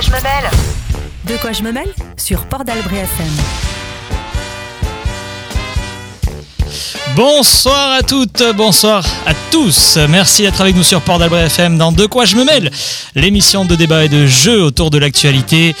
De 0.00 1.36
quoi 1.38 1.50
je 1.50 1.64
me 1.64 1.72
mêle? 1.72 1.92
Sur 2.16 2.46
Port 2.46 2.64
d'Albret 2.64 2.98
FM. 2.98 3.77
Bonsoir 7.18 7.94
à 7.94 8.02
toutes, 8.04 8.44
bonsoir 8.54 9.04
à 9.26 9.34
tous. 9.50 9.98
Merci 10.08 10.42
d'être 10.42 10.60
avec 10.60 10.76
nous 10.76 10.84
sur 10.84 11.00
Port 11.00 11.18
d'Albret 11.18 11.46
FM 11.46 11.76
dans 11.76 11.90
De 11.90 12.06
quoi 12.06 12.26
je 12.26 12.36
me 12.36 12.44
mêle, 12.44 12.70
l'émission 13.16 13.64
de 13.64 13.74
débat 13.74 14.04
et 14.04 14.08
de 14.08 14.28
jeu 14.28 14.62
autour 14.62 14.90
de 14.90 14.98
l'actualité. 14.98 15.74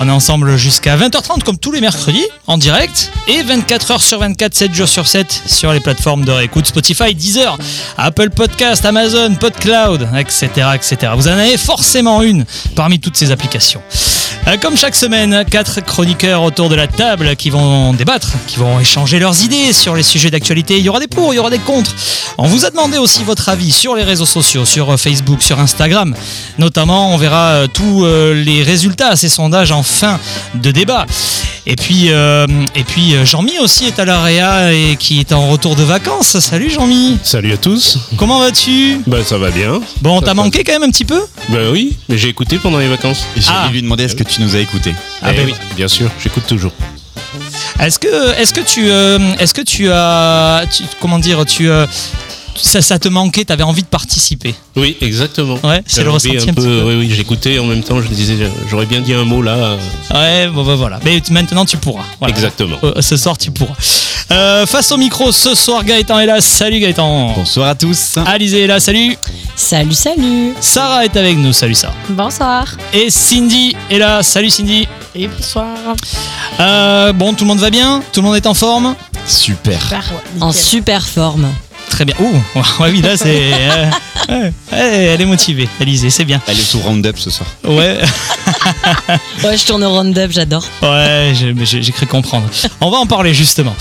On 0.00 0.06
est 0.06 0.10
ensemble 0.10 0.58
jusqu'à 0.58 0.98
20h30 0.98 1.44
comme 1.44 1.56
tous 1.56 1.72
les 1.72 1.80
mercredis 1.80 2.26
en 2.46 2.58
direct 2.58 3.10
et 3.26 3.42
24h 3.42 4.02
sur 4.02 4.18
24, 4.18 4.52
7 4.52 4.74
jours 4.74 4.88
sur 4.88 5.06
7 5.06 5.44
sur 5.46 5.72
les 5.72 5.80
plateformes 5.80 6.26
de 6.26 6.32
réécoute 6.32 6.66
Spotify, 6.66 7.14
Deezer, 7.14 7.56
Apple 7.96 8.28
Podcast, 8.28 8.84
Amazon, 8.84 9.34
PodCloud, 9.36 10.10
etc., 10.18 10.50
etc. 10.74 11.12
Vous 11.16 11.28
en 11.28 11.38
avez 11.38 11.56
forcément 11.56 12.20
une 12.20 12.44
parmi 12.76 13.00
toutes 13.00 13.16
ces 13.16 13.30
applications. 13.30 13.80
Euh, 14.48 14.56
Comme 14.56 14.76
chaque 14.76 14.96
semaine, 14.96 15.44
quatre 15.48 15.80
chroniqueurs 15.84 16.42
autour 16.42 16.68
de 16.68 16.74
la 16.74 16.88
table 16.88 17.36
qui 17.36 17.48
vont 17.48 17.92
débattre, 17.92 18.32
qui 18.48 18.58
vont 18.58 18.80
échanger 18.80 19.20
leurs 19.20 19.44
idées 19.44 19.72
sur 19.72 19.94
les 19.94 20.02
sujets 20.02 20.30
d'actualité. 20.30 20.81
Il 20.82 20.86
y 20.86 20.88
aura 20.88 20.98
des 20.98 21.06
pour, 21.06 21.32
il 21.32 21.36
y 21.36 21.38
aura 21.38 21.48
des 21.48 21.60
contre. 21.60 21.94
On 22.38 22.48
vous 22.48 22.64
a 22.64 22.70
demandé 22.70 22.98
aussi 22.98 23.22
votre 23.22 23.48
avis 23.48 23.70
sur 23.70 23.94
les 23.94 24.02
réseaux 24.02 24.26
sociaux, 24.26 24.64
sur 24.64 24.90
euh, 24.90 24.96
Facebook, 24.96 25.40
sur 25.40 25.60
Instagram. 25.60 26.12
Notamment, 26.58 27.14
on 27.14 27.16
verra 27.18 27.50
euh, 27.50 27.66
tous 27.72 28.04
euh, 28.04 28.34
les 28.34 28.64
résultats 28.64 29.10
à 29.10 29.14
ces 29.16 29.28
sondages 29.28 29.70
en 29.70 29.84
fin 29.84 30.18
de 30.56 30.72
débat. 30.72 31.06
Et 31.66 31.76
puis, 31.76 32.06
euh, 32.10 32.48
et 32.74 32.82
puis 32.82 33.14
Jean-Mi 33.24 33.60
aussi 33.60 33.84
est 33.86 34.00
à 34.00 34.04
l'AREA 34.04 34.72
et 34.72 34.96
qui 34.96 35.20
est 35.20 35.32
en 35.32 35.48
retour 35.50 35.76
de 35.76 35.84
vacances. 35.84 36.40
Salut 36.40 36.68
Jean-Mi. 36.68 37.18
Salut 37.22 37.52
à 37.52 37.56
tous. 37.58 37.98
Comment 38.16 38.40
vas-tu? 38.40 39.00
Bah 39.06 39.18
ça 39.24 39.38
va 39.38 39.50
bien. 39.52 39.80
Bon, 40.00 40.20
t'as 40.20 40.34
manqué 40.34 40.64
quand 40.64 40.72
même 40.72 40.82
un 40.82 40.90
petit 40.90 41.04
peu? 41.04 41.22
Bah 41.50 41.70
oui, 41.70 41.96
mais 42.08 42.18
j'ai 42.18 42.28
écouté 42.28 42.58
pendant 42.58 42.78
les 42.78 42.88
vacances. 42.88 43.20
Et 43.36 43.40
j'ai 43.40 43.50
Ah. 43.52 43.68
lui 43.70 43.82
demander 43.82 44.02
est-ce 44.02 44.16
que 44.16 44.24
tu 44.24 44.42
nous 44.42 44.56
as 44.56 44.58
écouté 44.58 44.92
Ah 45.22 45.28
Eh 45.32 45.36
bah 45.36 45.42
oui. 45.46 45.54
Bien 45.76 45.86
sûr, 45.86 46.10
j'écoute 46.20 46.48
toujours. 46.48 46.72
Est-ce 47.80 47.98
que, 47.98 48.32
est-ce 48.38 48.52
que 48.52 48.60
tu, 48.60 48.90
euh, 48.90 49.18
est-ce 49.38 49.54
que 49.54 49.62
tu 49.62 49.90
as, 49.90 50.64
tu- 50.70 50.84
comment 51.00 51.18
dire, 51.18 51.44
tu, 51.46 51.68
euh, 51.70 51.86
ça, 52.54 52.82
ça 52.82 52.98
te 52.98 53.08
manquait, 53.08 53.44
t'avais 53.44 53.62
envie 53.62 53.82
de 53.82 53.86
participer. 53.88 54.54
Oui, 54.76 54.96
exactement. 55.00 55.58
Ouais, 55.64 55.82
c'est 55.86 56.04
le 56.04 56.10
ressenti 56.10 56.36
un 56.36 56.40
un 56.40 56.44
petit 56.44 56.52
peu. 56.52 56.62
peu. 56.62 56.82
Oui, 56.86 56.94
oui, 56.94 57.12
j'écoutais 57.14 57.58
en 57.58 57.64
même 57.66 57.82
temps. 57.82 58.00
Je 58.00 58.08
disais, 58.08 58.36
j'aurais 58.70 58.86
bien 58.86 59.00
dit 59.00 59.14
un 59.14 59.24
mot 59.24 59.42
là. 59.42 59.76
Ouais, 60.12 60.48
bon, 60.48 60.64
bah, 60.64 60.74
voilà. 60.74 61.00
Mais 61.04 61.20
maintenant 61.30 61.64
tu 61.64 61.76
pourras. 61.76 62.04
Voilà. 62.18 62.34
Exactement. 62.34 62.76
Euh, 62.84 63.00
ce 63.00 63.16
soir 63.16 63.36
tu 63.38 63.50
pourras. 63.50 63.74
Euh, 64.30 64.64
face 64.66 64.90
au 64.92 64.96
micro, 64.96 65.30
ce 65.32 65.54
soir 65.54 65.84
Gaëtan 65.84 66.18
est 66.20 66.26
là. 66.26 66.40
Salut 66.40 66.80
Gaëtan. 66.80 67.32
Bonsoir 67.34 67.68
à 67.68 67.74
tous. 67.74 68.18
Alizé 68.26 68.62
est 68.62 68.66
là. 68.66 68.80
Salut. 68.80 69.16
Salut, 69.54 69.94
salut 69.94 70.54
Sarah 70.60 71.04
est 71.04 71.16
avec 71.16 71.36
nous. 71.36 71.52
Salut 71.52 71.74
Sarah. 71.74 71.94
Bonsoir 72.08 72.64
Et 72.94 73.10
Cindy 73.10 73.76
est 73.90 73.98
là. 73.98 74.22
Salut 74.22 74.48
Cindy. 74.50 74.88
Et 75.14 75.28
bonsoir 75.28 75.66
Euh, 76.60 77.12
bon, 77.12 77.34
tout 77.34 77.44
le 77.44 77.48
monde 77.48 77.58
va 77.58 77.68
bien? 77.70 78.02
Tout 78.12 78.20
le 78.22 78.26
monde 78.28 78.36
est 78.36 78.46
en 78.46 78.54
forme? 78.54 78.94
Super. 79.26 79.78
En 80.40 80.52
super 80.52 81.06
forme. 81.06 81.48
Très 81.92 82.06
bien. 82.06 82.14
Ouh, 82.20 82.34
ouais, 82.82 82.90
oui, 82.90 83.02
là 83.02 83.16
c'est. 83.18 83.52
euh, 83.52 83.90
ouais, 84.30 84.52
ouais, 84.72 84.78
elle 85.14 85.20
est 85.20 85.26
motivée, 85.26 85.68
Alizé, 85.78 86.08
c'est 86.08 86.24
bien. 86.24 86.40
Elle 86.48 86.58
est 86.58 86.62
sous 86.62 86.80
Roundup 86.80 87.18
ce 87.18 87.30
soir. 87.30 87.48
Ouais. 87.64 87.98
Ouais, 89.44 89.56
je 89.58 89.66
tourne 89.66 89.82
au 89.84 89.90
round-up, 89.90 90.30
j'adore. 90.32 90.64
Ouais, 90.82 91.32
j'ai 91.34 91.52
j'ai- 91.64 91.82
j'ai 91.82 91.92
cru 91.92 92.06
comprendre. 92.06 92.46
On 92.80 92.90
va 92.90 92.98
en 92.98 93.06
parler 93.06 93.34
justement. 93.34 93.74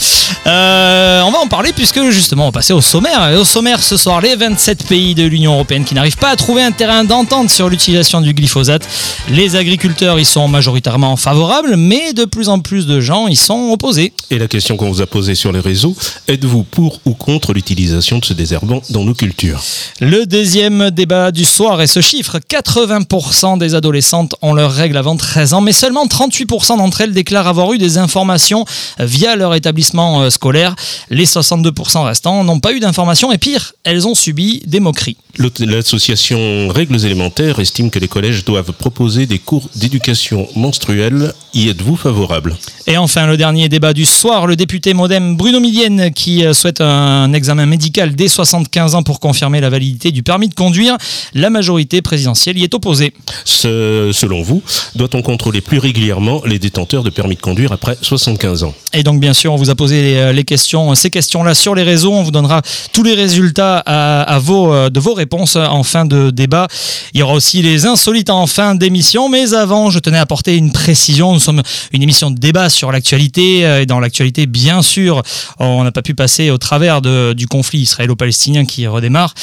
Euh, 0.48 1.22
on 1.22 1.32
va 1.32 1.40
en 1.40 1.48
parler 1.48 1.72
puisque 1.74 2.02
justement 2.10 2.44
on 2.44 2.48
va 2.48 2.52
passer 2.52 2.74
au 2.74 2.82
sommaire. 2.82 3.30
Et 3.30 3.36
au 3.36 3.44
sommaire 3.46 3.82
ce 3.84 3.96
soir, 3.98 4.22
les 4.22 4.36
27 4.36 4.88
pays 4.88 5.14
de 5.14 5.24
l'Union 5.24 5.54
Européenne 5.54 5.86
qui 5.86 5.94
n'arrivent 5.94 6.18
pas 6.18 6.30
à 6.30 6.36
trouver 6.36 6.64
un 6.64 6.72
terrain 6.72 7.04
d'entente 7.04 7.50
sur 7.52 7.70
l'utilisation 7.70 8.22
du 8.22 8.34
glyphosate. 8.34 8.88
Les 9.30 9.56
agriculteurs 9.56 10.20
y 10.20 10.26
sont 10.26 10.48
majoritairement 10.48 11.16
favorables, 11.16 11.76
mais 11.78 12.14
de 12.14 12.26
plus 12.26 12.50
en 12.50 12.60
plus 12.60 12.88
de 12.88 13.00
gens 13.00 13.28
y 13.28 13.36
sont 13.36 13.70
opposés. 13.72 14.14
Et 14.32 14.40
la 14.40 14.48
question 14.48 14.78
qu'on 14.78 14.90
vous 14.92 15.02
a 15.02 15.06
posée 15.08 15.36
sur 15.36 15.52
les 15.52 15.60
réseaux 15.60 15.96
êtes-vous 16.28 16.64
pour 16.64 17.00
ou 17.06 17.14
contre 17.14 17.54
l'utilisation 17.54 18.01
de 18.02 18.26
ce 18.26 18.34
désherbant 18.34 18.82
dans 18.90 19.04
nos 19.04 19.14
cultures 19.14 19.64
Le 20.00 20.26
deuxième 20.26 20.90
débat 20.90 21.32
du 21.32 21.46
soir 21.46 21.82
est 21.82 21.88
ce 21.88 22.02
chiffre 22.02 22.40
80% 22.40 23.60
des 23.60 23.76
adolescentes 23.76 24.36
ont 24.42 24.54
leurs 24.54 24.72
règles 24.72 24.98
avant 24.98 25.16
13 25.16 25.54
ans, 25.54 25.62
mais 25.62 25.72
seulement 25.72 26.08
38% 26.08 26.78
d'entre 26.78 27.02
elles 27.02 27.14
déclarent 27.14 27.48
avoir 27.48 27.72
eu 27.74 27.78
des 27.78 28.00
informations 28.00 28.66
via 29.00 29.36
leur 29.36 29.54
établissement 29.54 30.24
euh, 30.24 30.30
scolaire. 30.32 30.76
Les 31.12 31.26
62% 31.26 32.04
restants 32.04 32.44
n'ont 32.44 32.60
pas 32.60 32.74
eu 32.74 32.80
d'informations 32.80 33.32
et 33.32 33.38
pire, 33.38 33.74
elles 33.84 34.08
ont 34.08 34.16
subi 34.16 34.64
des 34.66 34.80
moqueries. 34.80 35.18
L'association 35.60 36.68
Règles 36.70 37.06
élémentaires 37.06 37.60
estime 37.60 37.90
que 37.90 38.00
les 38.00 38.08
collèges 38.08 38.44
doivent 38.44 38.74
proposer 38.74 39.28
des 39.28 39.40
cours 39.40 39.70
d'éducation 39.76 40.48
menstruelle. 40.56 41.34
Y 41.54 41.70
êtes-vous 41.70 41.96
favorable? 41.96 42.58
Et 42.88 42.98
enfin, 42.98 43.28
le 43.28 43.38
dernier 43.38 43.70
débat 43.70 43.94
du 43.94 44.06
soir, 44.06 44.48
le 44.48 44.56
député 44.56 44.94
modem 44.94 45.38
Bruno 45.38 45.60
Millienne 45.60 46.12
qui 46.14 46.46
euh, 46.46 46.54
souhaite 46.54 46.82
un 46.82 47.32
examen 47.34 47.66
médical 47.66 47.91
dès 47.92 48.28
75 48.28 48.96
ans 48.96 49.04
pour 49.04 49.20
confirmer 49.20 49.62
la 49.62 49.70
validité 49.70 50.12
du 50.12 50.24
permis 50.24 50.50
de 50.50 50.54
conduire. 50.56 50.98
La 51.34 51.50
majorité 51.50 52.02
présidentielle 52.02 52.58
y 52.58 52.64
est 52.64 52.74
opposée. 52.74 53.14
Ce- 53.46 54.12
Selon 54.14 54.42
vous, 54.42 54.62
doit-on 54.96 55.22
contrôler 55.22 55.62
plus 55.62 55.78
régulièrement 55.80 56.42
les 56.46 56.60
détenteurs 56.60 57.04
de 57.04 57.10
permis 57.10 57.36
de 57.36 57.42
conduire 57.42 57.72
après 57.72 57.98
75 58.02 58.64
ans? 58.64 58.74
Et 58.94 59.04
donc, 59.04 59.20
bien 59.20 59.34
sûr, 59.34 59.54
on 59.54 59.56
vous 59.56 59.70
a 59.70 59.76
posé 59.76 60.02
les, 60.02 60.16
euh, 60.16 60.34
les 60.34 60.44
questions, 60.44 60.94
ces 60.96 61.10
questions-là 61.10 61.54
sur 61.54 61.76
les 61.76 61.84
réseaux. 61.84 62.12
On 62.14 62.24
vous 62.24 62.32
donnera 62.32 62.62
tous 62.94 63.04
les 63.04 63.14
résultats 63.14 63.78
à, 63.86 64.22
à 64.24 64.40
vos, 64.40 64.74
euh, 64.74 64.90
de 64.90 65.00
vos 65.00 65.14
réponses 65.14 65.56
en 65.56 65.84
fin 65.84 66.06
de 66.06 66.30
débat. 66.30 66.68
Il 67.14 67.20
y 67.20 67.24
aura 67.24 67.34
aussi 67.34 67.62
les 67.62 67.86
insolites 67.86 68.30
en 68.30 68.48
fin 68.48 68.76
d'émission. 68.76 69.30
Mais 69.30 69.54
avant, 69.54 69.90
je 69.90 70.00
tenais 70.00 70.18
à 70.18 70.22
apporter 70.22 70.56
une 70.58 70.72
précision. 70.72 71.34
Nous 71.34 71.40
sommes 71.40 71.62
une 71.94 72.04
émission 72.04 72.32
de 72.32 72.38
débat 72.38 72.70
sur 72.70 72.92
l'actualité. 72.92 73.66
euh, 73.66 73.82
Et 73.82 73.86
dans 73.86 74.00
l'actualité, 74.00 74.46
bien 74.46 74.82
sûr, 74.82 75.24
on 75.60 75.84
n'a 75.84 75.92
pas 75.92 76.02
pu 76.02 76.14
passer 76.14 76.52
au 76.52 76.58
travers 76.58 77.02
de- 77.02 77.34
du 77.34 77.48
conflit 77.48 77.71
israélo-palestinien 77.80 78.66
qui 78.66 78.86
redémarre. 78.88 79.34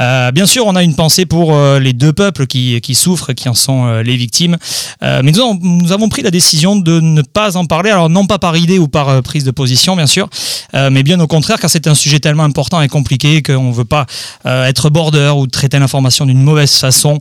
Euh, 0.00 0.32
bien 0.32 0.46
sûr, 0.46 0.66
on 0.66 0.74
a 0.74 0.82
une 0.82 0.96
pensée 0.96 1.24
pour 1.24 1.54
euh, 1.54 1.78
les 1.78 1.92
deux 1.92 2.12
peuples 2.12 2.46
qui, 2.46 2.80
qui 2.80 2.94
souffrent, 2.96 3.32
qui 3.32 3.48
en 3.48 3.54
sont 3.54 3.86
euh, 3.86 4.02
les 4.02 4.16
victimes. 4.16 4.56
Mais 5.02 5.30
nous, 5.32 5.92
avons- 5.92 6.08
pris 6.08 6.22
la 6.22 6.30
décision 6.30 6.76
de 6.76 7.00
ne 7.00 7.22
pas 7.22 7.56
en 7.56 7.64
parler. 7.66 7.90
Alors, 7.90 8.08
non 8.10 8.26
pas 8.26 8.38
par 8.38 8.56
idée 8.56 8.78
ou 8.78 8.88
par 8.88 9.22
prise 9.22 9.44
de 9.44 9.50
position, 9.50 9.96
bien 9.96 10.06
sûr, 10.06 10.28
mais 10.72 11.02
bien 11.02 11.18
au 11.20 11.26
contraire, 11.26 11.58
car 11.58 11.70
c'est 11.70 11.86
un 11.86 11.94
sujet 11.94 12.20
tellement 12.20 12.44
important 12.44 12.80
et 12.82 12.88
compliqué 12.88 13.42
qu'on 13.42 13.68
ne 13.70 13.72
veut 13.74 13.84
pas 13.84 14.06
être 14.44 14.90
border 14.90 15.32
ou 15.36 15.46
traiter 15.46 15.78
l'information 15.78 16.26
d'une 16.26 16.42
mauvaise 16.42 16.74
façon. 16.76 17.18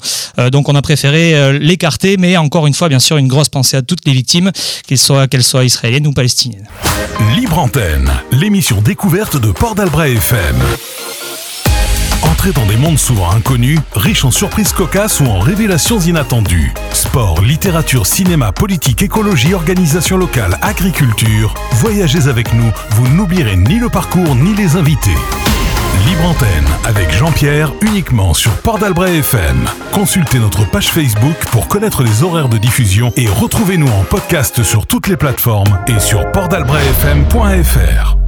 Donc, 0.51 0.69
on 0.69 0.75
a 0.75 0.81
préféré 0.81 1.57
l'écarter. 1.59 2.17
Mais 2.17 2.37
encore 2.37 2.67
une 2.67 2.73
fois, 2.73 2.89
bien 2.89 2.99
sûr, 2.99 3.17
une 3.17 3.27
grosse 3.27 3.49
pensée 3.49 3.77
à 3.77 3.81
toutes 3.81 4.05
les 4.05 4.13
victimes, 4.13 4.51
qu'elles 4.87 4.97
soient, 4.97 5.27
qu'elles 5.27 5.43
soient 5.43 5.65
israéliennes 5.65 6.07
ou 6.07 6.13
palestiniennes. 6.13 6.67
Libre 7.35 7.59
Antenne, 7.59 8.11
l'émission 8.31 8.81
découverte 8.81 9.37
de 9.37 9.51
Port 9.51 9.75
d'Albret 9.75 10.13
FM. 10.13 10.52
Entrez 12.23 12.51
dans 12.51 12.65
des 12.65 12.77
mondes 12.77 12.99
souvent 12.99 13.31
inconnus, 13.31 13.79
riches 13.95 14.25
en 14.25 14.31
surprises 14.31 14.73
cocasses 14.73 15.19
ou 15.19 15.25
en 15.25 15.39
révélations 15.39 15.99
inattendues. 15.99 16.73
Sport, 16.91 17.41
littérature, 17.41 18.05
cinéma, 18.05 18.51
politique, 18.51 19.01
écologie, 19.01 19.53
organisation 19.53 20.17
locale, 20.17 20.57
agriculture. 20.61 21.53
Voyagez 21.73 22.27
avec 22.27 22.53
nous, 22.53 22.71
vous 22.91 23.07
n'oublierez 23.07 23.55
ni 23.55 23.79
le 23.79 23.89
parcours 23.89 24.35
ni 24.35 24.53
les 24.55 24.75
invités. 24.75 25.15
Libre 26.07 26.25
Antenne 26.25 26.67
avec 26.85 27.11
Jean-Pierre 27.11 27.71
uniquement 27.81 28.33
sur 28.33 28.51
Port 28.51 28.77
d'Albret 28.77 29.19
FM. 29.19 29.65
Consultez 29.93 30.39
notre 30.39 30.69
page 30.69 30.89
Facebook 30.89 31.37
pour 31.51 31.67
connaître 31.67 32.03
les 32.03 32.23
horaires 32.23 32.49
de 32.49 32.57
diffusion 32.57 33.13
et 33.15 33.27
retrouvez-nous 33.27 33.87
en 33.87 34.03
podcast 34.03 34.63
sur 34.63 34.85
toutes 34.85 35.07
les 35.07 35.17
plateformes 35.17 35.79
et 35.87 35.99
sur 35.99 36.29
portdalbretfm.fr. 36.31 38.22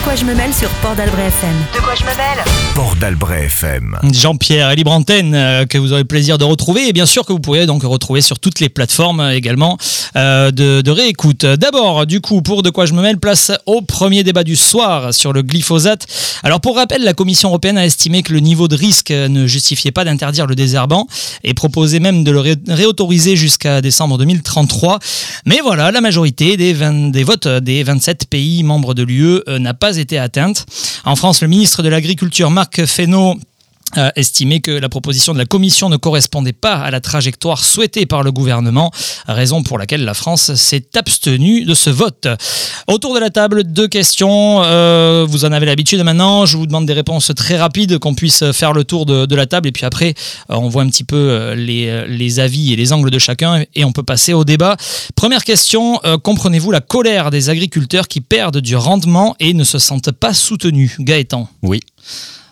De 0.00 0.04
quoi 0.04 0.14
je 0.14 0.24
me 0.24 0.34
mêle 0.34 0.52
sur 0.54 0.68
Port 0.82 0.96
d'Albret 0.96 1.26
FM. 1.26 1.54
De 1.74 1.80
quoi 1.80 1.94
je 1.94 2.02
me 2.04 2.08
mêle 2.08 2.44
Port 2.74 2.96
d'Albret 2.96 3.44
FM. 3.44 3.98
Jean-Pierre 4.12 4.70
et 4.70 4.76
Libre 4.76 4.92
Antenne, 4.92 5.34
euh, 5.34 5.66
que 5.66 5.76
vous 5.76 5.92
aurez 5.92 6.00
le 6.02 6.06
plaisir 6.08 6.38
de 6.38 6.44
retrouver 6.44 6.88
et 6.88 6.92
bien 6.94 7.04
sûr 7.06 7.26
que 7.26 7.32
vous 7.32 7.38
pourrez 7.38 7.66
donc 7.66 7.82
retrouver 7.82 8.22
sur 8.22 8.38
toutes 8.38 8.60
les 8.60 8.70
plateformes 8.70 9.20
euh, 9.20 9.34
également 9.36 9.76
euh, 10.16 10.50
de, 10.50 10.80
de 10.80 10.90
réécoute. 10.90 11.44
D'abord, 11.44 12.06
du 12.06 12.20
coup, 12.22 12.40
pour 12.40 12.62
De 12.62 12.70
quoi 12.70 12.86
je 12.86 12.94
me 12.94 13.02
mêle, 13.02 13.18
place 13.18 13.52
au 13.66 13.82
premier 13.82 14.24
débat 14.24 14.42
du 14.42 14.56
soir 14.56 15.12
sur 15.12 15.32
le 15.34 15.42
glyphosate. 15.42 16.06
Alors 16.42 16.60
pour 16.62 16.76
rappel, 16.76 17.02
la 17.04 17.12
Commission 17.12 17.50
européenne 17.50 17.76
a 17.76 17.84
estimé 17.84 18.22
que 18.22 18.32
le 18.32 18.40
niveau 18.40 18.68
de 18.68 18.76
risque 18.76 19.10
ne 19.10 19.46
justifiait 19.46 19.92
pas 19.92 20.04
d'interdire 20.04 20.46
le 20.46 20.54
désherbant 20.54 21.06
et 21.44 21.52
proposait 21.52 22.00
même 22.00 22.24
de 22.24 22.30
le 22.30 22.40
ré- 22.40 22.56
réautoriser 22.68 23.36
jusqu'à 23.36 23.82
décembre 23.82 24.16
2033. 24.18 24.98
Mais 25.44 25.60
voilà, 25.62 25.90
la 25.90 26.00
majorité 26.00 26.56
des, 26.56 26.72
20 26.72 27.10
des 27.10 27.22
votes 27.24 27.46
des 27.48 27.82
27 27.82 28.26
pays 28.30 28.62
membres 28.62 28.94
de 28.94 29.02
l'UE 29.02 29.40
euh, 29.48 29.58
n'a 29.58 29.74
pas 29.74 29.89
été 29.98 30.18
atteinte. 30.18 30.66
En 31.04 31.16
France, 31.16 31.42
le 31.42 31.48
ministre 31.48 31.82
de 31.82 31.88
l'Agriculture, 31.88 32.50
Marc 32.50 32.84
Fesneau, 32.86 33.36
a 33.96 34.12
estimé 34.16 34.60
que 34.60 34.70
la 34.70 34.88
proposition 34.88 35.32
de 35.32 35.38
la 35.38 35.44
Commission 35.44 35.88
ne 35.88 35.96
correspondait 35.96 36.52
pas 36.52 36.74
à 36.74 36.90
la 36.90 37.00
trajectoire 37.00 37.64
souhaitée 37.64 38.06
par 38.06 38.22
le 38.22 38.32
gouvernement, 38.32 38.90
raison 39.26 39.62
pour 39.62 39.78
laquelle 39.78 40.04
la 40.04 40.14
France 40.14 40.54
s'est 40.54 40.86
abstenue 40.96 41.64
de 41.64 41.74
ce 41.74 41.90
vote. 41.90 42.28
Autour 42.86 43.14
de 43.14 43.20
la 43.20 43.30
table, 43.30 43.64
deux 43.64 43.88
questions. 43.88 44.62
Euh, 44.64 45.26
vous 45.28 45.44
en 45.44 45.52
avez 45.52 45.66
l'habitude 45.66 46.02
maintenant. 46.02 46.46
Je 46.46 46.56
vous 46.56 46.66
demande 46.66 46.86
des 46.86 46.92
réponses 46.92 47.32
très 47.34 47.58
rapides, 47.58 47.98
qu'on 47.98 48.14
puisse 48.14 48.50
faire 48.52 48.72
le 48.72 48.84
tour 48.84 49.06
de, 49.06 49.26
de 49.26 49.34
la 49.36 49.46
table. 49.46 49.68
Et 49.68 49.72
puis 49.72 49.84
après, 49.84 50.14
euh, 50.50 50.54
on 50.54 50.68
voit 50.68 50.82
un 50.82 50.88
petit 50.88 51.04
peu 51.04 51.16
euh, 51.16 51.54
les, 51.54 52.06
les 52.06 52.40
avis 52.40 52.72
et 52.72 52.76
les 52.76 52.92
angles 52.92 53.10
de 53.10 53.18
chacun 53.18 53.64
et 53.74 53.84
on 53.84 53.92
peut 53.92 54.02
passer 54.02 54.32
au 54.32 54.44
débat. 54.44 54.76
Première 55.16 55.44
question, 55.44 56.00
comprenez-vous 56.22 56.70
la 56.70 56.80
colère 56.80 57.30
des 57.30 57.50
agriculteurs 57.50 58.08
qui 58.08 58.20
perdent 58.20 58.58
du 58.58 58.76
rendement 58.76 59.36
et 59.40 59.54
ne 59.54 59.64
se 59.64 59.78
sentent 59.78 60.12
pas 60.12 60.34
soutenus? 60.34 60.96
Gaëtan 60.98 61.48
Oui. 61.62 61.80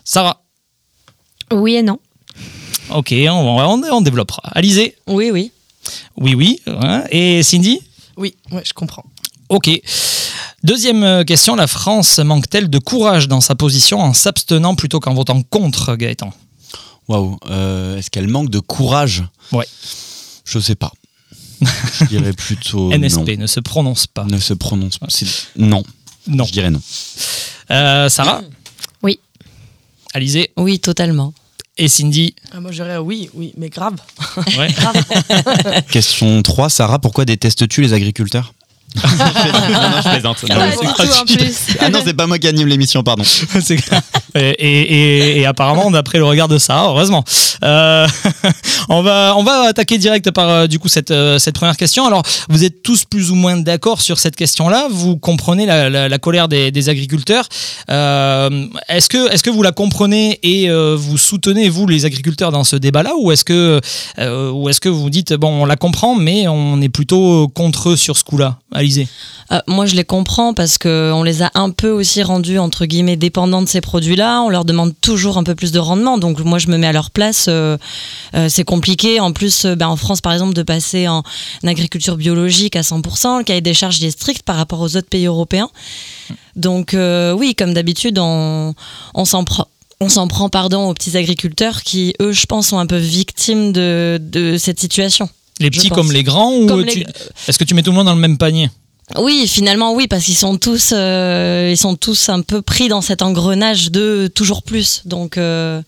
Sarah 0.03 0.41
Oui 1.53 1.75
et 1.75 1.83
non. 1.83 1.99
Ok, 2.89 3.13
on, 3.13 3.29
on, 3.59 3.83
on 3.91 4.01
développera. 4.01 4.41
Alizé 4.53 4.95
Oui, 5.07 5.29
oui. 5.31 5.51
Oui, 6.17 6.35
oui. 6.35 6.59
hein. 6.67 7.03
Et 7.11 7.43
Cindy 7.43 7.79
Oui, 8.17 8.35
ouais, 8.51 8.63
je 8.65 8.73
comprends. 8.73 9.03
Ok. 9.49 9.69
Deuxième 10.63 11.03
euh, 11.03 11.23
question, 11.23 11.55
la 11.55 11.67
France 11.67 12.19
manque-t-elle 12.19 12.69
de 12.69 12.79
courage 12.79 13.27
dans 13.27 13.41
sa 13.41 13.55
position 13.55 13.99
en 14.01 14.13
s'abstenant 14.13 14.75
plutôt 14.75 14.99
qu'en 14.99 15.13
votant 15.13 15.41
contre 15.43 15.95
Gaëtan? 15.95 16.31
Waouh. 17.07 17.37
Euh, 17.49 17.97
Est-ce 17.97 18.09
qu'elle 18.09 18.27
manque 18.27 18.49
de 18.49 18.59
courage? 18.59 19.23
Ouais. 19.51 19.65
Je 20.45 20.59
sais 20.59 20.75
pas. 20.75 20.91
Je 21.61 22.05
dirais 22.05 22.33
plutôt 22.37 22.91
NSP 22.91 23.37
ne 23.37 23.47
se 23.47 23.59
prononce 23.59 24.05
pas. 24.07 24.23
non. 24.25 24.35
Ne 24.35 24.39
se 24.39 24.53
prononce 24.53 24.97
pas. 24.97 25.07
Non. 25.57 25.83
Non. 26.27 26.45
Je 26.45 26.51
dirais 26.51 26.69
non. 26.71 26.81
Euh, 27.71 28.09
Sarah? 28.09 28.41
Oui. 28.43 28.49
Alizé 30.13 30.51
Oui, 30.57 30.79
totalement. 30.79 31.33
et 31.77 31.87
Cindy 31.87 32.35
Ah, 32.51 32.59
moi, 32.59 32.71
je 32.71 32.81
dirais 32.83 32.97
oui, 32.97 33.29
oui, 33.33 33.53
mais 33.57 33.69
grave. 33.69 33.95
Ouais. 34.57 34.73
Question 35.91 36.41
3. 36.41 36.69
Sarah, 36.69 36.99
pourquoi 36.99 37.25
détestes-tu 37.25 37.81
les 37.81 37.93
agriculteurs? 37.93 38.53
Non, 38.95 39.01
non, 39.03 40.01
je 40.03 40.09
plaisante. 40.09 40.43
Non, 40.49 40.55
Pas 40.55 40.71
c'est. 41.51 41.77
Ah 41.79 41.89
non, 41.89 42.01
c'est 42.03 42.15
pas 42.15 42.25
moi 42.25 42.39
qui 42.39 42.47
anime 42.47 42.67
l'émission, 42.67 43.03
pardon. 43.03 43.23
C'est 43.23 43.77
et, 44.35 45.45
apparemment, 45.45 45.91
d'après 45.91 46.17
le 46.17 46.25
regard 46.25 46.47
de 46.47 46.57
Sarah, 46.57 46.89
heureusement. 46.89 47.23
Euh, 47.63 48.07
on, 48.89 49.01
va, 49.01 49.33
on 49.37 49.43
va 49.43 49.63
attaquer 49.67 49.97
direct 49.97 50.31
par 50.31 50.49
euh, 50.49 50.67
du 50.67 50.79
coup 50.79 50.87
cette, 50.87 51.11
euh, 51.11 51.39
cette 51.39 51.55
première 51.55 51.77
question. 51.77 52.05
Alors, 52.05 52.23
vous 52.49 52.63
êtes 52.63 52.81
tous 52.83 53.05
plus 53.05 53.31
ou 53.31 53.35
moins 53.35 53.57
d'accord 53.57 54.01
sur 54.01 54.19
cette 54.19 54.35
question-là. 54.35 54.87
Vous 54.89 55.17
comprenez 55.17 55.65
la, 55.65 56.19
colère 56.19 56.47
des, 56.47 56.89
agriculteurs. 56.89 57.47
Est-ce 57.87 59.09
que, 59.09 59.33
est 59.33 59.41
que 59.41 59.49
vous 59.49 59.63
la 59.63 59.71
comprenez 59.71 60.39
et 60.43 60.69
vous 60.69 61.17
soutenez, 61.17 61.69
vous, 61.69 61.87
les 61.87 62.05
agriculteurs, 62.05 62.51
dans 62.51 62.63
ce 62.63 62.75
débat-là? 62.75 63.11
Ou 63.19 63.31
est-ce 63.31 63.45
que, 63.45 63.79
ou 64.51 64.69
est-ce 64.69 64.79
que 64.79 64.89
vous 64.89 65.09
dites, 65.09 65.33
bon, 65.33 65.63
on 65.63 65.65
la 65.65 65.75
comprend, 65.75 66.15
mais 66.15 66.47
on 66.47 66.81
est 66.81 66.89
plutôt 66.89 67.47
contre 67.49 67.89
eux 67.89 67.97
sur 67.97 68.17
ce 68.17 68.23
coup-là? 68.23 68.57
Alizé 68.73 69.07
moi, 69.67 69.85
je 69.85 69.95
les 69.95 70.03
comprends 70.03 70.53
parce 70.53 70.77
que 70.77 71.11
on 71.13 71.23
les 71.23 71.41
a 71.41 71.51
un 71.55 71.71
peu 71.71 71.89
aussi 71.89 72.21
rendus 72.21 72.59
entre 72.59 72.85
guillemets 72.85 73.15
dépendants 73.15 73.61
de 73.61 73.67
ces 73.67 73.81
produits-là. 74.19 74.41
On 74.43 74.49
leur 74.49 74.65
demande 74.65 74.93
toujours 75.01 75.37
un 75.37 75.43
peu 75.43 75.55
plus 75.55 75.71
de 75.71 75.79
rendement. 75.79 76.17
Donc 76.17 76.39
moi, 76.39 76.59
je 76.59 76.67
me 76.67 76.77
mets 76.77 76.87
à 76.87 76.91
leur 76.91 77.11
place. 77.11 77.45
euh, 77.47 77.77
euh, 78.35 78.47
c'est 78.49 78.63
compliqué. 78.63 79.19
En 79.19 79.31
plus, 79.31 79.65
euh, 79.65 79.75
ben, 79.75 79.87
en 79.87 79.95
France, 79.95 80.21
par 80.21 80.33
exemple, 80.33 80.53
de 80.53 80.63
passer 80.63 81.07
en 81.07 81.23
agriculture 81.65 82.17
biologique 82.17 82.75
à 82.75 82.81
100%, 82.81 83.37
le 83.39 83.43
cahier 83.43 83.61
des 83.61 83.73
charges 83.73 83.99
il 83.99 84.05
est 84.05 84.11
strict 84.11 84.43
par 84.43 84.55
rapport 84.57 84.79
aux 84.81 84.95
autres 84.95 85.09
pays 85.09 85.25
européens. 85.25 85.69
Donc 86.55 86.95
oui, 86.95 87.55
comme 87.55 87.73
d'habitude, 87.73 88.19
on, 88.19 88.73
on 89.13 89.25
s'en 89.25 89.43
prend. 89.43 89.67
On 90.01 90.07
s'en 90.07 90.27
prend 90.29 90.47
pardon 90.47 90.87
aux 90.89 90.93
petits 90.93 91.17
agriculteurs 91.17 91.83
qui, 91.83 92.13
eux, 92.21 92.31
je 92.31 92.45
pense, 92.45 92.67
sont 92.67 92.79
un 92.79 92.85
peu 92.85 92.95
victimes 92.97 93.73
de, 93.73 94.17
de 94.21 94.57
cette 94.57 94.79
situation. 94.79 95.27
Les 95.59 95.69
petits 95.69 95.89
comme 95.89 96.13
les 96.13 96.23
grands 96.23 96.53
ou 96.53 96.67
les- 96.79 97.05
est-ce 97.49 97.57
que 97.59 97.65
tu 97.65 97.73
mets 97.73 97.83
tout 97.83 97.91
le 97.91 97.97
monde 97.97 98.05
dans 98.05 98.15
le 98.15 98.21
même 98.21 98.37
panier? 98.37 98.69
Oui, 99.17 99.47
finalement 99.47 99.93
oui, 99.93 100.07
parce 100.07 100.25
qu'ils 100.25 100.37
sont 100.37 100.57
tous, 100.57 100.93
euh, 100.93 101.69
ils 101.71 101.77
sont 101.77 101.95
tous 101.95 102.29
un 102.29 102.41
peu 102.41 102.61
pris 102.61 102.87
dans 102.87 103.01
cet 103.01 103.21
engrenage 103.21 103.91
de 103.91 104.29
toujours 104.33 104.63
plus. 104.63 105.01
Donc 105.05 105.37
euh, 105.37 105.81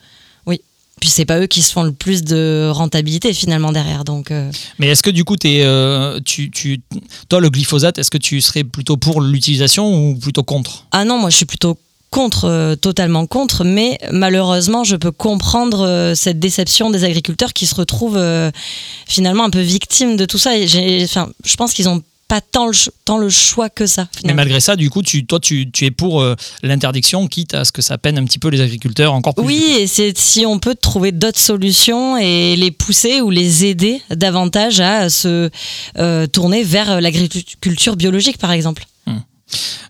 oui. 0.47 0.61
Puis 0.99 1.09
c'est 1.09 1.25
pas 1.25 1.39
eux 1.39 1.47
qui 1.47 1.61
se 1.61 1.71
font 1.71 1.83
le 1.83 1.91
plus 1.91 2.23
de 2.23 2.69
rentabilité 2.71 3.33
finalement 3.33 3.71
derrière. 3.71 4.03
Donc 4.03 4.31
euh, 4.31 4.51
Mais 4.79 4.87
est-ce 4.87 5.03
que 5.03 5.09
du 5.09 5.23
coup, 5.23 5.37
tu, 5.37 6.51
tu, 6.51 6.81
toi, 7.29 7.39
le 7.39 7.49
glyphosate, 7.49 7.97
est-ce 7.99 8.11
que 8.11 8.17
tu 8.17 8.41
serais 8.41 8.63
plutôt 8.63 8.97
pour 8.97 9.21
l'utilisation 9.21 9.93
ou 9.93 10.15
plutôt 10.15 10.43
contre? 10.43 10.85
Ah 10.91 11.05
non, 11.05 11.19
moi 11.19 11.29
je 11.29 11.37
suis 11.37 11.45
plutôt 11.45 11.77
contre, 12.11 12.45
euh, 12.45 12.75
totalement 12.75 13.25
contre. 13.25 13.63
Mais 13.63 13.97
malheureusement, 14.11 14.83
je 14.83 14.95
peux 14.97 15.11
comprendre 15.11 15.87
euh, 15.87 16.13
cette 16.13 16.39
déception 16.39 16.91
des 16.91 17.03
agriculteurs 17.05 17.53
qui 17.53 17.65
se 17.65 17.73
retrouvent 17.73 18.17
euh, 18.17 18.51
finalement 19.07 19.45
un 19.45 19.49
peu 19.49 19.61
victimes 19.61 20.17
de 20.17 20.25
tout 20.25 20.37
ça. 20.37 20.55
Et 20.57 21.03
enfin, 21.03 21.29
je 21.43 21.55
pense 21.55 21.73
qu'ils 21.73 21.89
ont 21.89 22.03
pas 22.31 22.39
tant 22.39 22.67
le, 22.67 22.73
tant 23.03 23.17
le 23.17 23.29
choix 23.29 23.69
que 23.69 23.85
ça. 23.85 24.07
Mais 24.23 24.33
malgré 24.33 24.61
ça, 24.61 24.77
du 24.77 24.89
coup, 24.89 25.01
tu, 25.01 25.25
toi, 25.25 25.41
tu, 25.41 25.69
tu 25.69 25.83
es 25.83 25.91
pour 25.91 26.21
euh, 26.21 26.37
l'interdiction, 26.63 27.27
quitte 27.27 27.53
à 27.53 27.65
ce 27.65 27.73
que 27.73 27.81
ça 27.81 27.97
peine 27.97 28.17
un 28.17 28.23
petit 28.23 28.39
peu 28.39 28.47
les 28.47 28.61
agriculteurs 28.61 29.13
encore 29.13 29.35
plus. 29.35 29.43
Oui, 29.43 29.75
et 29.77 29.85
c'est 29.85 30.17
si 30.17 30.45
on 30.45 30.57
peut 30.57 30.75
trouver 30.75 31.11
d'autres 31.11 31.41
solutions 31.41 32.15
et 32.17 32.55
les 32.55 32.71
pousser 32.71 33.19
ou 33.19 33.31
les 33.31 33.65
aider 33.65 34.01
davantage 34.11 34.79
à 34.79 35.09
se 35.09 35.49
euh, 35.97 36.25
tourner 36.25 36.63
vers 36.63 37.01
l'agriculture 37.01 37.97
biologique, 37.97 38.37
par 38.37 38.53
exemple. 38.53 38.85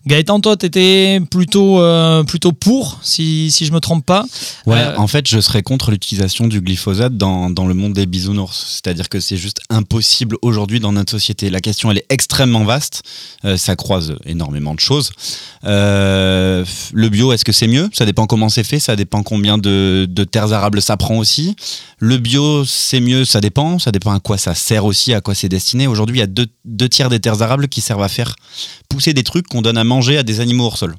Gaëtan, 0.06 0.40
toi, 0.40 0.56
t'étais 0.56 1.20
plutôt, 1.30 1.80
euh, 1.80 2.24
plutôt 2.24 2.52
pour, 2.52 2.98
si, 3.02 3.50
si 3.52 3.66
je 3.66 3.72
me 3.72 3.78
trompe 3.78 4.04
pas. 4.04 4.24
Ouais, 4.66 4.78
Euh, 4.78 4.96
en 4.96 5.06
fait, 5.06 5.28
je 5.28 5.40
serais 5.40 5.62
contre 5.62 5.92
l'utilisation 5.92 6.48
du 6.48 6.60
glyphosate 6.60 7.16
dans, 7.16 7.50
dans 7.50 7.66
le 7.66 7.74
monde 7.74 7.92
des 7.92 8.06
bisounours. 8.06 8.66
C'est-à-dire 8.82 9.08
que 9.08 9.20
c'est 9.20 9.36
juste 9.36 9.60
impossible 9.70 10.36
aujourd'hui 10.42 10.80
dans 10.80 10.90
notre 10.92 11.12
société. 11.12 11.50
La 11.50 11.60
question, 11.60 11.90
elle 11.90 11.98
est 11.98 12.06
extrêmement 12.08 12.64
vaste. 12.64 13.02
Euh, 13.44 13.56
ça 13.56 13.76
croise 13.76 14.16
énormément 14.26 14.74
de 14.74 14.80
choses. 14.80 15.12
Le 15.62 17.08
bio, 17.08 17.32
est-ce 17.32 17.44
que 17.44 17.52
c'est 17.52 17.68
mieux? 17.68 17.88
Ça 17.92 18.04
dépend 18.04 18.26
comment 18.26 18.48
c'est 18.48 18.64
fait. 18.64 18.80
Ça 18.80 18.96
dépend 18.96 19.22
combien 19.22 19.56
de, 19.58 20.06
de 20.10 20.24
terres 20.24 20.52
arables 20.52 20.82
ça 20.82 20.96
prend 20.96 21.16
aussi. 21.18 21.54
Le 21.98 22.18
bio, 22.18 22.64
c'est 22.64 23.00
mieux. 23.00 23.24
Ça 23.24 23.40
dépend. 23.40 23.78
Ça 23.78 23.92
dépend 23.92 24.12
à 24.12 24.18
quoi 24.20 24.36
ça 24.36 24.54
sert 24.54 24.84
aussi, 24.84 25.14
à 25.14 25.20
quoi 25.20 25.34
c'est 25.36 25.48
destiné. 25.48 25.86
Aujourd'hui, 25.86 26.16
il 26.16 26.20
y 26.20 26.24
a 26.24 26.26
deux, 26.26 26.46
deux 26.64 26.88
tiers 26.88 27.08
des 27.08 27.20
terres 27.20 27.40
arables 27.40 27.68
qui 27.68 27.80
servent 27.80 28.02
à 28.02 28.08
faire 28.08 28.34
pousser 28.88 29.14
des 29.14 29.22
trucs 29.22 29.46
qu'on 29.52 29.62
donne 29.62 29.78
à 29.78 29.84
manger 29.84 30.16
à 30.18 30.22
des 30.22 30.40
animaux 30.40 30.64
hors 30.64 30.78
sol. 30.78 30.96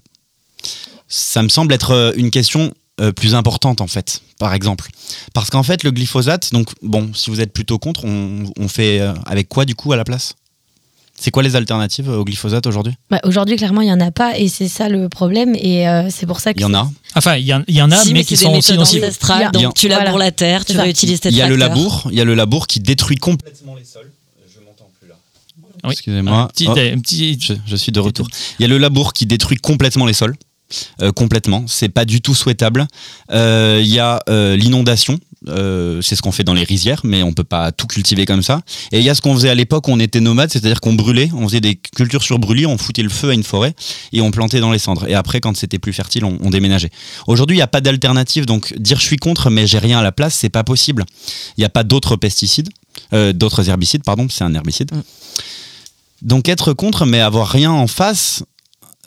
Ça 1.08 1.42
me 1.44 1.50
semble 1.50 1.74
être 1.74 1.92
euh, 1.92 2.12
une 2.16 2.32
question 2.32 2.74
euh, 3.02 3.12
plus 3.12 3.36
importante 3.36 3.82
en 3.82 3.88
fait, 3.88 4.22
par 4.40 4.54
exemple. 4.54 4.90
Parce 5.34 5.50
qu'en 5.50 5.64
fait, 5.64 5.84
le 5.84 5.92
glyphosate, 5.92 6.52
donc 6.54 6.70
bon, 6.82 7.12
si 7.14 7.30
vous 7.30 7.42
êtes 7.42 7.52
plutôt 7.52 7.80
contre, 7.80 8.06
on, 8.06 8.46
on 8.58 8.68
fait 8.68 9.00
euh, 9.02 9.14
avec 9.26 9.50
quoi 9.50 9.66
du 9.66 9.76
coup 9.76 9.92
à 9.92 9.98
la 9.98 10.04
place? 10.04 10.34
C'est 11.20 11.30
quoi 11.32 11.44
les 11.44 11.56
alternatives 11.56 12.10
au 12.10 12.24
glyphosate 12.26 12.66
aujourd'hui? 12.68 12.94
Bah, 13.10 13.20
Aujourd'hui, 13.24 13.56
clairement, 13.56 13.82
il 13.82 13.86
n'y 13.86 13.94
en 13.94 14.00
a 14.00 14.12
pas 14.12 14.38
et 14.38 14.48
c'est 14.50 14.68
ça 14.68 14.90
le 14.90 15.10
problème. 15.10 15.56
Et 15.56 15.88
euh, 15.88 16.10
c'est 16.10 16.26
pour 16.26 16.40
ça 16.40 16.54
que. 16.54 16.60
Il 16.60 16.64
y 16.64 16.66
en 16.66 16.74
a. 16.74 16.90
Enfin, 17.16 17.36
il 17.38 17.46
y, 17.46 17.54
en- 17.54 17.64
il 17.68 17.76
y 17.76 17.82
en 17.82 17.92
a, 17.92 17.98
Si, 17.98 18.14
mais 18.14 18.24
qui 18.24 18.36
sont 18.36 18.52
aussi 18.54 18.74
nocives. 18.76 19.04
ancestrales, 19.04 19.50
Il 19.54 19.62
y 19.62 19.64
a- 19.64 19.64
donc 19.68 19.76
tu 19.76 19.88
Voilà. 19.88 20.04
laboures 20.06 20.18
la 20.20 20.32
terre, 20.32 20.66
tu 20.66 20.78
réutilises 20.78 21.20
tes 21.22 21.30
Il 21.30 21.36
y 21.36 21.42
a 21.42 21.48
le 21.48 21.56
labour, 21.56 22.08
il 22.12 22.18
y 22.18 22.22
a 22.22 22.26
le 22.26 22.34
labour 22.34 22.66
qui 22.68 22.80
détruit 22.80 23.18
complètement 23.18 23.76
les 23.76 23.86
sols. 23.86 24.12
Je 24.54 24.60
m'entends 24.64 24.90
plus 25.00 25.08
là. 25.10 25.16
Oui. 25.84 25.92
Excusez-moi. 25.92 26.48
Petit, 26.54 26.68
Oh, 26.70 26.74
petit- 26.76 27.38
je, 27.40 27.54
je 27.66 27.76
suis 27.76 27.92
de 27.92 28.00
retour. 28.00 28.28
Il 28.60 28.64
y 28.64 28.66
a 28.66 28.68
le 28.68 28.78
labour 28.78 29.14
qui 29.14 29.26
détruit 29.26 29.58
complètement 29.58 30.06
les 30.06 30.14
sols. 30.14 30.36
Euh, 31.02 31.12
complètement, 31.12 31.66
c'est 31.68 31.90
pas 31.90 32.04
du 32.04 32.22
tout 32.22 32.34
souhaitable. 32.34 32.88
Euh, 33.32 33.80
Il 33.84 33.88
y 33.90 34.00
a 34.00 34.20
euh, 34.28 34.56
l'inondation, 34.56 35.20
euh, 35.48 36.02
c'est 36.02 36.16
ce 36.16 36.24
qu'on 36.24 36.32
fait 36.32 36.44
dans 36.44 36.56
les 36.56 36.64
rizières, 36.64 37.02
mais 37.04 37.22
on 37.22 37.32
peut 37.32 37.44
pas 37.44 37.72
tout 37.72 37.86
cultiver 37.86 38.26
comme 38.26 38.42
ça. 38.42 38.62
Et 38.92 38.98
il 38.98 39.04
y 39.04 39.10
a 39.12 39.14
ce 39.14 39.22
qu'on 39.22 39.36
faisait 39.36 39.50
à 39.52 39.56
l'époque 39.56 39.88
où 39.88 39.92
on 39.92 40.00
était 40.00 40.20
nomade, 40.20 40.52
c'est-à-dire 40.52 40.82
qu'on 40.82 40.94
brûlait, 40.94 41.30
on 41.36 41.48
faisait 41.48 41.62
des 41.62 41.76
cultures 41.76 42.24
sur 42.24 42.40
brûlis, 42.40 42.66
on 42.66 42.80
foutait 42.80 43.04
le 43.04 43.10
feu 43.10 43.30
à 43.30 43.34
une 43.36 43.44
forêt 43.44 43.76
et 44.14 44.22
on 44.22 44.32
plantait 44.32 44.62
dans 44.62 44.72
les 44.72 44.80
cendres. 44.80 45.08
Et 45.08 45.14
après, 45.14 45.42
quand 45.42 45.56
c'était 45.56 45.78
plus 45.78 45.94
fertile, 45.94 46.26
on, 46.26 46.40
on 46.42 46.50
déménageait. 46.50 46.90
Aujourd'hui, 47.28 47.56
il 47.58 47.60
n'y 47.60 47.64
a 47.64 47.68
pas 47.68 47.82
d'alternative, 47.82 48.48
donc 48.48 48.74
dire 48.80 49.00
je 49.00 49.06
suis 49.06 49.18
contre, 49.18 49.52
mais 49.52 49.68
j'ai 49.68 49.78
rien 49.80 50.00
à 50.00 50.04
la 50.04 50.12
place, 50.14 50.34
c'est 50.34 50.50
pas 50.50 50.64
possible. 50.64 51.06
Il 51.58 51.62
n'y 51.62 51.66
a 51.66 51.70
pas 51.70 51.84
d'autres 51.84 52.16
pesticides, 52.16 52.70
euh, 53.14 53.34
d'autres 53.34 53.70
herbicides, 53.70 54.04
pardon, 54.04 54.28
c'est 54.30 54.44
un 54.44 54.54
herbicide. 54.54 54.92
Donc 56.22 56.48
être 56.48 56.74
contre, 56.74 57.06
mais 57.06 57.20
avoir 57.20 57.50
rien 57.50 57.72
en 57.72 57.88
face, 57.88 58.44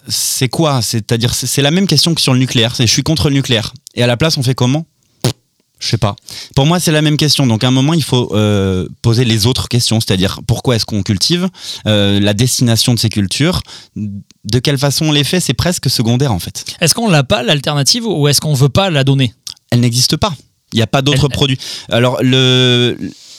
c'est 0.09 0.49
quoi? 0.49 0.83
C'est-à-dire, 0.83 1.35
c'est 1.35 1.63
la 1.63 1.71
même 1.71 1.87
question 1.87 2.15
que 2.15 2.21
sur 2.21 2.33
le 2.33 2.39
nucléaire. 2.39 2.77
C'est 2.77 2.87
je 2.87 2.93
suis 2.93 3.03
contre 3.03 3.29
le 3.29 3.35
nucléaire. 3.35 3.73
Et 3.95 4.03
à 4.03 4.07
la 4.07 4.17
place, 4.17 4.37
on 4.37 4.43
fait 4.43 4.55
comment? 4.55 4.87
Je 5.79 5.89
sais 5.89 5.99
pas. 5.99 6.17
Pour 6.55 6.65
moi, 6.65 6.81
c'est 6.81 6.93
la 6.93 7.03
même 7.03 7.17
question. 7.19 7.47
Donc 7.47 7.63
à 7.63 7.69
un 7.69 7.71
moment, 7.71 7.93
il 7.93 8.03
faut 8.03 8.35
euh, 8.35 8.89
poser 9.03 9.25
les 9.25 9.47
autres 9.47 9.69
questions. 9.69 10.01
C'est-à-dire, 10.01 10.41
pourquoi 10.47 10.77
est-ce 10.77 10.87
qu'on 10.87 11.03
cultive? 11.03 11.49
Euh, 11.87 12.19
La 12.19 12.35
destination 12.35 12.95
de 12.95 12.99
ces 12.99 13.11
cultures 13.11 13.63
De 13.95 14.59
quelle 14.59 14.79
façon 14.79 15.07
on 15.07 15.13
les 15.13 15.25
fait? 15.25 15.41
C'est 15.41 15.55
presque 15.55 15.91
secondaire 15.91 16.33
en 16.33 16.39
fait. 16.39 16.65
Est-ce 16.81 16.95
qu'on 16.95 17.09
l'a 17.09 17.25
pas, 17.25 17.43
l'alternative, 17.43 18.07
ou 18.07 18.27
est-ce 18.29 18.41
qu'on 18.41 18.55
veut 18.55 18.71
pas 18.71 18.89
la 18.91 19.05
donner? 19.05 19.35
Elle 19.71 19.81
n'existe 19.81 20.17
pas. 20.17 20.35
Il 20.73 20.77
n'y 20.77 20.83
a 20.83 20.87
pas 20.87 21.03
d'autres 21.03 21.29
produits. 21.29 21.59
Alors, 21.91 22.19
le, 22.23 22.97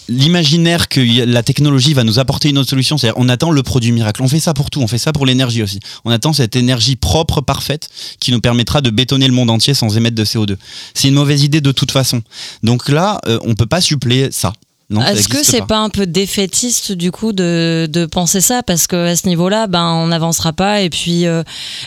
l'imaginaire 0.10 0.88
que 0.88 1.26
la 1.26 1.44
technologie 1.44 1.94
va 1.94 2.04
nous 2.04 2.20
apporter 2.20 2.50
une 2.50 2.58
autre 2.58 2.70
solution, 2.70 2.98
c'est-à-dire 2.98 3.20
on 3.20 3.30
attend 3.30 3.52
le 3.52 3.64
produit 3.64 3.92
miracle. 3.92 4.22
On 4.24 4.28
fait 4.28 4.40
ça 4.40 4.54
pour 4.54 4.70
tout, 4.70 4.82
on 4.82 4.88
fait 4.88 4.98
ça 4.98 5.14
pour 5.14 5.26
l'énergie 5.26 5.64
aussi. 5.64 5.80
On 6.06 6.12
attend 6.12 6.34
cette 6.34 6.56
énergie 6.56 6.96
propre, 6.96 7.42
parfaite, 7.42 7.90
qui 8.20 8.32
nous 8.32 8.42
permettra 8.42 8.82
de 8.82 8.90
bétonner 8.90 9.28
le 9.28 9.34
monde 9.34 9.50
entier 9.50 9.74
sans 9.74 9.96
émettre 9.98 10.16
de 10.16 10.26
CO2. 10.26 10.56
C'est 10.94 11.10
une 11.10 11.16
mauvaise 11.16 11.44
idée 11.44 11.62
de 11.62 11.72
toute 11.72 11.92
façon. 11.92 12.22
Donc 12.64 12.90
là, 12.90 13.20
euh, 13.28 13.40
on 13.44 13.56
peut 13.56 13.66
pas 13.66 13.82
suppléer 13.82 14.30
ça. 14.32 14.54
Est-ce 14.90 15.28
que 15.28 15.44
c'est 15.44 15.66
pas. 15.66 15.80
un 15.80 15.90
peu 15.90 16.06
défaitiste 16.06 16.94
du 16.94 17.12
coup 17.12 17.34
de, 17.34 17.88
de 17.92 18.06
penser 18.06 18.40
ça? 18.40 18.64
Parce 18.64 18.88
que 18.88 18.96
à 18.96 19.16
ce 19.18 19.28
niveau-là, 19.28 19.68
ben 19.68 19.84
on 19.84 20.08
n'avancera 20.08 20.54
pas 20.54 20.82
et 20.82 20.90
puis 20.90 21.26
euh, 21.26 21.44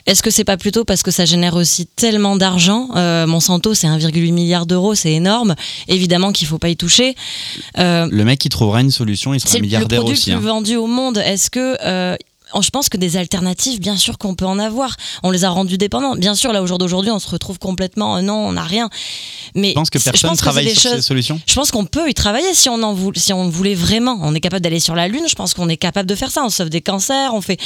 est-ce 0.07 0.23
que 0.23 0.31
c'est 0.31 0.45
pas 0.45 0.59
plutôt 0.59 0.85
parce 0.85 1.03
que 1.03 1.11
ça 1.11 1.25
génère 1.25 1.55
aussi 1.55 1.87
tellement 1.87 2.37
d'argent? 2.37 2.91
Euh, 2.97 3.27
Monsanto, 3.27 3.73
c'est 3.73 3.87
1,8 3.87 4.33
milliard 4.33 4.67
d'euros, 4.67 4.95
c'est 4.95 5.13
énorme. 5.13 5.55
Évidemment 5.89 6.31
qu'il 6.33 6.47
faut 6.47 6.59
pas 6.59 6.69
y 6.69 6.77
toucher. 6.77 7.15
Euh, 7.79 8.07
Le 8.11 8.25
mec 8.25 8.39
qui 8.39 8.51
trouvera 8.51 8.83
une 8.83 8.91
solution, 8.91 9.33
il 9.33 9.41
sera 9.41 9.53
c'est 9.53 9.59
le 9.59 9.63
milliardaire 9.63 10.01
produit 10.01 10.19
aussi. 10.19 10.31
le 10.31 10.37
hein. 10.37 10.41
plus 10.41 10.49
vendu 10.49 10.77
au 10.77 10.87
monde. 10.87 11.19
Est-ce 11.19 11.49
que 11.49 11.79
euh, 11.83 12.17
je 12.61 12.71
pense 12.71 12.89
que 12.89 12.97
des 12.97 13.17
alternatives, 13.17 13.81
bien 13.81 13.97
sûr 13.97 14.19
qu'on 14.19 14.35
peut 14.35 14.45
en 14.47 14.59
avoir. 14.59 14.97
On 15.23 15.31
les 15.31 15.45
a 15.45 15.51
rendus 15.51 15.79
dépendants. 15.79 16.17
Bien 16.17 16.35
sûr, 16.35 16.53
là, 16.53 16.63
au 16.63 16.67
jour 16.67 16.79
d'aujourd'hui, 16.79 17.11
on 17.11 17.19
se 17.19 17.29
retrouve 17.29 17.59
complètement, 17.59 18.17
euh, 18.17 18.21
non, 18.23 18.35
on 18.49 18.53
n'a 18.53 18.65
rien. 18.65 18.89
Mais 19.55 19.71
Je 19.71 19.75
pense 19.75 19.91
que 19.91 19.99
personne 19.99 20.31
pense 20.31 20.39
c'est 20.39 20.43
travaille 20.45 20.65
des 20.67 20.75
sur 20.75 20.91
ces 20.91 20.97
choses- 20.97 21.05
solutions? 21.07 21.41
je 21.47 21.55
pense 21.55 21.71
qu'on 21.71 21.85
peut 21.85 22.09
y 22.09 22.15
travailler 22.15 22.53
si 22.55 22.69
on 22.69 22.83
en 22.83 22.93
voulait, 22.95 23.19
si 23.19 23.33
on 23.33 23.49
voulait 23.49 23.75
vraiment. 23.75 24.19
On 24.23 24.35
est 24.35 24.41
capable 24.41 24.63
d'aller 24.63 24.81
sur 24.81 24.95
la 24.95 25.09
lune. 25.09 25.25
Je 25.29 25.35
pense 25.35 25.55
qu'on 25.55 25.69
est 25.69 25.77
capable 25.77 26.09
de 26.09 26.15
faire 26.15 26.31
ça. 26.31 26.43
On 26.45 26.51
sauve 26.51 26.71
des 26.71 26.81
cancers. 26.81 27.35
On 27.35 27.41
fait, 27.41 27.59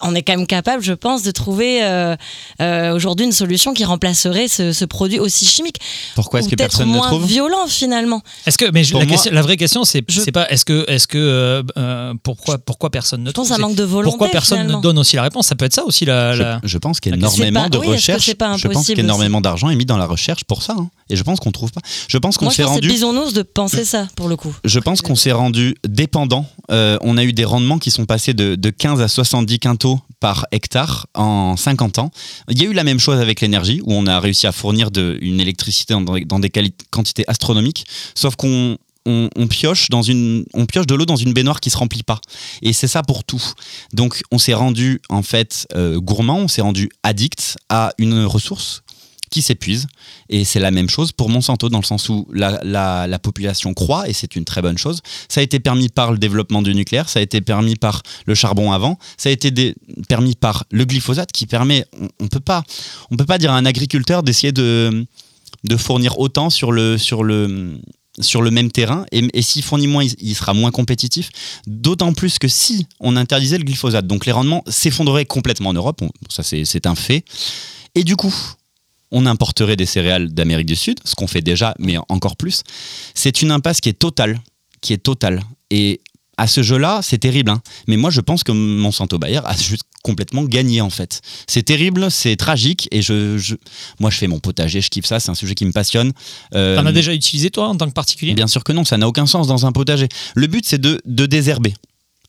on 0.00 0.14
est 0.14 0.22
quand 0.22 0.36
même 0.36 0.46
capable, 0.46 0.82
je 0.82 0.92
pense, 0.92 1.22
de 1.22 1.30
trouver 1.30 1.82
euh, 1.84 2.16
euh, 2.60 2.94
aujourd'hui 2.94 3.26
une 3.26 3.32
solution 3.32 3.74
qui 3.74 3.84
remplacerait 3.84 4.48
ce, 4.48 4.72
ce 4.72 4.84
produit 4.84 5.18
aussi 5.18 5.44
chimique. 5.46 5.76
Pourquoi 6.14 6.40
est-ce 6.40 6.48
que 6.48 6.54
personne 6.56 6.88
ne 6.88 6.94
moins 6.94 7.06
trouve? 7.08 7.24
violent 7.26 7.66
finalement. 7.68 8.22
Est-ce 8.46 8.58
que, 8.58 8.70
mais 8.70 8.84
je- 8.84 8.94
la, 8.94 9.00
moi- 9.00 9.06
question- 9.14 9.32
la 9.32 9.42
vraie 9.42 9.56
question, 9.56 9.84
c'est 9.84 10.02
Je- 10.08 10.30
pas 10.30 10.48
est-ce 10.50 10.64
que, 10.64 10.84
est-ce 10.88 11.06
que, 11.06 11.18
euh, 11.18 11.62
euh, 11.76 12.14
pourquoi, 12.22 12.58
pourquoi 12.58 12.90
personne 12.90 13.22
ne 13.22 13.28
Je 13.28 13.32
pense 13.32 13.48
trouve? 13.48 13.60
à 13.60 13.64
un 13.64 13.68
manque 13.68 13.76
de 13.76 13.84
volonté. 13.84 14.10
Pourquoi 14.16 14.28
personne 14.32 14.58
finalement. 14.58 14.78
ne 14.78 14.82
donne 14.82 14.98
aussi 14.98 15.16
la 15.16 15.22
réponse 15.22 15.46
Ça 15.48 15.54
peut 15.54 15.64
être 15.64 15.74
ça 15.74 15.84
aussi 15.84 16.04
la. 16.04 16.34
Je, 16.34 16.42
la- 16.42 16.60
je 16.62 16.78
pense 16.78 17.00
qu'il 17.00 17.10
y 17.10 17.14
a 17.14 17.16
la 17.16 17.22
question. 17.26 17.44
énormément 17.44 17.64
C'est 17.64 17.70
de 17.70 17.78
oui, 17.92 18.00
c'est 18.20 18.34
pas 18.34 18.56
Je 18.56 18.68
pense 18.68 18.86
qu'énormément 18.86 19.40
d'argent 19.40 19.70
est 19.70 19.76
mis 19.76 19.86
dans 19.86 19.96
la 19.96 20.06
recherche 20.06 20.44
pour 20.44 20.62
ça. 20.62 20.74
hein. 20.78 20.88
Et 21.08 21.16
je 21.16 21.22
pense 21.22 21.40
qu'on 21.40 21.50
trouve 21.50 21.72
pas. 21.72 21.80
Je 22.08 22.18
pense 22.18 22.36
qu'on 22.38 22.50
s'est 22.50 22.56
c'est 22.56 22.64
rendu. 22.64 22.88
bisounours 22.88 23.32
de 23.32 23.42
penser 23.42 23.84
ça 23.84 24.06
pour 24.16 24.28
le 24.28 24.36
coup. 24.36 24.54
Je 24.64 24.78
pense 24.78 25.00
qu'on 25.02 25.16
s'est 25.16 25.32
rendu 25.32 25.74
dépendant. 25.86 26.46
Euh, 26.70 26.98
on 27.02 27.16
a 27.16 27.24
eu 27.24 27.32
des 27.32 27.44
rendements 27.44 27.78
qui 27.78 27.90
sont 27.90 28.06
passés 28.06 28.32
de, 28.34 28.54
de 28.54 28.70
15 28.70 29.00
à 29.00 29.08
70 29.08 29.58
quintaux 29.58 30.00
par 30.20 30.46
hectare 30.52 31.06
en 31.14 31.56
50 31.56 31.98
ans. 31.98 32.10
Il 32.48 32.62
y 32.62 32.66
a 32.66 32.68
eu 32.68 32.72
la 32.72 32.84
même 32.84 33.00
chose 33.00 33.18
avec 33.20 33.40
l'énergie, 33.40 33.80
où 33.84 33.92
on 33.94 34.06
a 34.06 34.20
réussi 34.20 34.46
à 34.46 34.52
fournir 34.52 34.90
de, 34.90 35.18
une 35.20 35.40
électricité 35.40 35.94
dans, 35.94 36.02
dans 36.02 36.38
des 36.38 36.50
quantités 36.90 37.24
astronomiques, 37.26 37.86
sauf 38.14 38.36
qu'on 38.36 38.76
on, 39.06 39.28
on 39.36 39.46
pioche 39.48 39.88
dans 39.90 40.02
une, 40.02 40.44
on 40.54 40.66
pioche 40.66 40.86
de 40.86 40.94
l'eau 40.94 41.06
dans 41.06 41.16
une 41.16 41.32
baignoire 41.32 41.60
qui 41.60 41.70
se 41.70 41.76
remplit 41.78 42.02
pas. 42.02 42.20
Et 42.62 42.72
c'est 42.72 42.88
ça 42.88 43.02
pour 43.02 43.24
tout. 43.24 43.42
Donc 43.92 44.20
on 44.30 44.38
s'est 44.38 44.54
rendu 44.54 45.00
en 45.08 45.22
fait 45.22 45.66
euh, 45.74 45.98
gourmand, 46.00 46.38
on 46.38 46.48
s'est 46.48 46.62
rendu 46.62 46.88
addict 47.02 47.56
à 47.68 47.92
une 47.98 48.24
ressource 48.24 48.82
qui 49.30 49.42
s'épuise. 49.42 49.86
Et 50.28 50.44
c'est 50.44 50.58
la 50.58 50.72
même 50.72 50.88
chose 50.90 51.12
pour 51.12 51.28
Monsanto, 51.28 51.68
dans 51.68 51.78
le 51.78 51.84
sens 51.84 52.08
où 52.08 52.26
la, 52.32 52.58
la- 52.64 53.06
la 53.06 53.18
population 53.20 53.72
croît, 53.74 54.08
et 54.08 54.12
c'est 54.12 54.34
une 54.34 54.44
très 54.44 54.60
bonne 54.60 54.76
chose. 54.76 55.02
Ça 55.28 55.40
a 55.40 55.44
été 55.44 55.60
permis 55.60 55.88
par 55.88 56.10
le 56.10 56.18
développement 56.18 56.62
du 56.62 56.74
nucléaire, 56.74 57.08
ça 57.08 57.20
a 57.20 57.22
été 57.22 57.40
permis 57.40 57.76
par 57.76 58.02
le 58.26 58.34
charbon 58.34 58.72
avant, 58.72 58.98
ça 59.16 59.28
a 59.28 59.32
été 59.32 59.76
permis 60.08 60.34
par 60.34 60.64
le 60.72 60.84
glyphosate 60.84 61.30
qui 61.30 61.46
permet, 61.46 61.84
on 62.18 62.24
ne 62.24 62.28
peut, 62.28 62.40
pas- 62.40 62.64
on 63.12 63.16
peut 63.16 63.24
pas 63.24 63.38
dire 63.38 63.52
à 63.52 63.56
un 63.56 63.66
agriculteur 63.66 64.24
d'essayer 64.24 64.50
de, 64.50 65.06
de 65.62 65.76
fournir 65.76 66.18
autant 66.18 66.50
sur 66.50 66.72
le, 66.72 66.98
sur 66.98 67.22
le, 67.22 67.78
sur 68.20 68.42
le 68.42 68.50
même 68.50 68.70
terrain, 68.70 69.04
et, 69.12 69.26
et 69.32 69.42
s'il 69.42 69.62
fournit 69.62 69.86
moins, 69.86 70.04
il, 70.04 70.34
sera 70.34 70.54
moins 70.54 70.70
compétitif. 70.70 71.30
D'autant 71.66 72.12
plus 72.12 72.38
que 72.38 72.48
si 72.48 72.86
on 73.00 73.16
interdisait 73.16 73.58
le 73.58 73.64
glyphosate, 73.64 74.06
donc 74.06 74.26
les 74.26 74.32
rendements 74.32 74.62
s'effondreraient 74.68 75.26
complètement 75.26 75.70
en 75.70 75.74
Europe, 75.74 76.02
ça 76.28 76.42
c'est 76.42 76.86
un 76.86 76.94
fait. 76.94 77.24
Et 77.94 78.04
du 78.04 78.16
coup, 78.16 78.34
on 79.10 79.26
importerait 79.26 79.76
des 79.76 79.86
céréales 79.86 80.32
d'Amérique 80.32 80.66
du 80.66 80.76
Sud, 80.76 81.00
ce 81.04 81.14
qu'on 81.14 81.26
fait 81.26 81.42
déjà, 81.42 81.74
mais 81.78 81.96
encore 82.08 82.36
plus. 82.36 82.62
C'est 83.14 83.42
une 83.42 83.50
impasse 83.50 83.80
qui 83.80 83.88
est 83.88 83.98
totale, 83.98 84.40
qui 84.80 84.92
est 84.92 84.98
totale. 85.02 85.42
Et 85.70 86.00
à 86.40 86.46
ce 86.46 86.62
jeu-là, 86.62 87.00
c'est 87.02 87.18
terrible. 87.18 87.50
hein. 87.50 87.60
Mais 87.86 87.96
moi, 87.96 88.10
je 88.10 88.20
pense 88.20 88.42
que 88.44 88.52
Monsanto 88.52 89.18
Bayer 89.18 89.40
a 89.44 89.54
juste 89.56 89.82
complètement 90.02 90.44
gagné 90.44 90.80
en 90.80 90.88
fait. 90.90 91.20
C'est 91.46 91.62
terrible, 91.62 92.10
c'est 92.10 92.36
tragique. 92.36 92.88
Et 92.90 93.02
je, 93.02 93.36
je- 93.38 93.56
moi, 93.98 94.10
je 94.10 94.16
fais 94.16 94.26
mon 94.26 94.40
potager, 94.40 94.80
je 94.80 94.88
kiffe 94.88 95.04
ça. 95.06 95.20
C'est 95.20 95.30
un 95.30 95.34
sujet 95.34 95.54
qui 95.54 95.66
me 95.66 95.72
passionne. 95.72 96.12
Euh, 96.54 96.76
T'en 96.76 96.86
as 96.86 96.92
déjà 96.92 97.12
utilisé 97.12 97.50
toi 97.50 97.68
en 97.68 97.76
tant 97.76 97.86
que 97.86 97.92
particulier? 97.92 98.34
Bien 98.34 98.46
sûr 98.46 98.64
que 98.64 98.72
non, 98.72 98.84
ça 98.84 98.96
n'a 98.96 99.06
aucun 99.06 99.26
sens 99.26 99.46
dans 99.46 99.66
un 99.66 99.72
potager. 99.72 100.08
Le 100.34 100.46
but, 100.46 100.64
c'est 100.66 100.80
de, 100.80 101.00
de 101.04 101.26
désherber. 101.26 101.74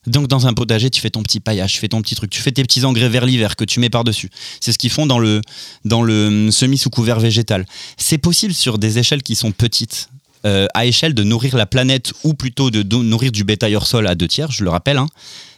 Donc 0.07 0.27
dans 0.27 0.47
un 0.47 0.53
potager, 0.53 0.89
tu 0.89 0.99
fais 0.99 1.11
ton 1.11 1.21
petit 1.21 1.39
paillage, 1.39 1.73
tu 1.73 1.79
fais 1.79 1.87
ton 1.87 2.01
petit 2.01 2.15
truc, 2.15 2.31
tu 2.31 2.41
fais 2.41 2.51
tes 2.51 2.63
petits 2.63 2.85
engrais 2.85 3.07
vers 3.07 3.23
l'hiver 3.25 3.55
que 3.55 3.63
tu 3.63 3.79
mets 3.79 3.91
par-dessus. 3.91 4.29
C'est 4.59 4.73
ce 4.73 4.79
qu'ils 4.79 4.89
font 4.89 5.05
dans 5.05 5.19
le, 5.19 5.41
dans 5.85 6.01
le 6.01 6.27
hum, 6.27 6.51
semi 6.51 6.79
sous 6.79 6.89
couvert 6.89 7.19
végétal. 7.19 7.65
C'est 7.97 8.17
possible 8.17 8.53
sur 8.53 8.79
des 8.79 8.97
échelles 8.97 9.21
qui 9.21 9.35
sont 9.35 9.51
petites. 9.51 10.09
Euh, 10.45 10.67
à 10.73 10.85
échelle 10.85 11.13
de 11.13 11.23
nourrir 11.23 11.55
la 11.55 11.65
planète 11.65 12.13
ou 12.23 12.33
plutôt 12.33 12.71
de 12.71 12.83
nourrir 12.95 13.31
du 13.31 13.43
bétail 13.43 13.75
hors 13.75 13.87
sol 13.87 14.07
à 14.07 14.15
deux 14.15 14.27
tiers, 14.27 14.51
je 14.51 14.63
le 14.63 14.69
rappelle, 14.69 14.97
hein, 14.97 15.07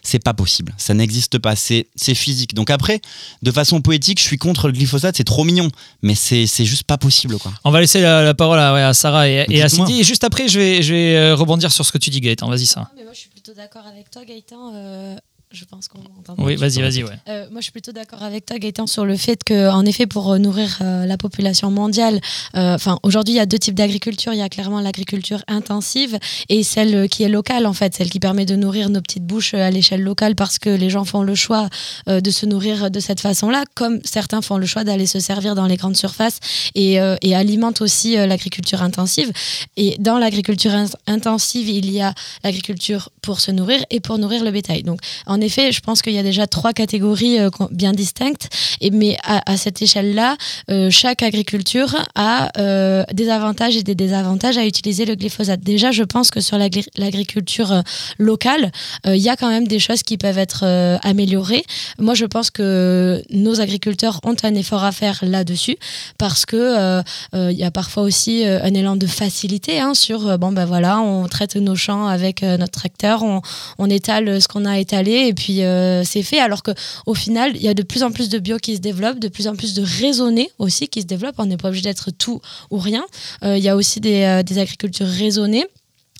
c'est 0.02 0.22
pas 0.22 0.34
possible. 0.34 0.74
Ça 0.76 0.92
n'existe 0.94 1.38
pas. 1.38 1.56
C'est 1.56 1.86
physique. 2.14 2.54
Donc 2.54 2.70
après, 2.70 3.00
de 3.42 3.50
façon 3.50 3.80
poétique, 3.80 4.18
je 4.18 4.24
suis 4.24 4.36
contre 4.38 4.66
le 4.66 4.72
glyphosate, 4.72 5.16
c'est 5.16 5.24
trop 5.24 5.44
mignon, 5.44 5.70
mais 6.02 6.14
c'est 6.14 6.46
juste 6.64 6.84
pas 6.84 6.98
possible 6.98 7.38
quoi. 7.38 7.52
On 7.64 7.70
va 7.70 7.80
laisser 7.80 8.00
la, 8.00 8.22
la 8.22 8.34
parole 8.34 8.58
à, 8.58 8.74
ouais, 8.74 8.82
à 8.82 8.92
Sarah 8.94 9.28
et, 9.28 9.46
et 9.48 9.62
à. 9.62 9.68
Cindy. 9.68 10.00
Et 10.00 10.04
juste 10.04 10.24
après, 10.24 10.48
je 10.48 10.58
vais, 10.58 10.82
je 10.82 10.92
vais 10.92 11.16
euh, 11.16 11.34
rebondir 11.34 11.72
sur 11.72 11.86
ce 11.86 11.92
que 11.92 11.98
tu 11.98 12.10
dis, 12.10 12.20
Gaëtan. 12.20 12.48
Vas-y, 12.48 12.66
Sarah. 12.66 12.90
Mais 12.96 13.04
moi, 13.04 13.12
je 13.14 13.20
suis 13.20 13.30
plutôt 13.30 13.54
d'accord 13.54 13.86
avec 13.86 14.10
toi, 14.10 14.24
Gaëtan. 14.24 14.72
Euh, 14.74 15.16
je 15.54 15.64
pense 15.64 15.88
qu'on 15.88 15.98
m'entend. 15.98 16.34
Oui, 16.38 16.56
vas-y, 16.56 16.80
vas-y. 16.80 17.02
Ouais. 17.04 17.12
Euh, 17.28 17.46
moi, 17.50 17.60
je 17.60 17.64
suis 17.64 17.72
plutôt 17.72 17.92
d'accord 17.92 18.22
avec 18.22 18.44
toi, 18.46 18.58
Gaëtan, 18.58 18.86
sur 18.86 19.04
le 19.04 19.16
fait 19.16 19.42
que, 19.44 19.70
en 19.70 19.86
effet, 19.86 20.06
pour 20.06 20.32
euh, 20.32 20.38
nourrir 20.38 20.78
euh, 20.80 21.06
la 21.06 21.16
population 21.16 21.70
mondiale, 21.70 22.20
euh, 22.56 22.74
enfin, 22.74 22.98
aujourd'hui, 23.02 23.34
il 23.34 23.36
y 23.36 23.40
a 23.40 23.46
deux 23.46 23.58
types 23.58 23.74
d'agriculture. 23.74 24.32
Il 24.32 24.38
y 24.38 24.42
a 24.42 24.48
clairement 24.48 24.80
l'agriculture 24.80 25.42
intensive 25.48 26.18
et 26.48 26.62
celle 26.62 27.08
qui 27.08 27.22
est 27.22 27.28
locale, 27.28 27.66
en 27.66 27.72
fait, 27.72 27.94
celle 27.94 28.10
qui 28.10 28.20
permet 28.20 28.44
de 28.44 28.56
nourrir 28.56 28.90
nos 28.90 29.00
petites 29.00 29.24
bouches 29.24 29.54
à 29.54 29.70
l'échelle 29.70 30.02
locale 30.02 30.34
parce 30.34 30.58
que 30.58 30.70
les 30.70 30.90
gens 30.90 31.04
font 31.04 31.22
le 31.22 31.34
choix 31.34 31.68
de 32.06 32.30
se 32.30 32.46
nourrir 32.46 32.90
de 32.90 33.00
cette 33.00 33.20
façon-là, 33.20 33.64
comme 33.74 34.00
certains 34.04 34.42
font 34.42 34.58
le 34.58 34.66
choix 34.66 34.84
d'aller 34.84 35.06
se 35.06 35.20
servir 35.20 35.54
dans 35.54 35.66
les 35.66 35.76
grandes 35.76 35.96
surfaces 35.96 36.40
et, 36.74 36.94
et 37.22 37.34
alimentent 37.34 37.80
aussi 37.80 38.16
l'agriculture 38.16 38.82
intensive. 38.82 39.32
Et 39.76 39.96
dans 39.98 40.18
l'agriculture 40.18 40.72
in- 40.72 40.86
intensive, 41.06 41.68
il 41.68 41.90
y 41.90 42.00
a 42.00 42.14
l'agriculture 42.42 43.10
pour 43.22 43.40
se 43.40 43.50
nourrir 43.50 43.84
et 43.90 44.00
pour 44.00 44.18
nourrir 44.18 44.44
le 44.44 44.50
bétail. 44.50 44.82
Donc, 44.82 45.00
en 45.26 45.40
effet, 45.44 45.72
je 45.72 45.80
pense 45.80 46.02
qu'il 46.02 46.12
y 46.12 46.18
a 46.18 46.22
déjà 46.22 46.46
trois 46.46 46.72
catégories 46.72 47.38
euh, 47.38 47.50
bien 47.70 47.92
distinctes. 47.92 48.48
Et, 48.80 48.90
mais 48.90 49.16
à, 49.24 49.56
cette 49.56 49.80
échelle-là, 49.80 50.36
euh, 50.70 50.90
chaque 50.90 51.22
agriculture 51.22 51.92
a 52.14 52.50
euh, 52.58 53.04
des 53.12 53.28
avantages 53.28 53.76
et 53.76 53.82
des 53.82 53.94
désavantages 53.94 54.58
à 54.58 54.64
utiliser 54.66 55.04
le 55.04 55.14
glyphosate. 55.14 55.60
Déjà, 55.60 55.90
je 55.92 56.02
pense 56.02 56.30
que 56.30 56.40
sur 56.40 56.56
l'agri- 56.58 56.90
l'agriculture 56.96 57.82
locale, 58.18 58.72
il 59.06 59.24
y 59.28 59.28
a 59.28 59.36
quand 59.36 59.48
même 59.48 59.66
des 59.66 59.78
choses 59.78 60.02
qui 60.02 60.16
peuvent 60.16 60.38
être 60.38 60.64
améliorées. 61.02 61.64
Moi, 61.98 62.14
je 62.14 62.24
pense 62.24 62.50
que 62.50 63.22
nos 63.30 63.60
agriculteurs 63.60 64.20
ont 64.24 64.36
un 64.42 64.54
effort 64.54 64.84
à 64.84 64.92
faire 64.92 65.18
là-dessus 65.22 65.76
parce 66.18 66.46
que 66.46 67.02
il 67.34 67.58
y 67.58 67.64
a 67.64 67.70
parfois 67.70 68.02
aussi 68.02 68.44
un 68.44 68.74
élan 68.74 68.96
de 68.96 69.06
facilité 69.06 69.80
hein, 69.80 69.94
sur 69.94 70.38
bon 70.38 70.52
ben 70.52 70.64
voilà, 70.64 71.00
on 71.00 71.28
traite 71.28 71.56
nos 71.56 71.76
champs 71.76 72.06
avec 72.06 72.42
notre 72.42 72.72
tracteur, 72.72 73.22
on, 73.22 73.42
on 73.78 73.90
étale 73.90 74.40
ce 74.40 74.48
qu'on 74.48 74.64
a 74.64 74.78
étalé 74.78 75.28
et 75.28 75.33
puis 75.34 75.62
euh, 75.62 76.04
c'est 76.04 76.22
fait. 76.22 76.38
Alors 76.38 76.62
que 76.62 76.70
au 77.06 77.14
final, 77.14 77.52
il 77.54 77.62
y 77.62 77.68
a 77.68 77.74
de 77.74 77.82
plus 77.82 78.02
en 78.02 78.10
plus 78.12 78.28
de 78.28 78.38
bio 78.38 78.58
qui 78.58 78.76
se 78.76 78.80
développent, 78.80 79.18
de 79.18 79.28
plus 79.28 79.48
en 79.48 79.56
plus 79.56 79.74
de 79.74 79.82
raisonnés 79.82 80.50
aussi 80.58 80.88
qui 80.88 81.02
se 81.02 81.06
développent. 81.06 81.36
On 81.38 81.46
n'est 81.46 81.56
pas 81.56 81.68
obligé 81.68 81.84
d'être 81.84 82.10
tout 82.10 82.40
ou 82.70 82.78
rien. 82.78 83.04
Euh, 83.44 83.56
Il 83.56 83.62
y 83.64 83.68
a 83.68 83.76
aussi 83.76 84.00
des, 84.00 84.22
euh, 84.22 84.42
des 84.42 84.58
agricultures 84.58 85.06
raisonnées. 85.06 85.66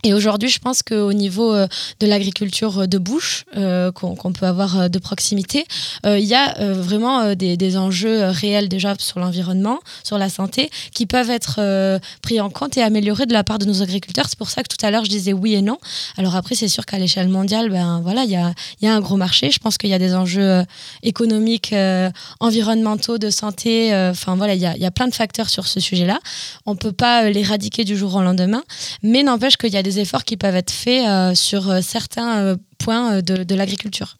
Et 0.05 0.13
aujourd'hui, 0.13 0.51
je 0.51 0.59
pense 0.59 0.83
qu'au 0.83 1.15
niveau 1.15 1.55
euh, 1.55 1.67
de 1.99 2.07
l'agriculture 2.07 2.87
de 2.87 2.99
bouche 2.99 3.47
euh, 3.57 3.91
qu'on 3.91 4.33
peut 4.35 4.45
avoir 4.45 4.79
euh, 4.79 4.89
de 4.89 4.99
proximité, 4.99 5.65
euh, 6.05 6.19
il 6.19 6.27
y 6.27 6.35
a 6.35 6.59
euh, 6.61 6.75
vraiment 6.75 7.21
euh, 7.21 7.35
des, 7.35 7.77
enjeux 7.79 8.23
euh, 8.23 8.31
réels 8.31 8.69
déjà 8.69 8.95
sur 8.99 9.19
l'environnement, 9.19 9.81
sur 10.03 10.19
la 10.19 10.29
santé, 10.29 10.71
qui 10.93 11.07
peuvent 11.07 11.31
être 11.31 11.57
euh, 11.59 11.99
pris 12.21 12.39
en 12.39 12.51
compte 12.51 12.77
et 12.77 12.83
améliorés 12.83 13.25
de 13.25 13.33
la 13.33 13.45
part 13.45 13.59
de 13.59 13.65
nos 13.65 13.81
agriculteurs. 13.81 14.27
C'est 14.29 14.39
pour 14.39 14.51
ça 14.51 14.63
que 14.63 14.69
tout 14.69 14.85
à 14.85 14.91
l'heure, 14.91 15.07
je 15.07 15.11
disais 15.11 15.33
oui 15.33 15.55
et 15.55 15.63
non. 15.63 15.79
Alors 16.19 16.37
après, 16.37 16.55
c'est 16.55 16.69
sûr 16.69 16.85
qu'à 16.85 16.99
l'échelle 16.99 17.29
mondiale, 17.29 17.71
ben 17.71 18.01
voilà, 18.03 18.25
il 18.25 18.31
y 18.31 18.37
a, 18.37 18.53
un 18.95 19.01
gros 19.01 19.17
marché. 19.17 19.51
Je 19.51 19.59
pense 19.59 19.79
qu'il 19.79 19.89
y 19.89 19.95
a 19.95 19.99
des 19.99 20.15
enjeux 20.15 20.43
euh, 20.43 20.65
économiques, 21.03 21.73
euh, 21.73 22.11
environnementaux, 22.41 23.17
de 23.17 23.31
santé. 23.31 23.95
euh, 23.95 24.11
Enfin 24.11 24.37
voilà, 24.37 24.55
il 24.55 24.61
y 24.61 24.67
a, 24.67 24.91
plein 24.91 25.09
de 25.09 25.15
facteurs 25.15 25.49
sur 25.49 25.67
ce 25.67 25.81
sujet-là. 25.81 26.21
On 26.67 26.77
peut 26.77 26.93
pas 26.93 27.25
euh, 27.25 27.31
l'éradiquer 27.31 27.85
du 27.85 27.97
jour 27.97 28.15
au 28.15 28.23
lendemain, 28.23 28.63
mais 29.03 29.23
n'empêche 29.23 29.57
qu'il 29.57 29.73
y 29.73 29.79
a 29.79 29.83
des 29.83 29.94
efforts 29.99 30.25
qui 30.25 30.37
peuvent 30.37 30.57
être 30.57 30.71
faits 30.71 31.07
euh, 31.07 31.35
sur 31.35 31.71
euh, 31.71 31.81
certains 31.83 32.39
euh, 32.39 32.57
points 32.79 33.23
de, 33.23 33.43
de 33.45 33.55
l'agriculture. 33.55 34.17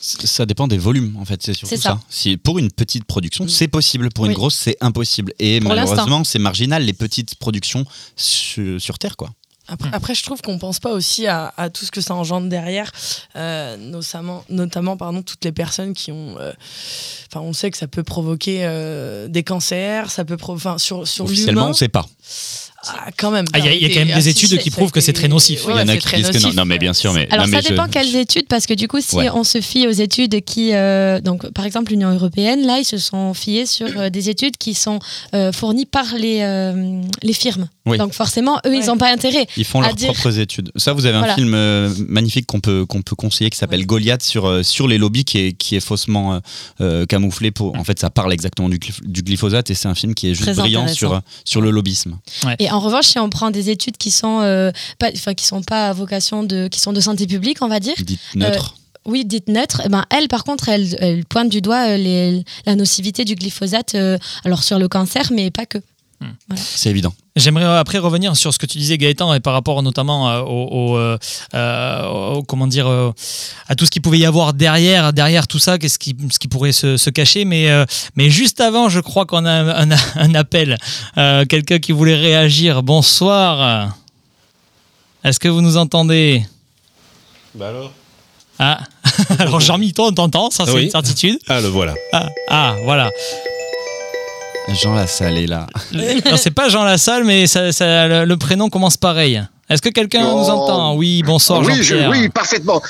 Ça 0.00 0.44
dépend 0.44 0.68
des 0.68 0.76
volumes, 0.76 1.16
en 1.18 1.24
fait, 1.24 1.42
c'est 1.42 1.54
surtout 1.54 1.76
ça. 1.76 1.82
ça. 1.82 2.00
Si, 2.10 2.36
pour 2.36 2.58
une 2.58 2.70
petite 2.70 3.04
production, 3.04 3.48
c'est 3.48 3.68
possible. 3.68 4.10
Pour 4.10 4.26
une 4.26 4.34
grosse, 4.34 4.54
c'est 4.54 4.76
impossible. 4.82 5.32
Et 5.38 5.60
Pour 5.60 5.70
malheureusement, 5.70 6.24
c'est 6.24 6.38
marginal, 6.38 6.84
les 6.84 6.92
petites 6.92 7.36
productions 7.36 7.86
sur, 8.14 8.78
sur 8.80 8.98
Terre, 8.98 9.16
quoi. 9.16 9.30
Après, 9.66 9.88
après, 9.94 10.14
je 10.14 10.22
trouve 10.22 10.42
qu'on 10.42 10.58
pense 10.58 10.78
pas 10.78 10.92
aussi 10.92 11.26
à, 11.26 11.54
à 11.56 11.70
tout 11.70 11.86
ce 11.86 11.90
que 11.90 12.02
ça 12.02 12.14
engendre 12.14 12.50
derrière, 12.50 12.92
euh, 13.34 13.78
notamment, 13.78 14.44
notamment 14.50 14.98
pardon, 14.98 15.22
toutes 15.22 15.42
les 15.42 15.52
personnes 15.52 15.94
qui 15.94 16.12
ont. 16.12 16.36
euh, 16.38 16.52
Enfin, 17.30 17.40
on 17.40 17.54
sait 17.54 17.70
que 17.70 17.78
ça 17.78 17.88
peut 17.88 18.02
provoquer 18.02 18.58
euh, 18.64 19.26
des 19.26 19.42
cancers, 19.42 20.10
ça 20.10 20.26
peut. 20.26 20.36
sur 20.76 21.08
sur 21.08 21.24
Officiellement, 21.24 21.68
on 21.68 21.72
sait 21.72 21.88
pas. 21.88 22.06
Ah, 22.86 23.10
quand 23.16 23.30
même. 23.30 23.44
Ah, 23.52 23.58
il 23.58 23.64
y 23.64 23.68
a- 23.68 23.74
il 23.74 23.82
y 23.82 23.84
a 23.86 23.88
quand 23.88 24.00
même 24.04 24.10
Ah, 24.12 24.16
des 24.16 24.28
études 24.28 24.48
si, 24.50 24.58
qui 24.58 24.70
prouvent 24.70 24.90
que 24.90 25.00
c'est 25.00 25.12
très 25.12 25.28
nocif. 25.28 25.66
Ouais, 25.66 25.74
Il 25.74 25.78
y 25.80 25.82
en 25.82 25.88
a 25.88 25.96
qui 25.96 26.02
très 26.02 26.16
disent 26.18 26.30
que 26.30 26.38
non. 26.42 26.52
Non, 26.54 26.64
mais 26.64 26.78
bien 26.78 26.92
sûr, 26.92 27.12
mais. 27.12 27.26
Alors 27.30 27.46
non, 27.46 27.52
ça 27.54 27.60
je- 27.60 27.68
dépend 27.68 27.86
quelles 27.88 28.14
études, 28.16 28.46
parce 28.48 28.66
que 28.66 28.74
du 28.74 28.88
coup, 28.88 29.00
si 29.00 29.16
Ouais. 29.16 29.30
on 29.30 29.44
se 29.44 29.60
fie 29.60 29.86
aux 29.86 29.92
études 29.92 30.44
qui, 30.44 30.74
euh, 30.74 31.20
donc 31.20 31.48
par 31.52 31.64
exemple 31.66 31.92
l'Union 31.92 32.10
européenne, 32.12 32.66
là, 32.66 32.78
ils 32.78 32.84
se 32.84 32.98
sont 32.98 33.34
fiés 33.34 33.66
sur 33.66 33.86
euh, 33.96 34.10
des 34.10 34.28
études 34.30 34.56
qui 34.56 34.74
sont 34.74 34.98
euh, 35.34 35.52
fournies 35.52 35.86
par 35.86 36.04
les 36.16 36.40
euh, 36.42 37.00
les 37.22 37.32
firmes. 37.32 37.68
Oui. 37.86 37.98
Donc 37.98 38.12
forcément, 38.14 38.58
eux, 38.66 38.74
ils 38.74 38.86
n'ont 38.86 38.96
pas 38.96 39.12
intérêt. 39.12 39.46
Ils 39.56 39.64
font 39.64 39.80
à 39.82 39.86
leurs 39.88 39.94
dire- 39.94 40.12
propres 40.12 40.38
études. 40.38 40.70
Ça, 40.76 40.92
vous 40.94 41.04
avez 41.06 41.16
un 41.16 41.20
Voilà. 41.20 41.34
film 41.34 41.52
euh, 41.54 41.92
magnifique 42.08 42.46
qu'on 42.46 42.60
peut, 42.60 42.86
qu'on 42.86 43.02
peut 43.02 43.14
conseiller 43.16 43.50
qui 43.50 43.58
s'appelle 43.58 43.80
Ouais. 43.80 43.84
Goliath 43.86 44.22
sur, 44.22 44.46
euh, 44.46 44.62
sur 44.62 44.88
les 44.88 44.96
lobbies 44.96 45.24
qui 45.24 45.38
est, 45.38 45.52
qui 45.52 45.76
est 45.76 45.80
faussement 45.80 46.34
euh, 46.34 46.38
euh, 46.80 47.06
camouflé. 47.06 47.50
Pour, 47.50 47.76
en 47.76 47.84
fait, 47.84 47.98
ça 47.98 48.08
parle 48.10 48.32
exactement 48.32 48.68
du, 48.70 48.78
glyph- 48.78 49.04
du 49.04 49.22
glyphosate 49.22 49.70
et 49.70 49.74
c'est 49.74 49.88
un 49.88 49.94
film 49.94 50.14
qui 50.14 50.28
est 50.30 50.34
juste 50.34 50.44
Très 50.44 50.54
brillant 50.54 50.88
sur, 50.88 51.20
sur 51.44 51.60
le 51.60 51.70
lobbyisme. 51.70 52.16
Et 52.58 52.70
en 52.74 52.80
revanche, 52.80 53.06
si 53.06 53.18
on 53.18 53.30
prend 53.30 53.50
des 53.50 53.70
études 53.70 53.96
qui 53.96 54.10
sont 54.10 54.40
euh, 54.42 54.70
pas, 54.98 55.10
enfin 55.14 55.34
qui 55.34 55.44
sont 55.46 55.62
pas 55.62 55.88
à 55.88 55.92
vocation 55.92 56.42
de, 56.42 56.68
qui 56.68 56.80
sont 56.80 56.92
de 56.92 57.00
santé 57.00 57.26
publique, 57.26 57.58
on 57.62 57.68
va 57.68 57.80
dire. 57.80 57.94
Dites 58.00 58.20
neutre. 58.34 58.74
Oui, 59.06 59.24
dites 59.26 59.48
neutre. 59.48 59.82
Eh 59.84 59.88
ben, 59.90 60.04
elle, 60.10 60.28
par 60.28 60.44
contre, 60.44 60.68
elle, 60.70 60.96
elle 61.00 61.24
pointe 61.26 61.48
du 61.50 61.60
doigt 61.60 61.88
euh, 61.90 61.96
les- 61.98 62.44
la 62.64 62.74
nocivité 62.74 63.24
du 63.24 63.34
glyphosate, 63.34 63.94
euh, 63.94 64.16
alors 64.44 64.62
sur 64.62 64.78
le 64.78 64.88
cancer, 64.88 65.30
mais 65.32 65.50
pas 65.50 65.66
que. 65.66 65.78
C'est 66.56 66.90
évident. 66.90 67.12
J'aimerais 67.36 67.64
euh, 67.64 67.80
après 67.80 67.98
revenir 67.98 68.36
sur 68.36 68.54
ce 68.54 68.58
que 68.58 68.66
tu 68.66 68.78
disais 68.78 68.96
Gaëtan 68.96 69.34
et 69.34 69.40
par 69.40 69.52
rapport 69.52 69.82
notamment 69.82 70.30
euh, 70.30 70.40
au, 70.40 70.94
au, 70.94 70.96
euh, 70.98 72.06
au- 72.06 72.42
comment 72.44 72.66
dire 72.66 72.86
à 73.68 73.74
tout 73.74 73.84
ce 73.86 73.90
qu'il 73.90 74.02
pouvait 74.02 74.18
y 74.20 74.24
avoir 74.26 74.52
derrière 74.54 75.12
derrière 75.12 75.46
tout 75.48 75.58
ça 75.58 75.78
qu'est-ce 75.78 75.98
qui 75.98 76.16
ce 76.32 76.38
qui 76.38 76.48
pourrait 76.48 76.72
se, 76.72 76.96
se 76.96 77.10
cacher. 77.10 77.44
Mais 77.44 77.70
euh, 77.70 77.84
mais 78.16 78.30
juste 78.30 78.60
avant 78.60 78.88
je 78.88 79.00
crois 79.00 79.26
qu'on 79.26 79.44
a 79.44 79.50
un, 79.50 79.90
un- 79.90 79.96
un 80.16 80.34
appel. 80.34 80.78
Euh, 81.18 81.44
quelqu'un 81.44 81.78
qui 81.80 81.92
voulait 81.92 82.14
réagir. 82.16 82.82
Bonsoir. 82.82 83.94
Est-ce 85.24 85.40
que 85.40 85.48
vous 85.48 85.60
nous 85.62 85.76
entendez? 85.76 86.44
Bah 87.54 87.68
alors? 87.68 87.92
Ah. 88.58 88.80
Alors 89.40 89.58
Jean-Mi 89.60 89.92
toi 89.92 90.08
on 90.08 90.12
t'entend 90.12 90.50
ça 90.50 90.64
c'est 90.64 90.72
Oui. 90.72 90.84
une 90.84 90.90
certitude. 90.90 91.38
Ah, 91.48 91.60
le 91.60 91.68
voilà. 91.68 91.94
ah, 92.12 92.28
ah 92.48 92.76
voilà 92.84 93.10
Jean 94.68 94.94
Lassalle 94.94 95.38
est 95.38 95.46
là. 95.46 95.66
non 95.92 96.36
c'est 96.36 96.50
pas 96.50 96.68
Jean 96.68 96.84
Lassalle 96.84 97.24
mais 97.24 97.46
ça, 97.46 97.62
le 98.24 98.34
prénom 98.36 98.68
commence 98.70 98.96
pareil 98.96 99.42
est-ce 99.70 99.82
que 99.82 99.88
quelqu'un 99.88 100.22
Oh. 100.26 100.38
nous 100.38 100.50
entend 100.50 100.94
oui 100.96 101.22
bonsoir 101.22 101.60
oui, 101.62 101.74
je- 101.76 101.82
Jean-Pierre 101.82 102.10
oui, 102.10 102.28
parfaitement. 102.28 102.82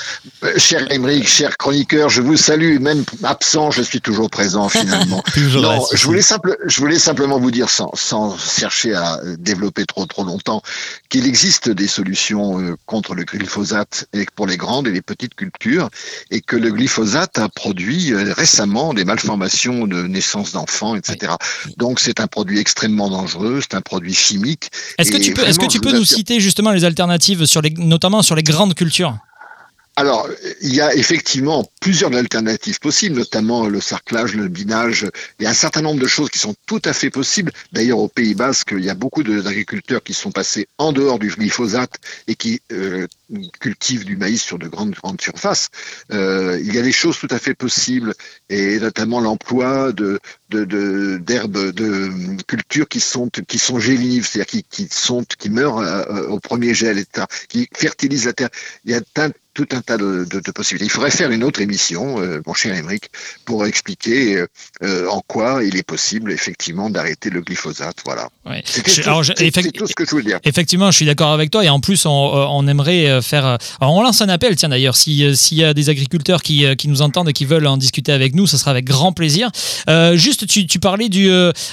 Euh, 0.43 0.53
cher 0.57 0.89
Émeric, 0.91 1.27
cher 1.27 1.57
chroniqueur, 1.57 2.09
je 2.09 2.21
vous 2.21 2.37
salue. 2.37 2.79
Même 2.79 3.03
absent, 3.23 3.71
je 3.71 3.81
suis 3.81 4.01
toujours 4.01 4.29
présent 4.29 4.69
finalement. 4.69 5.23
Toujours 5.33 5.61
non, 5.61 5.85
je 5.93 6.05
voulais, 6.05 6.21
simple, 6.21 6.57
je 6.65 6.79
voulais 6.79 6.99
simplement 6.99 7.39
vous 7.39 7.51
dire, 7.51 7.69
sans, 7.69 7.89
sans 7.93 8.37
chercher 8.37 8.93
à 8.93 9.19
développer 9.37 9.85
trop 9.85 10.05
trop 10.05 10.23
longtemps, 10.23 10.61
qu'il 11.09 11.25
existe 11.27 11.69
des 11.69 11.87
solutions 11.87 12.59
euh, 12.59 12.75
contre 12.85 13.15
le 13.15 13.23
glyphosate 13.23 14.05
et 14.13 14.25
pour 14.35 14.47
les 14.47 14.57
grandes 14.57 14.87
et 14.87 14.91
les 14.91 15.01
petites 15.01 15.35
cultures, 15.35 15.89
et 16.31 16.41
que 16.41 16.55
le 16.55 16.71
glyphosate 16.71 17.37
a 17.39 17.49
produit 17.49 18.13
euh, 18.13 18.33
récemment 18.33 18.93
des 18.93 19.05
malformations 19.05 19.87
de 19.87 20.03
naissance 20.03 20.51
d'enfants, 20.53 20.95
etc. 20.95 21.33
Donc 21.77 21.99
c'est 21.99 22.19
un 22.19 22.27
produit 22.27 22.59
extrêmement 22.59 23.09
dangereux, 23.09 23.59
c'est 23.61 23.75
un 23.75 23.81
produit 23.81 24.13
chimique. 24.13 24.69
Est-ce 24.97 25.11
que 25.11 25.17
tu 25.17 25.33
peux, 25.33 25.41
est-ce 25.43 25.51
que 25.59 25.65
vraiment, 25.65 25.67
tu 25.69 25.77
je 25.77 25.81
peux 25.81 25.89
vous 25.91 25.97
nous 25.97 26.05
citer 26.05 26.39
justement 26.39 26.64
les 26.71 26.85
alternatives 26.85 27.45
sur 27.45 27.61
les, 27.61 27.71
notamment 27.71 28.21
sur 28.21 28.35
les 28.35 28.43
grandes 28.43 28.73
cultures 28.73 29.17
Alors, 29.97 30.27
il 30.61 30.75
y 30.75 30.81
a 30.81 30.93
effectivement 30.93 31.65
plusieurs 31.79 32.13
alternatives 32.13 32.79
possibles, 32.79 33.15
notamment 33.15 33.67
le 33.67 33.79
sarclage, 33.79 34.35
le 34.35 34.49
binage. 34.49 35.07
Il 35.39 35.43
y 35.43 35.45
a 35.47 35.51
un 35.51 35.53
certain 35.53 35.81
nombre 35.81 36.01
de 36.01 36.07
choses 36.07 36.29
qui 36.29 36.37
sont 36.37 36.53
tout 36.65 36.81
à 36.83 36.91
fait 36.91 37.09
possibles. 37.09 37.53
D'ailleurs, 37.71 37.99
au 37.99 38.09
Pays 38.09 38.35
Basque, 38.35 38.73
il 38.77 38.83
y 38.83 38.89
a 38.89 38.93
beaucoup 38.93 39.23
d'agriculteurs 39.23 40.03
qui 40.03 40.13
sont 40.13 40.31
passés 40.31 40.67
en 40.77 40.91
dehors 40.91 41.17
du 41.17 41.29
glyphosate 41.29 41.97
et 42.27 42.35
qui 42.35 42.59
euh, 42.73 43.07
cultivent 43.61 44.03
du 44.03 44.17
maïs 44.17 44.43
sur 44.43 44.59
de 44.59 44.67
grandes, 44.67 44.95
grandes 44.95 45.21
surfaces. 45.21 45.69
Euh, 46.11 46.59
il 46.61 46.75
y 46.75 46.77
a 46.77 46.81
des 46.81 46.91
choses 46.91 47.17
tout 47.17 47.29
à 47.31 47.39
fait 47.39 47.53
possibles, 47.53 48.13
et 48.49 48.79
notamment 48.79 49.21
l'emploi 49.21 49.93
de 49.93 50.19
de- 50.49 50.65
de- 50.65 51.17
d'herbes 51.17 51.71
de, 51.71 52.11
cultures 52.47 52.87
qui 52.89 52.99
sont 52.99 53.29
qui 53.47 53.57
sont 53.57 53.79
gélives, 53.79 54.27
c'est-à-dire 54.27 54.63
qui, 54.69 54.87
qui 54.87 54.89
qui 55.39 55.49
meurent 55.49 55.79
euh, 55.79 56.27
au 56.27 56.39
premier 56.39 56.73
gel, 56.73 56.99
etc., 56.99 57.27
qui 57.47 57.69
fertilisent 57.73 58.25
la 58.25 58.33
terre. 58.33 58.49
Il 58.83 58.91
y 58.91 58.93
a 58.93 59.01
tout 59.55 59.67
un 59.71 59.81
tas 59.81 59.97
de, 59.97 60.27
de- 60.29 60.39
de 60.41 60.51
possibilités. 60.51 60.85
Il 60.85 60.91
faudrait 60.91 61.09
faire 61.11 61.31
une 61.31 61.43
autre 61.43 61.61
émission, 61.61 62.19
euh, 62.21 62.41
mon 62.45 62.53
cher 62.53 62.75
Émeric, 62.75 63.05
pour 63.45 63.65
expliquer 63.65 64.35
euh, 64.35 64.47
euh, 64.83 65.07
en 65.09 65.21
quoi 65.25 65.63
il 65.63 65.75
est 65.77 65.83
possible 65.83 66.31
effectivement 66.31 66.89
d'arrêter 66.91 67.29
le 67.31 67.41
glyphosate. 67.41 67.95
Voilà. 68.05 68.27
Ouais. 68.45 68.61
Tout, 68.61 68.81
c'est- 68.85 69.71
tout 69.71 69.87
ce 69.87 69.95
que 69.95 70.05
je 70.05 70.11
voulais 70.11 70.23
dire. 70.25 70.39
Effectivement, 70.43 70.91
je 70.91 70.97
suis 70.97 71.05
d'accord 71.05 71.31
avec 71.31 71.49
toi 71.51 71.63
et 71.65 71.69
en 71.69 71.79
plus, 71.79 72.05
on, 72.05 72.11
on 72.11 72.67
aimerait 72.67 73.21
faire. 73.21 73.45
Alors, 73.45 73.93
on 73.93 74.01
lance 74.03 74.21
un 74.21 74.29
appel, 74.29 74.55
tiens 74.57 74.69
d'ailleurs, 74.69 74.95
si, 74.97 75.35
s'il 75.35 75.57
y 75.57 75.63
a 75.63 75.73
des 75.73 75.89
agriculteurs 75.89 76.41
qui, 76.43 76.65
qui 76.75 76.87
nous 76.89 77.01
entendent 77.01 77.29
et 77.29 77.33
qui 77.33 77.45
veulent 77.45 77.65
en 77.67 77.77
discuter 77.77 78.11
avec 78.11 78.35
nous, 78.35 78.45
ce 78.47 78.57
sera 78.57 78.71
avec 78.71 78.83
grand 78.85 79.13
plaisir. 79.13 79.49
Euh, 79.89 80.15
juste, 80.17 80.45
tu, 80.47 80.67
tu 80.67 80.79
parlais 80.79 81.07
du, 81.09 81.29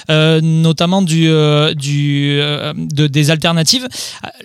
notamment 0.09 1.03
du, 1.03 1.29
du, 1.75 2.39
de- 2.77 3.07
des 3.07 3.31
alternatives. 3.31 3.89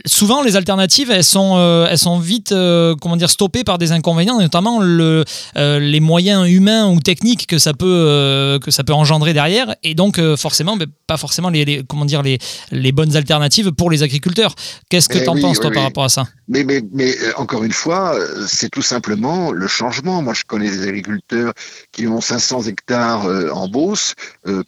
Souvent, 0.05 0.41
les 0.41 0.55
alternatives, 0.55 1.11
elles 1.11 1.23
sont, 1.23 1.85
elles 1.89 1.97
sont 1.99 2.19
vite, 2.19 2.49
comment 2.49 3.15
dire, 3.15 3.26
stoppées 3.27 3.63
par 3.63 3.77
des 3.77 3.91
inconvénients, 3.91 4.39
notamment 4.39 4.79
le, 4.81 5.23
euh, 5.57 5.79
les 5.79 5.99
moyens 5.99 6.49
humains 6.49 6.87
ou 6.89 6.99
techniques 6.99 7.47
que 7.47 7.59
ça 7.59 7.73
peut, 7.73 7.85
euh, 7.87 8.59
que 8.59 8.71
ça 8.71 8.83
peut 8.83 8.93
engendrer 8.93 9.33
derrière, 9.33 9.75
et 9.83 9.93
donc 9.95 10.17
euh, 10.19 10.35
forcément, 10.35 10.75
ben, 10.77 10.87
pas 11.05 11.17
forcément 11.17 11.49
les, 11.49 11.65
les- 11.65 11.83
comment 11.87 12.05
dire, 12.05 12.21
les, 12.23 12.39
les 12.71 12.91
bonnes 12.91 13.15
alternatives 13.15 13.71
pour 13.71 13.89
les 13.91 14.03
agriculteurs. 14.03 14.55
Qu'est-ce 14.89 15.07
que 15.09 15.17
Eh 15.19 15.23
tu 15.23 15.29
en 15.29 15.33
oui, 15.35 15.41
penses, 15.41 15.59
toi, 15.59 15.69
oui, 15.69 15.75
par 15.75 15.83
rapport 15.83 16.03
à 16.03 16.09
ça? 16.09 16.27
Mais, 16.49 16.63
mais, 16.63 16.81
mais 16.93 17.13
encore 17.35 17.63
une 17.63 17.71
fois, 17.73 18.17
c'est 18.47 18.69
tout 18.69 18.81
simplement 18.81 19.51
le 19.51 19.67
changement. 19.67 20.21
Moi, 20.21 20.33
je 20.33 20.43
connais 20.47 20.69
des 20.69 20.83
agriculteurs 20.83 21.53
qui 21.91 22.07
ont 22.07 22.21
500 22.21 22.63
hectares 22.63 23.25
en 23.53 23.67
Beauce. 23.67 24.15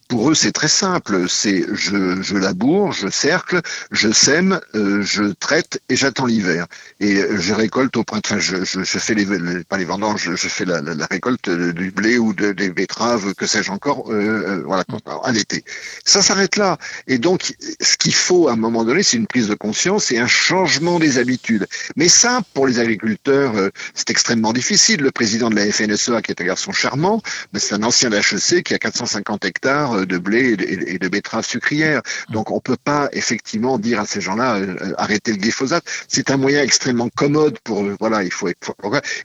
Pour 0.09 0.29
eux, 0.29 0.35
c'est 0.35 0.51
très 0.51 0.67
simple. 0.67 1.25
C'est 1.29 1.65
je, 1.73 2.21
je 2.21 2.35
laboure, 2.37 2.91
je 2.91 3.07
cercle, 3.09 3.61
je 3.91 4.11
sème, 4.11 4.59
je 4.73 5.33
traite 5.39 5.79
et 5.89 5.95
j'attends 5.95 6.25
l'hiver. 6.25 6.67
Et 6.99 7.21
je 7.37 7.53
récolte 7.53 7.95
au 7.97 8.03
printemps. 8.03 8.19
Enfin, 8.31 8.39
je, 8.49 8.63
je, 8.65 8.83
je 8.83 8.99
fais 8.99 9.13
les, 9.13 9.25
les- 9.25 9.63
pas 9.63 9.77
les 9.77 9.85
vendanges, 9.85 10.23
je, 10.23 10.35
je 10.35 10.47
fais 10.47 10.65
la, 10.65 10.81
la, 10.81 10.93
la 10.95 11.05
récolte 11.09 11.47
euh, 11.49 11.73
du 11.73 11.91
blé 11.91 12.17
ou 12.17 12.33
de, 12.33 12.51
des 12.51 12.69
betteraves, 12.69 13.33
que 13.35 13.45
sais-je 13.45 13.71
encore, 13.71 14.12
euh, 14.12 14.15
euh, 14.15 14.63
voilà, 14.65 14.83
à 15.23 15.31
l'été. 15.31 15.63
Ça 16.05 16.21
s'arrête 16.21 16.55
là. 16.55 16.77
Et 17.07 17.17
donc, 17.17 17.53
ce 17.81 17.97
qu'il 17.97 18.13
faut 18.13 18.47
à 18.47 18.53
un 18.53 18.55
moment 18.55 18.83
donné, 18.83 19.03
c'est 19.03 19.17
une 19.17 19.27
prise 19.27 19.47
de 19.47 19.55
conscience 19.55 20.12
et 20.12 20.17
un 20.19 20.27
changement 20.27 20.99
des 20.99 21.17
habitudes. 21.17 21.67
Mais 21.95 22.07
ça, 22.09 22.41
pour 22.53 22.67
les 22.67 22.79
agriculteurs, 22.79 23.55
euh, 23.57 23.69
c'est 23.93 24.09
extrêmement 24.09 24.53
difficile. 24.53 25.01
Le 25.01 25.12
président 25.12 25.49
de 25.49 25.55
la 25.55 25.71
FNSEA, 25.71 26.21
qui 26.21 26.31
est 26.31 26.41
un 26.41 26.45
garçon 26.45 26.71
charmant, 26.71 27.21
mais 27.53 27.59
c'est 27.59 27.75
un 27.75 27.83
ancien 27.83 28.09
d'HEC 28.09 28.63
qui 28.63 28.73
a 28.73 28.79
450 28.79 29.45
hectares 29.45 30.05
de 30.05 30.17
blé 30.17 30.51
et 30.51 30.57
de, 30.57 30.65
et 30.65 30.97
de 30.99 31.07
betteraves 31.07 31.45
sucrières. 31.45 32.01
Donc, 32.29 32.51
on 32.51 32.59
peut 32.59 32.77
pas 32.83 33.09
effectivement 33.13 33.77
dire 33.77 33.99
à 33.99 34.05
ces 34.05 34.21
gens-là 34.21 34.57
euh, 34.57 34.93
arrêtez 34.97 35.31
le 35.31 35.38
glyphosate. 35.38 35.83
C'est 36.07 36.31
un 36.31 36.38
moyen 36.38 36.62
extrêmement 36.63 37.09
commode 37.09 37.57
pour 37.63 37.83
voilà, 37.99 38.23
il 38.23 38.31
faut 38.31 38.38
être 38.47 38.73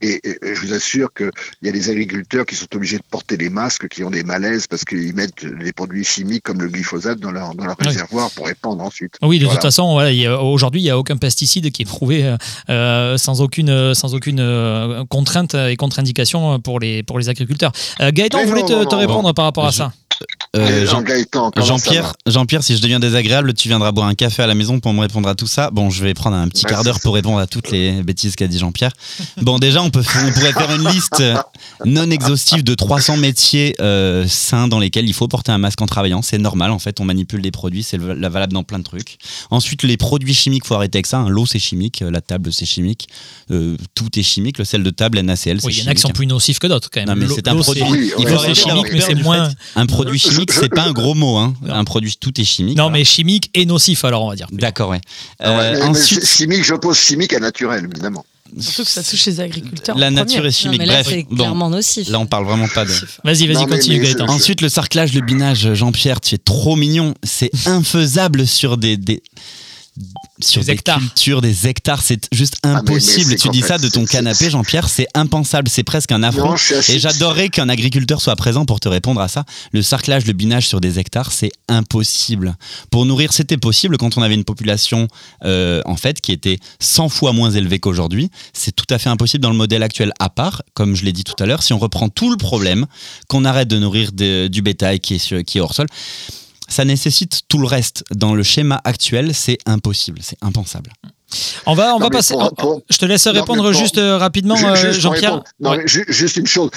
et, 0.01 0.21
et- 0.25 0.39
et 0.43 0.55
je 0.55 0.61
vous 0.61 0.73
assure 0.75 1.13
que 1.15 1.31
il 1.63 1.67
y 1.67 1.69
a 1.69 1.73
des 1.73 1.91
agriculteurs 1.91 2.45
qui 2.47 2.55
sont 2.57 2.67
obligés 2.75 2.97
de 2.99 3.03
porter 3.11 3.37
des 3.37 3.49
masques, 3.51 3.89
qui 3.89 4.03
ont 4.05 4.11
des 4.11 4.25
malaises 4.25 4.67
parce 4.67 4.85
qu'ils 4.85 5.15
mettent 5.15 5.45
des 5.47 5.73
produits 5.73 6.05
chimiques 6.05 6.43
comme 6.43 6.61
le 6.61 6.69
glyphosate 6.69 7.19
dans 7.21 7.31
leur 7.31 7.55
dans 7.55 7.65
leur 7.65 7.77
Oui. 7.81 7.87
réservoir 7.89 8.31
pour 8.33 8.47
répandre 8.47 8.83
ensuite. 8.83 9.15
Oui, 9.23 9.39
de 9.39 9.45
Voilà. 9.45 9.57
toute 9.61 9.63
façon, 9.69 9.93
voilà, 9.93 10.43
aujourd'hui, 10.43 10.81
il 10.81 10.85
n'y 10.85 10.91
a 10.91 10.99
aucun 10.99 11.17
pesticide 11.17 11.71
qui 11.71 11.83
est 11.83 11.87
prouvé 11.87 12.25
euh, 12.25 12.37
euh, 12.71 13.17
sans 13.17 13.41
aucune, 13.41 13.95
sans 13.95 14.15
aucune 14.15 14.41
euh, 14.41 15.05
contrainte 15.09 15.55
et 15.55 15.77
contre-indication 15.77 16.59
pour 16.61 16.81
les, 16.81 17.03
pour 17.03 17.19
les 17.19 17.29
agriculteurs. 17.29 17.73
Euh, 18.01 18.11
Gaëtan, 18.13 18.39
on 18.41 18.47
voulait 18.47 18.63
te, 18.65 18.73
non, 18.73 18.85
te 18.85 18.95
non, 18.95 19.01
répondre 19.01 19.33
par 19.35 19.45
rapport 19.45 19.67
à 19.67 19.71
Je- 19.71 19.77
ça. 19.77 19.93
Euh, 20.55 20.87
Jean- 20.87 21.03
Jean-Pierre, 21.65 22.13
Jean-Pierre, 22.27 22.63
si 22.63 22.77
je 22.77 22.83
deviens 22.83 23.01
désagréable, 23.01 23.55
tu 23.55 23.69
viendras 23.69 23.91
boire 23.93 24.07
un 24.07 24.15
café 24.15 24.43
à 24.43 24.47
la 24.47 24.55
maison 24.55 24.79
pour 24.81 24.93
me 24.93 25.01
répondre 25.01 25.29
à 25.29 25.35
tout 25.35 25.47
ça. 25.47 25.71
Bon, 25.71 25.91
je 25.91 26.03
vais 26.05 26.15
prendre 26.15 26.37
un 26.37 26.49
petit 26.49 26.65
quart 26.65 26.85
d'heure 26.85 27.01
pour 27.01 27.15
répondre 27.15 27.39
à 27.39 27.47
toutes 27.47 27.71
les 27.71 28.03
bêtises 28.03 28.37
qu'a 28.37 28.47
dit 28.47 28.59
Jean-Pierre. 28.59 28.93
Bon, 29.43 29.59
déjà, 29.59 29.83
on, 29.83 29.91
peut, 29.91 30.03
on 30.27 30.33
pourrait 30.33 30.53
faire 30.53 30.71
une 30.71 30.89
liste 30.89 31.23
non 31.85 32.11
exhaustive 32.11 32.63
de 32.63 32.75
300 32.75 33.17
métiers 33.17 33.75
euh, 33.81 34.27
sains 34.29 34.69
dans 34.69 34.79
lesquels 34.79 35.07
il 35.09 35.13
faut 35.15 35.29
porter 35.29 35.53
un 35.53 35.59
masque 35.59 35.81
en 35.83 35.87
travaillant. 35.87 36.23
C'est 36.23 36.39
normal, 36.39 36.71
en 36.71 36.79
fait, 36.79 37.01
on 37.01 37.05
manipule 37.05 37.43
des 37.43 37.51
produits, 37.51 37.83
c'est 37.83 37.99
la 37.99 38.29
valable 38.29 38.53
dans 38.53 38.63
plein 38.63 38.79
de 38.79 38.85
trucs. 38.85 39.19
Ensuite, 39.51 39.83
les 39.83 39.97
produits 39.97 40.35
chimiques, 40.35 40.67
faut 40.67 40.75
arrêter 40.75 40.99
avec 40.99 41.07
ça. 41.07 41.19
hein. 41.19 41.29
L'eau, 41.29 41.47
c'est 41.47 41.59
chimique, 41.59 42.01
la 42.09 42.21
table, 42.21 42.53
c'est 42.53 42.67
chimique, 42.67 43.09
euh, 43.51 43.77
tout 43.95 44.19
est 44.19 44.23
chimique. 44.23 44.59
Le 44.59 44.65
sel 44.65 44.83
de 44.83 44.91
table, 44.91 45.19
NaCl, 45.21 45.61
c'est 45.61 45.67
Oui, 45.67 45.73
il 45.75 45.79
y 45.79 45.81
en 45.81 45.81
a 45.81 45.83
chimique. 45.83 45.97
qui 45.97 46.03
sont 46.03 46.09
plus 46.11 46.27
nocifs 46.27 46.59
que 46.59 46.67
d'autres 46.67 46.91
quand 46.93 47.01
même. 47.01 47.09
Non, 47.09 47.17
mais 47.17 47.33
c'est 47.35 47.49
un 47.49 47.57
produit. 47.57 47.83
Oui, 47.83 48.13
il 48.19 48.25
ouais, 48.25 48.31
faut 48.31 48.37
l'eau, 48.37 48.39
c'est 48.39 48.45
arrêter 48.47 48.55
chimique, 48.55 48.87
mais 48.93 49.01
c'est 49.01 49.15
moins. 49.15 49.51
Un 49.77 49.87
produit 49.87 50.19
chimique, 50.19 50.44
chimique, 50.51 50.53
je- 50.55 50.61
c'est 50.61 50.69
pas 50.69 50.85
je- 50.85 50.89
un 50.89 50.93
gros 50.93 51.15
mot. 51.15 51.37
Hein. 51.37 51.55
Non. 51.63 51.75
Un 51.75 51.85
produit, 51.85 52.15
tout 52.19 52.41
est 52.41 52.45
chimique. 52.45 52.77
Non, 52.77 52.91
mais 52.91 53.05
chimique 53.05 53.51
et 53.55 53.67
nocif, 53.67 54.05
alors 54.05 54.23
on 54.25 54.29
va 54.31 54.37
dire. 54.37 54.47
D'accord, 54.53 54.91
ouais. 54.91 55.01
Ouais, 55.41 55.47
Euh, 55.47 55.73
mais- 55.75 55.79
mais 55.81 55.83
ensuite, 55.87 56.25
chimique, 56.27 56.65
j'oppose 56.65 56.97
chimique 56.99 57.33
à 57.33 57.41
naturel, 57.41 57.89
évidemment. 57.93 58.25
Surtout 58.61 58.85
que 58.85 58.91
ça 58.91 59.03
touche 59.03 59.27
les 59.27 59.41
agriculteurs. 59.41 59.99
la 59.99 60.09
en 60.09 60.11
nature 60.13 60.43
est 60.45 60.49
Non, 60.49 60.53
chimique. 60.53 60.79
mais 60.79 60.87
là, 60.87 61.03
Bref, 61.03 61.07
c'est 61.11 61.27
bon, 61.29 61.35
clairement 61.37 61.71
nocif. 61.71 62.09
là, 62.09 62.21
on 62.21 62.27
parle 62.27 62.45
vraiment 62.45 62.69
pas 62.69 62.85
de. 62.85 62.91
Vas-y, 63.25 63.47
vas-y, 63.49 63.55
Non, 63.55 63.67
continue 63.67 63.99
mais 63.99 64.05
Gaëtan. 64.07 64.27
je- 64.29 64.33
Ensuite, 64.33 64.61
le 64.61 64.69
sarclage, 64.69 65.13
le 65.13 65.23
binage, 65.23 65.75
Jean-Pierre, 65.75 66.21
tu 66.21 66.37
es 66.37 66.39
trop 66.39 66.77
mignon. 66.77 67.15
C'est 67.25 67.51
infaisable 67.67 68.47
sur 68.47 68.77
des, 68.77 68.97
des 68.97 69.23
sur 70.41 70.61
Des 70.63 70.67
des, 70.67 70.73
hectares. 70.73 70.99
cultures, 70.99 71.41
des 71.41 71.67
hectares. 71.69 72.03
C'est 72.03 72.29
juste 72.33 72.57
mais- 72.65 72.71
mais 72.73 72.77
impossible. 72.79 73.37
tu 73.37 73.49
dis 73.51 73.61
ça 73.63 73.79
de 73.79 73.89
ton 73.89 74.05
canapé, 74.05 74.51
Jean-Pierre, 74.51 74.89
c'est 74.89 75.07
impensable. 75.15 75.69
C'est 75.69 75.85
presque 75.85 76.11
un 76.13 76.23
affront. 76.23 76.57
Et 76.89 76.99
j'adorerais 76.99 77.49
qu'un 77.49 77.69
agriculteur 77.69 78.21
soit 78.21 78.35
présent 78.37 78.65
pour 78.65 78.81
te 78.81 78.89
répondre 78.89 79.21
à 79.21 79.29
ça. 79.29 79.45
Le 79.73 79.83
sarclage, 79.83 80.27
le 80.27 80.33
binage 80.33 80.67
sur 80.67 80.81
des 80.81 80.99
hectares, 80.99 81.31
c'est 81.33 81.51
impossible. 81.69 82.57
Pour 82.91 83.07
nourrir, 83.07 83.33
c'était 83.33 83.57
possible 83.57 83.97
quand 83.97 84.19
on 84.19 84.23
avait 84.23 84.35
une 84.35 84.45
population, 84.45 85.09
euh, 85.45 85.81
en 85.85 85.97
fait, 85.97 86.21
qui 86.21 86.33
était 86.33 86.59
100 86.81 87.09
fois 87.09 87.33
moins 87.33 87.51
élevée 87.53 87.79
qu'aujourd'hui. 87.79 88.31
C'est 88.53 88.75
tout 88.75 88.87
à 88.91 88.99
fait 88.99 89.09
impossible 89.11 89.43
dans 89.43 89.51
le 89.51 89.57
modèle 89.57 89.83
actuel, 89.83 90.13
à 90.19 90.29
part, 90.29 90.63
comme 90.75 90.97
je 90.97 91.05
l'ai 91.05 91.13
dit 91.13 91.25
tout 91.25 91.41
à 91.43 91.47
l'heure, 91.47 91.63
si 91.63 91.73
on 91.73 91.79
reprend 91.79 92.09
tout 92.09 92.31
le 92.31 92.37
problème, 92.37 92.87
qu'on 93.29 93.45
arrête 93.45 93.69
de 93.69 93.79
nourrir 93.79 94.11
de- 94.13 94.49
du 94.49 94.61
bétail 94.63 94.99
qui 95.01 95.15
est, 95.15 95.19
sur- 95.19 95.45
qui 95.45 95.59
est 95.59 95.61
hors 95.61 95.75
sol. 95.75 95.87
Ça 96.69 96.85
nécessite 96.85 97.43
tout 97.49 97.59
le 97.59 97.67
reste. 97.67 98.05
Dans 98.15 98.35
le 98.35 98.43
schéma 98.43 98.81
actuel, 98.85 99.35
c'est 99.35 99.59
impossible, 99.67 100.21
c'est 100.23 100.39
impensable. 100.41 100.93
On 101.67 101.75
va, 101.75 101.95
on 101.95 101.99
Non, 101.99 102.07
va 102.07 102.11
passer. 102.11 102.35
pour- 102.35 102.55
pour- 102.55 102.83
je 102.91 102.97
te 102.99 103.05
laisse 103.05 103.27
Non, 103.27 103.33
répondre 103.33 103.63
pour- 103.65 103.73
juste 103.73 103.99
euh, 103.99 104.17
rapidement, 104.19 104.57
euh, 104.57 104.93
Jean-Pierre. 104.93 105.31
répondre. 105.31 105.45
Non, 105.61 105.71
Ouais. 105.71 105.79
mais 105.79 105.89
ju- 105.89 106.05
juste 106.09 106.37
une 106.37 106.47
chose. 106.47 106.71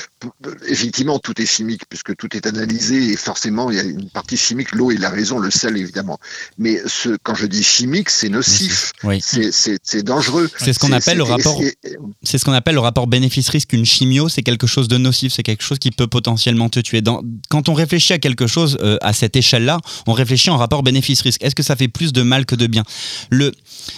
Effectivement, 0.67 1.19
tout 1.19 1.39
est 1.41 1.45
chimique, 1.45 1.81
puisque 1.89 2.15
tout 2.15 2.35
est 2.35 2.45
analysé, 2.45 3.11
et 3.11 3.17
forcément, 3.17 3.69
il 3.71 3.77
y 3.77 3.79
a 3.79 3.83
une 3.83 4.09
partie 4.09 4.37
chimique, 4.37 4.71
l'eau, 4.73 4.91
il 4.91 5.03
a 5.05 5.09
raison, 5.09 5.39
le 5.39 5.51
sel, 5.51 5.77
évidemment. 5.77 6.19
Mais 6.57 6.81
ce, 6.85 7.17
quand 7.23 7.35
je 7.35 7.45
dis 7.45 7.63
chimique, 7.63 8.09
c'est 8.09 8.29
nocif. 8.29 8.91
Oui. 9.03 9.19
C'est- 9.21 10.03
dangereux. 10.03 10.49
C'est 10.59 10.73
ce 10.73 10.79
qu'on 10.79 10.91
appelle 10.91 11.17
le 11.17 11.25
et 11.25 11.27
rapport- 11.29 11.59
c'est- 12.23 12.37
ce 12.37 12.45
qu'on 12.45 12.53
appelle 12.53 12.75
le 12.75 12.79
rapport 12.81 13.07
bénéfice-risque. 13.07 13.73
Une 13.73 13.85
chimio, 13.85 14.29
c'est 14.29 14.43
quelque 14.43 14.67
chose 14.67 14.87
de 14.87 14.97
nocif, 14.97 15.33
c'est 15.33 15.43
quelque 15.43 15.63
chose 15.63 15.79
qui 15.79 15.91
peut 15.91 16.07
potentiellement 16.07 16.69
te 16.69 16.79
tuer. 16.79 17.01
Dans- 17.01 17.21
quand 17.49 17.67
on 17.69 17.73
réfléchit 17.73 18.13
à 18.13 18.19
quelque 18.19 18.47
chose 18.47 18.77
euh, 18.81 18.97
à 19.01 19.13
cette 19.13 19.35
échelle-là, 19.35 19.79
on 20.05 20.13
réfléchit 20.13 20.49
en 20.49 20.57
rapport 20.57 20.83
bénéfice-risque. 20.83 21.43
Est-ce 21.43 21.55
que 21.55 21.63
ça 21.63 21.75
fait 21.75 21.87
plus 21.87 22.13
de 22.13 22.21
mal 22.21 22.45
que 22.45 22.55
de 22.55 22.67
bien? 22.67 22.83
Le... 23.29 23.51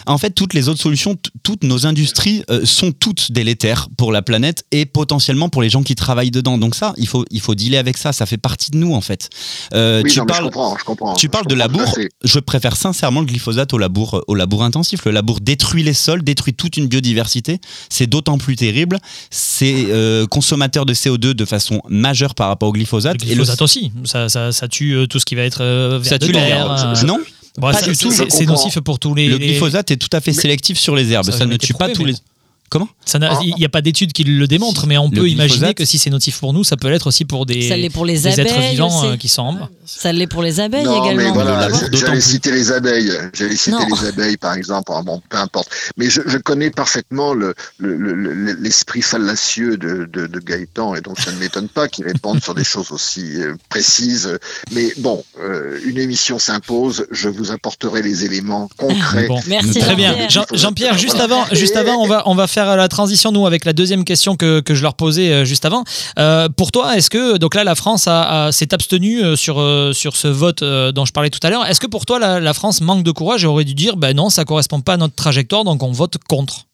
En 0.06 0.18
fait, 0.18 0.32
toutes 0.50 0.56
les 0.56 0.68
autres 0.68 0.82
solutions, 0.82 1.16
toutes 1.44 1.64
nos 1.64 1.86
industries 1.86 2.44
euh, 2.50 2.66
sont 2.66 2.92
toutes 2.92 3.32
délétères 3.32 3.88
pour 3.98 4.12
la 4.12 4.24
planète 4.24 4.64
et 4.72 4.88
potentiellement 4.88 5.48
pour 5.48 5.62
les 5.62 5.70
gens 5.70 5.84
qui 5.84 5.94
travaillent 5.94 6.32
dedans. 6.32 6.58
Donc 6.58 6.74
ça, 6.74 6.94
il 6.98 7.08
faut, 7.08 7.24
il 7.30 7.40
faut 7.40 7.54
dealer 7.54 7.78
avec 7.78 7.98
ça. 7.98 8.14
Ça 8.14 8.26
fait 8.26 8.38
partie 8.38 8.72
de 8.72 8.78
nous, 8.78 8.96
en 8.96 9.02
fait. 9.02 9.30
Euh, 9.76 10.02
Oui, 10.04 10.12
tu 10.12 10.18
non, 10.18 10.26
mais 10.26 10.34
je 10.34 10.40
parles... 10.40 10.46
comprends, 10.46 10.76
je 10.80 10.84
comprends. 10.84 11.14
Tu 11.14 11.28
Je 11.28 11.32
parles 11.32 11.46
de 11.46 11.54
comprends 11.54 11.78
labour. 11.84 11.96
Je 12.24 12.40
préfère 12.40 12.76
sincèrement 12.78 13.20
le 13.20 13.28
glyphosate 13.28 13.74
au 13.74 13.78
labour, 13.78 14.24
au 14.28 14.34
labour 14.34 14.64
intensif. 14.64 15.06
Le 15.06 15.12
labour 15.12 15.40
détruit 15.40 15.84
les 15.84 15.94
sols, 15.94 16.24
détruit 16.24 16.56
toute 16.56 16.78
une 16.78 16.88
biodiversité. 16.88 17.60
C'est 17.90 18.08
d'autant 18.08 18.40
plus 18.40 18.56
terrible. 18.56 18.98
C'est 19.30 19.86
euh, 19.90 20.26
consommateur 20.26 20.88
de 20.88 20.96
CO2 20.96 21.34
de 21.34 21.46
façon 21.46 21.82
majeure 21.90 22.34
par 22.34 22.48
rapport 22.48 22.70
au 22.70 22.74
glyphosate. 22.74 23.22
Le 23.22 23.26
glyphosate 23.28 23.62
aussi. 23.62 23.92
Ça, 24.06 24.30
ça, 24.30 24.52
ça 24.52 24.68
tue 24.68 24.94
euh, 24.96 25.06
tout 25.06 25.20
ce 25.20 25.26
qui 25.26 25.36
va 25.36 25.44
être 25.44 25.62
euh, 25.62 26.02
ça 26.04 26.18
de 26.18 26.26
tue 26.26 26.36
euh, 26.36 26.96
je- 26.96 27.06
non, 27.06 27.20
bon, 27.60 27.72
pas 27.72 27.82
du 27.82 27.94
c'est- 27.96 28.06
tout. 28.06 28.12
C'est 28.30 28.46
nocif 28.46 28.80
pour 28.80 29.00
tous 29.00 29.14
les. 29.16 29.28
le 29.28 29.38
les- 29.38 29.48
glyphosate 29.48 29.92
est 29.92 29.98
tout 29.98 30.10
à 30.14 30.22
fait 30.22 30.32
Mais- 30.32 30.42
sélectif 30.42 30.78
sur 30.80 30.96
les 30.96 31.12
herbes. 31.12 31.30
Ça 31.32 31.46
ne 31.46 31.56
tue 31.58 31.74
pas 31.74 31.90
prouvé, 31.90 31.94
tous 31.94 32.04
mais 32.04 32.12
les. 32.12 32.18
Comment 32.70 32.88
Ah. 33.14 33.40
Il 33.44 33.56
n'y 33.56 33.66
a 33.66 33.70
pas 33.70 33.82
d'études 33.82 34.14
qui 34.14 34.24
le 34.24 34.48
démontrent, 34.48 34.86
mais 34.88 34.98
on 34.98 35.10
Le 35.10 35.16
peut 35.22 35.28
imaginer 35.30 35.74
que 35.74 35.86
si 35.86 35.98
c'est 35.98 36.10
nocif 36.10 36.40
pour 36.40 36.54
nous, 36.54 36.64
ça 36.64 36.78
peut 36.78 36.90
l'être 36.90 37.08
aussi 37.08 37.26
pour 37.26 37.46
des, 37.46 37.68
Ça 37.68 37.76
l'est 37.78 37.90
pour 37.90 38.06
les 38.06 38.14
des 38.22 38.40
êtres 38.40 38.54
abeilles 38.54 38.72
vivants 38.72 39.04
euh, 39.06 39.18
qui 39.18 39.28
sont 39.28 39.42
en 39.42 39.54
bas. 39.54 39.70
Ça 39.86 40.12
l'est 40.12 40.28
pour 40.28 40.44
les 40.44 40.60
abeilles 40.60 40.84
Non, 40.84 41.02
mais 41.04 41.14
également. 41.14 41.34
voilà, 41.34 41.70
j'allais 41.92 42.22
citer 42.22 42.52
les 42.52 42.72
abeilles. 42.72 43.12
J'allais 43.34 43.56
citer 43.56 43.72
Non. 43.72 43.88
les 44.02 44.08
abeilles, 44.08 44.38
par 44.38 44.54
exemple. 44.54 44.92
Ah, 44.96 45.02
Bon, 45.04 45.22
peu 45.30 45.38
importe. 45.38 45.70
Mais 45.98 46.10
je, 46.10 46.22
je 46.26 46.38
connais 46.38 46.70
parfaitement 46.70 47.34
le- 47.34 47.56
le- 47.80 47.96
le- 47.98 48.14
le- 48.14 48.54
l'esprit 48.60 49.02
fallacieux 49.02 49.78
de, 49.78 50.08
de, 50.12 50.28
de 50.28 50.40
Gaëtan, 50.40 50.94
et 50.96 51.02
donc 51.02 51.20
ça 51.20 51.32
ne 51.32 51.38
m'étonne 51.38 51.70
pas 51.70 51.88
qu'il 51.88 52.06
réponde 52.06 52.44
sur 52.44 52.54
des 52.54 52.64
choses 52.64 52.92
aussi 52.92 53.42
euh, 53.42 53.56
précises. 53.70 54.38
Mais 54.72 54.94
bon, 54.98 55.24
euh, 55.42 55.80
une 55.86 55.98
émission 55.98 56.38
s'impose. 56.38 57.08
Je 57.12 57.30
vous 57.30 57.52
apporterai 57.52 58.02
les 58.04 58.26
éléments 58.26 58.70
concrets. 58.78 59.28
Bon. 59.28 59.40
Merci 59.48 59.80
Très 59.80 59.96
bien. 59.96 60.12
Jean-Pierre. 60.12 60.30
Jean- 60.30 60.46
Jean-Pierre, 60.58 60.98
juste 60.98 61.16
Voilà. 61.18 61.24
avant, 61.36 61.46
juste 61.56 61.76
avant, 61.76 61.96
on 62.04 62.08
va, 62.08 62.24
on 62.28 62.36
va 62.36 62.46
faire 62.48 62.59
la 62.66 62.88
transition 62.88 63.32
nous 63.32 63.46
avec 63.46 63.66
la 63.66 63.74
deuxième 63.74 64.04
question 64.04 64.36
que, 64.36 64.60
que 64.60 64.76
je 64.76 64.82
leur 64.82 64.96
posais 64.96 65.32
euh, 65.32 65.46
juste 65.46 65.66
avant. 65.66 65.84
Euh, 66.18 66.50
pour 66.50 66.72
toi, 66.72 66.98
est-ce 66.98 67.10
que 67.10 67.38
donc 67.38 67.56
là 67.56 67.64
la 67.64 67.76
France 67.76 68.08
a, 68.08 68.52
s'est 68.52 68.74
abstenue 68.74 69.24
euh, 69.24 69.36
sur 69.36 69.60
euh, 69.60 69.94
sur 69.94 70.16
ce 70.16 70.28
vote 70.28 70.62
euh, 70.62 70.92
dont 70.92 71.06
je 71.06 71.14
parlais 71.14 71.30
tout 71.30 71.40
à 71.44 71.50
l'heure. 71.50 71.66
Est-ce 71.66 71.80
que 71.80 71.88
pour 71.88 72.06
toi 72.06 72.20
la, 72.20 72.40
la 72.40 72.54
France 72.54 72.82
manque 72.82 73.04
de 73.04 73.12
courage 73.12 73.44
et 73.44 73.48
aurait 73.48 73.66
dû 73.66 73.74
dire 73.74 73.98
ben 73.98 74.16
non, 74.16 74.30
ça 74.30 74.46
correspond 74.46 74.82
pas 74.82 74.94
à 74.94 74.98
notre 74.98 75.16
trajectoire, 75.16 75.64
donc 75.64 75.84
on 75.84 75.92
vote 75.92 76.18
contre? 76.28 76.69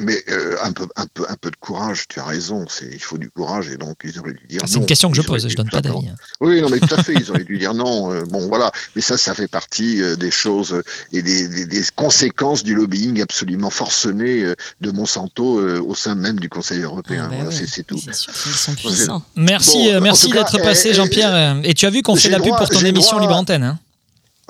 Mais 0.00 0.22
euh, 0.30 0.56
un, 0.62 0.72
peu, 0.72 0.86
un, 0.96 1.06
peu, 1.12 1.24
un 1.28 1.34
peu 1.34 1.50
de 1.50 1.56
courage, 1.56 2.04
tu 2.08 2.20
as 2.20 2.24
raison. 2.24 2.66
C'est, 2.68 2.88
il 2.92 3.00
faut 3.02 3.18
du 3.18 3.30
courage, 3.30 3.68
et 3.68 3.76
donc 3.76 3.96
ils 4.04 4.18
auraient 4.20 4.32
dû 4.32 4.46
dire 4.48 4.60
Ah, 4.62 4.66
C'est 4.68 4.78
une 4.78 4.86
question 4.86 5.10
que 5.10 5.16
je 5.16 5.22
Ils 5.22 5.26
pose, 5.26 5.48
je 5.48 5.56
donne 5.56 5.68
pas 5.70 5.80
d'avis. 5.80 6.08
hein. 6.08 6.14
Oui, 6.40 6.60
non, 6.62 6.68
mais 6.70 6.78
tout 6.78 6.94
à 6.94 7.02
fait, 7.02 7.14
ils 7.14 7.30
auraient 7.30 7.42
dû 7.44 7.58
dire 7.58 7.74
non. 7.74 8.12
euh, 8.12 8.22
bon, 8.30 8.46
voilà. 8.46 8.70
Mais 8.94 9.02
ça, 9.02 9.18
ça 9.18 9.34
fait 9.34 9.48
partie 9.48 10.00
euh, 10.02 10.14
des 10.16 10.30
choses 10.30 10.72
euh, 10.72 10.82
et 11.12 11.22
des, 11.22 11.48
des- 11.48 11.66
des 11.66 11.82
conséquences 11.96 12.62
du 12.62 12.74
lobbying 12.74 13.20
absolument 13.22 13.70
forcené 13.70 14.44
euh, 14.44 14.54
de 14.80 14.90
Monsanto 14.92 15.58
euh, 15.58 15.80
au 15.84 15.94
sein 15.94 16.14
même 16.14 16.38
du 16.38 16.48
Conseil 16.48 16.80
européen. 16.82 17.24
Ah, 17.24 17.28
bah 17.30 17.34
Voilà, 17.42 17.50
ouais. 17.50 17.64
c'est, 17.66 17.82
tout. 17.84 17.98
Sûr 17.98 18.32
qu'ils 18.34 18.52
sont 18.52 18.74
puissants. 18.74 19.22
Merci, 19.36 19.72
Bon, 19.72 19.94
euh, 19.94 20.00
merci 20.00 20.30
d'être 20.30 20.56
eh, 20.58 20.62
passé, 20.62 20.90
eh, 20.90 20.94
Jean-Pierre. 20.94 21.34
euh, 21.34 21.60
Et 21.64 21.74
tu 21.74 21.86
as 21.86 21.90
vu 21.90 22.02
qu'on 22.02 22.14
fait 22.16 22.28
la 22.30 22.38
pub 22.40 22.54
pour 22.56 22.68
ton 22.68 22.80
émission 22.84 23.16
droit- 23.16 23.22
Libre 23.22 23.36
Antenne. 23.36 23.64
hein 23.64 23.78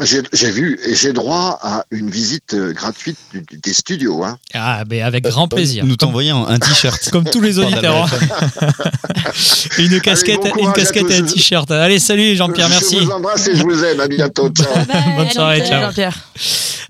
J'ai, 0.01 0.51
vu 0.53 0.79
et 0.87 0.95
j'ai 0.95 1.13
droit 1.13 1.59
à 1.61 1.85
une 1.91 2.09
visite 2.09 2.55
euh, 2.55 2.73
gratuite 2.73 3.17
du- 3.33 3.41
du- 3.43 3.59
des 3.59 3.73
studios. 3.73 4.23
Hein. 4.23 4.39
ah, 4.55 4.85
ben 4.85 5.03
avec 5.03 5.25
grand 5.25 5.49
plaisir. 5.49 5.85
Nous 5.85 5.97
t'envoyons 5.97 6.47
un 6.47 6.59
t-shirt. 6.61 7.09
comme 7.13 7.25
tous 7.25 7.41
les 7.41 7.59
auditeurs. 7.59 8.05
hein. 8.05 8.69
une 9.79 10.01
casquette, 10.01 10.41
bon 10.55 10.67
une 10.67 10.73
casquette 10.73 11.11
et 11.11 11.17
un 11.17 11.23
t-shirt. 11.25 11.69
Allez, 11.73 11.99
salut 11.99 12.37
Jean-Pierre, 12.37 12.69
je 12.69 12.73
merci. 12.73 13.01
vous 13.01 13.11
embrasse 13.11 13.49
et 13.49 13.57
je 13.57 13.63
vous 13.65 13.83
aime. 13.85 13.99
À 14.01 14.07
bientôt. 14.09 14.49
Ciao. 14.51 14.69
Bonne 15.17 15.31
soirée, 15.31 15.59
Jean-Pierre. 15.59 15.69
ciao. 15.81 15.89
Jean-Pierre. 15.91 16.19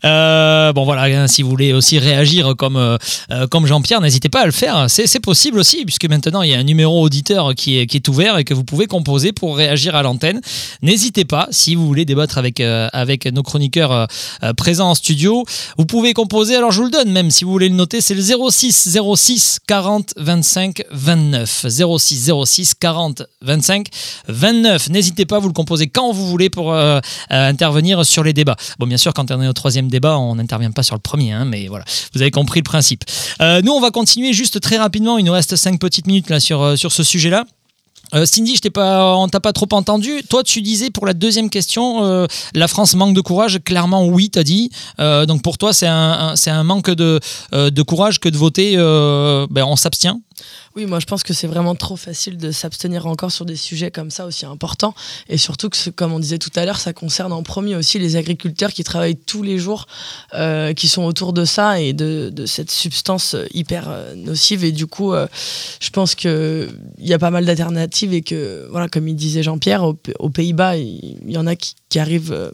Euh, 0.05 0.73
bon 0.73 0.85
voilà, 0.85 1.23
hein, 1.23 1.27
si 1.27 1.43
vous 1.43 1.49
voulez 1.51 1.73
aussi 1.73 1.99
réagir 1.99 2.55
comme, 2.57 2.77
euh, 2.77 2.97
euh, 3.33 3.47
comme 3.49 3.67
Jean-Pierre, 3.67 4.01
n'hésitez 4.01 4.29
pas 4.29 4.43
à 4.43 4.47
le 4.47 4.53
faire. 4.53 4.85
C'est 4.89 5.09
c'est 5.09 5.19
possible 5.19 5.59
aussi, 5.59 5.85
puisque 5.85 6.05
maintenant 6.05 6.43
il 6.43 6.51
y 6.51 6.55
a 6.55 6.59
un 6.59 6.63
numéro 6.63 7.03
auditeur 7.03 7.53
qui 7.57 7.79
est, 7.81 7.87
qui 7.87 7.97
est 7.97 8.09
ouvert 8.09 8.39
et 8.39 8.45
que 8.45 8.55
vous 8.55 8.63
pouvez 8.65 8.87
composer 8.87 9.33
pour 9.33 9.57
réagir 9.57 9.97
à 9.97 10.03
l'antenne. 10.05 10.41
N'hésitez 10.83 11.25
pas, 11.25 11.49
si 11.51 11.75
vous 11.75 11.85
voulez 11.87 12.05
débattre 12.05 12.39
avec, 12.39 12.61
euh, 12.61 12.89
avec 12.99 13.27
nos 13.27 13.43
chroniqueurs 13.43 13.93
euh, 13.93 14.07
euh, 14.43 14.53
présents 14.53 14.91
en 14.91 14.95
studio, 14.95 15.45
vous 15.77 15.87
pouvez 15.87 16.15
composer. 16.15 16.57
Alors 16.57 16.73
je 16.73 16.79
vous 16.79 16.87
le 16.87 16.91
donne 16.91 17.11
même, 17.11 17.31
si 17.31 17.45
vous 17.45 17.51
voulez 17.51 17.69
le 17.69 17.75
noter, 17.75 18.01
c'est 18.01 18.15
le 18.15 18.23
06 18.23 18.99
06 19.17 19.61
40 19.67 20.15
25 20.17 20.83
29. 20.91 21.67
06 21.99 22.33
06 22.45 22.75
40 22.75 23.23
25 23.43 23.87
29. 24.29 24.91
N'hésitez 24.91 25.27
pas, 25.27 25.39
vous 25.39 25.49
le 25.49 25.55
composez 25.55 25.87
quand 25.89 26.13
vous 26.13 26.27
voulez 26.27 26.51
pour 26.51 26.73
euh, 26.73 27.01
intervenir 27.31 28.05
sur 28.05 28.23
les 28.23 28.33
débats. 28.33 28.57
Bon, 28.79 28.87
bien 28.87 28.99
sûr, 28.99 29.15
quand 29.15 29.31
on 29.31 29.43
est 29.43 29.49
au 29.49 29.53
troisième 29.53 29.89
débat, 29.89 30.19
on 30.19 30.35
n'intervient 30.35 30.73
pas 30.73 30.83
sur 30.83 30.95
le 30.95 31.01
premier, 31.01 31.33
hein, 31.33 31.45
mais 31.45 31.69
voilà, 31.69 31.85
vous 32.15 32.23
avez 32.23 32.31
compris 32.31 32.61
le 32.61 32.65
principe. 32.65 33.05
Nous, 33.41 33.73
on 33.73 33.81
va 33.81 33.91
continuer 33.91 34.33
juste 34.33 34.61
très 34.61 34.77
rapidement. 34.77 35.19
Il 35.19 35.25
nous 35.25 35.33
reste 35.33 35.57
cinq 35.57 35.79
petites 35.81 36.07
minutes 36.07 36.31
là 36.31 36.41
sur, 36.41 36.77
sur 36.79 36.93
ce 36.93 37.03
sujet-là. 37.03 37.45
Euh, 38.15 38.25
Cindy, 38.27 38.57
je 38.63 38.69
pas, 38.69 39.17
on 39.17 39.29
t'a 39.29 39.41
pas 39.41 39.53
trop 39.53 39.69
entendu. 39.73 40.23
Toi, 40.29 40.43
tu 40.43 40.63
disais 40.63 40.91
pour 40.91 41.07
la 41.07 41.15
deuxième 41.15 41.51
question, 41.51 42.05
euh, 42.05 42.27
la 42.55 42.69
France 42.69 42.95
manque 42.95 43.15
de 43.15 43.21
courage. 43.21 43.59
Clairement, 43.65 44.07
oui, 44.07 44.31
t'as 44.31 44.43
dit. 44.43 44.71
Euh, 45.01 45.27
donc 45.27 45.43
pour 45.43 45.59
toi, 45.59 45.73
c'est 45.73 45.87
un, 45.87 46.35
manque 46.65 46.91
de, 46.91 47.21
euh, 47.53 47.71
de 47.71 47.83
courage 47.83 48.21
que 48.21 48.29
de 48.29 48.37
voter. 48.37 48.77
ben, 48.77 49.65
on 49.65 49.77
s'abstient. 49.77 50.21
Oui, 50.77 50.87
moi 50.87 51.01
je 51.01 51.07
pense 51.07 51.23
que 51.23 51.33
c'est 51.35 51.47
vraiment 51.47 51.75
trop 51.75 51.97
facile 51.97 52.37
de 52.37 52.51
s'abstenir 52.51 53.07
encore 53.07 53.33
sur 53.33 53.45
des 53.45 53.57
sujets 53.57 53.91
comme 53.91 54.11
ça 54.11 54.27
aussi 54.27 54.47
importants. 54.47 54.95
Et 55.29 55.39
surtout 55.39 55.69
que, 55.71 55.91
comme 55.91 56.13
on 56.13 56.19
disait 56.19 56.39
tout 56.39 56.51
à 56.57 56.65
l'heure, 56.65 56.79
ça 56.79 56.93
concerne 56.93 57.33
en 57.33 57.43
premier 57.43 57.77
aussi 57.77 57.99
les 57.99 58.17
agriculteurs 58.17 58.73
qui 58.73 58.85
travaillent 58.85 59.17
tous 59.17 59.43
les 59.43 59.59
jours, 59.59 59.87
euh, 60.35 60.73
qui 60.75 60.89
sont 60.89 61.03
autour 61.05 61.33
de 61.33 61.45
ça 61.45 61.81
et 61.81 61.93
de, 61.93 62.33
cette 62.47 62.71
substance 62.71 63.37
hyper 63.53 63.87
euh, 63.89 64.15
nocive. 64.15 64.65
Et 64.65 64.73
du 64.73 64.87
coup, 64.87 65.13
euh, 65.13 65.27
je 65.81 65.91
pense 65.91 66.15
qu'il 66.15 66.69
y 66.99 67.13
a 67.13 67.19
pas 67.19 67.31
mal 67.31 67.45
d'alternatives 67.45 68.13
et 68.15 68.23
que, 68.23 68.67
voilà, 68.71 68.89
comme 68.89 69.09
il 69.09 69.17
disait 69.17 69.43
Jean-Pierre, 69.43 69.85
au- 69.85 69.99
aux, 70.19 70.31
Pays-Bas, 70.31 70.77
il 70.77 71.31
y 71.31 71.37
en 71.37 71.47
a 71.47 71.57
qui, 71.57 71.75
arrivent. 71.99 72.33
euh, 72.33 72.51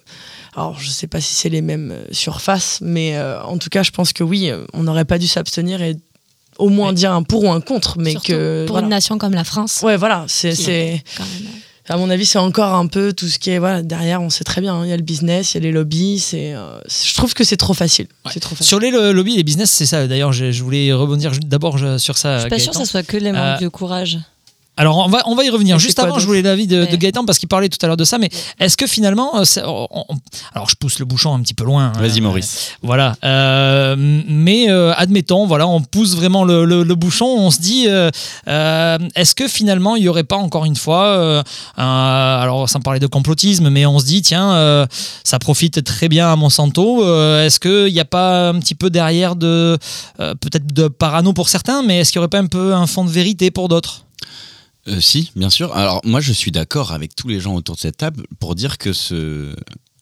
alors, 0.57 0.79
je 0.79 0.89
sais 0.89 1.07
pas 1.09 1.21
si 1.21 1.35
c'est 1.35 1.49
les 1.49 1.63
mêmes 1.63 1.91
euh, 1.93 2.05
surfaces, 2.13 2.79
mais 2.81 3.17
euh, 3.17 3.43
en 3.43 3.59
tout 3.59 3.69
cas, 3.69 3.83
je 3.83 3.91
pense 3.91 4.13
que 4.13 4.23
oui, 4.23 4.49
euh, 4.51 4.65
on 4.73 4.85
n'aurait 4.85 5.05
pas 5.05 5.19
dû 5.19 5.27
s'abstenir 5.27 5.83
et 5.83 5.97
au 6.59 6.69
moins 6.69 6.93
dire 6.93 7.13
un 7.13 7.23
pour 7.23 7.45
ou 7.45 7.51
un 7.51 7.61
contre, 7.61 7.99
mais 7.99 8.13
Surtout 8.13 8.29
que 8.33 8.65
pour 8.67 8.75
voilà. 8.75 8.87
une 8.87 8.91
nation 8.91 9.19
comme 9.19 9.33
la 9.35 9.45
France. 9.45 9.81
Ouais, 9.83 9.97
voilà, 9.97 10.25
c'est, 10.29 10.53
même. 10.69 10.99
à 11.89 11.97
mon 11.97 12.09
avis, 12.11 12.25
c'est 12.25 12.39
encore 12.39 12.75
un 12.75 12.87
peu 12.87 13.13
tout 13.13 13.29
ce 13.29 13.39
qui 13.39 13.51
est, 13.51 13.59
voilà, 13.59 13.83
derrière, 13.83 14.23
on 14.23 14.31
sait 14.31 14.45
très 14.45 14.61
bien, 14.61 14.75
hein, 14.75 14.83
il 14.85 14.91
y 14.91 14.93
a 14.93 14.97
le 14.97 15.03
business, 15.03 15.53
il 15.55 15.59
y 15.59 15.61
a 15.61 15.63
les 15.65 15.73
lobbies, 15.73 16.19
c'est, 16.19 16.55
euh, 16.55 16.79
je 16.89 17.15
trouve 17.15 17.35
que 17.35 17.45
c'est 17.45 17.57
trop 17.57 17.75
facile. 17.75 18.07
Ouais. 18.25 18.31
C'est 18.33 18.41
trop 18.41 18.55
facile. 18.55 18.67
Sur 18.69 18.81
les 18.81 18.91
lo- 18.91 19.13
lobbies 19.13 19.35
et 19.35 19.37
les 19.39 19.43
business, 19.45 19.71
c'est 19.71 19.87
ça. 19.87 20.07
D'ailleurs, 20.07 20.33
je, 20.33 20.51
je 20.53 20.63
voulais 20.63 20.93
rebondir 20.93 21.33
d'abord 21.45 21.79
sur 21.99 22.17
ça. 22.17 22.37
Je 22.37 22.41
suis 22.43 22.51
pas 22.51 22.59
sûre 22.59 22.69
Gaëtan. 22.73 22.81
que 22.81 22.87
ça 22.87 22.91
soit 22.91 23.03
que 23.03 23.17
les 23.17 23.33
manques 23.33 23.61
Euh, 23.61 23.65
de 23.65 23.69
courage. 23.69 24.19
Alors 24.77 24.99
on 25.07 25.09
va, 25.09 25.23
on 25.27 25.35
va 25.37 25.45
y 25.45 25.51
revenir. 25.51 25.77
Et 25.77 25.79
Juste 25.79 25.99
avant, 26.01 26.19
je 26.19 26.27
voulais 26.27 26.43
l'avis 26.43 26.67
de, 26.67 26.85
de. 26.87 26.97
Gaëtan 26.97 27.25
parce 27.25 27.39
qu'il 27.39 27.49
parlait 27.49 27.69
tout 27.69 27.79
à 27.83 27.87
l'heure 27.87 27.97
de 27.97 28.03
ça. 28.05 28.19
Mais 28.19 28.29
est-ce 28.59 28.77
que 28.77 28.87
finalement, 28.89 29.37
euh, 29.39 29.45
c'est- 29.45 29.63
on- 29.65 29.87
on- 29.93 30.05
alors 30.53 30.69
je 30.69 30.75
pousse 30.75 30.99
le 30.99 31.05
bouchon 31.05 31.33
un 31.35 31.41
petit 31.43 31.55
peu 31.55 31.65
loin. 31.65 31.93
hein. 31.95 32.01
Vas-y, 32.01 32.21
Maurice. 32.21 32.73
Voilà. 32.83 33.15
Euh, 33.23 33.95
mais 34.29 34.69
euh, 34.71 34.93
admettons, 34.97 35.47
voilà, 35.47 35.69
on 35.69 35.81
pousse 35.81 36.17
vraiment 36.17 36.45
le, 36.45 36.65
le- 36.65 36.83
le 36.83 36.95
bouchon. 36.97 37.27
On 37.27 37.51
se 37.53 37.61
dit, 37.61 37.87
euh, 37.89 38.11
euh, 38.49 38.99
est-ce 39.15 39.35
que 39.37 39.47
finalement, 39.47 39.95
il 39.97 40.03
n'y 40.03 40.09
aurait 40.09 40.25
pas 40.25 40.37
encore 40.37 40.65
une 40.65 40.77
fois, 40.77 41.05
euh, 41.07 41.43
un- 41.77 42.39
alors 42.43 42.69
sans 42.69 42.81
parler 42.81 42.99
de 43.01 43.07
complotisme, 43.07 43.69
mais 43.71 43.87
on 43.87 43.99
se 44.01 44.07
dit, 44.07 44.23
tiens, 44.23 44.55
euh, 44.55 44.87
ça 45.23 45.39
profite 45.39 45.85
très 45.85 46.09
bien 46.09 46.33
à 46.33 46.37
Monsanto. 46.37 47.05
euh, 47.05 47.47
est-ce 47.47 47.61
qu'il 47.61 47.93
n'y 47.93 48.01
a 48.01 48.05
pas 48.05 48.49
un 48.49 48.59
petit 48.59 48.75
peu 48.75 48.91
derrière 48.91 49.37
de, 49.37 49.79
euh, 50.21 50.35
peut-être 50.35 50.67
de 50.73 50.89
parano 50.89 51.33
pour 51.33 51.49
certains, 51.49 51.83
mais 51.83 52.01
est-ce 52.01 52.11
qu'il 52.13 52.19
n'y 52.19 52.25
aurait 52.25 52.29
pas 52.31 52.39
un 52.41 52.47
peu 52.47 52.75
un 52.75 52.87
fond 52.87 53.05
de 53.05 53.11
vérité 53.11 53.51
pour 53.53 53.69
d'autres? 53.69 54.01
Euh, 54.89 55.01
si, 55.01 55.31
bien 55.35 55.51
sûr. 55.51 55.75
Alors 55.75 56.01
moi, 56.05 56.21
je 56.21 56.33
suis 56.33 56.51
d'accord 56.51 56.93
avec 56.93 57.15
tous 57.15 57.29
les 57.29 57.41
gens 57.41 57.55
autour 57.55 57.77
de 57.77 57.81
cette 57.81 57.97
table 57.97 58.25
pour 58.39 58.55
dire 58.55 58.79
que 58.79 58.93
ce, 58.93 59.55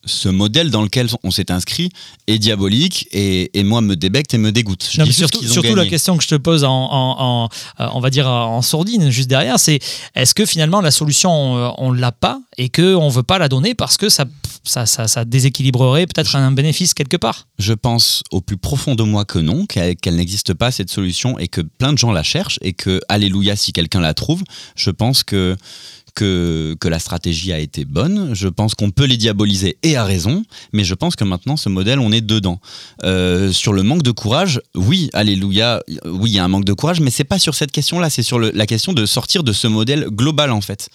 ce 0.05 0.29
modèle 0.29 0.69
dans 0.69 0.81
lequel 0.81 1.07
on 1.23 1.31
s'est 1.31 1.51
inscrit 1.51 1.89
est 2.27 2.37
diabolique 2.39 3.07
et, 3.11 3.57
et 3.57 3.63
moi 3.63 3.81
me 3.81 3.95
débecte 3.95 4.33
et 4.33 4.37
me 4.37 4.51
dégoûte. 4.51 4.87
Je 4.91 4.97
Non, 4.99 5.03
dis 5.05 5.09
mais 5.09 5.13
juste 5.13 5.51
surtout, 5.51 5.75
la 5.75 5.85
question 5.85 6.17
que 6.17 6.23
je 6.23 6.27
te 6.29 6.35
pose 6.35 6.63
en, 6.63 6.71
en- 6.71 7.15
en- 7.45 7.49
euh, 7.79 7.87
on 7.93 7.99
va 7.99 8.09
dire 8.09 8.27
en 8.27 8.61
sourdine 8.61 9.09
juste 9.09 9.29
derrière, 9.29 9.59
c'est 9.59 9.79
est-ce 10.15 10.33
que 10.33 10.45
finalement 10.45 10.81
la 10.81 10.91
solution 10.91 11.57
euh, 11.57 11.69
on 11.77 11.91
l'a 11.91 12.11
pas 12.11 12.39
et 12.57 12.69
que 12.69 12.95
on 12.95 13.09
veut 13.09 13.23
pas 13.23 13.37
la 13.39 13.47
donner 13.49 13.75
parce 13.75 13.97
que 13.97 14.09
ça 14.09 14.25
ça, 14.65 14.85
ça, 14.85 15.07
ça 15.09 15.25
déséquilibrerait 15.25 16.05
peut-être 16.07 16.35
un 16.37 16.51
bénéfice 16.51 16.93
quelque 16.93 17.17
part? 17.17 17.47
Je 17.59 17.73
pense 17.73 18.23
au 18.31 18.39
plus 18.39 18.55
profond 18.57 18.95
de 18.95 19.03
moi 19.03 19.25
que 19.25 19.39
non, 19.39 19.65
qu'elle 19.65 19.95
qu'elle 19.97 20.15
n'existe 20.15 20.53
pas 20.53 20.71
cette 20.71 20.89
solution 20.89 21.37
et 21.37 21.47
que 21.49 21.59
plein 21.61 21.91
de 21.91 21.97
gens 21.97 22.11
la 22.13 22.23
cherchent 22.23 22.59
et 22.61 22.71
que, 22.73 23.01
alléluia, 23.09 23.55
si 23.57 23.73
quelqu'un 23.73 23.99
la 23.99 24.13
trouve, 24.13 24.41
je 24.77 24.89
pense 24.89 25.23
que, 25.23 25.57
que, 26.15 26.75
que 26.79 26.87
la 26.87 26.99
stratégie 26.99 27.51
a 27.51 27.59
été 27.59 27.85
bonne. 27.85 28.33
Je 28.33 28.47
pense 28.47 28.75
qu'on 28.75 28.91
peut 28.91 29.05
les 29.05 29.17
diaboliser 29.17 29.77
et 29.83 29.95
à 29.95 30.03
raison, 30.03 30.43
mais 30.71 30.83
je 30.83 30.93
pense 30.93 31.15
que 31.15 31.23
maintenant, 31.23 31.57
ce 31.57 31.69
modèle, 31.69 31.99
on 31.99 32.11
est 32.11 32.21
dedans. 32.21 32.59
Euh, 33.03 33.51
sur 33.51 33.73
le 33.73 33.83
manque 33.83 34.03
de 34.03 34.11
courage, 34.11 34.61
oui, 34.75 35.09
alléluia, 35.13 35.81
oui, 36.05 36.31
il 36.31 36.35
y 36.35 36.39
a 36.39 36.43
un 36.43 36.47
manque 36.47 36.65
de 36.65 36.73
courage, 36.73 36.99
mais 36.99 37.11
c'est 37.11 37.23
pas 37.23 37.39
sur 37.39 37.55
cette 37.55 37.71
question-là, 37.71 38.09
c'est 38.09 38.23
sur 38.23 38.39
la 38.39 38.65
question 38.65 38.93
de 38.93 39.05
sortir 39.05 39.43
de 39.43 39.53
ce 39.53 39.67
modèle 39.67 40.07
global, 40.09 40.51
en 40.51 40.61
fait. 40.61 40.89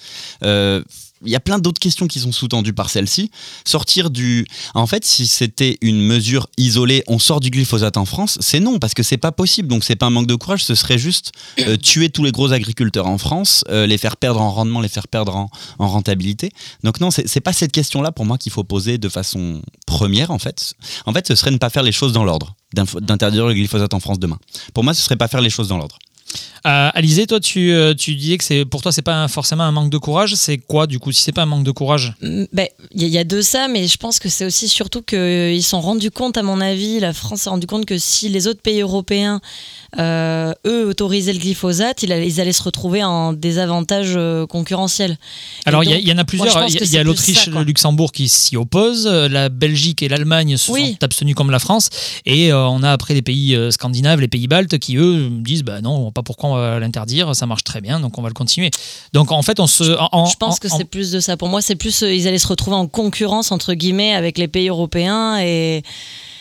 Euh, 0.45 0.83
il 1.25 1.31
y 1.31 1.37
a 1.37 1.41
plein 1.41 1.59
d'autres 1.59 1.81
questions 1.81 2.07
qui 2.07 2.21
sont 2.21 2.33
sous-tendues 2.33 2.73
par 2.73 2.91
celle-ci. 2.91 3.31
Sortir 3.65 4.11
du. 4.11 4.47
En 4.75 4.87
fait, 4.87 5.05
si 5.05 5.27
c'était 5.27 5.79
une 5.81 6.01
mesure 6.01 6.49
isolée, 6.57 7.03
on 7.07 7.19
sort 7.19 7.41
du 7.41 7.51
glyphosate 7.51 7.97
en 7.97 8.05
France, 8.05 8.39
c'est 8.41 8.61
non, 8.61 8.79
parce 8.79 8.95
que 8.95 9.03
c'est 9.03 9.17
pas 9.17 9.33
possible. 9.33 9.69
Donc 9.69 9.85
c'est 9.85 9.97
pas 9.97 10.07
un 10.07 10.11
manque 10.11 10.27
de 10.27 10.35
courage, 10.35 10.65
ce 10.65 10.75
serait 10.75 10.99
juste 10.99 11.33
euh, 11.61 11.77
tuer 11.83 12.11
tous 12.11 12.25
les 12.25 12.33
gros 12.33 12.53
agriculteurs 12.53 13.07
en 13.07 13.19
France, 13.19 13.65
euh, 13.69 13.87
les 13.87 13.99
faire 13.99 14.17
perdre 14.17 14.41
en 14.41 14.51
rendement, 14.51 14.81
les 14.81 14.89
faire 14.89 15.09
perdre 15.09 15.37
en, 15.37 15.51
en 15.79 15.89
rentabilité. 15.89 16.51
Donc 16.85 17.01
non, 17.01 17.11
c'est 17.11 17.41
pas 17.41 17.53
cette 17.53 17.73
question-là 17.73 18.13
pour 18.13 18.25
moi 18.25 18.39
qu'il 18.39 18.53
faut 18.53 18.65
poser 18.65 18.99
de 18.99 19.09
façon 19.09 19.63
première, 19.87 20.31
en 20.31 20.39
fait. 20.39 20.75
En 21.07 21.13
fait, 21.13 21.27
ce 21.27 21.35
serait 21.35 21.51
ne 21.51 21.57
pas 21.59 21.71
faire 21.71 21.83
les 21.83 21.93
choses 21.93 22.13
dans 22.13 22.25
l'ordre, 22.25 22.55
d'interdire 22.73 23.47
le 23.47 23.55
glyphosate 23.55 23.95
en 23.95 24.01
France 24.01 24.19
demain. 24.19 24.39
Pour 24.75 24.85
moi, 24.85 24.95
ce 24.95 25.03
serait 25.03 25.17
pas 25.17 25.29
faire 25.29 25.41
les 25.41 25.51
choses 25.51 25.69
dans 25.69 25.79
l'ordre. 25.79 25.99
Euh, 26.67 26.91
Alizé, 26.93 27.27
toi 27.27 27.39
tu, 27.41 27.71
euh, 27.73 27.95
tu 27.95 28.15
disais 28.17 28.37
que 28.37 28.43
c'est 28.45 28.65
pour 28.65 28.83
toi 28.83 28.91
c'est 28.91 29.01
pas 29.01 29.29
forcément 29.29 29.63
un 29.63 29.71
manque 29.71 29.91
de 29.91 29.97
courage, 29.97 30.35
c'est 30.35 30.59
quoi 30.59 30.87
du 30.89 30.99
coup 30.99 31.13
si 31.13 31.23
c'est 31.23 31.33
pas 31.33 31.43
un 31.43 31.47
manque 31.47 31.63
de 31.65 31.71
courage? 31.71 32.15
Mm, 32.21 32.45
ben, 32.53 32.67
Il 32.95 33.03
y, 33.03 33.05
a- 33.05 33.07
il 33.09 33.13
y 33.15 33.19
a 33.19 33.25
de 33.25 33.41
ça, 33.41 33.69
mais 33.69 33.87
je 33.87 33.97
pense 33.97 34.19
que 34.19 34.29
c'est 34.29 34.45
aussi 34.45 34.69
surtout 34.69 35.01
qu'ils 35.03 35.63
se 35.63 35.69
sont 35.71 35.81
rendus 35.81 36.11
compte, 36.11 36.37
à 36.37 36.43
mon 36.43 36.61
avis, 36.61 36.99
la 36.99 37.13
France 37.13 37.43
s'est 37.43 37.51
rendu 37.51 37.67
compte 37.69 37.87
que 37.87 37.97
si 37.97 38.29
les 38.29 38.49
autres 38.49 38.61
pays 38.61 38.81
européens, 38.81 39.41
euh, 39.99 40.53
eux, 40.67 40.89
autorisaient 40.89 41.33
le 41.33 41.39
glyphosate, 41.39 42.03
ils 42.03 42.13
allaient, 42.13 42.27
ils 42.29 42.41
allaient 42.41 42.53
se 42.53 42.63
retrouver 42.63 43.03
en 43.05 43.33
désavantage 43.33 44.13
euh, 44.17 44.47
concurrentiel. 44.47 45.17
Alors 45.65 45.85
il 45.85 45.91
y, 45.93 45.95
il 46.03 46.13
en 46.13 46.19
a 46.19 46.25
plusieurs, 46.25 46.49
il 46.69 46.75
y 46.75 46.79
a- 46.79 46.85
il 46.85 46.95
y 46.95 47.05
l'Autriche, 47.05 47.47
le 47.47 47.63
Luxembourg 47.63 48.13
qui 48.13 48.29
s'y 48.29 48.57
opposent, 48.57 49.07
euh, 49.07 49.29
la 49.29 49.49
Belgique 49.49 50.03
et 50.03 50.09
l'Allemagne 50.09 50.57
se 50.57 50.73
Oui. 50.73 50.93
sont 50.99 51.05
abstenus 51.05 51.35
comme 51.37 51.51
la 51.53 51.59
France, 51.61 51.89
et 52.27 52.53
euh, 52.53 52.67
on 52.67 52.83
a 52.83 52.91
après 52.91 53.15
les 53.15 53.23
pays 53.23 53.55
euh, 53.55 53.71
scandinaves, 53.71 54.21
les 54.21 54.29
pays 54.29 54.49
baltes 54.49 54.79
qui 54.79 54.97
eux 54.97 55.29
disent 55.31 55.63
bah 55.63 55.81
non, 55.81 56.07
on 56.09 56.13
pas 56.19 56.23
pourquoi 56.23 56.51
on 56.51 56.55
va 56.57 56.79
l'interdire, 56.81 57.35
ça 57.37 57.47
marche 57.47 57.65
très 57.65 57.81
bien, 57.81 58.01
donc 58.01 58.19
on 58.19 58.23
va 58.23 58.29
le 58.29 58.35
continuer. 58.35 58.71
Donc 59.13 59.31
en 59.33 59.43
fait 59.43 59.61
on 59.61 59.67
se... 59.67 59.85
en- 60.13 60.27
je 60.27 60.37
pense 60.37 60.59
que 60.59 60.69
c'est 60.69 60.85
plus 60.85 61.11
de 61.11 61.21
ça. 61.21 61.37
Pour 61.37 61.49
moi, 61.49 61.63
c'est 61.63 61.77
plus 61.77 62.03
euh, 62.03 62.13
ils 62.13 62.27
allaient 62.27 62.39
se 62.39 62.49
retrouver 62.49 62.77
en 62.77 62.87
concurrence 62.87 63.53
entre 63.53 63.75
guillemets 63.75 64.15
avec 64.15 64.39
les 64.39 64.49
pays 64.49 64.69
européens 64.69 65.39
et 65.39 65.83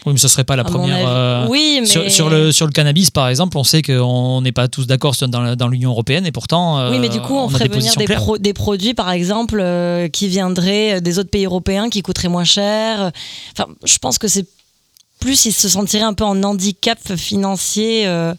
Oui, 0.05 0.13
mais 0.13 0.19
ce 0.19 0.27
serait 0.27 0.43
pas 0.43 0.55
la 0.55 0.63
première. 0.63 1.05
euh, 1.07 1.45
oui, 1.49 1.77
mais 1.81 1.85
Sur, 1.85 2.09
sur 2.11 2.29
le, 2.29 2.51
sur 2.51 2.65
le 2.65 2.71
cannabis, 2.71 3.11
par 3.11 3.27
exemple, 3.27 3.57
on 3.57 3.63
sait 3.63 3.81
qu'on 3.81 4.41
n'est 4.41 4.51
pas 4.51 4.67
tous 4.67 4.87
d'accord 4.87 5.13
dans, 5.27 5.67
l'Union 5.67 5.91
européenne 5.91 6.25
et 6.25 6.31
pourtant. 6.31 6.79
euh, 6.79 6.91
Oui, 6.91 6.99
mais 6.99 7.09
du 7.09 7.19
coup, 7.21 7.35
on, 7.37 7.49
ferait 7.49 7.67
des 7.67 7.77
venir 7.77 7.93
pro- 8.15 8.37
des 8.37 8.53
produits, 8.53 8.93
par 8.93 9.11
exemple, 9.11 9.59
euh, 9.61 10.07
qui 10.07 10.27
viendraient 10.27 11.01
des 11.01 11.19
autres 11.19 11.29
pays 11.29 11.45
européens, 11.45 11.89
qui 11.89 12.01
coûteraient 12.01 12.29
moins 12.29 12.45
cher. 12.45 13.11
Enfin, 13.53 13.69
je 13.83 13.97
pense 13.97 14.17
que 14.17 14.27
c'est 14.27 14.45
plus 15.19 15.45
ils 15.45 15.51
se 15.53 15.67
sentiraient 15.69 16.03
un 16.03 16.13
peu 16.13 16.23
en 16.23 16.41
handicap 16.43 16.99
financier 17.15 18.07
euh, 18.07 18.33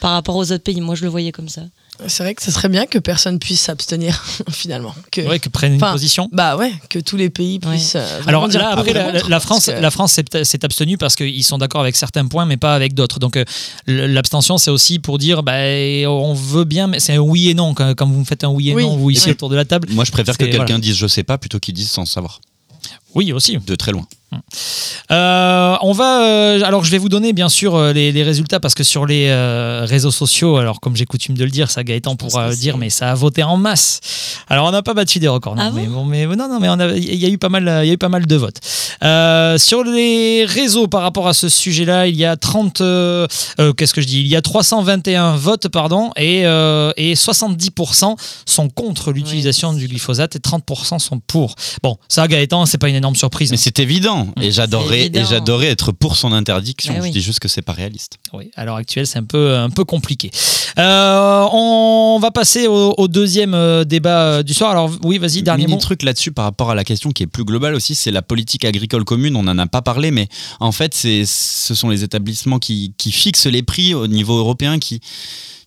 par 0.00 0.12
rapport 0.12 0.36
aux 0.36 0.50
autres 0.52 0.64
pays. 0.64 0.80
Moi, 0.80 0.94
je 0.94 1.02
le 1.04 1.08
voyais 1.08 1.32
comme 1.32 1.48
ça. 1.48 1.62
C'est 2.08 2.24
vrai 2.24 2.34
que 2.34 2.42
ce 2.42 2.50
serait 2.50 2.68
bien 2.68 2.86
que 2.86 2.98
personne 2.98 3.38
puisse 3.38 3.60
s'abstenir, 3.60 4.20
finalement. 4.50 4.92
Que, 5.12 5.20
Ouais, 5.20 5.38
que 5.38 5.48
prennent 5.48 5.74
une 5.74 5.80
position. 5.80 6.28
Bah 6.32 6.56
ouais, 6.56 6.72
que 6.90 6.98
tous 6.98 7.16
les 7.16 7.30
pays 7.30 7.60
Ouais. 7.64 7.70
puissent. 7.76 7.94
euh, 7.94 8.20
Alors 8.26 8.48
dire 8.48 8.58
là, 8.60 8.70
après, 8.70 8.92
la, 8.92 9.12
contre, 9.12 9.30
la 9.30 9.38
France, 9.38 9.66
que- 9.66 9.70
la 9.70 9.90
France 9.92 10.12
s'est 10.14 10.64
abstenue 10.64 10.98
parce 10.98 11.14
qu'ils 11.14 11.44
sont 11.44 11.56
d'accord 11.56 11.82
avec 11.82 11.94
certains 11.94 12.26
points, 12.26 12.46
mais 12.46 12.56
pas 12.56 12.74
avec 12.74 12.94
d'autres. 12.94 13.20
Donc 13.20 13.36
euh, 13.36 13.44
l'abstention, 13.86 14.58
c'est 14.58 14.72
aussi 14.72 14.98
pour 14.98 15.18
dire, 15.18 15.44
bah, 15.44 15.52
on 16.08 16.34
veut 16.34 16.64
bien, 16.64 16.88
mais 16.88 16.98
c'est 16.98 17.14
un 17.14 17.18
oui 17.20 17.50
et 17.50 17.54
non. 17.54 17.74
Quand, 17.74 17.94
quand 17.94 18.08
vous 18.08 18.18
me 18.18 18.24
faites 18.24 18.42
un 18.42 18.48
oui 18.48 18.70
et 18.70 18.74
Oui. 18.74 18.82
non, 18.82 18.96
vous 18.96 19.10
ici 19.10 19.26
Oui. 19.26 19.32
autour 19.32 19.48
de 19.48 19.54
la 19.56 19.64
table. 19.64 19.86
Moi, 19.92 20.04
je 20.04 20.10
préfère 20.10 20.36
que 20.36 20.44
quelqu'un 20.44 20.64
voilà. 20.64 20.78
dise 20.78 20.96
je 20.96 21.06
sais 21.06 21.22
pas 21.22 21.38
plutôt 21.38 21.60
qu'il 21.60 21.74
dise 21.74 21.90
sans 21.90 22.06
savoir. 22.06 22.40
Oui, 23.14 23.32
aussi. 23.32 23.56
De 23.58 23.76
très 23.76 23.92
loin. 23.92 24.04
Euh, 25.10 25.76
on 25.82 25.92
va. 25.92 26.22
euh, 26.22 26.62
alors, 26.64 26.84
je 26.84 26.90
vais 26.90 26.98
vous 26.98 27.08
donner 27.08 27.32
bien 27.32 27.48
sûr 27.48 27.74
euh, 27.74 27.92
les, 27.92 28.12
les 28.12 28.22
résultats 28.22 28.60
parce 28.60 28.74
que 28.74 28.82
sur 28.84 29.06
les 29.06 29.26
euh, 29.28 29.84
réseaux 29.86 30.10
sociaux, 30.10 30.56
alors 30.56 30.80
comme 30.80 30.96
j'ai 30.96 31.04
coutume 31.04 31.36
de 31.36 31.44
le 31.44 31.50
dire, 31.50 31.70
ça 31.70 31.84
Gaëtan 31.84 32.16
pourra 32.16 32.54
dire, 32.54 32.78
mais 32.78 32.90
ça 32.90 33.10
a 33.10 33.14
voté 33.14 33.42
en 33.42 33.56
masse. 33.56 34.00
Alors, 34.48 34.66
on 34.66 34.70
n'a 34.70 34.82
pas 34.82 34.94
battu 34.94 35.18
des 35.18 35.28
records, 35.28 35.56
non, 35.56 35.62
Ah 35.66 35.70
mais, 35.74 35.86
bon, 35.86 36.04
mais 36.04 36.26
non, 36.26 36.48
non, 36.48 36.58
mais 36.60 36.68
il 36.98 37.14
y 37.16 37.26
a 37.26 37.28
eu 37.28 37.38
pas 37.38 37.48
mal, 37.48 37.62
il 37.84 37.88
y 37.88 37.90
a 37.90 37.94
eu 37.94 37.98
pas 37.98 38.08
mal 38.08 38.26
de 38.26 38.36
votes. 38.36 38.60
Euh, 39.02 39.58
sur 39.58 39.84
les 39.84 40.44
réseaux 40.44 40.86
par 40.86 41.02
rapport 41.02 41.28
à 41.28 41.34
ce 41.34 41.48
sujet-là, 41.48 42.06
il 42.06 42.16
y 42.16 42.24
a 42.24 42.36
30, 42.36 42.80
euh, 42.80 43.26
euh, 43.60 43.72
qu'est-ce 43.72 43.92
que 43.94 44.00
je 44.00 44.06
dis? 44.06 44.20
Il 44.20 44.28
y 44.28 44.36
a 44.36 44.42
321 44.42 45.36
votes, 45.36 45.68
pardon, 45.68 46.10
et, 46.16 46.46
euh, 46.46 46.92
et 46.96 47.14
70% 47.14 48.16
sont 48.46 48.68
contre 48.68 49.12
l'utilisation 49.12 49.72
du 49.72 49.88
glyphosate 49.88 50.36
et 50.36 50.38
30% 50.38 50.98
sont 50.98 51.20
pour. 51.20 51.54
Bon, 51.82 51.96
ça, 52.08 52.26
Gaëtan, 52.28 52.66
c'est 52.66 52.78
pas 52.78 52.88
une 52.88 52.94
énorme 52.94 53.16
surprise. 53.16 53.50
Mais 53.50 53.56
c'est 53.56 53.78
évident. 53.78 54.23
Et 54.40 54.50
j'adorerais, 54.50 55.00
évident. 55.00 55.20
et 55.20 55.24
j'adorerais 55.24 55.66
être 55.68 55.92
pour 55.92 56.16
son 56.16 56.32
interdiction. 56.32 56.94
Eh 56.96 57.00
oui. 57.00 57.08
Je 57.08 57.12
dis 57.12 57.20
juste 57.20 57.40
que 57.40 57.48
c'est 57.48 57.62
pas 57.62 57.72
réaliste. 57.72 58.18
Oui, 58.32 58.50
à 58.56 58.64
l'heure 58.64 58.76
actuelle, 58.76 59.06
c'est 59.06 59.18
un 59.18 59.24
peu, 59.24 59.56
un 59.56 59.70
peu 59.70 59.84
compliqué. 59.84 60.30
Euh, 60.78 61.46
on 61.52 62.18
va 62.20 62.30
passer 62.30 62.66
au, 62.66 62.94
au 62.98 63.08
deuxième 63.08 63.54
euh, 63.54 63.84
débat 63.84 64.20
euh, 64.22 64.42
du 64.42 64.54
soir. 64.54 64.70
Alors, 64.70 64.90
oui, 65.02 65.18
vas-y, 65.18 65.42
dernier 65.42 65.64
Mini 65.64 65.74
mot. 65.74 65.80
truc 65.80 66.02
là-dessus 66.02 66.32
par 66.32 66.44
rapport 66.44 66.70
à 66.70 66.74
la 66.74 66.84
question 66.84 67.10
qui 67.10 67.22
est 67.22 67.26
plus 67.28 67.44
globale 67.44 67.74
aussi, 67.74 67.94
c'est 67.94 68.10
la 68.10 68.22
politique 68.22 68.64
agricole 68.64 69.04
commune. 69.04 69.36
On 69.36 69.44
n'en 69.44 69.58
a 69.58 69.66
pas 69.66 69.82
parlé, 69.82 70.10
mais 70.10 70.28
en 70.60 70.72
fait, 70.72 70.94
c'est, 70.94 71.24
ce 71.26 71.74
sont 71.74 71.88
les 71.90 72.02
établissements 72.04 72.58
qui, 72.58 72.94
qui 72.98 73.12
fixent 73.12 73.46
les 73.46 73.62
prix 73.62 73.94
au 73.94 74.06
niveau 74.06 74.36
européen, 74.38 74.78
qui 74.78 75.00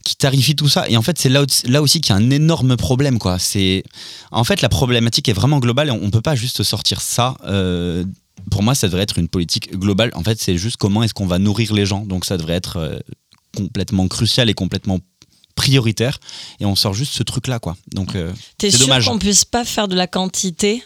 qui 0.04 0.15
tarifient 0.15 0.56
tout 0.56 0.70
ça. 0.70 0.88
Et 0.88 0.96
en 0.96 1.02
fait, 1.02 1.20
c'est 1.20 1.28
là, 1.28 1.43
là 1.65 1.82
aussi 1.82 2.00
qu'il 2.00 2.15
y 2.15 2.17
a 2.17 2.22
un 2.22 2.30
énorme 2.30 2.78
problème. 2.78 3.20
Quoi. 3.20 3.39
C'est, 3.39 3.84
en 4.32 4.46
fait, 4.46 4.62
la 4.62 4.70
problématique 4.70 5.28
est 5.28 5.34
vraiment 5.34 5.60
globale 5.60 5.89
et 5.89 5.91
on 5.91 6.00
ne 6.06 6.10
peut 6.10 6.22
pas 6.22 6.34
juste 6.36 6.63
sortir 6.63 7.02
ça. 7.02 7.36
euh, 7.46 8.06
pour 8.52 8.64
moi, 8.64 8.76
ça 8.76 8.88
devrait 8.88 9.04
être 9.04 9.20
une 9.20 9.28
politique 9.28 9.72
globale. 9.78 10.12
En 10.16 10.24
fait, 10.24 10.40
c'est 10.42 10.58
juste 10.58 10.78
comment 10.78 11.04
est-ce 11.04 11.14
qu'on 11.14 11.28
va 11.28 11.40
nourrir 11.40 11.74
les 11.74 11.86
gens. 11.86 12.02
Donc, 12.06 12.26
ça 12.26 12.38
devrait 12.38 12.54
être 12.56 12.78
euh, 12.78 13.00
complètement 13.56 14.08
crucial 14.08 14.50
et 14.50 14.54
complètement 14.54 15.00
prioritaire. 15.56 16.20
Et 16.60 16.66
on 16.66 16.76
sort 16.76 16.94
juste 16.94 17.14
ce 17.14 17.24
truc-là. 17.24 17.60
Quoi. 17.60 17.76
Donc, 17.94 18.16
euh, 18.16 18.32
T'es 18.58 18.70
C'est 18.72 18.78
sûr 18.78 18.88
dommage. 18.88 19.06
qu'on 19.06 19.20
puisse 19.20 19.46
pas 19.46 19.66
faire 19.66 19.88
de 19.88 19.96
la 19.96 20.08
quantité 20.08 20.84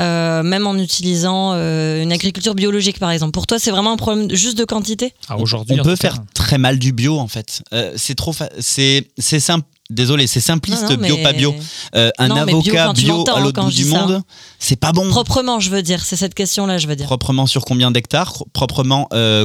euh, 0.00 0.42
même 0.42 0.66
en 0.66 0.76
utilisant 0.76 1.52
euh, 1.54 2.02
une 2.02 2.10
agriculture 2.12 2.56
biologique 2.56 2.98
par 2.98 3.12
exemple? 3.12 3.30
Pour 3.30 3.46
toi, 3.46 3.60
c'est 3.60 3.70
vraiment 3.70 3.92
un 3.92 3.96
problème 3.96 4.28
juste 4.34 4.58
de 4.58 4.64
quantité? 4.64 5.14
Ah, 5.28 5.36
Aujourd'hui, 5.38 5.78
on 5.78 5.84
peut 5.84 5.94
faire 5.94 6.18
très 6.34 6.58
mal 6.58 6.80
du 6.80 6.92
bio 6.92 7.16
en 7.20 7.28
fait. 7.28 7.62
Euh, 7.72 7.92
c'est 7.96 8.16
trop, 8.16 8.32
fa- 8.32 8.50
c'est 8.58 9.08
c'est 9.18 9.38
simple. 9.38 9.66
Désolé, 9.90 10.26
c'est 10.26 10.40
simpliste 10.40 10.82
Non, 10.84 10.90
non, 10.90 10.96
bio 10.96 11.16
mais- 11.16 11.22
pas 11.22 11.32
bio. 11.34 11.54
Euh, 11.94 12.10
un 12.18 12.28
Non, 12.28 12.34
mais 12.46 12.52
bio, 12.52 12.56
avocat 12.58 12.92
bio, 12.94 13.24
à 13.34 13.40
l'autre 13.40 13.62
bout 13.62 13.70
du 13.70 13.84
monde, 13.84 14.22
c'est 14.58 14.76
pas 14.80 14.92
bon. 14.92 15.08
Proprement, 15.10 15.60
je 15.60 15.68
veux 15.70 15.82
dire, 15.82 16.02
c'est 16.04 16.16
cette 16.16 16.34
question-là, 16.34 16.78
je 16.78 16.86
veux 16.86 16.96
dire. 16.96 17.06
Proprement 17.06 17.46
sur 17.46 17.64
combien 17.64 17.90
d'hectares? 17.90 18.42
Proprement 18.54 19.08
euh, 19.12 19.44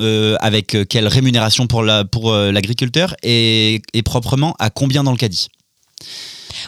euh, 0.00 0.36
avec 0.40 0.76
quelle 0.88 1.08
rémunération 1.08 1.66
pour 1.66 1.82
la 1.82 2.04
pour 2.04 2.32
l'agriculteur? 2.32 3.14
Et, 3.24 3.82
et 3.92 4.02
proprement 4.02 4.54
à 4.60 4.70
combien 4.70 5.02
dans 5.02 5.10
le 5.10 5.16
caddie? 5.16 5.48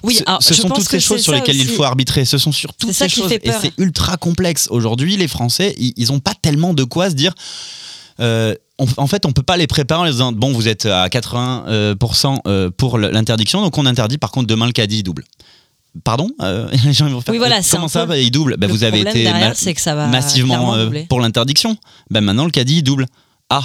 Oui, 0.03 0.17
ce, 0.17 0.23
alors, 0.27 0.43
ce 0.43 0.55
sont 0.55 0.69
toutes 0.71 0.89
ces 0.89 1.01
choses 1.01 1.23
sur 1.23 1.33
lesquelles 1.33 1.57
il 1.57 1.69
faut 1.69 1.85
arbitrer. 1.85 2.25
Ce 2.25 2.39
sont 2.39 2.51
sur 2.53 2.75
toutes 2.75 2.93
ces 2.93 3.07
qui 3.07 3.21
choses 3.21 3.31
et 3.33 3.53
c'est 3.61 3.73
ultra 3.79 4.17
complexe. 4.17 4.67
Aujourd'hui, 4.71 5.17
les 5.17 5.29
Français, 5.29 5.75
ils, 5.79 5.93
ils 5.97 6.11
ont 6.13 6.19
pas 6.21 6.35
tellement 6.41 6.75
de 6.75 6.83
quoi 6.83 7.09
se 7.11 7.15
dire. 7.15 7.35
euh, 8.21 8.55
on- 8.83 9.03
en 9.03 9.07
fait, 9.07 9.27
on 9.27 9.33
peut 9.33 9.43
pas 9.43 9.57
les 9.57 9.67
préparer 9.67 10.01
en 10.01 10.05
les 10.05 10.13
disant 10.13 10.33
bon, 10.33 10.53
vous 10.53 10.69
êtes 10.69 10.87
à 10.87 11.09
80% 11.09 11.67
euh, 11.69 11.95
euh, 12.47 12.71
pour 12.77 12.99
le- 12.99 13.11
l'interdiction, 13.11 13.63
donc 13.63 13.77
on 13.79 13.87
interdit 13.87 14.19
par 14.19 14.31
contre 14.31 14.47
demain 14.47 14.67
le 14.67 14.73
caddie 14.73 15.03
double. 15.03 15.25
Pardon 16.05 16.31
Euh, 16.41 16.69
les 16.85 16.93
gens 16.93 17.09
vont 17.09 17.21
faire, 17.21 17.33
Oui, 17.33 17.39
voilà, 17.39 17.57
euh, 17.59 17.61
c'est 17.63 17.77
Comment 17.77 17.89
ça 17.89 18.07
peu 18.07 18.19
Il 18.19 18.31
double? 18.31 18.57
Ben, 18.59 18.71
Vous 18.71 18.83
avez 18.85 19.01
été 19.01 19.25
derrière, 19.25 19.49
ma- 19.51 19.55
c'est 19.55 19.75
que 19.75 19.81
ça 19.81 19.95
va 19.95 20.07
massivement 20.07 20.75
euh, 20.75 20.89
pour 21.09 21.21
l'interdiction. 21.21 21.77
Ben 22.11 22.23
maintenant 22.23 22.45
le 22.47 22.51
caddie 22.51 22.79
il 22.79 22.83
double. 22.83 23.07
Ah, 23.51 23.63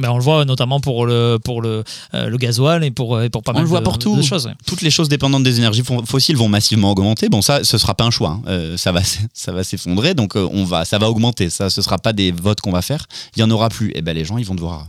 Ben, 0.00 0.08
on 0.10 0.16
le 0.16 0.22
voit 0.22 0.44
notamment 0.46 0.80
pour 0.80 1.04
le, 1.04 1.38
pour 1.42 1.60
le, 1.60 1.84
euh, 2.14 2.28
le 2.30 2.36
gasoil 2.38 2.82
et 2.82 2.90
pour, 2.90 3.20
et 3.20 3.28
pour 3.28 3.42
pas 3.42 3.52
On 3.52 3.56
mal 3.56 3.62
le 3.64 3.68
voit 3.68 3.80
de, 3.80 3.84
pour 3.84 3.98
tout. 3.98 4.16
de 4.16 4.22
choses. 4.22 4.46
ouais. 4.46 4.54
toutes 4.66 4.80
les 4.80 4.90
choses 4.90 5.10
dépendantes 5.10 5.42
des 5.42 5.58
énergies 5.58 5.82
fo- 5.82 6.06
fossiles 6.06 6.36
vont 6.36 6.48
massivement 6.48 6.90
augmenter. 6.92 7.28
Bon, 7.28 7.42
ça, 7.42 7.62
ce 7.62 7.76
sera 7.76 7.94
pas 7.94 8.04
un 8.04 8.10
choix. 8.10 8.30
hein. 8.30 8.42
Euh, 8.46 8.76
ça 8.78 8.90
va, 8.90 9.02
ça 9.34 9.52
va 9.52 9.62
s'effondrer, 9.64 10.14
donc 10.14 10.34
euh, 10.36 10.48
on 10.52 10.64
va, 10.64 10.84
ça 10.86 10.98
va 10.98 11.10
augmenter. 11.10 11.50
Ça, 11.50 11.68
ce 11.68 11.82
sera 11.82 11.98
pas 11.98 12.12
des 12.14 12.32
votes 12.32 12.60
qu'on 12.62 12.72
va 12.72 12.80
faire. 12.80 13.06
Il 13.36 13.40
y 13.40 13.42
en 13.42 13.50
aura 13.50 13.68
plus. 13.68 13.92
Et 13.94 14.00
ben 14.00 14.14
les 14.14 14.24
gens, 14.24 14.38
ils 14.38 14.46
vont 14.46 14.54
devoir 14.54 14.86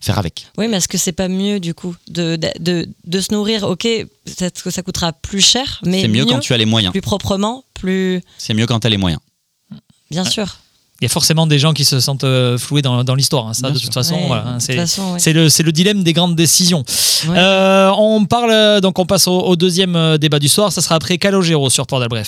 faire 0.00 0.18
avec. 0.18 0.46
Oui, 0.56 0.68
mais 0.68 0.78
est-ce 0.78 0.88
que 0.88 0.96
c'est 0.98 1.12
pas 1.12 1.28
mieux 1.28 1.60
du 1.60 1.74
coup 1.74 1.94
de, 2.08 2.36
de, 2.36 2.48
de, 2.58 2.88
de 3.06 3.20
se 3.20 3.34
nourrir? 3.34 3.64
Ok, 3.64 3.82
peut-être 3.82 4.62
que 4.62 4.70
ça 4.70 4.82
coûtera 4.82 5.12
plus 5.12 5.40
cher, 5.40 5.80
mais 5.84 6.00
C'est 6.02 6.08
mieux 6.08 6.24
quand 6.24 6.38
tu 6.38 6.54
as 6.54 6.56
les 6.58 6.64
moyens. 6.66 6.92
plus 6.92 7.00
proprement, 7.02 7.64
plus 7.74 8.22
C'est 8.38 8.54
mieux 8.54 8.66
quand 8.66 8.80
tu 8.80 8.86
as 8.86 8.90
les 8.90 8.96
moyens. 8.98 9.20
bien 10.10 10.24
sûr. 10.24 10.58
Il 11.00 11.04
y 11.04 11.06
a 11.06 11.08
forcément 11.10 11.46
des 11.46 11.58
gens 11.58 11.72
qui 11.74 11.84
se 11.84 12.00
sentent 12.00 12.24
euh, 12.24 12.56
floués 12.56 12.80
dans, 12.82 13.04
dans 13.04 13.14
l'histoire. 13.14 13.48
hein. 13.48 13.52
Ça, 13.54 13.70
de 13.70 13.78
toute 13.78 13.92
façon, 13.92 14.14
Ouais, 14.14 14.26
voilà, 14.28 14.44
hein, 14.46 14.56
de 14.56 14.62
c'est 14.62 14.72
toute 14.72 14.80
façon, 14.80 15.12
ouais. 15.12 15.18
c'est 15.50 15.62
le, 15.62 15.72
dilemme 15.72 16.02
des 16.02 16.12
grandes 16.14 16.34
décisions. 16.36 16.84
Ouais. 17.28 17.36
Euh, 17.36 17.90
on 17.98 18.24
parle, 18.24 18.50
euh, 18.50 18.80
donc 18.80 18.98
on 18.98 19.04
passe 19.06 19.28
au, 19.28 19.38
au 19.40 19.56
deuxième 19.56 20.16
débat 20.18 20.38
du 20.38 20.48
soir. 20.48 20.72
Ça 20.72 20.80
sera 20.80 20.94
après 20.94 21.18
Calogero 21.18 21.68
sur 21.70 21.86
Port 21.86 22.00
d'Albret 22.00 22.24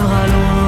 sera. 0.00 0.59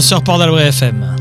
Sur 0.00 0.22
Port 0.24 0.38
d'Albret 0.38 0.68
FM. 0.68 1.14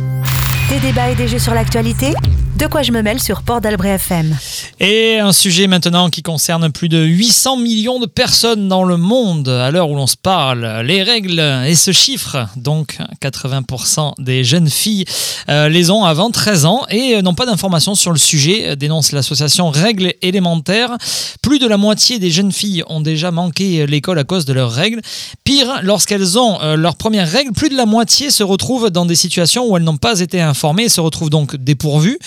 Des 0.69 0.79
débats 0.79 1.09
et 1.09 1.15
des 1.15 1.27
jeux 1.27 1.37
sur 1.37 1.53
l'actualité 1.53 2.13
De 2.55 2.65
quoi 2.65 2.81
je 2.81 2.93
me 2.93 3.01
mêle 3.01 3.19
sur 3.19 3.41
Port 3.41 3.59
d'Albret 3.59 3.95
FM. 3.95 4.33
Et 4.79 5.19
un 5.19 5.33
sujet 5.33 5.67
maintenant 5.67 6.09
qui 6.09 6.21
concerne 6.21 6.71
plus 6.71 6.87
de 6.87 7.03
800 7.03 7.57
millions 7.57 7.99
de 7.99 8.05
personnes 8.05 8.69
dans 8.69 8.85
le 8.85 8.95
monde 8.95 9.49
à 9.49 9.69
l'heure 9.71 9.89
où 9.89 9.95
l'on 9.95 10.07
se 10.07 10.15
parle. 10.15 10.81
Les 10.85 11.03
règles 11.03 11.39
et 11.67 11.75
ce 11.75 11.91
chiffre, 11.91 12.47
donc 12.55 12.99
80% 13.21 14.13
des 14.17 14.43
jeunes 14.43 14.69
filles 14.69 15.05
euh, 15.49 15.69
les 15.69 15.89
ont 15.89 16.03
avant 16.03 16.31
13 16.31 16.65
ans 16.65 16.85
et 16.89 17.15
euh, 17.15 17.21
n'ont 17.21 17.33
pas 17.33 17.45
d'informations 17.45 17.95
sur 17.95 18.11
le 18.11 18.17
sujet, 18.17 18.69
euh, 18.69 18.75
dénonce 18.75 19.11
l'association 19.11 19.69
Règles 19.69 20.13
élémentaires. 20.21 20.97
Plus 21.41 21.59
de 21.59 21.67
la 21.67 21.77
moitié 21.77 22.19
des 22.19 22.31
jeunes 22.31 22.51
filles 22.51 22.83
ont 22.87 23.01
déjà 23.01 23.31
manqué 23.31 23.85
l'école 23.85 24.19
à 24.19 24.23
cause 24.23 24.45
de 24.45 24.53
leurs 24.53 24.71
règles. 24.71 25.01
Pire, 25.43 25.79
lorsqu'elles 25.83 26.37
ont 26.37 26.59
leurs 26.75 26.95
premières 26.95 27.29
règles, 27.29 27.53
plus 27.53 27.69
de 27.69 27.75
la 27.75 27.85
moitié 27.85 28.29
se 28.29 28.43
retrouvent 28.43 28.89
dans 28.89 29.05
des 29.05 29.15
situations 29.15 29.67
où 29.67 29.77
elles 29.77 29.83
n'ont 29.83 29.97
pas 29.97 30.19
été 30.19 30.41
informées 30.41 30.83
et 30.83 30.89
se 30.89 31.01
retrouvent 31.01 31.29
donc 31.29 31.55
dépourvues. 31.55 32.19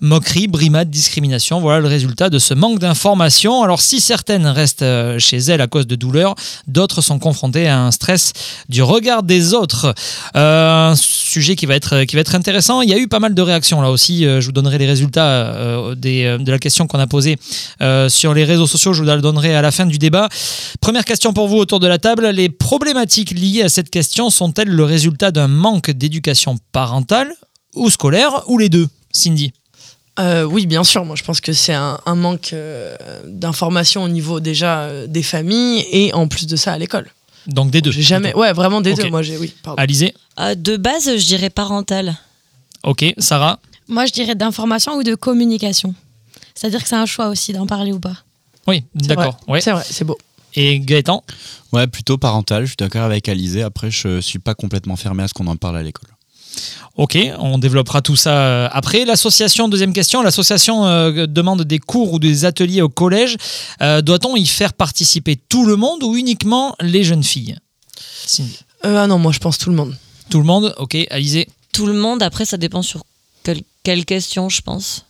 Moquerie, 0.00 0.48
brimade, 0.48 0.90
discrimination, 0.90 1.60
voilà 1.60 1.80
le 1.80 1.88
résultat 1.88 2.30
de 2.30 2.38
ce 2.38 2.54
manque 2.54 2.78
d'informations. 2.78 3.62
Alors 3.62 3.80
si 3.80 4.00
certaines 4.00 4.46
restent 4.46 4.82
euh, 4.82 5.18
chez 5.18 5.38
elles 5.38 5.60
à 5.60 5.66
cause 5.66 5.86
de 5.86 5.96
douleurs, 5.96 6.34
d'autres 6.66 7.02
sont 7.02 7.18
confrontées 7.18 7.68
à 7.68 7.80
un 7.80 7.90
stress 7.90 8.32
du 8.68 8.82
regard 8.82 9.22
des 9.22 9.54
autres. 9.54 9.94
Euh, 10.36 10.90
un 10.90 10.96
sujet 10.96 11.56
qui 11.56 11.66
va, 11.66 11.74
être, 11.74 12.04
qui 12.04 12.16
va 12.16 12.20
être 12.20 12.34
intéressant. 12.34 12.82
Il 12.82 12.88
y 12.88 12.94
a 12.94 12.98
eu 12.98 13.08
pas 13.08 13.20
mal 13.20 13.34
de 13.34 13.42
réactions 13.42 13.80
là 13.80 13.90
aussi. 13.90 14.26
Euh, 14.26 14.40
je 14.40 14.46
vous 14.46 14.52
donnerai 14.52 14.78
les 14.78 14.86
résultats 14.86 15.54
de 15.94 16.50
la 16.50 16.58
question 16.58 16.86
qu'on 16.86 16.98
a 16.98 17.06
posée 17.06 17.38
sur 18.08 18.34
les 18.34 18.44
réseaux 18.44 18.66
sociaux. 18.66 18.92
Je 18.92 19.00
vous 19.00 19.06
la 19.06 19.16
donnerai 19.16 19.54
à 19.54 19.62
la 19.62 19.70
fin 19.70 19.86
du 19.86 19.98
débat. 19.98 20.28
Première 20.80 21.04
question 21.04 21.32
pour 21.32 21.48
vous 21.48 21.56
autour 21.56 21.80
de 21.80 21.86
la 21.86 21.98
table. 21.98 22.28
Les 22.28 22.48
problématiques 22.48 23.30
liées 23.30 23.62
à 23.62 23.68
cette 23.68 23.90
question 23.90 24.30
sont-elles 24.30 24.68
le 24.68 24.84
résultat 24.84 25.30
d'un 25.30 25.48
manque 25.48 25.90
d'éducation 25.90 26.58
parentale 26.72 27.32
ou 27.74 27.90
scolaire 27.90 28.42
ou 28.48 28.58
les 28.58 28.68
deux 28.68 28.88
Cindy? 29.12 29.52
Euh, 30.20 30.44
oui, 30.44 30.66
bien 30.66 30.84
sûr. 30.84 31.04
Moi, 31.04 31.16
je 31.16 31.24
pense 31.24 31.40
que 31.40 31.52
c'est 31.52 31.74
un, 31.74 31.98
un 32.06 32.14
manque 32.14 32.52
euh, 32.52 32.96
d'information 33.26 34.04
au 34.04 34.08
niveau 34.08 34.40
déjà 34.40 34.82
euh, 34.82 35.06
des 35.06 35.22
familles 35.22 35.84
et 35.90 36.12
en 36.14 36.28
plus 36.28 36.46
de 36.46 36.56
ça 36.56 36.72
à 36.72 36.78
l'école. 36.78 37.10
Donc 37.46 37.70
des 37.70 37.80
deux. 37.82 37.90
J'ai 37.90 38.02
jamais. 38.02 38.34
Ouais, 38.34 38.52
vraiment 38.52 38.80
des 38.80 38.94
deux. 38.94 39.08
Moi, 39.10 39.22
j'ai. 39.22 39.36
Oui, 39.36 39.52
pardon. 39.62 39.80
Alizé 39.82 40.14
Euh, 40.40 40.54
de 40.54 40.76
base, 40.76 41.16
je 41.16 41.24
dirais 41.24 41.50
parental. 41.50 42.16
Ok. 42.84 43.04
Sarah 43.18 43.58
Moi, 43.88 44.06
je 44.06 44.12
dirais 44.12 44.34
d'information 44.34 44.94
ou 44.94 45.02
de 45.02 45.14
communication. 45.14 45.94
C'est-à-dire 46.54 46.82
que 46.82 46.88
c'est 46.88 46.94
un 46.96 47.06
choix 47.06 47.28
aussi 47.28 47.52
d'en 47.52 47.66
parler 47.66 47.92
ou 47.92 47.98
pas. 48.00 48.16
Oui, 48.66 48.84
d'accord. 48.94 49.38
Ouais. 49.48 49.60
C'est 49.60 49.72
vrai, 49.72 49.84
c'est 49.88 50.04
beau. 50.04 50.16
Et 50.54 50.78
Gaëtan 50.78 51.24
Ouais, 51.72 51.88
plutôt 51.88 52.16
parental, 52.16 52.62
je 52.62 52.68
suis 52.68 52.76
d'accord 52.76 53.02
avec 53.02 53.28
Alizé. 53.28 53.62
Après, 53.62 53.90
je 53.90 54.20
suis 54.20 54.38
pas 54.38 54.54
complètement 54.54 54.94
fermé 54.94 55.24
à 55.24 55.28
ce 55.28 55.34
qu'on 55.34 55.48
en 55.48 55.56
parle 55.56 55.76
à 55.78 55.82
l'école. 55.82 56.08
Ok, 56.96 57.18
on 57.38 57.58
développera 57.58 58.02
tout 58.02 58.14
ça 58.16 58.36
euh, 58.36 58.68
après. 58.70 59.04
L'association, 59.04 59.68
deuxième 59.68 59.92
question, 59.92 60.22
l'association 60.22 60.86
euh, 60.86 61.26
demande 61.26 61.62
des 61.62 61.80
cours 61.80 62.12
ou 62.12 62.18
des 62.20 62.44
ateliers 62.44 62.82
au 62.82 62.88
collège. 62.88 63.36
Euh, 63.82 64.00
Doit-on 64.00 64.36
y 64.36 64.46
faire 64.46 64.72
participer 64.72 65.34
tout 65.36 65.66
le 65.66 65.74
monde 65.76 66.02
ou 66.04 66.16
uniquement 66.16 66.76
les 66.80 67.02
jeunes 67.02 67.24
filles? 67.24 67.56
Cindy. 68.26 68.58
Euh, 68.84 69.02
ah 69.02 69.06
non, 69.06 69.18
moi, 69.18 69.32
je 69.32 69.38
pense 69.40 69.58
tout 69.58 69.70
le 69.70 69.76
monde. 69.76 69.96
Tout 70.30 70.38
le 70.38 70.44
monde? 70.44 70.74
Ok, 70.78 70.96
Alizé 71.10 71.48
Tout 71.72 71.86
le 71.86 71.94
monde, 71.94 72.22
après, 72.22 72.44
ça 72.44 72.56
dépend 72.56 72.82
sur 72.82 73.04
quelle, 73.42 73.62
quelle 73.82 74.04
question, 74.04 74.48
je 74.48 74.60
pense. 74.62 75.04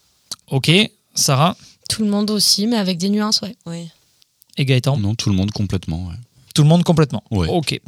Ok, 0.51 0.71
Sarah 1.15 1.57
Tout 1.91 2.03
le 2.03 2.09
monde 2.11 2.31
aussi, 2.31 2.67
mais 2.67 2.77
avec 2.77 2.97
des 2.99 3.11
nuances, 3.11 3.41
ouais. 3.43 3.57
Oui. 3.67 3.89
et 4.57 4.65
Gaëtan? 4.65 4.97
Non, 4.97 5.15
tout 5.15 5.29
le 5.29 5.37
monde 5.37 5.51
complètement. 5.51 6.07
ouais. 6.07 6.15
Tout 6.55 6.63
le 6.63 6.69
monde 6.69 6.85
complètement. 6.85 7.23
Ouais. 7.33 7.49
Ok. 7.51 7.81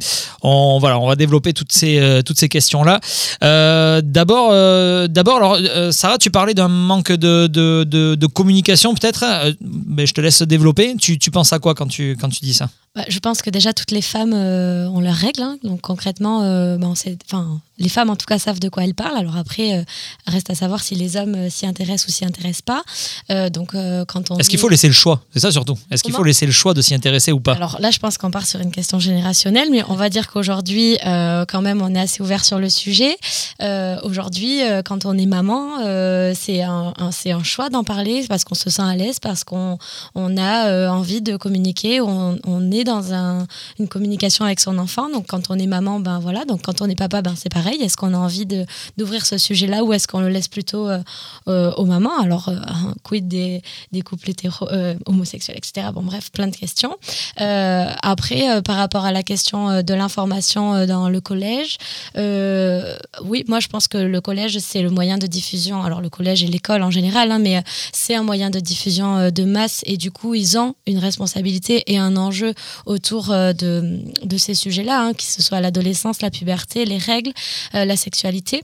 On, 0.43 0.77
voilà, 0.79 0.99
on 0.99 1.07
va 1.07 1.15
développer 1.15 1.53
toutes 1.53 1.71
ces, 1.71 1.99
euh, 1.99 2.21
toutes 2.21 2.37
ces 2.37 2.49
questions-là. 2.49 2.99
Euh, 3.43 4.01
d'abord, 4.03 4.49
euh, 4.51 5.07
d'abord, 5.07 5.37
alors, 5.37 5.57
euh, 5.59 5.91
Sarah, 5.91 6.17
tu 6.17 6.29
parlais 6.31 6.53
d'un 6.53 6.67
manque 6.67 7.11
de, 7.13 7.47
de, 7.47 7.85
de- 7.85 8.15
de 8.15 8.27
communication, 8.27 8.93
peut-être. 8.93 9.23
Euh, 9.25 9.53
ben, 9.61 10.05
je 10.05 10.13
te 10.13 10.19
laisse 10.21 10.41
développer. 10.41 10.95
Tu, 10.97 11.17
tu 11.17 11.31
penses 11.31 11.53
à 11.53 11.59
quoi 11.59 11.75
quand 11.75 11.87
tu, 11.87 12.17
quand 12.19 12.29
tu 12.29 12.41
dis 12.41 12.53
ça? 12.53 12.69
Bah, 12.95 13.05
je 13.07 13.19
pense 13.19 13.41
que 13.41 13.49
déjà 13.49 13.71
toutes 13.73 13.91
les 13.91 14.01
femmes 14.01 14.33
euh, 14.33 14.87
ont 14.89 14.99
leurs 14.99 15.15
règles. 15.15 15.41
hein. 15.43 15.57
Donc 15.63 15.81
concrètement, 15.81 16.43
euh, 16.43 16.77
bah, 16.77 16.87
on 16.89 16.95
sait- 16.95 17.17
enfin, 17.25 17.61
les 17.79 17.89
femmes 17.89 18.09
en 18.09 18.15
tout 18.15 18.25
cas 18.25 18.39
savent 18.39 18.59
de 18.59 18.69
quoi 18.69 18.83
elles 18.83 18.93
parlent. 18.95 19.17
Alors 19.17 19.37
après, 19.37 19.77
euh, 19.77 19.83
reste 20.25 20.49
à 20.49 20.55
savoir 20.55 20.81
si 20.81 20.95
les 20.95 21.15
hommes 21.17 21.35
euh, 21.35 21.49
s'y 21.49 21.65
intéressent 21.65 22.07
ou 22.07 22.11
s'y 22.11 22.25
intéressent 22.25 22.61
pas. 22.63 22.83
Euh, 23.31 23.49
donc 23.49 23.75
euh, 23.75 24.03
quand 24.05 24.31
on 24.31 24.37
Est-ce 24.37 24.49
qu'il 24.49 24.59
faut 24.59 24.69
laisser 24.69 24.87
le 24.87 24.93
choix? 24.93 25.21
C'est 25.33 25.39
ça 25.41 25.51
surtout. 25.51 25.77
Est-ce 25.91 26.03
qu'il 26.03 26.13
faut 26.13 26.23
laisser 26.23 26.45
le 26.45 26.51
choix 26.51 26.73
de 26.73 26.81
s'y 26.81 26.93
intéresser 26.95 27.31
ou 27.31 27.39
pas? 27.39 27.53
Alors 27.53 27.77
là, 27.79 27.91
je 27.91 27.99
pense 27.99 28.17
qu'on 28.17 28.31
part 28.31 28.45
sur 28.45 28.59
une 28.61 28.71
question 28.71 28.99
générationnelle, 28.99 29.69
mais 29.71 29.83
on 29.89 29.95
va 29.95 30.09
dire 30.09 30.27
qu'aujourd'hui, 30.31 30.97
quand 31.03 31.61
même, 31.61 31.81
on 31.81 31.93
est 31.95 31.99
assez 31.99 32.21
ouvert 32.23 32.43
sur 32.45 32.59
le 32.59 32.69
sujet. 32.69 33.15
Aujourd'hui, 34.03 34.59
quand 34.85 35.05
on 35.05 35.17
est 35.17 35.25
maman, 35.25 35.77
c'est 36.33 36.61
un, 36.63 36.93
un- 36.97 37.11
c'est 37.11 37.31
un 37.31 37.43
choix 37.43 37.69
d'en 37.69 37.83
parler 37.83 38.25
parce 38.27 38.43
qu'on 38.43 38.55
se 38.55 38.69
sent 38.69 38.81
à 38.81 38.95
l'aise, 38.95 39.19
parce 39.19 39.43
qu'on 39.43 39.77
on 40.15 40.37
a 40.37 40.89
envie 40.89 41.21
de 41.21 41.37
communiquer, 41.37 42.01
on, 42.01 42.37
on 42.45 42.71
est 42.71 42.83
dans 42.83 43.13
un- 43.13 43.45
une 43.79 43.87
communication 43.87 44.45
avec 44.45 44.59
son 44.59 44.77
enfant. 44.77 45.09
Donc 45.09 45.27
quand 45.27 45.49
on 45.49 45.57
est 45.59 45.67
maman, 45.67 45.99
ben 45.99 46.19
voilà. 46.19 46.45
Donc 46.45 46.61
quand 46.63 46.81
on 46.81 46.87
est 46.89 46.95
papa, 46.95 47.21
ben 47.21 47.33
c'est 47.35 47.49
pareil. 47.51 47.66
Est-ce 47.75 47.97
qu'on 47.97 48.13
a 48.13 48.17
envie 48.17 48.45
d'ouvrir 48.97 49.25
ce 49.25 49.37
sujet-là 49.37 49.83
ou 49.83 49.93
est-ce 49.93 50.07
qu'on 50.07 50.21
le 50.21 50.29
laisse 50.29 50.47
plutôt 50.47 50.87
euh, 50.87 50.99
euh, 51.47 51.71
aux 51.73 51.85
mamans? 51.85 52.19
Alors, 52.19 52.49
euh, 52.49 52.55
quid 53.03 53.27
des, 53.27 53.61
couples 54.03 54.29
hétéro, 54.29 54.67
homosexuels, 55.05 55.57
etc. 55.57 55.87
Bon, 55.93 56.01
bref, 56.01 56.31
plein 56.31 56.47
de 56.47 56.55
questions. 56.55 56.95
Après, 57.37 58.61
par 58.61 58.77
rapport 58.77 59.05
à 59.05 59.11
la 59.11 59.23
question 59.23 59.81
de 59.81 59.93
l'information 59.93 60.85
dans 60.85 61.09
le 61.09 61.19
collège, 61.21 61.77
oui, 62.15 63.43
moi 63.47 63.59
je 63.59 63.67
pense 63.67 63.87
que 63.87 63.97
le 63.97 64.21
collège, 64.21 64.59
c'est 64.59 64.81
le 64.81 64.89
moyen 64.89 65.17
de 65.17 65.27
diffusion. 65.27 65.83
Alors, 65.83 66.01
le 66.01 66.09
collège 66.09 66.43
et 66.43 66.47
l'école 66.47 66.83
en 66.83 66.91
général, 66.91 67.31
hein, 67.31 67.39
mais 67.39 67.61
c'est 67.91 68.15
un 68.15 68.23
moyen 68.23 68.49
de 68.49 68.59
diffusion 68.59 69.29
de 69.31 69.43
masse 69.43 69.81
et 69.85 69.97
du 69.97 70.11
coup, 70.11 70.35
ils 70.35 70.57
ont 70.57 70.75
une 70.85 70.99
responsabilité 70.99 71.83
et 71.87 71.97
un 71.97 72.15
enjeu 72.17 72.53
autour 72.85 73.29
de, 73.29 74.37
ces 74.37 74.53
sujets-là, 74.53 75.01
hein, 75.01 75.13
que 75.13 75.23
ce 75.23 75.41
soit 75.41 75.59
l'adolescence, 75.61 76.21
la 76.21 76.29
puberté, 76.29 76.85
les 76.85 76.97
règles, 76.97 77.31
la 77.73 77.95
sexualité. 77.95 78.63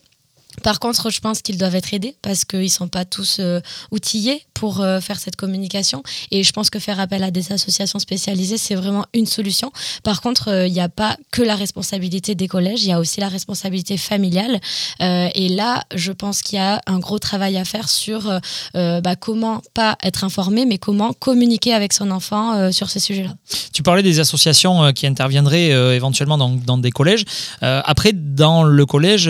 Par 0.61 0.79
contre, 0.79 1.09
je 1.09 1.19
pense 1.19 1.41
qu'ils 1.41 1.57
doivent 1.57 1.75
être 1.75 1.93
aidés 1.93 2.15
parce 2.21 2.45
qu'ils 2.45 2.59
ne 2.61 2.67
sont 2.67 2.87
pas 2.87 3.05
tous 3.05 3.37
euh, 3.39 3.59
outillés 3.91 4.45
pour 4.53 4.81
euh, 4.81 4.99
faire 4.99 5.19
cette 5.19 5.35
communication. 5.35 6.03
Et 6.31 6.43
je 6.43 6.51
pense 6.51 6.69
que 6.69 6.79
faire 6.79 6.99
appel 6.99 7.23
à 7.23 7.31
des 7.31 7.51
associations 7.51 7.99
spécialisées, 7.99 8.57
c'est 8.57 8.75
vraiment 8.75 9.05
une 9.13 9.25
solution. 9.25 9.71
Par 10.03 10.21
contre, 10.21 10.49
euh, 10.49 10.67
il 10.67 10.73
n'y 10.73 10.79
a 10.79 10.89
pas 10.89 11.17
que 11.31 11.41
la 11.41 11.55
responsabilité 11.55 12.35
des 12.35 12.47
collèges, 12.47 12.83
il 12.83 12.89
y 12.89 12.91
a 12.91 12.99
aussi 12.99 13.19
la 13.19 13.29
responsabilité 13.29 13.97
familiale. 13.97 14.59
Et 14.99 15.49
là, 15.49 15.83
je 15.95 16.11
pense 16.11 16.41
qu'il 16.41 16.57
y 16.57 16.61
a 16.61 16.81
un 16.87 16.99
gros 16.99 17.19
travail 17.19 17.57
à 17.57 17.65
faire 17.65 17.89
sur 17.89 18.39
bah, 18.73 19.15
comment 19.19 19.61
pas 19.73 19.97
être 20.03 20.23
informé, 20.23 20.65
mais 20.65 20.77
comment 20.77 21.13
communiquer 21.13 21.73
avec 21.73 21.93
son 21.93 22.11
enfant 22.11 22.71
sur 22.71 22.89
ces 22.89 22.99
sujets-là. 22.99 23.33
Tu 23.73 23.83
parlais 23.83 24.03
des 24.03 24.19
associations 24.19 24.91
qui 24.93 25.07
interviendraient 25.07 25.69
éventuellement 25.95 26.37
dans, 26.37 26.77
des 26.77 26.91
collèges. 26.91 27.25
Après, 27.61 28.13
dans 28.13 28.63
le 28.63 28.85
collège, 28.85 29.29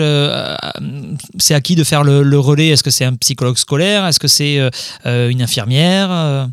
c'est 1.38 1.54
à 1.54 1.60
qui 1.60 1.74
de 1.74 1.84
faire 1.84 2.04
le, 2.04 2.38
relais? 2.38 2.68
Est-ce 2.68 2.82
que 2.82 2.90
c'est 2.90 3.04
un 3.04 3.14
psychologue 3.14 3.56
scolaire? 3.56 4.06
Est-ce 4.06 4.20
que 4.20 4.28
c'est 4.28 4.58
euh, 4.58 4.70
euh, 5.06 5.28
une 5.28 5.42
infirmière 5.42 6.10
Euh, 6.10 6.46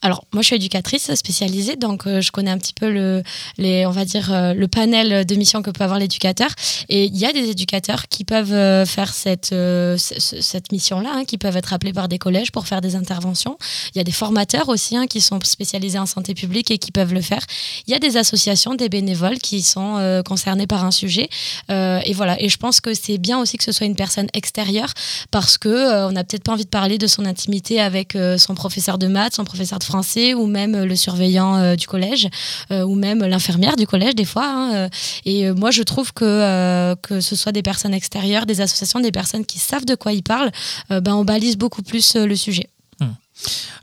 Alors, 0.00 0.24
moi, 0.32 0.42
je 0.42 0.46
suis 0.48 0.56
éducatrice 0.56 1.12
spécialisée, 1.14 1.76
donc 1.76 2.06
euh, 2.06 2.20
je 2.20 2.30
connais 2.30 2.50
un 2.50 2.58
petit 2.58 2.72
peu 2.72 2.88
le, 2.88 3.22
on 3.58 3.90
va 3.90 4.04
dire, 4.04 4.32
euh, 4.32 4.54
le 4.54 4.68
panel 4.68 5.24
de 5.26 5.34
missions 5.34 5.62
que 5.62 5.70
peut 5.70 5.82
avoir 5.82 5.98
l'éducateur. 5.98 6.50
Et 6.88 7.06
il 7.06 7.16
y 7.16 7.26
a 7.26 7.32
des 7.32 7.50
éducateurs 7.50 8.06
qui 8.08 8.24
peuvent 8.24 8.52
euh, 8.52 8.86
faire 8.86 9.12
cette, 9.12 9.46
ce- 9.46 9.96
ce- 9.98 10.40
cette 10.40 10.70
mission-là, 10.70 11.10
hein, 11.12 11.24
qui 11.24 11.36
peuvent 11.36 11.56
être 11.56 11.72
appelés 11.72 11.92
par 11.92 12.06
des 12.08 12.18
collèges 12.18 12.52
pour 12.52 12.66
faire 12.66 12.80
des 12.80 12.94
interventions. 12.94 13.58
Il 13.94 13.98
y 13.98 14.00
a 14.00 14.04
des 14.04 14.12
formateurs 14.12 14.68
aussi 14.68 14.96
hein, 14.96 15.06
qui 15.08 15.20
sont 15.20 15.40
spécialisés 15.42 15.98
en 15.98 16.06
santé 16.06 16.34
publique 16.34 16.70
et 16.70 16.78
qui 16.78 16.92
peuvent 16.92 17.12
le 17.14 17.20
faire. 17.20 17.44
Il 17.88 17.90
y 17.90 17.94
a 17.94 17.98
des 17.98 18.16
associations, 18.16 18.74
des 18.74 18.88
bénévoles 18.88 19.38
qui 19.38 19.62
sont 19.62 20.22
concernés 20.26 20.66
par 20.66 20.84
un 20.84 20.90
sujet. 20.90 21.28
Et 21.68 22.12
voilà. 22.14 22.40
Et 22.40 22.48
je 22.48 22.56
pense 22.56 22.80
que 22.80 22.94
c'est 22.94 23.18
bien 23.18 23.38
aussi 23.40 23.56
que 23.58 23.64
ce 23.64 23.72
soit 23.72 23.86
une 23.86 23.96
personne 23.96 24.28
extérieure 24.32 24.92
parce 25.30 25.58
que 25.58 26.06
on 26.06 26.12
n'a 26.12 26.24
peut-être 26.24 26.44
pas 26.44 26.52
envie 26.52 26.64
de 26.64 26.70
parler 26.70 26.98
de 26.98 27.06
son 27.06 27.24
intimité 27.24 27.80
avec 27.80 28.16
son 28.38 28.54
professeur 28.54 28.98
de 28.98 29.06
maths, 29.06 29.34
son 29.34 29.44
professeur 29.44 29.55
de 29.56 29.84
français 29.84 30.34
ou 30.34 30.46
même 30.46 30.74
euh, 30.74 30.84
le 30.84 30.96
surveillant 30.96 31.56
euh, 31.56 31.76
du 31.76 31.86
collège 31.86 32.28
euh, 32.70 32.82
ou 32.82 32.94
même 32.94 33.24
l'infirmière 33.24 33.76
du 33.76 33.86
collège 33.86 34.14
des 34.14 34.24
fois. 34.24 34.46
hein, 34.46 34.88
et 35.24 35.50
moi, 35.52 35.70
je 35.70 35.82
trouve 35.82 36.12
que 36.12 36.94
que 37.02 37.20
ce 37.20 37.36
soit 37.36 37.52
des 37.52 37.62
personnes 37.62 37.94
extérieures, 37.94 38.46
des 38.46 38.60
associations, 38.60 39.00
des 39.00 39.12
personnes 39.12 39.44
qui 39.44 39.58
savent 39.58 39.84
de 39.84 39.94
quoi 39.94 40.12
ils 40.12 40.22
parlent, 40.22 40.50
ben 40.90 41.14
on 41.14 41.24
balise 41.24 41.56
beaucoup 41.56 41.82
plus 41.82 42.16
le 42.16 42.36
sujet. 42.36 42.68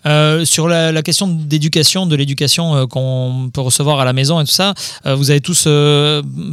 Euh, 0.06 0.43
sur 0.45 0.68
la, 0.68 1.01
question 1.01 1.28
d'éducation, 1.28 2.06
de 2.06 2.16
l'éducation 2.16 2.76
euh, 2.76 2.86
qu'on 2.86 3.49
peut 3.54 3.62
recevoir 3.62 3.99
à 3.99 4.06
la 4.06 4.14
maison 4.14 4.39
et 4.39 4.45
tout 4.45 4.51
ça, 4.51 4.74
euh, 5.06 5.16
vous 5.16 5.32
avez 5.32 5.41
tous 5.41 5.68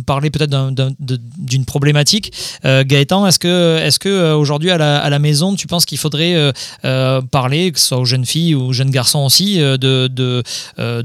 parlé 0.06 0.30
peut-être 0.30 0.70
d'une 1.00 1.64
problématique. 1.64 2.32
Gaëtan, 2.64 3.26
est-ce 3.26 3.38
que, 3.38 4.08
euh, 4.08 4.36
aujourd'hui 4.36 4.70
à 4.70 4.78
la, 4.78 5.18
maison, 5.18 5.54
tu 5.54 5.66
penses 5.66 5.84
qu'il 5.84 5.98
faudrait 5.98 6.52
parler, 7.30 7.72
que 7.72 7.78
ce 7.78 7.88
soit 7.88 7.98
aux 7.98 8.04
jeunes 8.04 8.26
filles 8.26 8.54
ou 8.54 8.68
aux 8.68 8.72
jeunes 8.72 8.90
garçons 8.90 9.20
aussi, 9.20 9.58
de, 9.58 10.42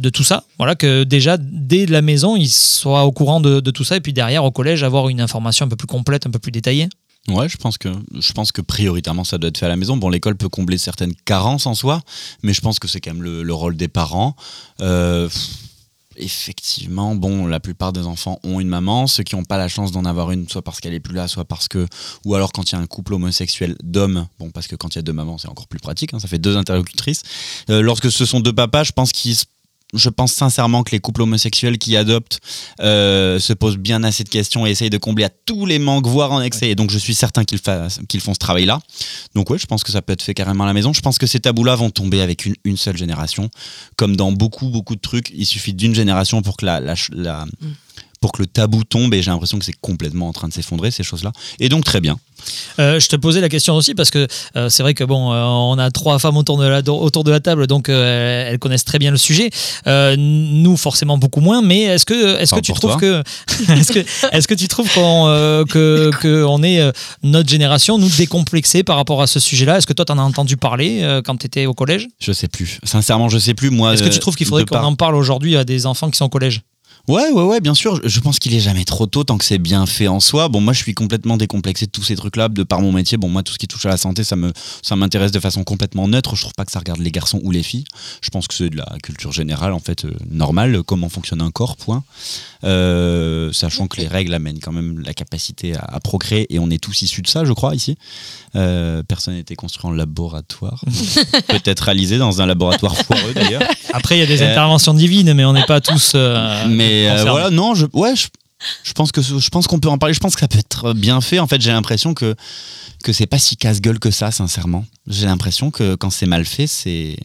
tout 0.10 0.24
ça? 0.24 0.43
Voilà, 0.58 0.76
que 0.76 1.04
déjà 1.04 1.38
dès 1.39 1.86
la 1.86 2.02
maison, 2.02 2.36
ils 2.36 2.50
soient 2.50 3.04
au 3.04 3.12
courant 3.12 3.39
de 3.41 3.72
tout 3.72 3.84
ça 3.84 3.98
et 3.98 4.02
puis 4.02 4.14
derrière 4.14 4.43
au 4.43 4.52
collège 4.52 4.84
avoir 4.84 5.10
une 5.10 5.22
information 5.22 5.66
un 5.66 5.70
peu 5.70 5.76
plus 5.76 5.88
complète, 5.88 6.28
un 6.28 6.32
peu 6.32 6.39
plus 6.39 6.52
détaillée. 6.52 6.89
Ouais, 7.28 7.49
je 7.49 7.57
pense 7.57 7.78
que 7.80 7.89
je 8.19 8.34
pense 8.34 8.51
que 8.51 8.61
prioritairement 8.61 9.23
ça 9.23 9.39
doit 9.39 9.47
être 9.47 9.57
fait 9.57 9.65
à 9.65 9.69
la 9.69 9.78
maison. 9.78 9.97
Bon, 9.97 10.09
l'école 10.09 10.36
peut 10.36 10.49
combler 10.49 10.78
certaines 10.78 11.15
carences 11.26 11.65
en 11.65 11.73
soi, 11.73 12.01
mais 12.43 12.53
je 12.53 12.61
pense 12.61 12.78
que 12.78 12.88
c'est 12.88 13.01
quand 13.01 13.13
même 13.13 13.23
le, 13.23 13.41
le 13.41 13.53
rôle 13.53 13.76
des 13.78 13.88
parents. 13.88 14.36
Euh, 14.82 15.28
effectivement, 16.17 17.15
bon, 17.15 17.47
la 17.47 17.59
plupart 17.59 17.93
des 17.93 18.05
enfants 18.05 18.39
ont 18.43 18.59
une 18.59 18.67
maman. 18.67 19.07
Ceux 19.07 19.23
qui 19.23 19.36
n'ont 19.36 19.43
pas 19.43 19.57
la 19.57 19.67
chance 19.67 19.91
d'en 19.91 20.05
avoir 20.05 20.32
une, 20.32 20.47
soit 20.47 20.61
parce 20.61 20.80
qu'elle 20.80 20.93
est 20.93 20.99
plus 20.99 21.15
là, 21.15 21.28
soit 21.28 21.45
parce 21.45 21.67
que, 21.67 21.88
ou 22.26 22.36
alors 22.36 22.51
quand 22.51 22.71
il 22.71 22.76
y 22.76 22.78
a 22.78 22.80
un 22.82 22.86
couple 22.88 23.13
homosexuel 23.15 23.76
d'hommes, 23.84 24.28
bon, 24.39 24.51
parce 24.51 24.67
que 24.67 24.76
quand 24.76 24.95
il 24.95 24.97
y 24.97 24.99
a 24.99 25.01
deux 25.01 25.13
mamans, 25.13 25.38
c'est 25.38 25.49
encore 25.49 25.67
plus 25.67 25.80
pratique. 25.80 26.13
hein, 26.13 26.19
ça 26.19 26.28
fait 26.28 26.39
deux 26.39 26.57
interlocutrices. 26.57 27.23
Euh, 27.69 27.82
lorsque 27.82 28.11
ce 28.11 28.26
sont 28.26 28.39
deux 28.39 28.53
papas, 28.53 28.84
je 28.84 28.91
pense 28.91 29.11
qu'ils 29.11 29.36
je 29.96 30.10
pense 30.10 30.34
sincèrement 30.34 30.84
que 30.84 30.91
les 30.91 31.00
couples 31.00 31.22
homosexuels 31.24 31.78
qui 31.78 31.96
adoptent 31.98 32.39
euh, 32.82 33.39
se 33.39 33.54
posent 33.54 33.78
bien 33.78 34.04
assez 34.04 34.24
de 34.24 34.30
questions 34.30 34.66
et 34.68 34.72
essayent 34.72 34.89
de 34.89 34.98
combler 34.98 35.24
à 35.24 35.30
tous 35.30 35.66
les 35.66 35.80
manques, 35.80 36.08
voire 36.08 36.32
en 36.32 36.41
excès. 36.41 36.70
Et 36.70 36.76
donc, 36.76 36.91
je 36.91 36.98
suis 36.98 37.16
certain 37.16 37.43
qu'ils 37.46 37.60
font 38.22 38.34
ce 38.34 38.39
travail-là. 38.39 38.80
Donc, 39.34 39.50
ouais, 39.50 39.58
je 39.58 39.66
pense 39.66 39.84
que 39.84 39.91
ça 39.91 40.02
peut 40.02 40.14
être 40.14 40.22
fait 40.22 40.34
carrément 40.34 40.64
à 40.66 40.68
la 40.68 40.74
maison. 40.74 40.93
Je 40.93 41.02
pense 41.02 41.18
que 41.18 41.28
ces 41.28 41.39
tabous-là 41.39 41.76
vont 41.76 41.89
tomber 41.89 42.22
avec 42.22 42.46
une, 42.46 42.56
une 42.64 42.78
seule 42.78 42.98
génération. 42.98 43.50
Comme 43.96 44.16
dans 44.16 44.32
beaucoup, 44.32 44.70
beaucoup 44.70 44.96
de 44.96 45.02
trucs, 45.02 45.32
il 45.36 45.46
suffit 45.46 45.74
d'une 45.74 45.96
génération 45.96 46.41
pour 46.41 46.58
que 46.58 46.66
la, 46.66 46.80
la, 46.80 46.96
ch- 46.96 47.10
la- 47.14 47.46
pour 48.22 48.32
que 48.32 48.41
le 48.41 48.48
tabou 48.48 48.84
tombe 48.84 49.14
et 49.14 49.22
j'ai 49.22 49.30
l'impression 49.32 49.60
que 49.60 49.66
c'est 49.66 49.80
complètement 49.82 50.28
en 50.28 50.34
train 50.34 50.48
de 50.48 50.54
s'effondrer 50.54 50.89
ces 50.89 51.04
choses-là 51.04 51.32
et 51.60 51.70
donc 51.70 51.84
très 51.84 52.02
bien 52.02 52.18
Euh, 52.80 53.00
je 53.00 53.08
te 53.08 53.16
posais 53.16 53.41
la 53.41 53.50
question 53.50 53.76
aussi 53.76 53.96
parce 53.96 54.10
que 54.10 54.28
euh, 54.56 54.70
c'est 54.70 54.84
vrai 54.84 54.93
que 54.93 55.04
bon, 55.04 55.34
euh, 55.34 55.43
on 55.43 55.78
a 55.78 55.91
trois 55.91 56.20
femmes 56.20 56.38
autour 56.38 56.58
de 56.58 56.66
la, 56.66 56.80
autour 56.89 57.24
de 57.24 57.32
la 57.32 57.39
table, 57.39 57.68
donc 57.68 57.89
elles 57.89 58.60
connaissent 58.60 58.86
très 58.86 59.00
bien 59.00 59.12
le 59.12 59.18
sujet. 59.18 59.50
Nous, 59.86 60.78
forcément, 60.78 61.18
beaucoup 61.18 61.41
moins. 61.41 61.62
Mais 61.62 61.82
est-ce 61.82 62.06
que, 62.06 62.39
est-ce 62.39 62.54
que 62.54 62.60
tu 62.60 62.74
trouves 62.74 62.98
que, 62.98 63.24
est-ce 63.72 63.91
que, 63.91 64.00
est-ce 64.32 64.48
que 64.48 64.54
tu 64.54 64.68
trouves 64.68 64.91
qu'on, 64.93 65.66
que, 65.70 66.12
que 66.22 66.43
on 66.43 66.64
est 66.64 66.82
notre 67.24 67.50
génération, 67.50 67.98
nous 67.98 68.10
décomplexés 68.10 68.84
par 68.84 68.96
rapport 68.98 69.22
à 69.22 69.28
ce 69.28 69.39
sujet-là? 69.39 69.78
Est-ce 69.78 69.88
que 69.88 69.93
toi, 69.93 70.06
t'en 70.06 70.18
as 70.18 70.24
entendu 70.24 70.58
parler 70.58 71.22
quand 71.26 71.38
tu 71.38 71.48
étais 71.48 71.66
au 71.66 71.74
collège? 71.74 72.08
Je 72.20 72.32
sais 72.32 72.48
plus. 72.48 72.80
Sincèrement 72.84 73.30
je 73.30 73.38
sais 73.38 73.54
plus 73.54 73.70
moi 73.70 73.93
Est-ce 73.93 74.04
que 74.04 74.10
tu 74.10 74.20
trouves 74.20 74.36
qu'il 74.36 74.48
faudrait 74.48 74.66
qu'on 74.66 74.76
par- 74.76 74.88
en 74.88 74.96
parle 74.96 75.16
aujourd'hui 75.16 75.58
à 75.58 75.64
des 75.64 75.86
enfants 75.86 76.10
qui 76.10 76.18
sont 76.18 76.26
au 76.26 76.30
collège? 76.30 76.62
Ouais, 77.08 77.30
ouais, 77.32 77.43
ouais, 77.43 77.62
bien 77.62 77.74
sûr. 77.76 77.99
Je- 78.03 78.20
pense 78.20 78.39
qu'il 78.39 78.56
est 78.56 78.60
jamais 78.60 78.86
trop 78.86 79.06
tôt 79.06 79.24
tant 79.24 79.38
que 79.38 79.45
c'est 79.45 79.60
bien 79.60 79.86
fait 79.86 80.08
en 80.08 80.20
soi. 80.20 80.47
Bon, 80.49 80.60
moi, 80.60 80.74
je 80.74 80.80
suis 80.80 80.95
complètement 80.95 81.38
décomplexé 81.38 81.86
de 81.86 81.91
tous 81.91 82.01
ces 82.03 82.16
trucs-là, 82.16 82.49
de 82.49 82.64
par 82.64 82.82
mon 82.82 82.91
métier. 82.91 83.18
Bon, 83.18 83.30
moi, 83.30 83.43
tout 83.43 83.53
ce 83.53 83.60
qui 83.60 83.68
touche 83.68 83.86
à 83.86 83.89
la 83.89 83.97
santé, 83.97 84.24
ça 84.24 84.36
me, 84.36 84.51
ça 84.82 84.95
m'intéresse 84.95 85.32
de 85.32 85.39
façon 85.39 85.64
complètement 85.64 86.08
neutre. 86.08 86.36
Je 86.36 86.41
trouve 86.41 86.53
pas 86.56 86.66
que 86.66 86.72
ça 86.72 86.80
regarde 86.80 86.99
les 86.99 87.12
garçons 87.12 87.39
ou 87.43 87.51
les 87.51 87.62
filles. 87.62 87.86
Je 88.22 88.30
pense 88.32 88.47
que 88.47 88.56
c'est 88.56 88.70
de 88.72 88.78
la 88.78 88.88
culture 89.03 89.32
générale, 89.32 89.74
en 89.74 89.80
fait, 89.80 90.06
euh, 90.06 90.12
normale. 90.32 90.82
Comment 90.84 91.10
fonctionne 91.10 91.41
un 91.41 91.51
corps, 91.51 91.78
point. 91.78 92.03
Euh, 92.64 93.51
sachant 93.53 93.86
que 93.86 93.97
les 94.01 94.08
règles 94.08 94.34
amènent 94.34 94.60
quand 94.60 94.72
même 94.72 94.99
la 95.06 95.14
capacité 95.14 95.76
à, 95.76 95.82
à 95.82 95.99
procréer 95.99 96.51
et 96.53 96.58
on 96.58 96.72
est 96.72 96.82
tous 96.82 97.03
issus 97.03 97.22
de 97.22 97.28
ça, 97.28 97.45
je 97.45 97.53
crois, 97.53 97.76
ici. 97.76 97.95
Euh, 98.56 99.03
personne 99.03 99.36
n'a 99.36 99.39
été 99.41 99.56
construit 99.56 99.86
en 99.86 99.91
laboratoire. 99.91 100.84
Peut-être 101.47 101.82
réalisé 101.82 102.18
dans 102.18 102.41
un 102.41 102.47
laboratoire 102.47 102.95
foireux, 102.97 103.34
d'ailleurs. 103.36 103.62
Après, 103.93 104.18
il 104.18 104.20
y 104.22 104.24
a 104.24 104.26
des 104.26 104.41
Euh, 104.41 104.49
interventions 104.51 104.93
divines, 104.95 105.34
mais 105.36 105.45
on 105.45 105.53
n'est 105.53 105.66
pas 105.66 105.82
tous. 105.82 106.14
euh, 106.16 106.66
mais 107.04 107.20
euh, 107.20 107.24
voilà, 107.30 107.50
non, 107.50 107.76
je, 107.76 107.86
ouais, 107.93 108.16
je, 108.16 108.28
je 108.84 108.93
pense 108.93 109.12
que 109.12 109.22
je 109.22 109.50
pense 109.50 109.68
qu'on 109.68 109.80
peut 109.80 109.89
en 109.89 109.98
parler. 109.98 110.14
Je 110.14 110.20
pense 110.20 110.36
que 110.36 110.41
ça 110.41 110.48
peut 110.48 110.60
être 110.60 110.93
bien 110.93 111.22
fait. 111.22 111.39
En 111.39 111.48
fait, 111.48 111.62
j'ai 111.62 111.72
l'impression 111.72 112.14
que 112.14 112.36
que 113.04 113.14
c'est 113.14 113.28
pas 113.28 113.38
si 113.38 113.56
casse-gueule 113.56 114.00
que 114.00 114.12
ça, 114.12 114.32
sincèrement. 114.32 114.86
J'ai 115.08 115.28
l'impression 115.28 115.72
que 115.72 115.96
quand 115.96 116.10
c'est 116.10 116.26
mal 116.26 116.46
fait, 116.46 116.68
c'est 116.68 117.18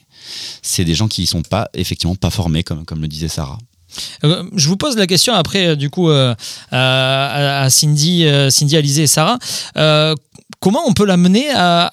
c'est 0.62 0.84
des 0.84 0.94
gens 0.94 1.08
qui 1.08 1.26
sont 1.26 1.42
pas 1.42 1.68
effectivement 1.74 2.14
pas 2.14 2.30
formés, 2.30 2.62
comme 2.62 2.84
comme 2.84 3.00
le 3.00 3.08
disait 3.08 3.28
Sarah. 3.28 3.58
Euh, 4.24 4.44
je 4.54 4.68
vous 4.68 4.76
pose 4.76 4.96
la 4.96 5.06
question 5.06 5.34
après, 5.34 5.68
euh, 5.68 5.76
du 5.76 5.90
coup, 5.90 6.10
euh, 6.10 6.34
à, 6.70 7.62
à 7.62 7.70
Cindy, 7.70 8.24
Cindy, 8.50 8.76
Alizé 8.76 9.02
et 9.02 9.06
Sarah. 9.06 9.38
Comment 10.58 10.82
on 10.86 10.92
peut 10.92 11.04
l'amener 11.04 11.48
à, 11.54 11.90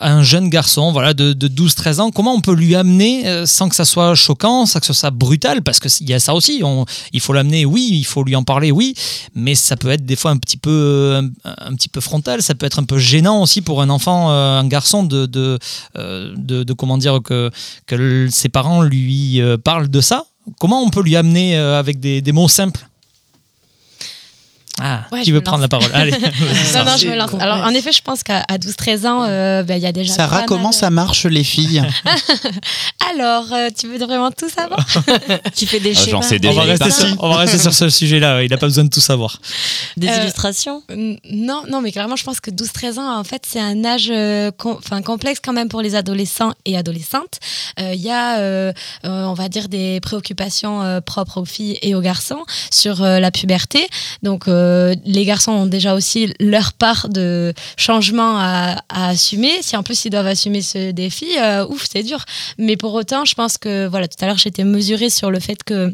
un, 0.00 0.22
jeune 0.22 0.48
garçon 0.48 0.92
voilà, 0.92 1.14
de, 1.14 1.32
de 1.32 1.48
12-13 1.48 2.00
ans? 2.00 2.10
Comment 2.10 2.34
on 2.34 2.40
peut 2.40 2.54
lui 2.54 2.74
amener 2.74 3.26
euh, 3.26 3.46
sans 3.46 3.68
que 3.68 3.74
ça 3.74 3.84
soit 3.84 4.14
choquant, 4.14 4.66
sans 4.66 4.80
que 4.80 4.86
ce 4.86 4.92
soit 4.92 5.10
brutal? 5.10 5.62
Parce 5.62 5.80
qu'il 5.80 6.08
y 6.08 6.14
a 6.14 6.20
ça 6.20 6.34
aussi. 6.34 6.62
Il 7.12 7.20
faut 7.20 7.32
l'amener, 7.32 7.64
oui, 7.64 7.88
il 7.92 8.04
faut 8.04 8.22
lui 8.22 8.36
en 8.36 8.44
parler, 8.44 8.70
oui, 8.70 8.94
mais 9.34 9.54
ça 9.54 9.76
peut 9.76 9.90
être 9.90 10.04
des 10.04 10.16
fois 10.16 10.30
un 10.30 10.36
petit 10.36 10.56
peu, 10.56 11.20
un, 11.44 11.74
petit 11.74 11.88
peu 11.88 12.00
frontal. 12.00 12.42
Ça 12.42 12.54
peut 12.54 12.66
être 12.66 12.78
un 12.78 12.84
peu 12.84 12.98
gênant 12.98 13.42
aussi 13.42 13.62
pour 13.62 13.82
un 13.82 13.90
enfant, 13.90 14.30
euh, 14.30 14.60
un 14.60 14.66
garçon, 14.68 15.08
euh, 15.12 15.56
de, 16.36 16.72
comment 16.74 16.98
dire 16.98 17.20
que, 17.22 17.50
ses 18.30 18.48
parents 18.48 18.82
lui 18.82 19.40
parlent 19.64 19.88
de 19.88 20.00
ça. 20.00 20.26
Comment 20.60 20.82
on 20.82 20.90
peut 20.90 21.02
lui 21.02 21.16
amener 21.16 21.56
avec 21.56 22.00
des 22.00 22.32
mots 22.32 22.48
simples? 22.48 22.86
Ah, 24.82 25.04
Ouais, 25.12 25.22
qui 25.22 25.30
veut 25.30 25.40
prendre 25.40 25.60
la 25.62 25.68
parole 25.68 25.88
Allez. 25.94 26.10
Non, 26.74 26.84
non, 26.84 26.96
je 26.96 27.06
me 27.08 27.14
lance. 27.14 27.30
Alors, 27.38 27.58
en 27.58 27.70
effet, 27.70 27.92
je 27.92 28.02
pense 28.02 28.22
qu'à 28.24 28.44
à 28.48 28.58
12-13 28.58 29.06
ans, 29.06 29.24
euh, 29.24 29.62
ben, 29.62 29.76
il 29.76 29.82
y 29.82 29.86
a 29.86 29.92
déjà. 29.92 30.12
Sarah, 30.12 30.40
pas 30.40 30.46
comment 30.46 30.64
mal- 30.64 30.72
ça 30.74 30.90
marche 30.90 31.26
les 31.26 31.44
filles 31.44 31.82
Alors, 33.14 33.52
euh, 33.52 33.68
tu 33.76 33.86
veux 33.88 33.98
vraiment 33.98 34.30
tout 34.30 34.48
savoir? 34.48 34.84
Tu 35.56 35.66
fais 35.66 35.78
des 35.80 35.90
Ah, 35.90 36.00
j'en 36.10 36.22
schémas, 36.22 36.22
sais 36.22 36.40
on, 36.48 36.52
va 36.52 36.62
rester 36.62 36.90
sur, 36.90 37.06
on 37.22 37.28
va 37.28 37.36
rester 37.36 37.58
sur 37.58 37.72
ce 37.74 37.88
sujet-là. 37.88 38.42
Il 38.42 38.50
n'a 38.50 38.56
pas 38.56 38.66
besoin 38.66 38.84
de 38.84 38.88
tout 38.90 39.00
savoir. 39.00 39.38
des 39.96 40.08
Euh, 40.08 40.16
illustrations? 40.22 40.82
Non, 41.30 41.62
non, 41.70 41.80
mais 41.80 41.92
clairement, 41.92 42.16
je 42.16 42.24
pense 42.24 42.40
que 42.40 42.50
12-13 42.50 42.98
ans, 42.98 43.18
en 43.18 43.24
fait, 43.24 43.42
c'est 43.46 43.60
un 43.60 43.84
âge 43.84 44.12
com- 44.58 44.78
complexe 45.04 45.38
quand 45.42 45.52
même 45.52 45.68
pour 45.68 45.82
les 45.82 45.94
adolescents 45.94 46.52
et 46.64 46.76
adolescentes. 46.76 47.38
Euh, 47.80 47.92
Il 47.94 48.00
y 48.00 48.10
a, 48.10 48.38
euh, 48.38 48.72
euh, 49.04 49.24
on 49.24 49.34
va 49.34 49.48
dire, 49.48 49.68
des 49.68 50.00
préoccupations 50.00 50.82
euh, 50.82 51.00
propres 51.00 51.40
aux 51.40 51.44
filles 51.44 51.78
et 51.82 51.94
aux 51.94 52.00
garçons 52.00 52.44
sur 52.72 53.02
euh, 53.02 53.20
la 53.20 53.30
puberté. 53.30 53.86
Donc, 54.22 54.48
euh, 54.64 54.94
les 55.04 55.24
garçons 55.24 55.52
ont 55.52 55.66
déjà 55.66 55.94
aussi 55.94 56.32
leur 56.40 56.72
part 56.72 57.08
de 57.08 57.52
changement 57.76 58.36
à, 58.38 58.76
assumer. 58.88 59.50
Si 59.60 59.76
en 59.76 59.82
plus 59.82 60.04
ils 60.04 60.10
doivent 60.10 60.26
assumer 60.26 60.62
ce 60.62 60.90
défi, 60.90 61.26
euh, 61.38 61.66
ouf, 61.66 61.86
c'est 61.90 62.02
dur. 62.02 62.24
Mais 62.58 62.76
pour 62.76 62.94
autant, 62.94 63.24
je 63.24 63.34
pense 63.34 63.58
que, 63.58 63.86
voilà, 63.86 64.08
tout 64.08 64.16
à 64.20 64.26
l'heure, 64.26 64.38
j'étais 64.38 64.64
mesurée 64.64 65.10
sur 65.10 65.30
le 65.30 65.40
fait 65.40 65.62
que 65.62 65.92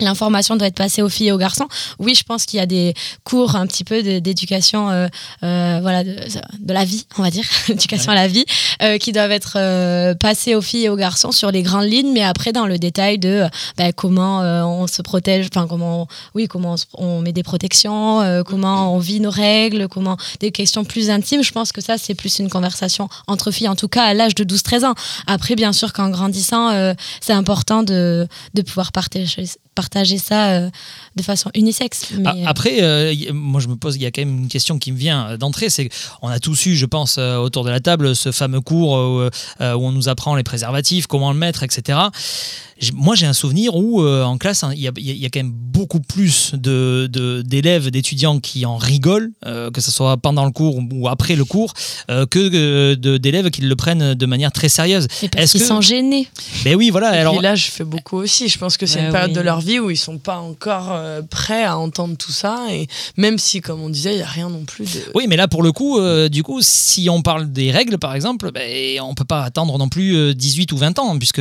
L'information 0.00 0.56
doit 0.56 0.66
être 0.66 0.74
passée 0.74 1.00
aux 1.00 1.08
filles 1.08 1.28
et 1.28 1.32
aux 1.32 1.38
garçons. 1.38 1.68
Oui, 1.98 2.14
je 2.14 2.22
pense 2.22 2.44
qu'il 2.44 2.58
y 2.58 2.62
a 2.62 2.66
des 2.66 2.94
cours 3.24 3.56
un 3.56 3.66
petit 3.66 3.84
peu 3.84 4.02
d'éducation, 4.20 4.90
euh, 4.90 5.08
euh, 5.42 5.78
voilà, 5.80 6.04
de, 6.04 6.12
la 6.66 6.84
vie, 6.84 7.06
on 7.16 7.22
va 7.22 7.30
dire, 7.30 7.44
éducation 7.68 8.12
à 8.12 8.14
la 8.14 8.28
vie, 8.28 8.44
euh, 8.82 8.98
qui 8.98 9.12
doivent 9.12 9.30
être 9.30 9.54
euh, 9.56 10.14
passés 10.14 10.54
aux 10.54 10.60
filles 10.60 10.84
et 10.84 10.88
aux 10.90 10.96
garçons 10.96 11.32
sur 11.32 11.50
les 11.50 11.62
grandes 11.62 11.86
lignes, 11.86 12.12
mais 12.12 12.22
après 12.22 12.52
dans 12.52 12.66
le 12.66 12.78
détail 12.78 13.18
de 13.18 13.44
ben, 13.78 13.92
comment 13.92 14.42
euh, 14.42 14.62
on 14.62 14.86
se 14.86 15.00
protège, 15.00 15.48
enfin 15.50 15.66
comment, 15.66 16.08
oui, 16.34 16.46
comment 16.46 16.74
on, 16.98 17.06
on 17.06 17.20
met 17.22 17.32
des 17.32 17.42
protections, 17.42 18.42
comment 18.46 18.94
on 18.94 18.98
vit 18.98 19.20
nos 19.20 19.30
règles, 19.30 19.88
comment 19.88 20.16
des 20.40 20.50
questions 20.50 20.84
plus 20.84 21.08
intimes. 21.08 21.42
Je 21.42 21.52
pense 21.52 21.72
que 21.72 21.80
ça 21.80 21.96
c'est 21.96 22.14
plus 22.14 22.38
une 22.38 22.50
conversation 22.50 23.08
entre 23.26 23.50
filles, 23.50 23.68
en 23.68 23.76
tout 23.76 23.88
cas 23.88 24.04
à 24.04 24.14
l'âge 24.14 24.34
de 24.34 24.44
12-13 24.44 24.84
ans. 24.84 24.94
Après, 25.26 25.54
bien 25.54 25.72
sûr, 25.72 25.92
qu'en 25.92 26.10
grandissant, 26.10 26.94
c'est 27.20 27.32
important 27.32 27.82
de, 27.82 28.26
de 28.54 28.62
pouvoir 28.62 28.92
partager 28.92 29.46
ça 30.18 30.50
euh, 30.50 30.70
de 31.16 31.22
façon 31.22 31.50
unisexe. 31.54 32.10
Mais, 32.18 32.24
Ah, 32.44 32.50
Après, 32.50 32.82
euh, 32.82 33.14
moi 33.32 33.60
je 33.60 33.68
me 33.68 33.76
pose, 33.76 33.96
il 33.96 34.02
y 34.02 34.06
a 34.06 34.10
quand 34.10 34.22
même 34.22 34.38
une 34.42 34.48
question 34.48 34.78
qui 34.78 34.92
me 34.92 34.98
vient 34.98 35.28
euh, 35.30 35.36
d'entrée, 35.36 35.70
c'est 35.70 35.88
qu'on 36.20 36.28
a 36.28 36.38
tous 36.38 36.66
eu, 36.66 36.76
je 36.76 36.86
pense, 36.86 37.16
euh, 37.18 37.36
autour 37.36 37.64
de 37.64 37.70
la 37.70 37.80
table, 37.80 38.14
ce 38.16 38.32
fameux 38.32 38.60
cours 38.60 38.96
euh, 38.96 39.30
euh, 39.60 39.74
où 39.74 39.84
on 39.86 39.92
nous 39.92 40.08
apprend 40.08 40.34
les 40.34 40.42
préservatifs, 40.42 41.06
comment 41.06 41.32
le 41.32 41.38
mettre, 41.38 41.62
etc. 41.62 41.98
Moi 42.94 43.14
j'ai 43.14 43.26
un 43.26 43.32
souvenir 43.32 43.74
où 43.74 44.02
euh, 44.02 44.22
en 44.24 44.36
classe, 44.38 44.62
hein, 44.62 44.72
il 44.74 44.80
y, 44.82 44.88
a, 44.88 44.92
y 44.96 45.24
y 45.24 45.30
quand 45.30 45.40
même 45.40 45.52
beaucoup 45.52 46.00
plus 46.00 46.52
de- 46.54 47.08
de- 47.10 47.42
d'élèves, 47.42 47.90
d'étudiants 47.90 48.38
qui 48.38 48.66
en 48.66 48.76
rigolent, 48.76 49.30
euh, 49.46 49.70
que 49.70 49.80
ce 49.80 49.90
soit 49.90 50.16
pendant 50.18 50.44
le 50.44 50.50
cours 50.50 50.78
ou 50.92 51.08
après 51.08 51.36
le 51.36 51.44
cours, 51.44 51.72
euh, 52.10 52.26
que 52.26 52.38
euh, 52.52 53.18
d'élèves 53.18 53.50
qui 53.50 53.62
le 53.62 53.76
prennent 53.76 54.14
de 54.14 54.26
manière 54.26 54.52
très 54.52 54.68
sérieuse. 54.68 55.06
mais 55.22 55.28
parce 55.28 55.44
est-ce 55.44 55.52
qu'ils 55.52 55.60
que- 55.62 55.66
sont 55.66 55.80
gênés. 55.80 56.28
Ben 56.64 56.74
oui, 56.76 56.90
voilà. 56.90 57.14
Et 57.16 57.18
Alors, 57.20 57.34
puis 57.34 57.42
l'âge 57.42 57.70
fait 57.70 57.84
beaucoup 57.84 58.16
aussi. 58.18 58.48
Je 58.48 58.58
pense 58.58 58.76
que 58.76 58.84
c'est 58.86 59.00
une 59.00 59.10
période 59.10 59.30
oui. 59.30 59.36
de 59.36 59.40
leur 59.40 59.60
vie 59.60 59.78
où 59.78 59.90
ils 59.90 59.96
sont 59.96 60.18
pas 60.18 60.38
encore 60.38 60.88
euh, 60.92 61.22
prêts 61.22 61.64
à 61.64 61.78
entendre 61.78 62.16
tout 62.16 62.32
ça. 62.32 62.66
Et 62.70 62.86
même 63.16 63.38
si, 63.38 63.60
comme 63.60 63.80
on 63.80 63.88
disait, 63.90 64.14
il 64.14 64.18
y 64.18 64.22
a 64.22 64.26
rien 64.26 64.48
non 64.50 64.64
plus 64.64 64.84
de. 64.84 65.00
Oui, 65.14 65.26
mais 65.28 65.36
là, 65.36 65.48
pour 65.48 65.62
le 65.62 65.72
coup, 65.72 65.98
euh, 65.98 66.28
du 66.28 66.42
coup, 66.42 66.58
si 66.62 67.08
on 67.10 67.22
parle 67.22 67.50
des 67.52 67.70
règles, 67.70 67.98
par 67.98 68.14
exemple, 68.14 68.50
ben, 68.52 69.00
on 69.00 69.14
peut 69.14 69.24
pas 69.24 69.42
attendre 69.44 69.76
non 69.78 69.88
plus 69.88 70.14
euh, 70.16 70.34
18 70.34 70.72
ou 70.72 70.76
20 70.76 70.98
ans, 70.98 71.16
puisque 71.18 71.40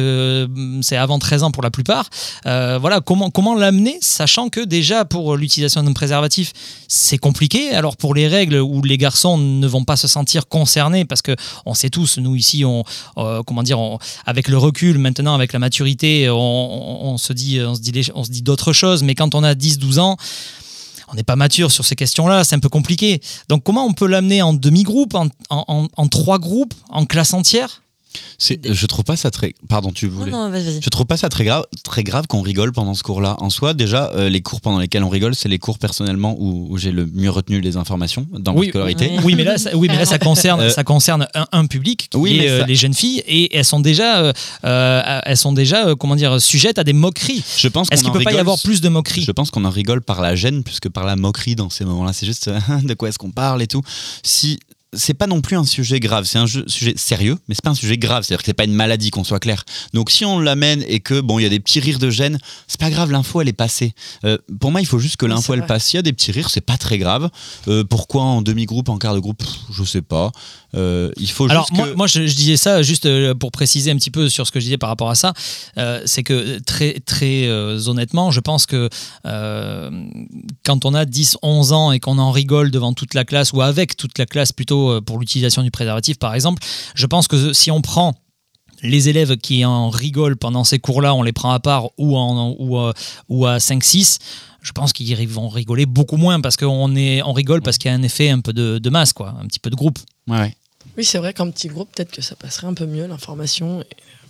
c'est 0.82 0.98
avant 0.98 1.20
13 1.26 1.42
ans 1.42 1.52
pour 1.52 1.64
la 1.64 1.72
plupart. 1.72 2.08
Euh, 2.46 2.78
voilà, 2.80 3.02
comment, 3.02 3.32
comment 3.32 3.56
l'amener, 3.56 3.98
sachant 4.00 4.50
que 4.50 4.62
déjà, 4.64 5.06
pour 5.06 5.36
l'utilisation 5.36 5.82
d'un 5.82 5.94
préservatif, 5.94 6.54
c'est 6.88 7.18
compliqué. 7.18 7.72
Alors, 7.72 7.98
pour 7.98 8.14
les 8.14 8.28
règles 8.28 8.58
où 8.58 8.84
les 8.84 9.00
garçons 9.00 9.40
ne 9.40 9.68
vont 9.68 9.84
pas 9.84 9.96
se 9.96 10.08
sentir 10.08 10.48
concernés, 10.48 11.04
parce 11.04 11.24
que 11.24 11.36
on 11.66 11.74
sait 11.74 11.90
tous, 11.90 12.20
nous 12.20 12.36
ici, 12.36 12.64
on, 12.64 12.84
euh, 13.18 13.42
comment 13.42 13.64
dire, 13.64 13.80
avec 14.28 14.48
le 14.48 14.58
recul, 14.60 15.00
maintenant, 15.00 15.34
avec 15.34 15.52
la 15.52 15.58
maturité, 15.58 16.30
on, 16.30 17.18
se 17.18 17.34
dit, 17.34 17.60
on 17.60 17.74
se 17.74 17.82
dit, 17.82 18.12
on 18.14 18.24
se 18.24 18.30
dit 18.30 18.44
d'autres 18.44 18.72
choses, 18.72 19.02
mais 19.02 19.16
quand 19.16 19.34
on 19.34 19.44
a 19.44 19.56
10-12 19.56 20.00
ans, 20.00 20.18
on 21.08 21.16
n'est 21.16 21.24
pas 21.24 21.36
mature 21.36 21.72
sur 21.72 21.86
ces 21.86 21.96
questions-là, 21.96 22.44
c'est 22.44 22.56
un 22.56 22.60
peu 22.60 22.70
compliqué. 22.70 23.20
Donc 23.50 23.64
comment 23.64 23.86
on 23.86 23.94
peut 23.94 24.08
l'amener 24.08 24.44
en 24.44 24.54
demi-groupe, 24.54 25.16
en 25.16 26.08
trois 26.08 26.38
groupes, 26.38 26.74
en 26.90 27.06
classe 27.06 27.34
entière? 27.34 27.82
C'est- 28.38 28.74
Je 28.74 28.86
trouve 28.86 29.04
pas 29.06 29.16
ça 29.16 29.32
très. 29.32 29.54
Pardon, 29.70 29.92
tu 29.92 30.08
voulais. 30.08 30.32
non, 30.32 30.50
vas-y, 30.50 30.64
vas-y. 30.66 30.82
Je 30.82 30.90
trouve 30.90 31.06
pas 31.06 31.18
ça 31.18 31.30
très 31.30 31.46
grave, 31.46 31.64
très 31.84 32.04
grave 32.04 32.28
qu'on 32.28 32.42
rigole 32.42 32.72
pendant 32.72 32.94
ce 32.94 33.04
cours-là. 33.04 33.36
En 33.40 33.50
soi, 33.50 33.74
déjà, 33.74 34.12
euh, 34.16 34.30
les 34.30 34.42
cours 34.42 34.62
pendant 34.62 34.80
lesquels 34.80 35.04
on 35.04 35.10
rigole, 35.10 35.36
c'est 35.36 35.50
les 35.50 35.60
cours 35.60 35.80
personnellement 35.80 36.36
où, 36.40 36.68
où 36.70 36.78
j'ai 36.78 36.92
le 36.92 37.06
mieux 37.06 37.30
retenu 37.30 37.62
les 37.62 37.78
informations 37.78 38.28
dans 38.38 38.54
ma 38.54 38.60
Oui, 38.60 38.70
scolarité. 38.70 39.08
Ouais. 39.10 39.20
Oui, 39.24 39.36
mais 39.36 39.44
là, 39.44 39.58
ça, 39.58 39.76
oui, 39.76 39.88
mais 39.90 39.98
là, 39.98 40.06
ça 40.06 40.18
concerne, 40.30 40.62
Euh, 40.62 40.70
ça 40.70 40.84
concerne 40.84 41.28
un, 41.34 41.46
un 41.52 41.66
public 41.66 42.08
qui 42.10 42.18
Oui, 42.18 42.38
est 42.40 42.50
euh, 42.50 42.60
ça- 42.62 42.66
les 42.66 42.76
jeunes 42.76 42.94
filles 42.94 43.24
et 43.28 43.56
elles 43.56 43.66
sont 43.66 43.80
déjà, 43.80 44.34
elles 44.64 45.38
sont 45.38 45.54
déjà, 45.54 45.88
euh, 45.88 45.96
comment 45.96 46.16
dire, 46.16 46.42
sujettes 46.42 46.80
à 46.80 46.84
des 46.84 46.94
moqueries. 46.94 47.44
Je 47.58 47.68
pense 47.68 47.88
Est-ce 47.92 48.04
qu'il 48.04 48.12
peut 48.12 48.20
pas 48.24 48.34
y 48.34 48.38
avoir 48.38 48.58
plus 48.62 48.82
de 48.82 48.90
moqueries 48.90 49.24
Je 49.24 49.32
pense 49.32 49.52
qu'on 49.52 49.66
en 49.66 49.70
rigole 49.70 50.02
par 50.02 50.22
la 50.22 50.36
gêne 50.36 50.64
plus 50.64 50.80
que 50.80 50.90
par 50.90 51.06
la 51.06 51.16
moquerie 51.16 51.56
dans 51.56 51.70
ces 51.70 51.86
moments-là. 51.86 52.14
C'est 52.14 52.26
juste 52.26 52.50
de 52.84 52.94
quoi 52.94 53.10
est-ce 53.10 53.18
qu'on 53.18 53.32
parle 53.32 53.62
et 53.62 53.68
tout. 53.68 53.82
Si 54.24 54.60
c'est 54.94 55.14
pas 55.14 55.28
non 55.28 55.42
plus 55.42 55.58
un 55.58 55.66
sujet 55.66 56.00
grave, 56.00 56.26
c'est 56.26 56.38
un 56.38 56.46
jeu- 56.46 56.64
sujet 56.68 56.94
sérieux, 56.96 57.38
mais 57.48 57.56
c'est 57.56 57.64
pas 57.64 57.72
un 57.72 57.76
sujet 57.76 57.98
grave, 57.98 58.24
c'est-à-dire 58.24 58.42
que 58.42 58.46
c'est 58.46 58.54
pas 58.54 58.64
une 58.64 58.74
maladie 58.74 59.10
qu'on 59.10 59.24
soit 59.26 59.40
clair. 59.40 59.64
Donc 59.94 60.10
si 60.10 60.24
on 60.26 60.40
l'amène 60.40 60.84
et 60.88 61.00
que 61.02 61.20
bon, 61.20 61.38
il 61.40 61.44
y 61.44 61.46
a 61.46 61.50
des 61.50 61.60
petits 61.60 61.80
rires 61.82 62.00
de 62.00 62.10
gêne, 62.10 62.38
c'est 62.68 62.80
pas 62.80 62.90
grave, 62.90 63.12
l'info 63.12 63.42
elle 63.42 63.50
est 63.50 63.54
passée. 63.54 63.94
Euh, 64.24 64.38
pour 64.60 64.72
moi, 64.72 64.80
il 64.82 64.88
faut 64.88 65.00
juste 65.00 65.18
que 65.18 65.26
l'info 65.26 65.54
elle 65.54 65.60
vrai. 65.60 65.68
passe. 65.68 65.86
S'il 65.86 65.98
y 65.98 66.00
a 66.00 66.02
des 66.04 66.14
petits 66.14 66.32
rires, 66.32 66.50
c'est 66.50 66.62
pas 66.62 66.78
très 66.78 66.98
grave. 66.98 67.30
Euh, 67.68 67.84
pourquoi 67.84 68.22
en 68.24 68.42
demi-groupe, 68.42 68.88
en 68.90 68.98
quart 68.98 69.14
de 69.16 69.20
groupe, 69.20 69.40
Pff, 69.40 69.50
je 69.74 69.84
sais 69.84 70.02
pas. 70.02 70.32
Euh, 70.76 71.12
il 71.18 71.30
faut 71.30 71.50
Alors 71.50 71.64
juste 71.68 71.78
moi, 71.78 71.88
que 71.90 71.94
moi, 71.96 72.08
je, 72.08 72.26
je 72.28 72.36
disais 72.36 72.58
ça 72.58 72.82
juste 72.82 73.08
pour 73.36 73.52
préciser 73.52 73.92
un 73.92 73.96
petit 73.98 74.12
peu 74.12 74.30
sur 74.30 74.46
ce 74.48 74.52
que 74.52 74.60
je 74.60 74.66
disais 74.66 74.78
par 74.78 74.90
rapport 74.90 75.10
à 75.10 75.16
ça, 75.16 75.34
c'est 76.06 76.24
que 76.24 76.60
très 76.60 77.00
très 77.02 77.50
honnêtement, 77.88 78.32
je 78.32 78.40
pense 78.40 78.66
que 78.66 78.90
quand 80.64 80.86
on 80.86 80.94
a 80.94 81.06
10, 81.06 81.38
11 81.42 81.72
ans 81.74 81.92
et 81.92 82.00
qu'on 82.00 82.18
en 82.18 82.32
rigole 82.32 82.72
devant 82.72 82.94
toute 82.94 83.14
la 83.14 83.26
classe 83.26 83.52
ou 83.54 83.62
avec 83.62 83.96
toute 83.98 84.18
la 84.18 84.26
classe 84.26 84.52
plutôt 84.52 84.85
euh, 84.90 85.02
pour 85.02 85.20
l'utilisation 85.20 85.64
du 85.64 85.72
préservatif 85.72 86.18
par 86.18 86.34
exemple, 86.34 86.64
je 86.96 87.06
pense 87.06 87.28
que 87.28 87.54
si 87.54 87.72
on 87.72 87.82
prend 87.82 88.16
les 88.82 89.10
élèves 89.10 89.38
qui 89.38 89.66
en 89.66 89.90
rigolent 89.90 90.38
pendant 90.38 90.64
ces 90.64 90.80
cours-là, 90.80 91.16
on 91.16 91.24
les 91.24 91.34
prend 91.34 91.52
à 91.52 91.60
part 91.60 91.90
ou, 91.98 92.18
en, 92.18 92.56
ou, 92.60 92.78
euh, 92.78 92.94
ou 93.30 93.46
à 93.46 93.58
5-6, 93.58 94.20
je 94.62 94.72
pense 94.72 94.94
qu'ils 94.94 95.28
vont 95.30 95.48
rigoler 95.48 95.86
beaucoup 95.86 96.18
moins 96.18 96.42
parce 96.42 96.58
qu'on 96.58 96.96
est, 96.96 97.22
on 97.24 97.34
rigole 97.34 97.62
parce 97.62 97.78
qu'il 97.78 97.90
y 97.90 97.94
a 97.94 97.98
un 97.98 98.04
effet 98.04 98.30
un 98.30 98.42
peu 98.42 98.54
de, 98.54 98.80
de 98.80 98.90
masse, 98.90 99.14
quoi, 99.14 99.36
un 99.40 99.46
petit 99.46 99.60
peu 99.60 99.70
de 99.70 99.76
groupe. 99.76 100.00
Ouais, 100.28 100.40
ouais. 100.40 100.56
Oui, 100.98 101.04
c'est 101.04 101.18
vrai 101.18 101.34
qu'en 101.34 101.52
petit 101.52 101.68
groupe, 101.68 101.90
peut-être 101.94 102.12
que 102.12 102.22
ça 102.22 102.36
passerait 102.36 102.68
un 102.68 102.74
peu 102.74 102.86
mieux 102.86 103.06
l'information. 103.06 103.84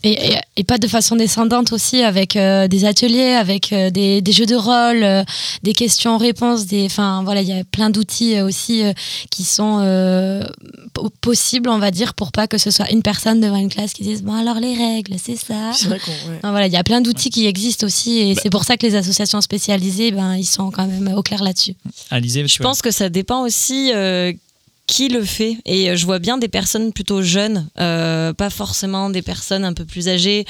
Et, 0.05 0.11
et- 0.33 0.37
et 0.57 0.63
pas 0.63 0.77
de 0.77 0.87
façon 0.87 1.15
descendante 1.17 1.73
aussi, 1.73 2.01
avec 2.01 2.35
euh, 2.37 2.67
des 2.69 2.85
ateliers, 2.85 3.33
avec 3.33 3.73
euh, 3.73 3.89
des, 3.89 4.21
des 4.21 4.31
jeux 4.31 4.45
de 4.45 4.55
rôle, 4.55 5.03
euh, 5.03 5.23
des 5.63 5.73
questions-réponses. 5.73 6.65
Des, 6.67 6.85
enfin, 6.85 7.23
voilà, 7.23 7.41
il 7.41 7.47
y 7.49 7.51
a 7.59 7.63
plein 7.65 7.89
d'outils 7.89 8.35
euh, 8.37 8.45
aussi 8.45 8.83
euh, 8.83 8.93
qui 9.31 9.43
sont 9.43 9.79
euh, 9.81 10.43
po- 10.93 11.09
possibles, 11.21 11.69
on 11.69 11.79
va 11.79 11.91
dire, 11.91 12.13
pour 12.13 12.31
pas 12.31 12.47
que 12.47 12.57
ce 12.57 12.71
soit 12.71 12.89
une 12.91 13.01
personne 13.01 13.41
devant 13.41 13.57
une 13.57 13.69
classe 13.69 13.93
qui 13.93 14.03
dise 14.03 14.21
Bon, 14.23 14.33
alors 14.33 14.59
les 14.59 14.75
règles, 14.75 15.15
c'est 15.21 15.35
ça. 15.35 15.71
C'est 15.73 15.87
vrai 15.87 15.99
qu'on. 15.99 16.11
ouais. 16.29 16.39
Non, 16.43 16.51
voilà, 16.51 16.67
il 16.67 16.73
y 16.73 16.77
a 16.77 16.83
plein 16.83 17.01
d'outils 17.01 17.29
qui 17.31 17.47
existent 17.47 17.85
aussi, 17.85 18.19
et 18.19 18.35
c'est 18.35 18.49
pour 18.49 18.63
ça 18.63 18.77
que 18.77 18.85
les 18.85 18.95
associations 18.95 19.41
spécialisées, 19.41 20.11
ben, 20.11 20.35
ils 20.35 20.45
sont 20.45 20.71
quand 20.71 20.87
même 20.87 21.13
au 21.17 21.23
clair 21.23 21.43
là-dessus. 21.43 21.73
Alizé, 22.11 22.47
Je 22.47 22.59
pense 22.61 22.81
que 22.81 22.91
ça 22.91 23.09
dépend 23.09 23.41
aussi 23.41 23.91
euh, 23.93 24.31
qui 24.87 25.09
le 25.09 25.23
fait. 25.23 25.57
Et 25.65 25.89
euh, 25.89 25.95
je 25.95 26.05
vois 26.05 26.19
bien 26.19 26.37
des 26.37 26.47
personnes 26.47 26.93
plutôt 26.93 27.21
jeunes, 27.21 27.67
euh, 27.79 28.33
pas 28.33 28.49
forcément 28.49 29.09
des 29.09 29.21
personnes 29.21 29.65
un 29.65 29.73
peu 29.73 29.85
plus 29.85 30.07
âgées. 30.09 30.45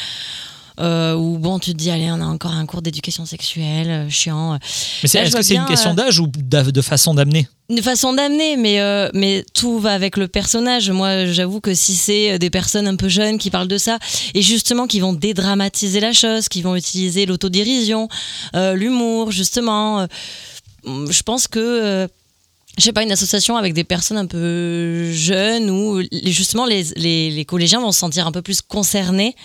Euh, 0.81 1.15
où 1.15 1.37
bon, 1.37 1.57
tu 1.57 1.71
te 1.71 1.77
dis, 1.77 1.89
allez, 1.89 2.11
on 2.11 2.19
a 2.19 2.25
encore 2.25 2.51
un 2.51 2.65
cours 2.65 2.81
d'éducation 2.81 3.25
sexuelle, 3.25 3.89
euh, 3.89 4.09
chiant. 4.09 4.59
Mais 5.01 5.07
c'est- 5.07 5.19
est-ce 5.19 5.33
que 5.37 5.41
c'est 5.41 5.55
une 5.55 5.63
question 5.63 5.93
d'âge 5.93 6.19
ou 6.19 6.27
de 6.27 6.81
façon 6.81 7.13
d'amener? 7.13 7.47
Une 7.69 7.81
façon 7.81 8.11
d'amener, 8.11 8.57
mais, 8.57 8.81
euh, 8.81 9.09
mais 9.13 9.45
tout 9.53 9.79
va 9.79 9.93
avec 9.93 10.17
le 10.17 10.27
personnage. 10.27 10.91
Moi, 10.91 11.27
j'avoue 11.27 11.61
que 11.61 11.73
si 11.73 11.95
c'est 11.95 12.37
des 12.39 12.49
personnes 12.49 12.87
un 12.87 12.97
peu 12.97 13.07
jeunes 13.07 13.37
qui 13.37 13.51
parlent 13.51 13.69
de 13.69 13.77
ça, 13.77 13.99
et 14.33 14.41
justement 14.41 14.85
qui 14.85 14.99
vont 14.99 15.13
dédramatiser 15.13 16.01
la 16.01 16.11
chose, 16.11 16.49
qui 16.49 16.61
vont 16.61 16.75
utiliser 16.75 17.25
l'autodérision, 17.25 18.09
euh, 18.57 18.73
l'humour, 18.73 19.31
justement, 19.31 20.01
euh, 20.01 20.07
je 21.09 21.21
pense 21.23 21.47
que. 21.47 22.09
Je 22.77 22.83
sais 22.83 22.93
pas, 22.93 23.03
une 23.03 23.11
association 23.11 23.55
avec 23.57 23.73
des 23.73 23.83
personnes 23.83 24.17
un 24.17 24.25
peu 24.25 25.11
jeunes 25.11 25.69
où 25.69 26.01
justement 26.25 26.65
les, 26.65 26.83
les, 26.95 27.29
les 27.29 27.45
collégiens 27.45 27.79
vont 27.79 27.91
se 27.91 27.99
sentir 27.99 28.27
un 28.27 28.31
peu 28.31 28.41
plus 28.41 28.61
concernés. 28.61 29.35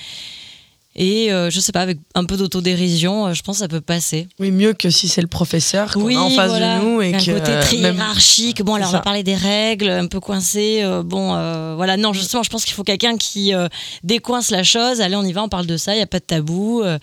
Et 1.03 1.33
euh, 1.33 1.49
je 1.49 1.61
sais 1.61 1.73
pas, 1.73 1.81
avec 1.81 1.97
un 2.15 2.27
peu 2.27 2.37
d'autodérision, 2.37 3.29
euh, 3.29 3.33
je 3.33 3.41
pense 3.43 3.57
que 3.57 3.61
ça 3.61 3.69
peut 3.69 3.81
passer. 3.81 4.29
Oui, 4.39 4.51
mieux 4.51 4.75
que 4.75 4.91
si 4.91 5.09
c'est 5.09 5.23
le 5.23 5.29
professeur 5.29 5.95
qu'on 5.95 6.03
Oui, 6.03 6.15
a 6.15 6.21
en 6.21 6.29
face 6.29 6.51
voilà. 6.51 6.79
de 6.79 6.85
nous 6.85 7.01
et 7.01 7.15
un 7.15 7.19
que 7.19 7.31
côté 7.39 7.59
très 7.63 7.79
même- 7.79 7.95
hiérarchique. 7.97 8.63
Bon, 8.63 8.75
alors 8.75 8.89
on 8.91 8.93
va 8.93 8.99
ça. 8.99 9.03
parler 9.03 9.23
des 9.23 9.35
règles, 9.35 9.89
un 9.89 10.07
peu 10.09 10.21
coincé. 10.21 10.81
euh, 10.83 11.03
bon, 11.03 11.35
euh, 11.35 11.73
voilà. 11.75 11.97
Non, 11.97 12.13
justement, 12.13 12.43
je 12.43 12.51
pense 12.51 12.67
qu'il 12.67 12.75
faut 12.75 12.85
quelqu'un 12.85 13.17
qui 13.17 13.55
euh, 13.55 13.67
décoince 14.05 14.51
la 14.51 14.63
chose. 14.63 15.01
Allez, 15.01 15.17
on 15.17 15.23
y 15.25 15.33
va, 15.33 15.43
on 15.43 15.49
parle 15.49 15.65
de 15.67 15.79
ça. 15.79 15.95
Il 15.95 15.99
y 15.99 16.03
a 16.03 16.07
pas 16.07 16.19
de 16.19 16.25
tabou 16.25 16.83
euh, 16.83 16.99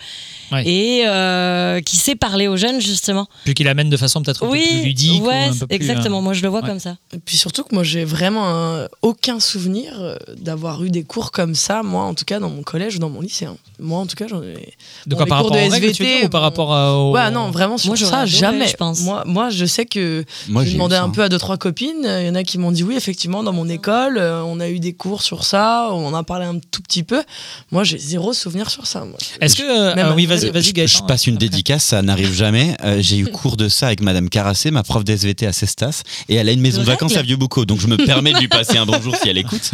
Ouais. 0.52 0.64
et 0.66 1.04
euh, 1.08 1.82
qui 1.82 1.98
sait 1.98 2.16
parler 2.16 2.48
aux 2.48 2.56
jeunes 2.56 2.80
justement. 2.80 3.28
Puis 3.46 3.54
qu'il 3.56 3.68
amène 3.68 3.90
de 3.90 3.98
façon 3.98 4.22
peut-être 4.22 4.46
un 4.46 4.50
oui, 4.50 4.64
peu 4.64 4.70
plus 4.76 4.84
ludique. 4.86 5.22
ou 5.24 5.28
ouais, 5.28 5.46
un 5.46 5.54
peu 5.54 5.68
plus, 5.68 5.76
exactement. 5.76 6.20
euh, 6.20 6.22
Moi, 6.22 6.34
je 6.34 6.42
le 6.44 6.48
vois 6.50 6.62
ouais. 6.62 6.68
comme 6.68 6.80
ça. 6.80 6.98
Et 7.14 7.18
puis 7.18 7.36
surtout 7.36 7.64
que 7.64 7.74
moi, 7.74 7.84
j'ai 7.84 8.06
vraiment 8.06 8.48
un- 8.48 8.88
aucun 9.02 9.40
souvenir 9.40 9.94
euh, 10.00 10.16
d'avoir 10.38 10.84
eu 10.84 10.90
des 10.92 11.04
cours 11.04 11.32
comme 11.32 11.56
ça, 11.56 11.82
moi 11.84 12.04
en 12.04 12.14
tout 12.14 12.24
cas 12.26 12.40
dans 12.40 12.50
mon 12.50 12.62
collège 12.64 12.96
ou 12.96 13.00
dans 13.00 13.10
mon 13.10 13.22
lycée. 13.22 13.46
hein. 13.46 13.58
Moi 13.88 14.00
en 14.00 14.06
tout 14.06 14.16
cas, 14.16 14.28
j'en 14.28 14.42
ai. 14.44 14.74
De 15.08 15.16
quoi 15.16 15.26
par 15.26 15.40
cours 15.40 15.48
rapport 15.52 15.62
de 15.64 15.68
aux 15.68 15.72
règles, 15.72 15.92
tu 15.94 16.04
veux 16.04 16.08
SVT, 16.10 16.18
dire, 16.20 16.26
ou 16.26 16.30
par 16.30 16.42
rapport 16.42 16.74
à, 16.74 16.94
au... 16.98 17.12
Ouais, 17.14 17.32
non, 17.32 17.50
vraiment 17.52 17.78
sur 17.78 17.90
Moi, 17.90 17.98
ça, 17.98 18.08
adoré, 18.20 18.28
jamais. 18.28 18.68
je 18.68 18.76
pense. 18.76 19.02
Moi, 19.02 19.24
moi, 19.26 19.50
je 19.50 19.66
sais 19.66 19.86
que 19.86 20.24
Moi, 20.50 20.66
j'ai 20.66 20.74
demandé 20.74 20.96
un 20.96 21.10
peu 21.10 21.24
à 21.24 21.30
deux 21.30 21.38
trois 21.38 21.58
copines. 21.58 22.04
Il 22.04 22.28
y 22.28 22.30
en 22.30 22.36
a 22.36 22.44
qui 22.44 22.58
m'ont 22.58 22.72
dit 22.72 22.84
oui, 22.84 22.96
effectivement, 22.96 23.44
dans 23.44 23.54
mon 23.54 23.68
école, 23.70 24.18
euh, 24.18 24.42
on 24.44 24.60
a 24.60 24.70
eu 24.70 24.80
des 24.80 24.94
cours 24.94 25.22
sur 25.22 25.46
ça, 25.46 25.88
on 25.92 26.06
en 26.08 26.14
a 26.14 26.24
parlé 26.24 26.46
un 26.46 26.60
tout 26.60 26.82
petit 26.82 27.04
peu. 27.04 27.24
Moi, 27.72 27.84
j'ai 27.84 27.98
zéro 27.98 28.34
souvenir 28.34 28.70
sur 28.70 28.86
ça. 28.86 29.00
moi. 29.06 29.18
Est-ce 29.42 29.56
que. 29.56 29.64
euh, 29.64 29.96
Même 29.96 30.08
ah 30.12 30.14
oui, 30.16 30.26
vas-y, 30.26 30.50
vas-y, 30.50 30.64
je, 30.64 30.72
Gaëtan. 30.74 30.98
je 31.00 31.04
passe 31.04 31.28
une 31.28 31.36
après. 31.36 31.48
dédicace, 31.50 31.84
ça 31.86 32.02
n'arrive 32.02 32.34
jamais. 32.34 32.76
Euh, 32.84 32.98
j'ai 33.02 33.18
eu 33.18 33.28
cours 33.28 33.58
de 33.58 33.70
ça 33.70 33.88
avec 33.88 34.02
Madame 34.02 34.30
Carassé, 34.30 34.72
ma 34.72 34.84
prof 34.84 35.04
d'SVT 35.04 35.48
à 35.48 35.54
Cestas, 35.54 36.04
et 36.30 36.36
elle 36.36 36.50
a 36.50 36.52
une 36.52 36.62
maison 36.62 36.80
de, 36.82 36.86
De 36.86 36.92
vacances 36.92 37.16
à 37.18 37.22
Vieux-Bocaux, 37.22 37.66
donc 37.66 37.80
je 37.80 37.88
me 37.88 37.98
permets 37.98 38.34
de 38.34 38.40
lui 38.40 38.48
passer 38.48 38.78
un 38.78 38.86
bonjour 38.86 39.16
si 39.16 39.30
elle 39.30 39.38
écoute. 39.38 39.72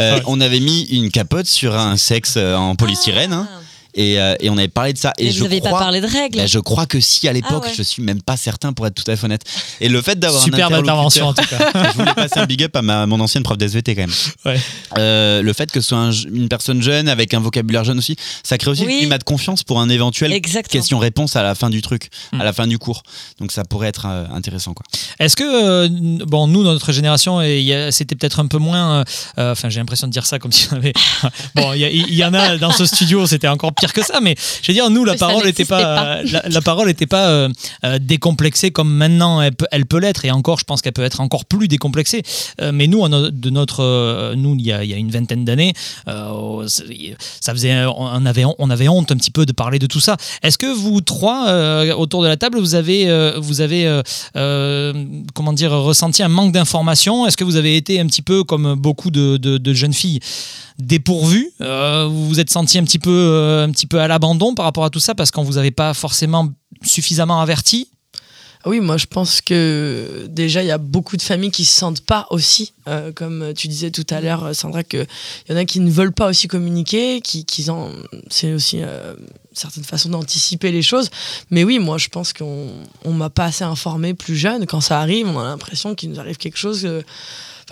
Euh, 0.00 0.20
on 0.26 0.40
avait 0.40 0.60
mis 0.60 0.82
une 0.84 1.10
capote 1.10 1.46
sur 1.46 1.74
un 1.76 1.96
sexe 1.96 2.34
euh, 2.36 2.56
en 2.56 2.74
polystyrène, 2.74 3.32
hein, 3.32 3.48
et, 3.94 4.18
euh, 4.20 4.34
et 4.40 4.50
on 4.50 4.56
avait 4.58 4.68
parlé 4.68 4.92
de 4.92 4.98
ça. 4.98 5.12
Et 5.18 5.24
Mais 5.26 5.30
je 5.30 5.38
vous 5.38 5.44
n'avez 5.44 5.60
crois, 5.60 5.70
pas 5.72 5.78
parlé 5.78 6.00
de 6.00 6.06
règles. 6.06 6.38
bah, 6.38 6.46
je 6.46 6.58
crois 6.58 6.86
que 6.86 7.00
si 7.00 7.28
à 7.28 7.32
l'époque, 7.32 7.62
Ah 7.64 7.68
ouais. 7.68 7.74
je 7.76 7.82
suis 7.82 8.02
même 8.02 8.20
pas 8.22 8.36
certain 8.36 8.72
pour 8.72 8.86
être 8.86 8.94
tout 9.02 9.10
à 9.10 9.16
fait 9.16 9.24
honnête. 9.26 9.42
Et 9.80 9.88
le 9.88 10.02
fait 10.02 10.18
d'avoir 10.18 10.42
un 10.42 10.44
Superbe 10.44 10.72
intervention 10.74 11.26
en 11.28 11.34
tout 11.34 11.44
cas. 11.46 11.70
je 11.92 11.98
voulais 11.98 12.14
passer 12.14 12.38
un 12.40 12.46
big 12.46 12.62
up 12.64 12.74
à 12.76 12.82
ma, 12.82 13.06
mon 13.06 13.20
ancienne 13.20 13.42
prof 13.42 13.56
d'SVT 13.58 13.94
quand 13.94 14.02
même. 14.02 14.10
Ouais. 14.44 14.60
Euh, 14.98 15.42
le 15.42 15.52
fait 15.52 15.70
que 15.70 15.80
ce 15.80 15.88
soit 15.88 15.98
un 15.98 16.10
une 16.10 16.48
personne 16.48 16.82
jeune 16.82 17.08
avec 17.08 17.34
un 17.34 17.40
vocabulaire 17.40 17.84
jeune 17.84 17.98
aussi, 17.98 18.16
ça 18.42 18.58
crée 18.58 18.70
aussi 18.70 18.84
Oui. 18.86 18.94
un 18.94 18.98
climat 18.98 19.18
de 19.18 19.24
confiance 19.24 19.62
pour 19.62 19.80
un 19.80 19.88
éventuel 19.88 20.32
question-réponse 20.68 21.36
à 21.36 21.42
la 21.42 21.54
fin 21.54 21.70
du 21.70 21.82
truc, 21.82 22.08
Hmm. 22.32 22.40
à 22.40 22.44
la 22.44 22.52
fin 22.52 22.66
du 22.66 22.78
cours. 22.78 23.02
Donc 23.40 23.52
ça 23.52 23.64
pourrait 23.64 23.88
être 23.88 24.06
euh, 24.08 24.24
intéressant 24.34 24.72
quoi. 24.74 24.84
Est-ce 25.20 25.36
que, 25.36 25.44
euh, 25.44 25.88
bon, 26.26 26.46
nous, 26.46 26.64
dans 26.64 26.72
notre 26.72 26.92
génération, 26.92 27.40
et 27.42 27.88
c'était 27.90 28.14
peut-être 28.14 28.40
un 28.40 28.46
peu 28.46 28.58
moins. 28.58 29.00
euh, 29.00 29.04
euh, 29.38 29.52
Enfin, 29.52 29.68
j'ai 29.68 29.78
l'impression 29.78 30.06
de 30.06 30.12
dire 30.12 30.26
ça 30.26 30.38
comme 30.38 30.52
si 30.52 30.68
on 30.72 30.76
avait. 30.76 30.92
bon, 31.54 31.72
il 31.74 31.80
y, 31.80 31.84
a- 31.84 31.90
il 31.90 32.14
y 32.14 32.24
en 32.24 32.34
a 32.34 32.56
dans 32.56 32.72
ce 32.72 32.86
studio, 32.86 33.26
c'était 33.26 33.48
encore 33.48 33.72
pire 33.74 33.83
que 33.92 34.02
ça, 34.04 34.20
mais 34.20 34.34
je 34.62 34.68
veux 34.68 34.74
dire, 34.74 34.88
nous, 34.90 35.04
la 35.04 35.16
ça 35.16 35.26
parole 35.26 35.44
n'était 35.44 35.64
pas, 35.64 35.82
pas. 35.82 36.22
La, 36.22 36.42
la 36.48 36.60
parole 36.60 36.86
n'était 36.86 37.06
pas 37.06 37.28
euh, 37.28 37.48
euh, 37.84 37.98
décomplexée 38.00 38.70
comme 38.70 38.92
maintenant 38.92 39.40
elle 39.40 39.54
peut, 39.54 39.66
elle 39.70 39.86
peut 39.86 39.98
l'être, 39.98 40.24
et 40.24 40.30
encore, 40.30 40.58
je 40.58 40.64
pense 40.64 40.80
qu'elle 40.82 40.92
peut 40.92 41.04
être 41.04 41.20
encore 41.20 41.44
plus 41.44 41.68
décomplexée. 41.68 42.22
Euh, 42.60 42.70
mais 42.72 42.86
nous, 42.86 43.06
de 43.08 43.50
notre, 43.50 44.34
nous, 44.34 44.54
il 44.58 44.66
y, 44.66 44.72
a, 44.72 44.84
il 44.84 44.90
y 44.90 44.94
a 44.94 44.96
une 44.96 45.10
vingtaine 45.10 45.44
d'années, 45.44 45.72
ça 46.06 47.52
faisait, 47.52 47.84
on 47.96 48.26
avait, 48.26 48.44
on 48.58 48.70
avait 48.70 48.88
honte 48.88 49.12
un 49.12 49.16
petit 49.16 49.30
peu 49.30 49.46
de 49.46 49.52
parler 49.52 49.78
de 49.78 49.86
tout 49.86 50.00
ça. 50.00 50.16
Est-ce 50.42 50.58
que 50.58 50.72
vous 50.72 51.00
trois, 51.00 51.94
autour 51.96 52.22
de 52.22 52.28
la 52.28 52.36
table, 52.36 52.58
vous 52.58 52.74
avez, 52.74 53.32
vous 53.38 53.60
avez 53.60 54.00
comment 55.34 55.52
dire, 55.52 55.72
ressenti 55.72 56.22
un 56.22 56.28
manque 56.28 56.52
d'information 56.52 57.26
Est-ce 57.26 57.36
que 57.36 57.44
vous 57.44 57.56
avez 57.56 57.76
été 57.76 58.00
un 58.00 58.06
petit 58.06 58.22
peu 58.22 58.44
comme 58.44 58.74
beaucoup 58.74 59.10
de, 59.10 59.36
de- 59.36 59.58
de 59.58 59.72
jeunes 59.74 59.92
filles 59.92 60.20
dépourvues? 60.78 61.50
Vous 61.60 62.28
vous 62.28 62.40
êtes 62.40 62.50
senti 62.50 62.78
un 62.78 62.84
petit 62.84 62.98
peu, 62.98 63.62
un 63.66 63.70
petit 63.74 63.86
peu 63.86 64.00
à 64.00 64.08
l'abandon 64.08 64.54
par 64.54 64.64
rapport 64.64 64.84
à 64.84 64.90
tout 64.90 65.00
ça 65.00 65.14
parce 65.14 65.30
qu'on 65.30 65.42
vous 65.42 65.58
avait 65.58 65.70
pas 65.70 65.92
forcément 65.92 66.48
suffisamment 66.82 67.40
averti 67.40 67.88
Oui, 68.66 68.80
moi 68.80 68.96
je 68.96 69.06
pense 69.06 69.40
que 69.40 70.26
déjà 70.30 70.62
il 70.62 70.68
y 70.68 70.70
a 70.70 70.78
beaucoup 70.78 71.16
de 71.16 71.22
familles 71.22 71.50
qui 71.50 71.64
se 71.66 71.76
sentent 71.76 72.00
pas 72.00 72.26
aussi, 72.30 72.72
euh, 72.88 73.12
comme 73.12 73.52
tu 73.54 73.68
disais 73.68 73.90
tout 73.90 74.06
à 74.08 74.20
l'heure, 74.20 74.54
Sandra, 74.54 74.82
qu'il 74.82 75.06
y 75.50 75.52
en 75.52 75.56
a 75.56 75.64
qui 75.66 75.80
ne 75.80 75.90
veulent 75.90 76.12
pas 76.12 76.28
aussi 76.28 76.48
communiquer, 76.48 77.20
qui, 77.20 77.44
qui 77.44 77.68
en, 77.68 77.90
c'est 78.30 78.54
aussi 78.54 78.78
euh, 78.80 79.14
une 79.50 79.84
certaine 79.84 80.10
d'anticiper 80.10 80.72
les 80.72 80.82
choses. 80.82 81.10
Mais 81.50 81.64
oui, 81.64 81.78
moi 81.78 81.98
je 81.98 82.08
pense 82.08 82.32
qu'on 82.32 82.68
on 83.04 83.12
m'a 83.12 83.30
pas 83.30 83.46
assez 83.46 83.64
informé 83.64 84.14
plus 84.14 84.36
jeune. 84.36 84.66
Quand 84.66 84.80
ça 84.80 85.00
arrive, 85.00 85.26
on 85.28 85.38
a 85.38 85.44
l'impression 85.44 85.94
qu'il 85.94 86.10
nous 86.10 86.20
arrive 86.20 86.36
quelque 86.38 86.58
chose. 86.58 86.84
euh, 86.86 87.02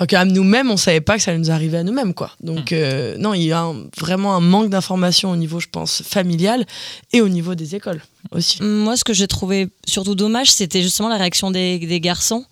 Enfin, 0.03 0.07
qu'à 0.09 0.24
nous-mêmes, 0.24 0.68
on 0.68 0.76
savait 0.76 1.00
pas 1.00 1.16
que 1.16 1.22
ça 1.22 1.30
allait 1.30 1.38
nous 1.38 1.53
arriver 1.53 1.76
à 1.78 1.84
nous-mêmes, 1.84 2.12
quoi. 2.12 2.32
Donc, 2.40 2.72
euh, 2.72 3.16
non, 3.18 3.34
il 3.34 3.44
y 3.44 3.53
a 3.53 3.61
un- 3.61 3.84
vraiment 3.98 4.34
un 4.34 4.40
manque 4.40 4.68
d'information 4.68 5.30
au 5.30 5.36
niveau, 5.36 5.61
je 5.61 5.68
pense, 5.70 6.03
familial 6.03 6.66
et 7.12 7.20
au 7.20 7.28
niveau 7.28 7.55
des 7.55 7.76
écoles 7.76 8.00
aussi. 8.32 8.61
Moi, 8.64 8.96
ce 8.96 9.05
que 9.05 9.12
j'ai 9.12 9.28
trouvé 9.28 9.68
surtout 9.86 10.16
dommage, 10.16 10.50
c'était 10.50 10.82
justement 10.82 11.09
la 11.09 11.18
réaction 11.18 11.53
des, 11.53 11.78
des 11.78 12.00
garçons. 12.00 12.44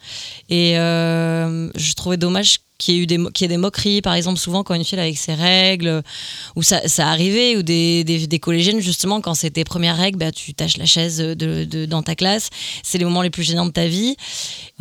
Et 0.48 0.78
euh, 0.78 1.68
je 1.74 1.92
trouvais 1.94 2.16
dommage 2.16 2.59
qu'il 2.81 2.95
y 2.95 2.99
ait 2.99 3.03
eu 3.03 3.07
des, 3.07 3.18
des 3.47 3.57
moqueries, 3.57 4.03
par 4.03 4.14
exemple, 4.14 4.39
souvent 4.41 4.64
quand 4.64 4.74
une 4.74 4.85
fille 4.85 4.99
avec 4.99 5.16
ses 5.16 5.35
règles, 5.35 6.03
où 6.57 6.62
ça, 6.64 6.89
ça 6.89 7.09
arrivait, 7.09 7.57
ou 7.57 7.62
des, 7.62 8.03
des, 8.03 8.26
des 8.26 8.39
collégiennes, 8.41 8.81
justement, 8.81 9.20
quand 9.20 9.35
c'est 9.35 9.51
tes 9.51 9.64
premières 9.64 9.97
règles, 9.97 10.18
bah, 10.18 10.33
tu 10.33 10.55
tâches 10.55 10.78
la 10.78 10.87
chaise 10.87 11.18
de, 11.18 11.35
de- 11.64 11.87
dans 11.87 12.03
ta 12.03 12.14
classe. 12.16 12.51
C'est 12.83 12.99
les 12.99 13.05
moments 13.05 13.22
les 13.22 13.31
plus 13.31 13.45
gênants 13.45 13.66
de 13.66 13.70
ta 13.70 13.87
vie. 13.87 14.16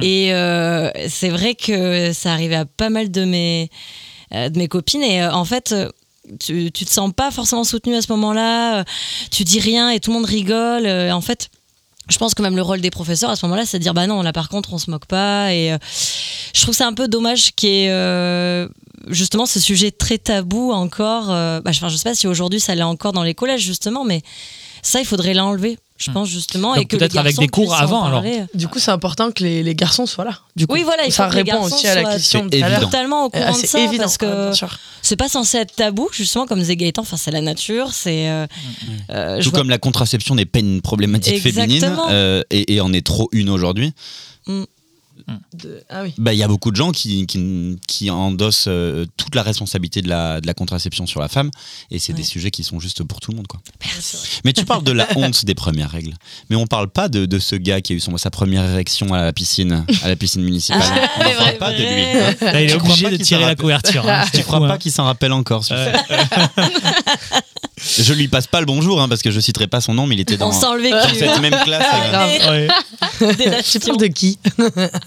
Et 0.02 0.34
euh, 0.34 0.90
c'est 1.10 1.30
vrai 1.30 1.54
que 1.56 2.14
ça 2.14 2.32
arrivait 2.34 2.56
à 2.56 2.66
pas 2.66 2.90
mal 2.90 3.12
de 3.12 3.26
mes, 3.26 3.70
euh, 4.34 4.50
de 4.50 4.58
mes 4.58 4.68
copines. 4.68 5.04
Et 5.04 5.22
euh, 5.22 5.32
en 5.34 5.46
fait, 5.46 5.76
tu, 6.40 6.72
tu 6.72 6.86
te 6.86 6.90
sens 6.90 7.12
pas 7.14 7.32
forcément 7.32 7.64
soutenu 7.66 7.96
à 7.96 8.02
ce 8.02 8.12
moment-là. 8.14 8.86
Tu 9.30 9.44
dis 9.44 9.60
rien 9.60 9.90
et 9.90 10.00
tout 10.00 10.12
le 10.12 10.18
monde 10.18 10.26
rigole. 10.26 10.88
en 10.88 11.22
fait, 11.22 11.50
je 12.10 12.18
pense 12.18 12.34
que 12.34 12.42
même 12.42 12.56
le 12.56 12.62
rôle 12.62 12.82
des 12.82 12.90
professeurs 12.90 13.30
à 13.30 13.36
ce 13.36 13.46
moment-là, 13.46 13.66
c'est 13.66 13.78
de 13.78 13.84
dire 13.84 13.94
bah 13.94 14.08
non, 14.08 14.22
là 14.22 14.34
par 14.34 14.50
contre, 14.50 14.74
on 14.74 14.78
se 14.78 14.90
moque 14.90 15.06
pas. 15.06 15.54
Et 15.54 15.72
euh, 15.72 15.78
je 16.54 16.62
trouve 16.62 16.76
c'est 16.76 16.84
un 16.84 16.94
peu 16.94 17.08
dommage 17.08 17.52
qu'il 17.56 17.70
y 17.70 17.86
ait 17.86 17.92
euh, 17.92 18.68
justement 19.08 19.46
ce 19.46 19.60
sujet 19.60 19.92
très 19.92 20.18
tabou 20.18 20.72
encore. 20.72 21.32
euh, 21.32 21.62
bah, 21.62 21.72
je, 21.72 21.80
enfin, 21.80 21.90
je 21.90 21.98
sais 21.98 22.10
pas 22.10 22.16
si 22.16 22.28
aujourd'hui 22.28 22.60
ça 22.60 22.76
l'est 22.76 22.84
encore 22.84 23.14
dans 23.14 23.24
les 23.24 23.36
collèges 23.36 23.62
justement, 23.62 24.04
mais 24.04 24.22
ça, 24.82 25.00
il 25.00 25.06
faudrait 25.06 25.34
l'enlever. 25.34 25.78
Je 26.00 26.12
pense 26.12 26.30
justement 26.30 26.74
Donc 26.76 26.84
et 26.84 26.86
que 26.86 26.96
peut-être 26.96 27.18
avec 27.18 27.38
des 27.38 27.48
cours 27.50 27.76
avant, 27.76 28.06
alors. 28.06 28.24
Du 28.54 28.68
coup, 28.70 28.80
c'est 28.80 28.92
important 28.92 29.32
que 29.32 29.44
les, 29.44 29.62
les 29.64 29.76
garçons 29.76 30.06
soient 30.06 30.24
là. 30.26 30.40
Du 30.56 30.66
coup. 30.66 30.74
Oui, 30.76 30.84
voilà, 30.84 31.06
il 31.06 31.12
ça 31.12 31.26
faut 31.26 31.32
que 31.32 31.36
les 31.36 31.44
répond 31.44 31.62
garçons 31.62 31.76
aussi 31.76 31.88
à 31.88 31.96
la 31.96 32.02
soient 32.04 32.14
question 32.14 32.46
de 32.46 32.56
évident. 32.56 32.80
totalement 32.80 33.26
au 33.26 33.30
Ah, 33.34 33.38
courant 33.40 33.52
de 33.52 33.58
c'est 33.58 33.68
ça 33.68 33.80
évident, 33.82 34.04
parce 34.04 34.18
que 34.18 34.52
c'est 35.02 35.16
pas 35.18 35.30
censé 35.30 35.58
être 35.58 35.76
tabou 35.76 36.08
justement 36.12 36.46
comme 36.46 36.60
disait 36.60 36.76
Gaëtan 36.76 37.02
enfin 37.02 37.18
c'est 37.18 37.32
la 37.32 37.42
nature 37.42 37.92
c'est 37.94 38.30
euh, 38.30 38.48
euh, 39.12 39.42
Tout 39.42 39.50
vois- 39.50 39.60
comme 39.60 39.70
la 39.70 39.78
contraception 39.78 40.36
n'est 40.36 40.46
pas 40.46 40.60
une 40.60 40.82
problématique 40.82 41.42
féminine 41.42 41.90
euh, 42.10 42.44
et, 42.50 42.76
et 42.76 42.82
en 42.82 42.92
est 42.94 43.06
trop 43.06 43.30
une 43.32 43.50
aujourd'hui, 43.50 43.94
De- 45.54 45.84
Ah 45.90 46.04
oui. 46.04 46.14
bah, 46.18 46.34
il 46.34 46.38
y 46.40 46.44
a 46.44 46.48
beaucoup 46.48 46.72
de 46.72 46.76
gens 46.76 46.92
qui, 46.92 47.26
qui, 47.28 47.78
qui 47.88 48.10
endossent 48.10 48.66
euh, 48.68 49.06
toute 49.18 49.36
la 49.36 49.44
responsabilité 49.44 50.02
de 50.02 50.10
la, 50.10 50.42
de 50.42 50.48
la 50.48 50.54
contraception 50.54 51.06
sur 51.06 51.20
la 51.20 51.28
femme 51.28 51.50
et 51.92 52.00
c'est 52.00 52.14
des 52.14 52.24
sujets 52.24 52.52
qui 52.52 52.64
sont 52.64 52.80
juste 52.80 53.04
pour 53.04 53.20
tout 53.20 53.32
le 53.32 53.38
monde. 53.38 53.48
Quoi. 53.48 53.60
Mais 54.46 54.54
tu 54.54 54.66
parles 54.66 54.84
de 54.84 54.92
la 54.92 55.08
honte 55.16 55.46
des 55.46 55.56
premières 55.56 55.92
règles. 55.92 56.14
Mais 56.50 56.56
on 56.56 56.68
parle 56.68 56.90
pas 56.90 57.10
de, 57.10 57.26
de 57.26 57.40
ce 57.40 57.56
gars 57.56 57.82
qui 57.82 57.94
a 57.94 57.96
eu 57.96 58.00
son, 58.00 58.16
sa 58.18 58.30
première 58.32 58.64
érection 58.70 59.14
à 59.14 59.22
la 59.24 59.34
piscine, 59.34 59.86
à 60.04 60.08
la 60.08 60.16
piscine 60.16 60.42
municipale. 60.44 60.82
Ah, 60.84 61.10
on 61.18 61.20
parle 61.22 61.34
vrai, 61.36 61.58
pas 61.58 61.72
de 61.72 61.78
lui. 61.78 62.46
Là, 62.46 62.62
il 62.62 62.70
est 62.70 62.74
obligé 62.76 63.04
pas 63.06 63.12
de 63.12 63.18
tirer 63.18 63.46
la 63.46 63.56
couverture. 63.56 64.08
hein. 64.10 64.26
Tu 64.34 64.44
crois 64.44 64.60
pas 64.60 64.74
hein. 64.74 64.78
qu'il 64.78 64.92
s'en 64.92 65.06
rappelle 65.06 65.34
encore 65.34 65.64
sur 65.64 65.76
Ouais. 65.76 65.94
Je 67.98 68.14
lui 68.14 68.28
passe 68.28 68.48
pas 68.48 68.60
le 68.60 68.66
bonjour 68.66 69.02
hein, 69.02 69.08
parce 69.10 69.22
que 69.22 69.32
je 69.32 69.40
citerai 69.40 69.68
pas 69.68 69.82
son 69.82 69.94
nom, 69.94 70.06
mais 70.08 70.16
il 70.16 70.22
était 70.22 70.38
dans, 70.38 70.50
on 70.50 70.54
dans 70.92 71.10
cette 71.14 71.42
même 71.42 71.56
classe. 71.64 71.86
euh, 72.48 72.68
Ouais. 72.68 72.68
Tu 73.64 73.80
parles 73.80 73.98
de 73.98 74.08
qui 74.08 74.38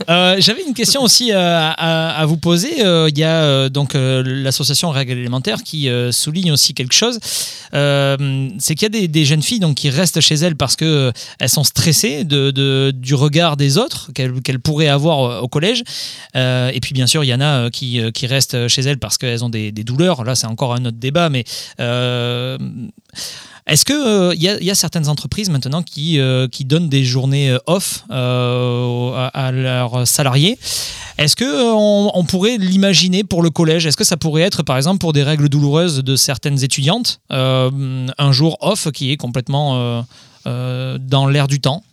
Euh, 0.08 0.36
J'avais 0.38 0.62
une 0.66 0.74
question 0.74 1.02
aussi 1.02 1.32
euh, 1.32 1.70
à, 1.76 2.10
à 2.20 2.26
vous 2.26 2.36
poser. 2.36 2.84
Euh, 2.84 3.08
Il 3.10 3.18
y 3.18 3.24
a 3.24 3.42
euh, 3.42 3.68
donc 3.68 3.94
euh, 3.94 4.22
l'association 4.24 4.90
Règles 4.90 5.12
élémentaires 5.18 5.62
qui 5.62 5.88
euh, 5.88 6.12
souligne 6.12 6.52
aussi 6.52 6.74
quelque 6.74 6.94
chose. 6.94 7.18
Euh, 7.74 8.48
c'est 8.58 8.74
qu'il 8.74 8.82
y 8.84 8.96
a 8.96 9.00
des, 9.00 9.08
des 9.08 9.24
jeunes 9.24 9.42
filles 9.42 9.60
donc 9.60 9.76
qui 9.76 9.90
restent 9.90 10.20
chez 10.20 10.34
elles 10.34 10.56
parce 10.56 10.76
que 10.76 10.84
euh, 10.84 11.12
elles 11.38 11.48
sont 11.48 11.64
stressées 11.64 12.24
de, 12.24 12.50
de- 12.50 12.92
du 12.94 13.14
regard 13.14 13.56
des 13.56 13.78
autres 13.78 14.10
qu'elles 14.14 14.60
pourraient 14.60 14.88
avoir 14.88 15.20
euh, 15.24 15.40
au 15.40 15.48
collège. 15.48 15.82
Euh, 16.36 16.70
et 16.72 16.80
puis 16.80 16.92
bien 16.92 17.06
sûr, 17.06 17.24
il 17.24 17.28
y 17.28 17.34
en 17.34 17.40
a 17.40 17.44
euh, 17.66 17.70
qui, 17.70 18.00
euh, 18.00 18.10
qui 18.10 18.26
restent 18.26 18.68
chez 18.68 18.82
elles 18.82 18.98
parce 18.98 19.18
qu'elles 19.18 19.44
ont 19.44 19.48
des, 19.50 19.72
des 19.72 19.84
douleurs. 19.84 20.24
Là, 20.24 20.34
c'est 20.34 20.46
encore 20.46 20.74
un 20.74 20.84
autre 20.84 20.98
débat, 20.98 21.28
mais 21.30 21.44
euh, 21.80 22.58
est-ce 23.66 23.84
que 23.84 23.92
euh, 23.92 24.34
il 24.34 24.42
y, 24.42 24.48
a- 24.48 24.58
il 24.60 24.64
y 24.66 24.70
a 24.70 24.74
certaines 24.74 25.08
entreprises 25.08 25.50
maintenant 25.50 25.82
qui, 25.82 26.18
euh, 26.18 26.48
qui 26.48 26.64
donnent 26.64 26.88
des 26.88 27.04
journées 27.04 27.50
euh, 27.50 27.58
off 27.66 28.04
euh, 28.10 29.12
à, 29.14 29.46
à 29.46 29.52
leurs 29.52 30.06
salariés? 30.06 30.58
Est-ce 31.18 31.36
que 31.36 31.44
euh, 31.44 31.72
on, 31.74 32.10
on 32.14 32.24
pourrait 32.24 32.56
l'imaginer 32.58 33.22
pour 33.22 33.42
le 33.42 33.50
collège? 33.50 33.86
Est-ce 33.86 33.96
que 33.96 34.04
ça 34.04 34.16
pourrait 34.16 34.42
être, 34.42 34.62
par 34.62 34.76
exemple, 34.76 34.98
pour 34.98 35.12
des 35.12 35.22
règles 35.22 35.48
douloureuses 35.48 35.98
de 36.02 36.16
certaines 36.16 36.62
étudiantes, 36.64 37.20
euh, 37.32 38.08
un 38.18 38.32
jour 38.32 38.56
off 38.60 38.90
qui 38.92 39.12
est 39.12 39.16
complètement 39.16 39.76
euh, 39.76 40.02
euh, 40.46 40.98
dans 41.00 41.26
l'air 41.26 41.46
du 41.48 41.60
temps? 41.60 41.84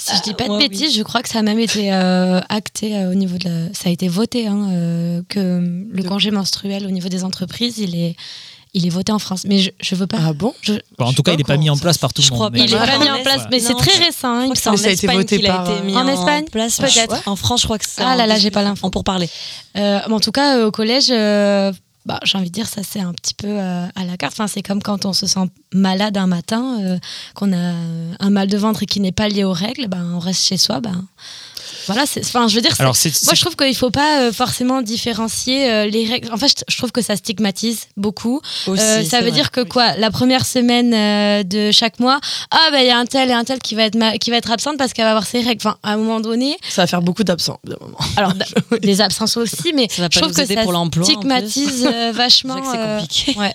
Si 0.00 0.16
je 0.16 0.22
dis 0.22 0.34
pas 0.34 0.44
de 0.46 0.50
Ouais, 0.50 0.58
oui. 0.58 0.68
bêtises, 0.68 0.94
je 0.96 1.02
crois 1.02 1.22
que 1.22 1.28
ça 1.28 1.40
a 1.40 1.42
même 1.42 1.58
été 1.58 1.92
euh, 1.92 2.40
acté 2.48 2.96
euh, 2.96 3.10
au 3.10 3.14
niveau 3.14 3.36
de 3.36 3.44
la... 3.48 3.74
Ça 3.74 3.88
a 3.88 3.92
été 3.92 4.06
voté, 4.06 4.46
hein, 4.46 4.68
euh, 4.70 5.22
que 5.28 5.60
le 5.90 6.02
congé 6.04 6.30
menstruel 6.30 6.86
au 6.86 6.90
niveau 6.90 7.08
des 7.08 7.24
entreprises, 7.24 7.78
il 7.78 7.96
est, 7.96 8.14
il 8.74 8.86
est 8.86 8.90
voté 8.90 9.12
en 9.12 9.18
France. 9.18 9.44
Mais 9.46 9.58
je, 9.58 9.70
je 9.80 9.94
veux 9.94 10.06
pas... 10.06 10.18
Ah 10.20 10.32
bon 10.32 10.54
je- 10.62 10.74
Bon, 10.98 11.06
En 11.06 11.12
tout 11.12 11.22
cas, 11.22 11.32
il 11.32 11.38
n'est 11.38 11.44
pas 11.44 11.56
mis 11.56 11.70
en 11.70 11.76
place 11.76 11.98
par 11.98 12.12
tout 12.12 12.22
Je 12.22 12.28
le 12.30 12.34
crois 12.34 12.50
monde. 12.50 12.58
Il 12.58 12.72
est 12.72 12.76
Ah, 12.76 12.86
pas 12.86 12.96
en 12.96 13.00
mis 13.00 13.10
en 13.10 13.22
place, 13.22 13.42
mais 13.50 13.60
c'est 13.60 13.74
très 13.74 13.98
récent. 14.04 14.50
hein, 14.50 14.54
ça 14.54 14.70
a 14.72 14.90
été 14.90 15.06
voté 15.06 15.38
par, 15.40 15.70
été 15.70 15.82
mis 15.82 15.96
En 15.96 16.06
Espagne 16.08 16.44
place. 16.50 16.78
Peut-être. 16.78 17.26
En 17.26 17.36
France, 17.36 17.60
je 17.62 17.66
crois 17.66 17.78
que 17.78 17.84
c'est. 17.88 18.02
Ah 18.02 18.16
là 18.16 18.26
là, 18.26 18.38
j'ai 18.38 18.50
pas 18.50 18.62
l'info. 18.62 18.86
En 18.86 18.90
pour 18.90 19.04
parler. 19.04 19.28
Euh, 19.76 20.00
mais 20.06 20.14
en 20.14 20.20
tout 20.20 20.32
cas, 20.32 20.58
euh, 20.58 20.66
au 20.66 20.70
collège, 20.70 21.06
euh, 21.10 21.72
bah, 22.06 22.20
j'ai 22.24 22.38
envie 22.38 22.48
de 22.48 22.54
dire, 22.54 22.66
ça 22.68 22.82
c'est 22.82 23.00
un 23.00 23.12
petit 23.12 23.34
peu 23.34 23.48
euh, 23.48 23.86
à 23.94 24.04
la 24.04 24.16
carte. 24.16 24.32
Enfin, 24.34 24.46
c'est 24.46 24.62
comme 24.62 24.82
quand 24.82 25.04
on 25.04 25.12
se 25.12 25.26
sent 25.26 25.40
malade 25.74 26.16
un 26.16 26.26
matin, 26.26 26.78
euh, 26.82 26.98
qu'on 27.34 27.52
a 27.52 27.74
un 28.20 28.30
mal 28.30 28.48
de 28.48 28.56
ventre 28.56 28.82
et 28.82 28.86
qui 28.86 29.00
n'est 29.00 29.12
pas 29.12 29.28
lié 29.28 29.44
aux 29.44 29.52
règles, 29.52 29.88
ben, 29.88 30.12
on 30.14 30.18
reste 30.18 30.44
chez 30.46 30.56
soi. 30.56 30.80
Ben, 30.80 31.04
voilà, 31.88 32.06
c'est- 32.06 32.24
enfin, 32.24 32.46
je 32.48 32.54
veux 32.54 32.60
dire, 32.60 32.74
moi 32.78 32.92
je 33.34 33.40
trouve 33.40 33.56
qu'il 33.56 33.68
ne 33.68 33.72
faut 33.74 33.90
pas 33.90 34.20
euh, 34.20 34.32
forcément 34.32 34.80
différencier 34.82 35.70
euh, 35.70 35.86
les 35.86 36.06
règles. 36.06 36.32
En 36.32 36.36
fait, 36.36 36.48
je, 36.48 36.62
je 36.72 36.76
trouve 36.78 36.92
que 36.92 37.02
ça 37.02 37.16
stigmatise 37.16 37.86
beaucoup. 37.96 38.40
Aussi, 38.66 38.82
Euh, 38.82 38.98
c'est 39.02 39.04
ça 39.08 39.18
veut 39.20 39.24
vrai. 39.30 39.32
dire 39.32 39.50
que 39.50 39.62
quoi 39.62 39.96
La 39.96 40.10
première 40.10 40.46
semaine 40.46 40.94
euh, 40.94 41.42
de 41.42 41.72
chaque 41.72 41.98
mois, 41.98 42.20
ah 42.50 42.68
ben 42.72 42.78
il 42.80 42.86
y 42.86 42.90
a 42.90 42.98
un 42.98 43.06
tel 43.06 43.30
et 43.30 43.32
un 43.32 43.44
tel 43.44 43.58
qui 43.58 43.74
va 43.74 43.82
être 43.84 43.96
ma- 43.96 44.18
qui 44.18 44.30
va 44.30 44.36
être 44.36 44.50
absente 44.50 44.76
parce 44.78 44.92
qu'elle 44.92 45.04
va 45.06 45.10
avoir 45.10 45.26
ses 45.26 45.40
règles. 45.40 45.60
Enfin, 45.66 45.76
à 45.82 45.92
un 45.92 45.96
moment 45.96 46.20
donné, 46.20 46.56
Ça 46.68 46.82
va 46.82 46.86
faire 46.86 47.02
beaucoup 47.02 47.24
d'absents. 47.24 47.58
alors 48.16 48.34
des 48.82 49.00
absences 49.00 49.36
aussi, 49.36 49.72
mais 49.74 49.88
Ça 49.90 50.02
va 50.02 50.08
pas 50.08 50.14
je 50.14 50.20
trouve 50.20 50.32
que 50.34 50.46
ça 50.46 50.62
pour 50.62 51.04
stigmatise 51.04 51.84
euh, 51.86 52.10
C'est 52.12 52.12
vachement. 52.16 52.54
vrai 52.54 52.62
que 52.62 52.68
c'est 52.70 52.78
euh, 52.78 52.98
compliqué. 53.00 53.38
ouais. 53.38 53.54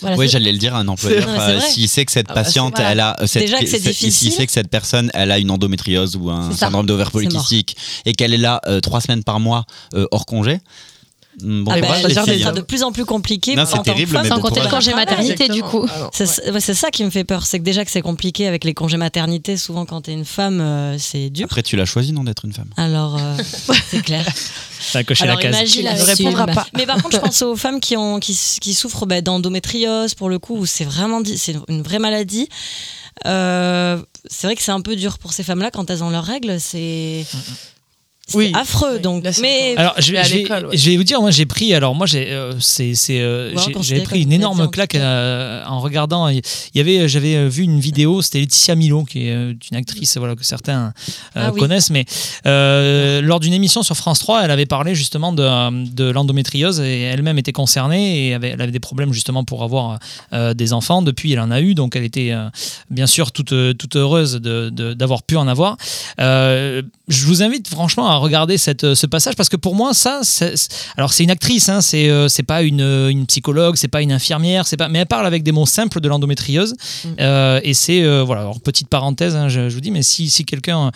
Voilà, 0.00 0.16
oui, 0.16 0.28
j'allais 0.28 0.52
le 0.52 0.58
dire, 0.58 0.74
un 0.74 0.88
employeur, 0.88 1.28
euh, 1.28 1.60
s'il 1.60 1.88
sait 1.88 2.04
que 2.04 2.12
cette 2.12 2.26
Ah 2.30 2.34
bah, 2.34 2.42
patiente, 2.42 2.78
elle 2.78 3.00
a 3.00 3.16
euh, 3.20 3.26
cette, 3.26 3.42
Déjà 3.42 3.58
que 3.58 3.64
difficile. 3.64 4.32
sait 4.32 4.46
que 4.46 4.52
cette 4.52 4.68
personne, 4.70 5.10
elle 5.14 5.30
a 5.30 5.38
une 5.38 5.50
endométriose 5.50 6.16
ou 6.16 6.30
un 6.30 6.52
syndrome 6.52 6.86
d'ovaire 6.86 7.10
polycystique 7.10 7.76
et 8.06 8.12
qu'elle 8.12 8.32
est 8.32 8.38
là 8.38 8.60
euh, 8.66 8.80
trois 8.80 9.00
semaines 9.00 9.24
par 9.24 9.40
mois 9.40 9.64
euh, 9.94 10.06
hors 10.10 10.26
congé. 10.26 10.58
Mm, 11.42 11.64
Bon 11.64 11.70
Ah 11.74 11.80
bah, 11.80 11.88
des- 12.08 12.14
Ça 12.14 12.22
hein. 12.22 12.38
sera 12.38 12.52
de 12.52 12.60
plus 12.60 12.82
en 12.82 12.92
plus 12.92 13.04
compliqué. 13.04 13.54
Non, 13.54 13.62
en 13.62 13.66
c'est 13.66 13.72
tant 13.72 13.78
que 13.78 13.84
terrible, 13.84 14.12
femme, 14.12 14.22
mais 14.22 14.28
sans 14.28 14.40
compter 14.40 14.60
le 14.60 14.68
congé 14.68 14.94
maternité 14.94 15.48
du 15.48 15.62
coup. 15.62 15.86
Ah 15.88 16.10
C'est 16.12 16.44
ouais. 16.46 16.50
ouais, 16.52 16.60
c'est 16.60 16.74
ça 16.74 16.90
qui 16.90 17.04
me 17.04 17.10
fait 17.10 17.24
peur, 17.24 17.46
c'est 17.46 17.58
que 17.58 17.64
déjà 17.64 17.84
que 17.84 17.90
c'est 17.90 18.02
compliqué 18.02 18.46
avec 18.46 18.64
les 18.64 18.74
congés 18.74 18.96
maternité, 18.96 19.56
souvent 19.56 19.84
quand 19.86 20.02
t'es 20.02 20.12
une 20.12 20.24
femme, 20.24 20.60
euh, 20.60 20.98
c'est 20.98 21.30
dur. 21.30 21.44
Après, 21.44 21.62
tu 21.62 21.76
l'as 21.76 21.84
choisi, 21.84 22.12
non, 22.12 22.24
d'être 22.24 22.44
une 22.44 22.52
femme 22.52 22.70
Alors, 22.76 23.16
euh, 23.18 23.36
c'est 23.90 24.02
clair. 24.02 24.26
Ça 24.80 25.00
a 25.00 25.04
coché 25.04 25.24
Alors 25.24 25.36
la 25.36 25.42
case. 25.42 25.56
imagine 25.56 25.84
ne 25.86 26.02
répondra 26.02 26.46
pas. 26.46 26.66
Mais 26.76 26.86
par 26.86 27.02
contre, 27.02 27.16
je 27.16 27.20
pense 27.20 27.42
aux 27.42 27.56
femmes 27.56 27.80
qui, 27.80 27.96
ont, 27.96 28.18
qui, 28.18 28.38
qui 28.60 28.74
souffrent 28.74 29.06
bah, 29.06 29.20
d'endométriose, 29.20 30.14
pour 30.14 30.28
le 30.30 30.38
coup, 30.38 30.56
où 30.56 30.66
c'est 30.66 30.84
vraiment 30.84 31.20
c'est 31.36 31.56
une 31.68 31.82
vraie 31.82 31.98
maladie. 31.98 32.48
Euh, 33.26 34.00
c'est 34.28 34.46
vrai 34.46 34.56
que 34.56 34.62
c'est 34.62 34.70
un 34.72 34.80
peu 34.80 34.96
dur 34.96 35.18
pour 35.18 35.32
ces 35.32 35.42
femmes-là 35.42 35.70
quand 35.70 35.90
elles 35.90 36.02
ont 36.02 36.10
leurs 36.10 36.24
règles. 36.24 36.58
C'est 36.60 37.26
c'est 37.30 37.36
Oui. 38.34 38.52
affreux. 38.54 38.98
Donc, 38.98 39.24
mais 39.40 39.74
Alors, 39.76 39.94
je, 39.98 40.12
Mais 40.12 40.18
à 40.18 40.22
je 40.22 40.32
vais, 40.32 40.38
l'école, 40.38 40.66
ouais. 40.66 40.76
je 40.76 40.90
vais 40.90 40.96
vous 40.96 41.04
dire, 41.04 41.20
moi 41.20 41.30
j'ai 41.30 41.46
pris, 41.46 41.74
alors 41.74 41.94
moi 41.94 42.06
j'ai, 42.06 42.30
euh, 42.30 42.52
c'est, 42.60 42.94
c'est, 42.94 43.20
euh, 43.20 43.54
j'avais 43.82 44.02
pris 44.02 44.22
une 44.22 44.32
énorme 44.32 44.60
en 44.60 44.68
claque 44.68 44.94
euh, 44.94 45.62
en 45.66 45.80
regardant. 45.80 46.28
Il 46.28 46.40
y 46.74 46.80
avait, 46.80 47.08
j'avais 47.08 47.48
vu 47.48 47.62
une 47.64 47.80
vidéo, 47.80 48.22
c'était 48.22 48.38
Laetitia 48.40 48.74
Milo, 48.74 49.04
qui 49.04 49.28
est 49.28 49.34
une 49.70 49.76
actrice, 49.76 50.16
voilà 50.16 50.34
que 50.36 50.44
certains 50.44 50.92
euh, 51.36 51.40
Ah 51.46 51.50
oui. 51.52 51.60
connaissent, 51.60 51.90
mais 51.90 52.04
euh, 52.46 53.20
lors 53.20 53.40
d'une 53.40 53.52
émission 53.52 53.82
sur 53.82 53.96
France 53.96 54.18
3, 54.20 54.44
elle 54.44 54.50
avait 54.50 54.66
parlé 54.66 54.94
justement 54.94 55.32
de, 55.32 55.86
de 55.92 56.10
l'endométriose 56.10 56.80
et 56.80 57.00
elle-même 57.02 57.38
était 57.38 57.52
concernée 57.52 58.28
et 58.28 58.34
avait, 58.34 58.50
elle 58.50 58.60
avait 58.60 58.72
des 58.72 58.80
problèmes 58.80 59.12
justement 59.12 59.44
pour 59.44 59.62
avoir 59.62 59.98
euh, 60.32 60.54
des 60.54 60.72
enfants. 60.72 61.02
Depuis, 61.02 61.32
elle 61.32 61.40
en 61.40 61.50
a 61.50 61.60
eu, 61.60 61.74
donc 61.74 61.96
elle 61.96 62.04
était 62.04 62.30
euh, 62.32 62.48
bien 62.90 63.06
sûr 63.06 63.32
toute, 63.32 63.54
toute 63.78 63.96
heureuse 63.96 64.34
de- 64.34 64.70
de- 64.70 64.94
d'avoir 64.94 65.22
pu 65.22 65.36
en 65.36 65.48
avoir. 65.48 65.76
Euh, 66.20 66.82
je 67.08 67.26
vous 67.26 67.42
invite 67.42 67.68
franchement 67.68 68.08
à 68.08 68.16
regarder 68.20 68.58
cette, 68.58 68.94
ce 68.94 69.06
passage 69.06 69.34
parce 69.36 69.48
que 69.48 69.56
pour 69.56 69.74
moi, 69.74 69.94
ça, 69.94 70.20
alors 70.96 71.12
c'est 71.12 71.24
une 71.24 71.30
actrice, 71.30 71.68
hein, 71.68 71.80
c'est 71.80 72.08
euh, 72.08 72.28
c'est 72.28 72.42
pas 72.42 72.62
une, 72.62 72.80
une 73.10 73.26
psychologue, 73.26 73.76
c'est 73.76 73.88
pas 73.88 74.02
une 74.02 74.12
infirmière, 74.12 74.66
c'est 74.66 74.76
pas, 74.76 74.88
mais 74.88 75.00
elle 75.00 75.06
parle 75.06 75.26
avec 75.26 75.42
des 75.42 75.52
mots 75.52 75.66
simples 75.66 76.00
de 76.00 76.08
l'endométriose 76.08 76.74
Euh, 77.20 77.60
et 77.64 77.74
c'est 77.74 78.02
euh, 78.02 78.22
voilà. 78.22 78.42
Alors 78.42 78.60
petite 78.60 78.88
parenthèse, 78.88 79.34
hein, 79.36 79.48
je, 79.48 79.68
je 79.68 79.74
vous 79.74 79.80
dis, 79.80 79.90
mais 79.90 80.02
si, 80.02 80.30
si 80.30 80.44
quelqu'un 80.44 80.90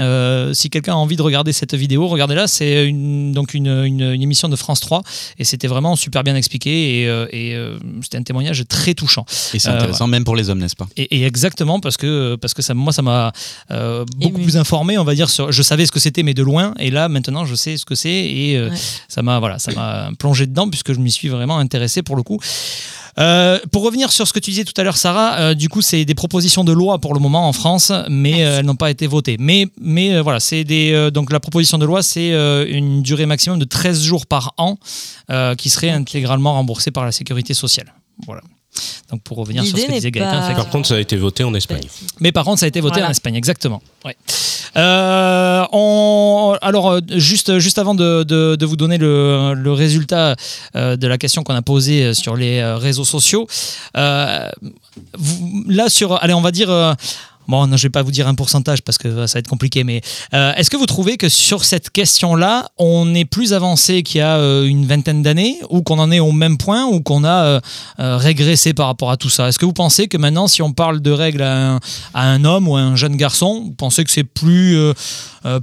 euh, 0.00 0.52
si 0.54 0.70
quelqu'un 0.70 0.92
a 0.92 0.96
envie 0.96 1.16
de 1.16 1.22
regarder 1.22 1.52
cette 1.52 1.74
vidéo, 1.74 2.06
regardez-la. 2.08 2.46
C'est 2.46 2.86
une, 2.86 3.32
donc 3.32 3.54
une, 3.54 3.68
une, 3.68 4.02
une 4.16 4.22
émission 4.22 4.48
de 4.48 4.56
France 4.56 4.80
3 4.80 5.02
et 5.38 5.44
c'était 5.44 5.68
vraiment 5.68 5.96
super 5.96 6.22
bien 6.24 6.36
expliqué 6.36 6.70
et, 7.02 7.08
euh, 7.08 7.26
et, 7.30 7.54
euh, 7.54 7.78
c'était 8.02 8.18
un 8.18 8.22
témoignage 8.22 8.62
très 8.68 8.94
touchant. 8.94 9.24
Et 9.54 9.58
c'est 9.58 9.68
Euh, 9.70 9.76
intéressant, 9.76 10.06
même 10.06 10.24
pour 10.24 10.36
les 10.36 10.48
hommes, 10.50 10.58
n'est-ce 10.58 10.76
pas? 10.76 10.88
Et, 10.96 11.06
et 11.20 11.26
exactement 11.26 11.78
parce 11.80 11.96
que 11.96 12.36
parce 12.42 12.54
que 12.54 12.62
ça 12.62 12.74
moi 12.74 12.92
ça 12.92 13.02
m'a 13.02 13.32
euh, 13.70 14.04
beaucoup 14.16 14.40
plus 14.40 14.56
informé 14.56 14.92
on 14.98 15.04
va 15.04 15.14
dire 15.14 15.28
sur 15.30 15.52
je 15.52 15.62
savais 15.62 15.86
ce 15.88 15.92
que 15.92 16.00
c'était 16.06 16.22
mais 16.28 16.34
de 16.34 16.42
loin 16.50 16.59
et 16.78 16.90
là 16.90 17.08
maintenant 17.08 17.44
je 17.44 17.54
sais 17.54 17.76
ce 17.76 17.84
que 17.84 17.94
c'est 17.94 18.10
et 18.10 18.56
euh, 18.56 18.70
Ouais. 18.70 18.76
ça 19.08 19.22
m'a 19.22 19.38
voilà 19.38 19.58
ça 19.58 19.72
m'a 19.72 20.10
plongé 20.18 20.46
dedans 20.46 20.68
puisque 20.68 20.92
je 20.92 20.98
m'y 21.00 21.10
suis 21.10 21.28
vraiment 21.28 21.58
intéressé 21.58 22.02
pour 22.02 22.16
le 22.16 22.22
coup 22.22 22.38
Euh, 23.18 23.58
pour 23.72 23.82
revenir 23.82 24.12
sur 24.12 24.26
ce 24.28 24.32
que 24.32 24.38
tu 24.38 24.50
disais 24.50 24.64
tout 24.64 24.78
à 24.80 24.84
l'heure, 24.84 24.96
Sarah, 24.96 25.30
euh, 25.40 25.54
du 25.54 25.68
coup, 25.68 25.82
c'est 25.82 26.04
des 26.04 26.14
propositions 26.14 26.62
de 26.64 26.72
loi 26.72 26.98
pour 27.00 27.12
le 27.12 27.18
moment 27.20 27.48
en 27.48 27.52
France, 27.52 27.90
mais 28.08 28.44
euh, 28.46 28.58
elles 28.60 28.64
n'ont 28.64 28.76
pas 28.76 28.88
été 28.90 29.08
votées. 29.08 29.36
Mais, 29.40 29.66
mais 29.80 30.20
voilà, 30.20 30.38
c'est 30.38 30.62
des 30.64 31.10
donc 31.12 31.32
la 31.32 31.40
proposition 31.40 31.76
de 31.76 31.84
loi, 31.84 32.02
c'est 32.02 32.30
une 32.70 33.02
durée 33.02 33.26
maximum 33.26 33.58
de 33.58 33.64
13 33.66 34.00
jours 34.10 34.26
par 34.26 34.54
an 34.58 34.78
qui 35.58 35.68
serait 35.70 35.90
intégralement 35.90 36.52
remboursée 36.54 36.92
par 36.92 37.04
la 37.04 37.12
sécurité 37.12 37.52
sociale. 37.52 37.92
Voilà. 38.26 38.42
Donc 39.10 39.22
pour 39.22 39.38
revenir 39.38 39.64
sur 39.64 39.76
ce 39.76 39.86
que 39.86 39.92
disait 39.92 40.10
Gaëtan, 40.12 40.30
pas-. 40.48 40.54
Par 40.54 40.68
contre, 40.70 40.86
ça 40.88 40.94
a 40.94 40.98
été 41.00 41.16
voté 41.16 41.42
en 41.42 41.52
Espagne. 41.54 41.82
Mais 42.20 42.30
par 42.30 42.44
contre, 42.44 42.60
ça 42.60 42.66
a 42.66 42.68
été 42.68 42.80
voté 42.80 42.94
Voilà. 42.94 43.08
en 43.08 43.10
Espagne, 43.10 43.34
exactement. 43.34 43.82
Ouais. 44.04 44.16
Euh, 44.76 45.64
on- 45.72 46.56
alors, 46.62 46.90
euh, 46.92 47.00
juste, 47.16 47.58
juste 47.58 47.78
avant 47.78 47.94
de, 47.96 48.22
de- 48.22 48.54
de 48.54 48.66
vous 48.66 48.76
donner 48.76 48.98
le, 48.98 49.54
le 49.54 49.72
résultat 49.72 50.36
euh, 50.76 50.96
de 50.96 51.06
la 51.08 51.18
question 51.18 51.42
qu'on 51.42 51.54
a 51.56 51.62
posée 51.62 52.14
sur 52.14 52.36
les 52.36 52.62
réseaux 52.74 53.04
sociaux, 53.04 53.48
euh, 53.96 54.48
vous- 55.18 55.64
là, 55.68 55.88
sur, 55.88 56.22
allez, 56.22 56.34
on 56.34 56.40
va 56.40 56.52
dire. 56.52 56.70
Bon, 57.50 57.66
non, 57.66 57.76
je 57.76 57.82
vais 57.82 57.90
pas 57.90 58.02
vous 58.02 58.12
dire 58.12 58.28
un 58.28 58.34
pourcentage 58.34 58.82
parce 58.82 58.96
que 58.96 59.08
euh, 59.08 59.26
ça 59.26 59.34
va 59.34 59.40
être 59.40 59.48
compliqué, 59.48 59.84
mais 59.84 60.00
euh, 60.32 60.54
est-ce 60.54 60.70
que 60.70 60.76
vous 60.76 60.86
trouvez 60.86 61.16
que 61.16 61.28
sur 61.28 61.64
cette 61.64 61.90
question-là, 61.90 62.68
on 62.78 63.14
est 63.14 63.24
plus 63.24 63.52
avancé 63.52 64.02
qu'il 64.02 64.20
y 64.20 64.22
a 64.22 64.36
euh, 64.36 64.64
une 64.64 64.86
vingtaine 64.86 65.22
d'années, 65.22 65.58
ou 65.68 65.82
qu'on 65.82 65.98
en 65.98 66.10
est 66.10 66.20
au 66.20 66.32
même 66.32 66.56
point, 66.56 66.86
ou 66.86 67.00
qu'on 67.00 67.24
a 67.24 67.60
régressé 67.98 68.72
par 68.72 68.86
rapport 68.86 69.10
à 69.10 69.16
tout 69.16 69.28
ça? 69.28 69.48
Est-ce 69.48 69.58
que 69.58 69.64
vous 69.64 69.72
pensez 69.72 70.06
que 70.06 70.16
maintenant, 70.16 70.46
si 70.46 70.62
on 70.62 70.72
parle 70.72 71.00
de 71.00 71.10
règles 71.10 71.42
à 71.42 71.80
un, 72.14 72.44
homme 72.44 72.68
ou 72.68 72.76
à 72.76 72.80
un 72.80 72.96
jeune 72.96 73.16
garçon, 73.16 73.64
vous 73.66 73.74
pensez 73.74 74.04
que 74.04 74.10
c'est 74.10 74.24
plus, 74.24 74.78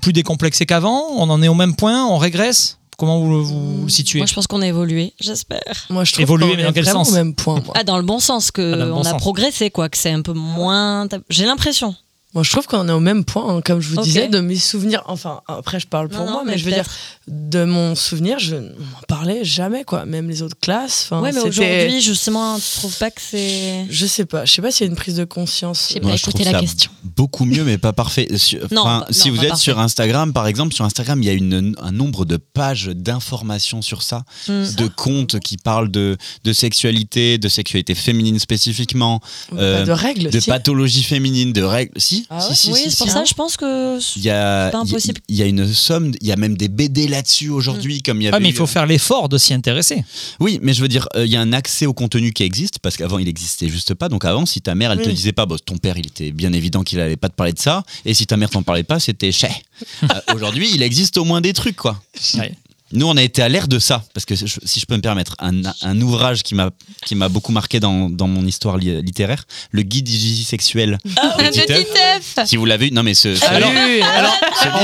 plus 0.01 0.13
décomplexé 0.13 0.65
qu'avant? 0.65 1.03
On 1.15 1.29
en 1.29 1.41
est 1.41 1.47
au 1.47 1.53
même 1.53 1.75
point? 1.75 2.05
On 2.05 2.17
régresse? 2.17 2.76
Comment 2.97 3.19
vous, 3.19 3.43
vous 3.45 3.83
le 3.83 3.89
situez 3.89 4.17
Moi, 4.19 4.25
je 4.25 4.33
pense 4.33 4.47
qu'on 4.47 4.61
a 4.63 4.67
évolué, 4.67 5.13
j'espère. 5.19 5.85
Moi, 5.91 6.03
je 6.03 6.13
trouve 6.13 6.23
Évoluer, 6.23 6.49
qu'on 6.49 6.55
mais 6.55 6.61
est 6.63 6.65
dans 6.65 6.73
quel 6.73 6.85
sens 6.87 7.09
au 7.11 7.13
même 7.13 7.35
point. 7.35 7.61
moi. 7.63 7.73
Ah, 7.77 7.83
dans 7.83 7.97
le 7.97 8.03
bon 8.03 8.17
sens, 8.19 8.49
que 8.49 8.73
Ah, 8.81 8.85
bon 8.87 9.01
a 9.01 9.11
sens. 9.11 9.21
progressé, 9.21 9.69
quoi, 9.69 9.87
que 9.87 9.97
c'est 9.97 10.09
un 10.11 10.23
peu 10.23 10.33
moins. 10.33 11.07
J'ai 11.29 11.45
l'impression. 11.45 11.95
Moi, 12.37 12.43
je 12.43 12.51
trouve 12.51 12.67
qu'on 12.67 12.87
est 12.87 12.91
au 12.91 12.99
même 12.99 13.25
point, 13.25 13.49
hein, 13.57 13.61
comme 13.65 13.79
je 13.81 13.89
vous 13.89 13.99
disais, 14.03 14.27
de 14.27 14.39
mes 14.41 14.57
souvenirs. 14.57 15.01
Enfin, 15.07 15.41
après, 15.47 15.79
je 15.79 15.87
parle 15.87 16.07
pour 16.07 16.19
Non, 16.19 16.25
non, 16.27 16.31
moi, 16.33 16.43
mais, 16.45 16.51
mais 16.51 16.57
je 16.59 16.65
veux 16.65 16.71
dire, 16.71 16.85
de 17.27 17.63
mon 17.65 17.95
souvenir, 17.95 18.37
je 18.37 18.57
n'en 18.57 18.69
parlais 19.07 19.43
jamais, 19.43 19.83
quoi. 19.83 20.05
Même 20.05 20.29
les 20.29 20.43
autres 20.43 20.59
classes. 20.61 21.07
Ouais, 21.11 21.31
mais 21.31 21.39
aujourd'hui, 21.39 21.99
justement, 21.99 22.59
tu 22.59 22.77
trouves 22.79 22.95
pas 22.99 23.09
que 23.09 23.19
c'est. 23.21 23.87
Je 23.89 24.05
sais 24.05 24.25
pas. 24.25 24.45
Je 24.45 24.53
sais 24.53 24.61
pas 24.61 24.69
s'il 24.69 24.85
y 24.85 24.87
a 24.87 24.91
une 24.91 24.95
prise 24.95 25.15
de 25.15 25.25
conscience. 25.25 25.89
J'ai 25.91 25.99
pas 25.99 26.09
Moi, 26.09 26.15
je 26.15 26.21
écouté 26.21 26.43
trouve 26.43 26.53
la 26.53 26.59
ça 26.59 26.63
question. 26.63 26.91
Beaucoup 27.15 27.45
mieux, 27.45 27.63
mais 27.63 27.79
pas 27.79 27.91
parfait. 27.91 28.27
Sur- 28.37 28.67
Non, 28.71 28.81
enfin, 28.83 29.05
pas- 29.07 29.13
si 29.13 29.31
vous 29.31 29.41
êtes 29.41 29.47
parfait. 29.49 29.63
sur 29.63 29.79
Instagram, 29.79 30.31
par 30.31 30.45
exemple, 30.45 30.75
sur 30.75 30.85
Instagram, 30.85 31.19
il 31.23 31.25
y 31.25 31.29
a 31.29 31.33
une- 31.33 31.75
un 31.81 31.91
nombre 31.91 32.23
de 32.25 32.37
pages 32.37 32.85
d'informations 32.93 33.81
sur 33.81 34.03
ça, 34.03 34.23
Hmm. 34.47 34.63
de 34.77 34.87
comptes 34.87 35.39
qui 35.39 35.57
parlent 35.57 35.89
de, 35.89 36.17
de 36.43 36.53
sexualité, 36.53 37.39
de 37.39 37.49
sexualité 37.49 37.95
féminine 37.95 38.37
spécifiquement, 38.37 39.21
euh, 39.57 39.85
de 39.85 39.91
règles. 39.91 40.29
de 40.29 40.39
si. 40.39 40.49
pathologie 40.51 41.01
féminine, 41.01 41.51
de 41.51 41.63
règles. 41.63 41.91
Si, 41.97 42.26
Ah 42.29 42.41
si, 42.41 42.49
ouais 42.49 42.55
si, 42.55 42.71
oui, 42.71 42.79
si, 42.83 42.91
c'est 42.91 42.97
pour 42.97 43.07
si. 43.07 43.13
ça, 43.13 43.23
je 43.25 43.33
pense 43.33 43.55
que. 43.57 43.99
C'est 44.01 44.21
pas 44.29 44.71
impossible. 44.79 45.21
il 45.29 45.35
y 45.35 45.41
a 45.43 45.45
une 45.45 45.71
somme, 45.71 46.11
il 46.19 46.27
y 46.27 46.31
a 46.31 46.35
même 46.35 46.57
des 46.57 46.67
BD 46.67 47.07
là-dessus 47.07 47.49
aujourd'hui, 47.49 48.01
comme 48.01 48.19
il 48.21 48.25
y 48.25 48.27
avait. 48.27 48.37
Ah, 48.37 48.39
mais 48.39 48.49
il 48.49 48.53
eu- 48.53 48.57
faut 48.57 48.67
faire 48.67 48.85
l'effort 48.85 49.29
de 49.29 49.37
s'y 49.37 49.53
intéresser. 49.53 50.03
Oui, 50.39 50.59
mais 50.61 50.73
je 50.73 50.81
veux 50.81 50.87
dire, 50.87 51.07
euh, 51.15 51.25
il 51.25 51.31
y 51.31 51.35
a 51.37 51.41
un 51.41 51.53
accès 51.53 51.85
au 51.85 51.93
contenu 51.93 52.33
qui 52.33 52.43
existe, 52.43 52.79
parce 52.79 52.97
qu'avant, 52.97 53.17
il 53.19 53.27
existait 53.27 53.69
juste 53.69 53.93
pas. 53.93 54.09
Donc 54.09 54.25
avant, 54.25 54.45
si 54.45 54.61
ta 54.61 54.75
mère, 54.75 54.91
elle 54.91 55.01
te 55.01 55.09
disait 55.09 55.31
pas, 55.31 55.45
bon, 55.45 55.57
ton 55.63 55.77
père, 55.77 55.97
il 55.97 56.07
était 56.07 56.31
bien 56.31 56.51
évident 56.53 56.83
qu'il 56.83 56.99
allait 56.99 57.15
pas 57.17 57.29
te 57.29 57.35
parler 57.35 57.53
de 57.53 57.59
ça. 57.59 57.83
Et 58.05 58.13
si 58.13 58.27
ta 58.27 58.35
mère 58.37 58.49
t'en 58.49 58.63
parlait 58.63 58.83
pas, 58.83 58.99
c'était 58.99 59.31
chais. 59.31 59.51
Euh, 60.03 60.33
aujourd'hui, 60.35 60.69
il 60.73 60.81
existe 60.81 61.17
au 61.17 61.23
moins 61.23 61.39
des 61.41 61.53
trucs, 61.53 61.75
quoi. 61.75 62.01
Ouais. 62.35 62.53
Nous, 62.93 63.05
on 63.05 63.17
a 63.17 63.21
été 63.23 63.41
à 63.41 63.49
l'ère 63.49 63.67
de 63.67 63.79
ça, 63.79 64.03
parce 64.13 64.25
que 64.25 64.35
je- 64.35 64.45
si 64.63 64.79
je 64.79 64.85
peux 64.85 64.95
me 64.95 65.01
permettre, 65.01 65.35
un, 65.39 65.61
un 65.81 66.01
ouvrage 66.01 66.43
qui 66.43 66.55
m'a 66.55 66.69
qui 67.05 67.15
m'a 67.15 67.29
beaucoup 67.29 67.51
marqué 67.51 67.79
dans, 67.79 68.09
dans 68.09 68.27
mon 68.27 68.45
histoire 68.45 68.77
li- 68.77 69.01
littéraire, 69.01 69.43
le 69.71 69.81
guide 69.81 70.05
digisexuel. 70.05 70.97
Ah, 71.17 71.35
de 71.37 71.49
Titeuf. 71.51 72.45
Si 72.45 72.55
vous 72.55 72.65
l'avez 72.65 72.91
non 72.91 73.03
mais 73.03 73.13
ce, 73.13 73.35
ce- 73.35 73.43
Ah 73.45 73.55
Alors- 73.55 73.69
oui, 73.71 74.01
Alors, 74.01 74.33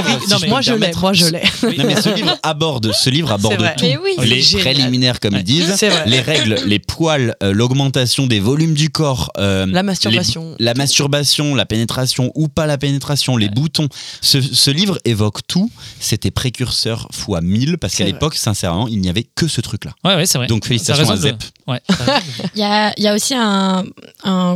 livre, 0.08 0.20
si 0.24 0.30
non, 0.32 0.38
mais- 0.41 0.47
moi, 0.47 0.62
je 0.62 0.74
Moi, 0.74 1.14
je 1.14 1.26
l'ai. 1.28 1.41
non 1.78 1.84
mais 1.86 2.01
ce 2.01 2.10
livre 2.14 2.38
aborde, 2.43 2.91
ce 2.93 3.10
livre 3.10 3.32
aborde 3.32 3.58
tout. 3.78 3.86
Oui, 3.86 4.16
les 4.28 4.41
génial. 4.41 4.64
préliminaires 4.66 5.20
comme 5.20 5.36
ils 5.36 5.43
disent, 5.43 5.82
les 6.06 6.20
règles, 6.22 6.60
les 6.66 6.80
poils, 6.80 7.36
euh, 7.41 7.54
l'augmentation 7.54 8.28
des 8.28 8.39
volumes 8.39 8.74
du 8.74 8.89
corps, 8.89 9.32
euh, 9.38 9.66
La 9.66 9.84
masturbation. 9.84 10.56
les- 10.60 10.66
la 10.66 10.74
masturbation, 10.74 11.56
la 11.56 11.66
pénétration 11.66 12.32
ou 12.36 12.47
pas 12.47 12.66
la 12.66 12.78
pénétration, 12.78 13.38
les 13.38 13.49
boutons. 13.49 13.88
Ce, 14.22 14.41
ce 14.41 14.72
livre 14.72 14.99
évoque 15.06 15.45
tout. 15.47 15.72
C'était 15.99 16.32
précurseur 16.32 17.08
fois 17.12 17.41
1000 17.41 17.78
parce 17.78 17.93
C'est 17.94 18.04
qu'à 18.04 18.12
l'époque, 18.12 18.36
sincèrement, 18.36 18.88
il 18.88 19.00
n'y 19.00 19.10
avait 19.10 19.24
que 19.24 19.48
ce 19.48 19.62
truc-là. 19.62 19.94
Ouais, 20.04 20.16
ouais, 20.16 20.26
c'est 20.26 20.38
vrai. 20.38 20.48
Donc 20.48 20.66
félicitations 20.66 21.10
à 21.10 21.16
Zep. 21.18 21.44
Il 22.55 22.59
y 22.59 22.64
a, 23.07 23.14
aussi 23.14 23.34
un, 23.36 23.84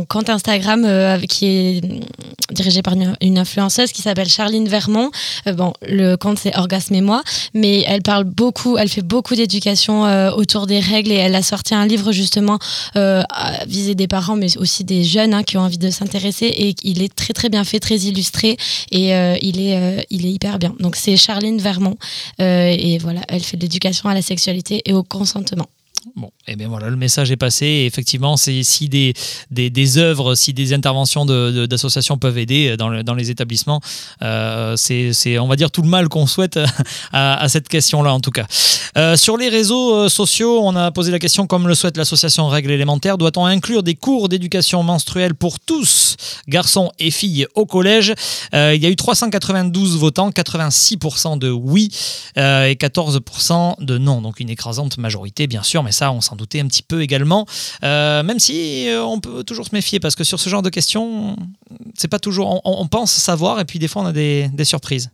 compte 0.08 0.28
Instagram 0.28 0.84
euh, 0.84 1.18
qui 1.20 1.46
est 1.46 1.84
mm, 1.84 2.00
dirigé 2.52 2.82
par 2.82 2.94
une, 3.20 3.38
influenceuse 3.38 3.92
qui 3.92 4.02
s'appelle 4.02 4.28
Charline 4.28 4.68
Vermont. 4.68 5.10
Euh, 5.46 5.52
bon, 5.52 5.72
le 5.86 6.16
compte 6.16 6.38
c'est 6.38 6.56
Orgasme 6.56 6.94
et 6.94 7.00
moi, 7.00 7.22
mais 7.54 7.84
elle 7.86 8.02
parle 8.02 8.24
beaucoup, 8.24 8.76
elle 8.76 8.88
fait 8.88 9.02
beaucoup 9.02 9.34
d'éducation 9.34 10.06
euh, 10.06 10.30
autour 10.32 10.66
des 10.66 10.80
règles 10.80 11.12
et 11.12 11.16
elle 11.16 11.34
a 11.34 11.42
sorti 11.42 11.74
un 11.74 11.86
livre 11.86 12.12
justement 12.12 12.58
viser 13.66 13.94
des 13.94 14.08
parents, 14.08 14.36
mais 14.36 14.56
aussi 14.58 14.84
des 14.84 15.04
jeunes 15.04 15.34
hein, 15.34 15.42
qui 15.42 15.56
ont 15.56 15.62
envie 15.62 15.78
de 15.78 15.90
s'intéresser 15.90 16.46
et 16.46 16.74
il 16.82 17.02
est 17.02 17.14
très 17.14 17.32
très 17.32 17.48
bien 17.48 17.64
fait, 17.64 17.80
très 17.80 17.96
illustré 17.96 18.56
et 18.90 19.10
il 19.42 19.60
est 19.60 20.06
il 20.10 20.26
est 20.26 20.30
hyper 20.30 20.58
bien. 20.58 20.74
Donc 20.80 20.96
c'est 20.96 21.16
Charline 21.16 21.58
Vermont 21.58 21.96
et 22.38 22.98
voilà, 22.98 23.20
elle 23.28 23.42
fait 23.42 23.56
de 23.56 23.62
l'éducation 23.62 24.08
à 24.08 24.14
la 24.14 24.22
sexualité 24.22 24.82
et 24.84 24.92
au 24.92 25.02
consentement. 25.02 25.66
Bon, 26.14 26.30
et 26.46 26.54
bien 26.56 26.68
voilà, 26.68 26.90
le 26.90 26.96
message 26.96 27.30
est 27.32 27.36
passé. 27.36 27.84
Effectivement, 27.86 28.36
si 28.36 28.88
des, 28.88 29.98
œuvres, 29.98 30.34
si 30.36 30.52
des 30.54 30.72
interventions 30.72 31.26
de- 31.26 31.50
de- 31.50 31.66
d'associations 31.66 32.18
peuvent 32.18 32.38
aider 32.38 32.76
dans, 32.76 32.88
le- 32.88 33.02
dans 33.02 33.14
les 33.14 33.30
établissements, 33.30 33.80
euh, 34.22 34.76
c'est, 34.76 35.38
on 35.38 35.48
va 35.48 35.56
dire, 35.56 35.70
tout 35.70 35.82
le 35.82 35.88
mal 35.88 36.08
qu'on 36.08 36.26
souhaite 36.26 36.58
à, 37.12 37.48
cette 37.48 37.68
question-là, 37.68 38.12
en 38.12 38.20
tout 38.20 38.30
cas. 38.30 38.46
Euh, 38.96 39.16
sur 39.16 39.36
les 39.36 39.48
réseaux 39.48 39.94
euh, 39.94 40.08
sociaux, 40.08 40.60
on 40.62 40.76
a 40.76 40.90
posé 40.92 41.10
la 41.10 41.18
question, 41.18 41.46
comme 41.46 41.66
le 41.68 41.74
souhaite 41.74 41.96
l'association 41.96 42.48
Règles 42.48 42.70
élémentaires, 42.70 43.18
doit-on 43.18 43.44
inclure 43.44 43.82
des 43.82 43.94
cours 43.96 44.28
d'éducation 44.28 44.82
menstruelle 44.82 45.34
pour 45.34 45.58
tous, 45.60 46.16
garçons 46.46 46.90
et 46.98 47.10
filles, 47.10 47.46
au 47.54 47.66
collège? 47.66 48.14
Il 48.52 48.82
y 48.82 48.86
a 48.86 48.88
eu 48.88 48.96
392 48.96 49.98
votants, 49.98 50.30
86% 50.30 51.38
de 51.38 51.50
oui 51.50 51.90
et 52.36 52.40
14% 52.74 53.84
de 53.84 53.98
non. 53.98 54.22
Donc 54.22 54.40
une 54.40 54.48
écrasante 54.50 54.96
majorité, 54.98 55.46
bien 55.46 55.62
sûr, 55.62 55.82
mais 55.88 55.92
ça, 55.92 56.12
on 56.12 56.20
s'en 56.20 56.36
doutait 56.36 56.60
un 56.60 56.66
petit 56.66 56.82
peu 56.82 57.00
également. 57.00 57.46
Euh, 57.82 58.22
même 58.22 58.38
si 58.38 58.86
euh, 58.88 59.02
on 59.02 59.20
peut 59.20 59.42
toujours 59.42 59.64
se 59.66 59.74
méfier, 59.74 60.00
parce 60.00 60.14
que 60.14 60.22
sur 60.22 60.38
ce 60.38 60.50
genre 60.50 60.60
de 60.60 60.68
questions, 60.68 61.34
c'est 61.96 62.08
pas 62.08 62.18
toujours. 62.18 62.60
On, 62.66 62.82
on 62.82 62.86
pense 62.88 63.10
savoir, 63.10 63.58
et 63.58 63.64
puis 63.64 63.78
des 63.78 63.88
fois, 63.88 64.02
on 64.02 64.06
a 64.06 64.12
des, 64.12 64.50
des 64.52 64.64
surprises. 64.66 65.10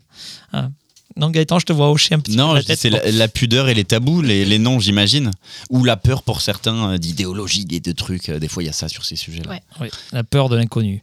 Ah. 0.53 0.69
Non, 1.17 1.31
Gaëtan, 1.31 1.61
je 1.61 1.67
te 1.67 1.73
vois 1.73 1.93
hocher 1.93 2.17
un 2.17 2.19
petit 2.19 2.37
Non, 2.37 2.55
peu 2.55 2.63
tête. 2.65 2.77
c'est 2.77 2.91
la, 2.91 3.09
la 3.09 3.29
pudeur 3.29 3.69
et 3.69 3.75
les 3.75 3.85
tabous, 3.85 4.21
les, 4.21 4.45
les 4.45 4.59
noms, 4.59 4.81
j'imagine. 4.81 5.31
Ou 5.71 5.85
la 5.85 5.97
peur 5.97 6.25
pour 6.25 6.41
certains 6.41 6.91
euh, 6.91 6.99
d'idéologie, 6.99 7.65
des 7.65 7.79
de 7.79 7.93
trucs. 7.93 8.31
euh, 8.31 8.41
Des 8.41 8.49
fois, 8.49 8.65
il 8.65 8.67
y 8.67 8.69
a 8.69 8.73
ça 8.73 8.89
sur 8.89 9.05
ces 9.05 9.15
sujets-là. 9.15 9.49
Ouais. 9.49 9.63
Oui, 9.81 9.89
la 10.13 10.25
peur 10.25 10.49
de 10.49 10.57
l'inconnu. 10.57 11.01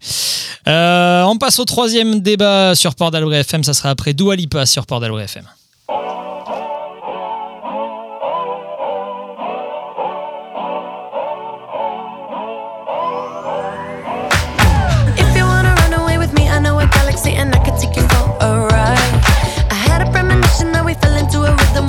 Euh, 0.68 1.24
on 1.24 1.38
passe 1.38 1.60
au 1.60 1.66
troisième 1.66 2.20
débat 2.20 2.76
sur 2.76 2.94
Port 2.96 3.16
FM. 3.16 3.64
Ça 3.64 3.74
sera 3.74 3.90
après 3.90 4.14
Dua 4.14 4.36
Lipa 4.36 4.66
sur 4.66 4.86
Port 4.86 5.02
FM. 5.22 5.46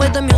Into 0.01 0.19
a 0.19 0.32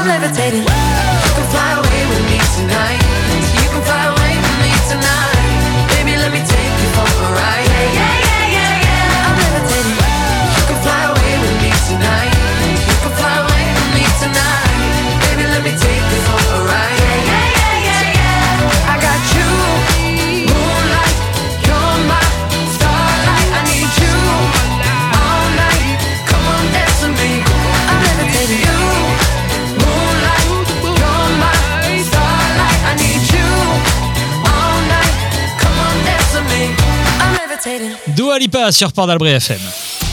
I'm 0.00 0.06
levitating. 0.06 0.62
You 0.62 1.09
Dua 38.38 38.70
sur 38.70 38.92
Port 38.92 39.08
d'Albret 39.08 39.32
FM. 39.32 39.58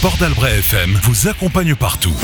Port 0.01 0.18
d'Albret 0.20 0.57
FM 0.59 0.97
vous 1.03 1.28
accompagne 1.28 1.76
partout. 1.76 2.15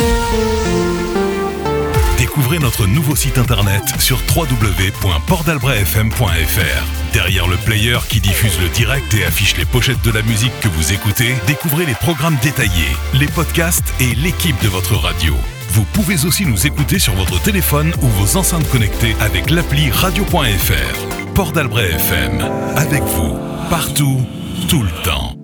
Découvrez 2.17 2.57
notre 2.57 2.87
nouveau 2.87 3.15
site 3.15 3.37
internet 3.37 3.83
sur 3.99 4.19
www.portalbretfm.fr. 4.35 7.13
Derrière 7.13 7.47
le 7.47 7.57
player 7.57 7.99
qui 8.09 8.21
diffuse 8.21 8.59
le 8.59 8.69
direct 8.69 9.13
et 9.13 9.25
affiche 9.25 9.55
les 9.55 9.65
pochettes 9.65 10.03
de 10.03 10.09
la 10.11 10.23
musique 10.23 10.59
que 10.61 10.67
vous 10.67 10.93
écoutez, 10.93 11.35
découvrez 11.45 11.85
les 11.85 11.93
programmes 11.93 12.37
détaillés, 12.41 12.89
les 13.13 13.27
podcasts 13.27 13.93
et 13.99 14.15
l'équipe 14.15 14.59
de 14.63 14.69
votre 14.69 14.95
radio. 14.95 15.35
Vous 15.69 15.85
pouvez 15.93 16.25
aussi 16.25 16.43
nous 16.45 16.65
écouter 16.65 16.97
sur 16.97 17.13
votre 17.13 17.39
téléphone 17.41 17.93
ou 18.01 18.07
vos 18.07 18.35
enceintes 18.37 18.67
connectées 18.69 19.15
avec 19.19 19.51
l'appli 19.51 19.91
radio.fr. 19.91 21.33
Port 21.35 21.51
d'Albret 21.51 21.91
FM, 21.91 22.41
avec 22.75 23.03
vous, 23.03 23.37
partout, 23.69 24.25
tout 24.67 24.81
le 24.81 25.03
temps. 25.03 25.35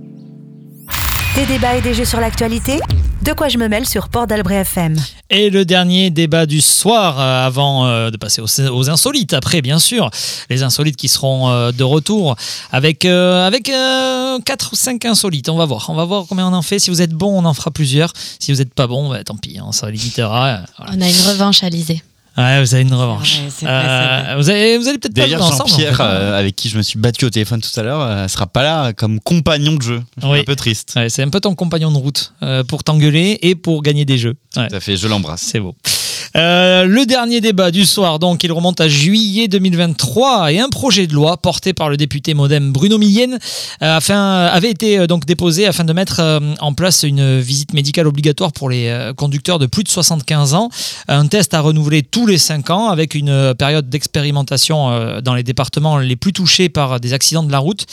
Des 1.40 1.46
débats 1.46 1.78
et 1.78 1.82
des 1.82 1.94
jeux 1.94 2.04
sur 2.04 2.20
l'actualité 2.20 2.82
De 3.22 3.32
quoi 3.32 3.48
je 3.48 3.58
me 3.58 3.70
mêle 3.70 3.86
sur 3.86 4.10
Port 4.10 4.28
d'Albret 4.28 4.56
FM. 4.56 4.98
Et 5.30 5.50
le 5.50 5.64
dernier 5.64 6.10
débat 6.10 6.46
du 6.46 6.60
soir, 6.60 7.18
euh, 7.18 7.46
avant 7.48 7.86
euh, 7.86 8.12
de 8.12 8.18
passer 8.18 8.42
aux, 8.42 8.60
aux 8.70 8.90
insolites, 8.90 9.32
après 9.32 9.62
bien 9.62 9.80
sûr, 9.80 10.10
les 10.50 10.64
insolites 10.64 10.98
qui 10.98 11.08
seront 11.08 11.50
euh, 11.50 11.72
de 11.72 11.84
retour 11.86 12.36
avec, 12.74 13.06
euh, 13.06 13.48
avec 13.48 13.72
4 14.44 14.70
ou 14.74 14.76
5 14.76 15.06
insolites. 15.06 15.48
On 15.48 15.56
va 15.56 15.64
voir. 15.64 15.90
On 15.90 15.96
va 15.96 16.04
voir 16.04 16.26
combien 16.28 16.46
on 16.46 16.54
en 16.54 16.62
fait. 16.62 16.78
Si 16.78 16.90
vous 16.90 17.02
êtes 17.02 17.14
bon, 17.14 17.42
on 17.42 17.46
en 17.46 17.54
fera 17.54 17.72
plusieurs. 17.72 18.12
Si 18.40 18.52
vous 18.52 18.58
n'êtes 18.58 18.74
pas 18.74 18.88
bon, 18.88 19.08
bah, 19.10 19.24
tant 19.24 19.38
pis, 19.38 19.60
on 19.64 19.72
se 19.72 19.86
limitera. 19.86 20.60
voilà. 20.78 20.92
On 20.94 21.00
a 21.00 21.08
une 21.08 21.30
revanche, 21.30 21.64
Alizé. 21.64 22.04
Ouais, 22.40 22.62
vous 22.62 22.74
avez 22.74 22.84
une 22.84 22.94
revanche. 22.94 23.40
Ouais, 23.62 23.68
Euh, 23.70 24.22
vrai. 24.26 24.36
vous, 24.38 24.50
allez, 24.50 24.78
vous 24.78 24.88
allez 24.88 24.98
peut-être 24.98 25.14
pas 25.14 25.22
D'ailleurs, 25.22 25.42
jouer 25.44 25.52
ensemble. 25.52 25.70
Jean-Pierre, 25.70 25.94
en 25.94 25.96
fait. 25.98 26.04
euh, 26.04 26.40
avec 26.40 26.56
qui 26.56 26.70
je 26.70 26.78
me 26.78 26.82
suis 26.82 26.98
battu 26.98 27.26
au 27.26 27.30
téléphone 27.30 27.60
tout 27.62 27.80
à 27.80 27.84
l'heure, 27.84 28.02
euh, 28.02 28.28
sera 28.28 28.48
pas 28.48 28.64
là 28.64 28.94
comme 28.94 29.20
compagnon 29.20 29.74
de 29.74 29.82
jeu. 29.82 30.02
Je 30.18 30.22
suis 30.22 30.32
Oui. 30.32 30.40
un 30.40 30.44
peu 30.44 30.56
triste. 30.56 30.94
Ouais, 30.96 31.10
c'est 31.10 31.22
un 31.24 31.30
peu 31.30 31.40
ton 31.42 31.54
compagnon 31.56 31.92
de 31.92 31.98
route 31.98 32.34
euh, 32.42 32.64
pour 32.64 32.84
t'engueuler 32.84 33.38
et 33.42 33.56
pour 33.56 33.82
gagner 33.84 34.06
des 34.06 34.18
jeux. 34.18 34.36
Ouais. 34.56 34.68
Tout 34.70 34.76
à 34.76 34.80
fait, 34.80 34.96
je 34.98 35.08
l'embrasse. 35.08 35.42
C'est 35.42 35.60
beau. 35.60 35.76
Euh, 36.36 36.86
le 36.86 37.06
dernier 37.06 37.42
débat 37.42 37.72
du 37.72 37.86
soir, 37.86 38.20
donc, 38.20 38.44
il 38.44 38.52
remonte 38.52 38.80
à 38.82 38.88
juillet 38.88 39.48
2023 39.48 40.52
et 40.52 40.60
un 40.60 40.70
projet 40.70 41.08
de 41.08 41.14
loi 41.14 41.38
porté 41.38 41.74
par 41.74 41.90
le 41.90 41.98
député 41.98 42.34
modem 42.34 42.72
Bruno 42.72 42.98
Millienne 42.98 43.40
euh, 43.82 43.98
afin, 43.98 44.46
avait 44.46 44.70
été 44.70 45.00
euh, 45.00 45.08
donc 45.08 45.26
déposé 45.26 45.66
afin 45.66 45.84
de 45.84 45.94
mettre 45.94 46.20
euh, 46.20 46.40
en 46.60 46.74
place 46.74 47.04
une 47.04 47.40
visite 47.40 47.74
médicale 47.74 48.08
obligatoire 48.08 48.52
pour 48.52 48.70
les 48.70 48.88
euh, 48.88 49.14
conducteurs 49.14 49.58
de 49.58 49.66
plus 49.66 49.84
de 49.84 49.90
75 49.90 50.54
ans. 50.54 50.70
Un 51.08 51.26
test 51.28 51.54
à 51.54 51.62
renouveler 51.62 52.04
tous 52.04 52.28
les 52.28 52.38
5 52.38 52.70
ans 52.70 52.90
avec 52.90 53.16
une 53.16 53.30
euh, 53.30 53.54
période 53.54 53.90
d'expérimentation 53.90 54.92
euh, 54.92 55.22
dans 55.22 55.34
les 55.34 55.44
départements 55.44 55.98
les 55.98 56.16
plus 56.16 56.34
touchés 56.34 56.70
par 56.70 57.00
des 57.00 57.14
accidents 57.14 57.44
de 57.44 57.52
la 57.52 57.60
route. 57.60 57.86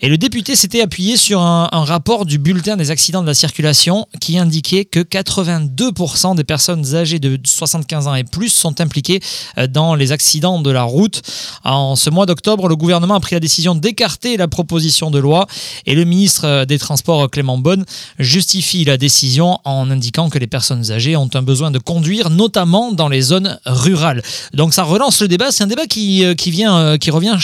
Et 0.00 0.08
le 0.08 0.18
député 0.18 0.54
s'était 0.54 0.82
appuyé 0.82 1.16
sur 1.16 1.40
un, 1.40 1.68
un 1.72 1.84
rapport 1.84 2.26
du 2.26 2.38
bulletin 2.38 2.76
des 2.76 2.90
accidents 2.90 3.22
de 3.22 3.26
la 3.26 3.34
circulation 3.34 4.06
qui 4.20 4.38
indiquait 4.38 4.84
que 4.84 5.00
82% 5.00 6.36
des 6.36 6.44
personnes 6.44 6.94
âgées 6.94 7.18
de 7.18 7.38
75 7.44 7.71
ans 7.74 8.14
et 8.14 8.24
plus 8.24 8.50
sont 8.50 8.80
impliquées 8.80 9.20
euh, 9.58 9.66
dans 9.66 9.94
les 9.94 10.12
accidents 10.12 10.60
de 10.60 10.70
la 10.70 10.82
route. 10.82 11.22
En 11.64 11.96
ce 11.96 12.10
mois 12.10 12.26
d'octobre, 12.26 12.68
le 12.68 12.76
gouvernement 12.76 13.14
a 13.14 13.20
pris 13.20 13.34
la 13.34 13.40
décision 13.40 13.74
d'écarter 13.74 14.36
la 14.36 14.48
proposition 14.48 15.10
de 15.10 15.18
loi 15.18 15.46
et 15.86 15.94
le 15.94 16.04
ministre 16.04 16.46
euh, 16.46 16.64
des 16.64 16.78
Transports 16.78 17.30
Clément 17.30 17.58
Bonne 17.58 17.84
justifie 18.18 18.84
la 18.84 18.96
décision 18.96 19.58
en 19.64 19.90
indiquant 19.90 20.28
que 20.30 20.38
les 20.38 20.46
personnes 20.46 20.90
âgées 20.90 21.16
ont 21.16 21.30
un 21.34 21.42
besoin 21.42 21.70
de 21.70 21.78
conduire, 21.78 22.30
notamment 22.30 22.92
dans 22.92 23.08
les 23.08 23.20
zones 23.20 23.58
rurales. 23.66 24.22
Donc 24.54 24.74
ça 24.74 24.82
relance 24.82 25.20
le 25.20 25.28
débat. 25.28 25.50
C'est 25.52 25.64
un 25.64 25.68
débat 25.68 25.86
qui, 25.86 26.24
euh, 26.24 26.34
qui 26.34 26.50
vient, 26.50 26.98
qui 26.98 27.10
revient 27.10 27.36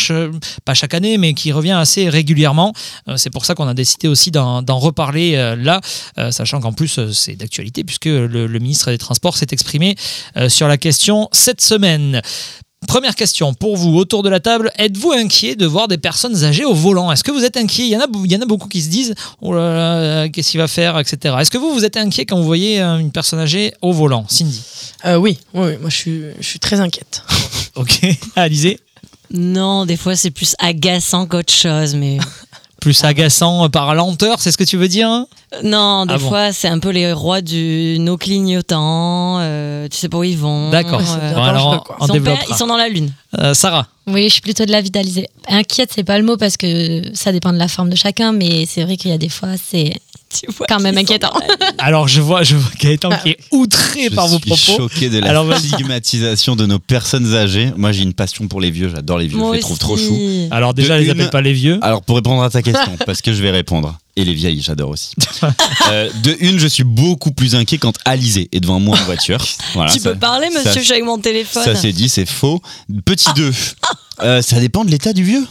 pas 0.64 0.74
chaque 0.74 0.94
année, 0.94 1.18
mais 1.18 1.34
qui 1.34 1.52
revient 1.52 1.72
assez 1.72 2.08
régulièrement. 2.08 2.72
C'est 3.16 3.30
pour 3.30 3.44
ça 3.44 3.54
qu'on 3.54 3.68
a 3.68 3.74
décidé 3.74 4.08
aussi 4.08 4.30
d'en 4.30 4.78
reparler 4.78 5.54
là, 5.56 5.80
sachant 6.30 6.60
qu'en 6.60 6.72
plus 6.72 7.00
c'est 7.12 7.36
d'actualité 7.36 7.84
puisque 7.84 8.06
le, 8.06 8.46
le 8.46 8.58
ministre 8.58 8.90
des 8.90 8.98
Transports 8.98 9.36
s'est 9.36 9.48
exprimé 9.50 9.96
sur 10.48 10.68
la 10.68 10.76
question 10.76 11.28
cette 11.32 11.60
semaine. 11.60 12.22
Première 12.86 13.16
question 13.16 13.52
pour 13.54 13.76
vous 13.76 13.96
autour 13.96 14.22
de 14.22 14.28
la 14.28 14.40
table. 14.40 14.70
Êtes-vous 14.78 15.12
inquiet 15.12 15.56
de 15.56 15.66
voir 15.66 15.88
des 15.88 15.98
personnes 15.98 16.44
âgées 16.44 16.64
au 16.64 16.72
volant? 16.74 17.10
Est-ce 17.10 17.24
que 17.24 17.32
vous 17.32 17.44
êtes 17.44 17.56
inquiet? 17.56 17.82
Il 17.82 17.90
y, 17.90 17.96
en 17.96 18.00
a, 18.00 18.06
il 18.24 18.32
y 18.32 18.36
en 18.36 18.40
a 18.40 18.46
beaucoup 18.46 18.68
qui 18.68 18.80
se 18.80 18.88
disent 18.88 19.14
Oh 19.42 19.52
là 19.52 19.74
là, 19.74 19.94
euh, 19.96 20.28
qu'est-ce 20.30 20.52
qu'il 20.52 20.60
va 20.60 20.68
faire, 20.68 20.98
etc. 20.98 21.34
Est-ce 21.40 21.50
que 21.50 21.58
vous, 21.58 21.72
vous 21.74 21.84
êtes 21.84 21.96
inquiet 21.96 22.24
quand 22.24 22.38
vous 22.38 22.44
voyez 22.46 22.80
euh, 22.80 22.98
une 22.98 23.10
personne 23.10 23.40
âgée 23.40 23.74
au 23.82 23.92
volant? 23.92 24.24
Cindy 24.28 24.62
Euh, 25.04 25.16
oui, 25.16 25.38
oui, 25.54 25.66
oui, 25.66 25.72
moi 25.80 25.90
je 25.90 25.96
suis, 25.96 26.22
je 26.38 26.46
suis 26.46 26.58
très 26.60 26.80
inquiète. 26.80 27.22
Ok. 27.74 28.00
Alizé 28.34 28.80
Non, 29.30 29.84
des 29.84 29.96
fois 29.96 30.16
c'est 30.16 30.30
plus 30.30 30.54
agaçant 30.58 31.26
qu'autre 31.26 31.52
chose, 31.52 31.94
mais 31.94 32.18
Plus 32.80 33.02
agaçant 33.04 33.68
par 33.70 33.94
lenteur, 33.94 34.40
c'est 34.40 34.52
ce 34.52 34.56
que 34.56 34.64
tu 34.64 34.76
veux 34.76 34.88
dire 34.88 35.08
hein 35.08 35.26
non, 35.64 36.04
des 36.04 36.14
Ah 36.14 36.18
bon 36.18 36.28
fois 36.28 36.52
c'est 36.52 36.68
un 36.68 36.78
peu 36.78 36.90
les 36.90 37.10
rois 37.12 37.40
du 37.40 37.96
no 38.00 38.18
clignotant. 38.18 39.38
euh, 39.40 39.88
tu 39.88 39.96
sais 39.96 40.08
pas 40.08 40.18
où 40.18 40.24
ils 40.24 40.36
vont. 40.36 40.70
D'accord. 40.70 41.00
euh, 41.00 41.34
Bon, 41.34 41.42
alors, 41.42 41.96
on 42.00 42.06
ils, 42.06 42.22
sont 42.54 42.66
ils 42.66 42.68
dans 42.68 42.76
la 42.76 42.88
lune. 42.88 43.10
Euh, 43.38 43.54
Sarah 43.54 43.86
Oui, 44.06 44.24
je 44.24 44.34
suis 44.34 44.40
plutôt 44.42 44.66
de 44.66 44.70
l'avis 44.72 44.90
d'Alizé. 44.90 45.26
Inquiète, 45.48 45.90
c'est 45.94 46.04
pas 46.04 46.18
le 46.18 46.24
mot 46.24 46.36
parce 46.36 46.56
que 46.56 47.02
ça 47.14 47.32
dépend 47.32 47.52
de 47.52 47.58
la 47.58 47.68
forme 47.68 47.88
de 47.88 47.96
chacun, 47.96 48.32
mais 48.32 48.66
c'est 48.66 48.84
vrai 48.84 48.96
qu'il 48.96 49.10
y 49.10 49.14
a 49.14 49.18
des 49.18 49.30
fois, 49.30 49.50
c'est 49.56 49.94
quand 50.68 50.80
même 50.80 50.98
inquiétant. 50.98 51.32
Alors 51.78 52.08
je 52.08 52.20
vois, 52.20 52.42
je 52.42 52.56
vois 52.56 52.70
Gaëtan 52.80 53.10
qui 53.22 53.30
est 53.30 53.38
outré 53.50 54.08
Je 54.10 54.14
par 54.14 54.28
vos 54.28 54.38
suis 54.38 54.50
propos. 54.50 54.76
choqué 54.88 55.08
de 55.08 55.18
la 55.18 55.28
Alors, 55.30 55.46
stigmatisation 55.56 56.56
de 56.56 56.66
nos 56.66 56.78
personnes 56.78 57.34
âgées. 57.34 57.72
Moi, 57.76 57.92
j'ai 57.92 58.02
une 58.02 58.14
passion 58.14 58.46
pour 58.48 58.60
les 58.60 58.70
vieux. 58.70 58.90
J'adore 58.94 59.18
les 59.18 59.26
vieux. 59.26 59.38
Moi 59.38 59.50
je 59.52 59.56
les 59.56 59.60
trouve 59.60 59.78
trop 59.78 59.96
choux. 59.96 60.18
Alors 60.50 60.74
déjà, 60.74 60.94
De 60.94 61.00
les 61.00 61.04
une- 61.06 61.10
appelle 61.12 61.30
pas 61.30 61.40
les 61.40 61.52
vieux. 61.52 61.78
Alors, 61.82 62.02
pour 62.02 62.16
répondre 62.16 62.42
à 62.42 62.50
ta 62.50 62.62
question, 62.62 62.96
parce 63.06 63.22
que 63.22 63.32
je 63.32 63.42
vais 63.42 63.50
répondre. 63.50 63.96
Et 64.16 64.24
les 64.24 64.34
vieilles, 64.34 64.60
j'adore 64.60 64.90
aussi. 64.90 65.14
Euh, 65.90 66.10
de 66.22 66.36
une, 66.40 66.58
je 66.58 66.66
suis 66.66 66.84
beaucoup 66.84 67.30
plus 67.30 67.54
inquiet 67.54 67.78
quand 67.78 67.94
Alizé 68.04 68.48
est 68.52 68.60
devant 68.60 68.78
moi 68.78 68.98
en 68.98 69.04
voiture. 69.04 69.42
Voilà, 69.74 69.90
tu 69.90 70.00
ça- 70.00 70.10
peux 70.12 70.18
parler, 70.18 70.48
monsieur, 70.54 70.72
je 70.80 70.84
suis 70.84 70.92
avec 70.92 71.04
mon 71.04 71.18
téléphone. 71.18 71.62
Ça 71.64 71.74
c'est 71.74 71.92
dit, 71.92 72.10
c'est 72.10 72.28
faux. 72.28 72.60
Petit 73.06 73.28
2, 73.34 73.50
ça 74.42 74.60
dépend 74.60 74.84
de 74.84 74.90
l'état 74.90 75.12
du 75.14 75.22
vieux, 75.24 75.46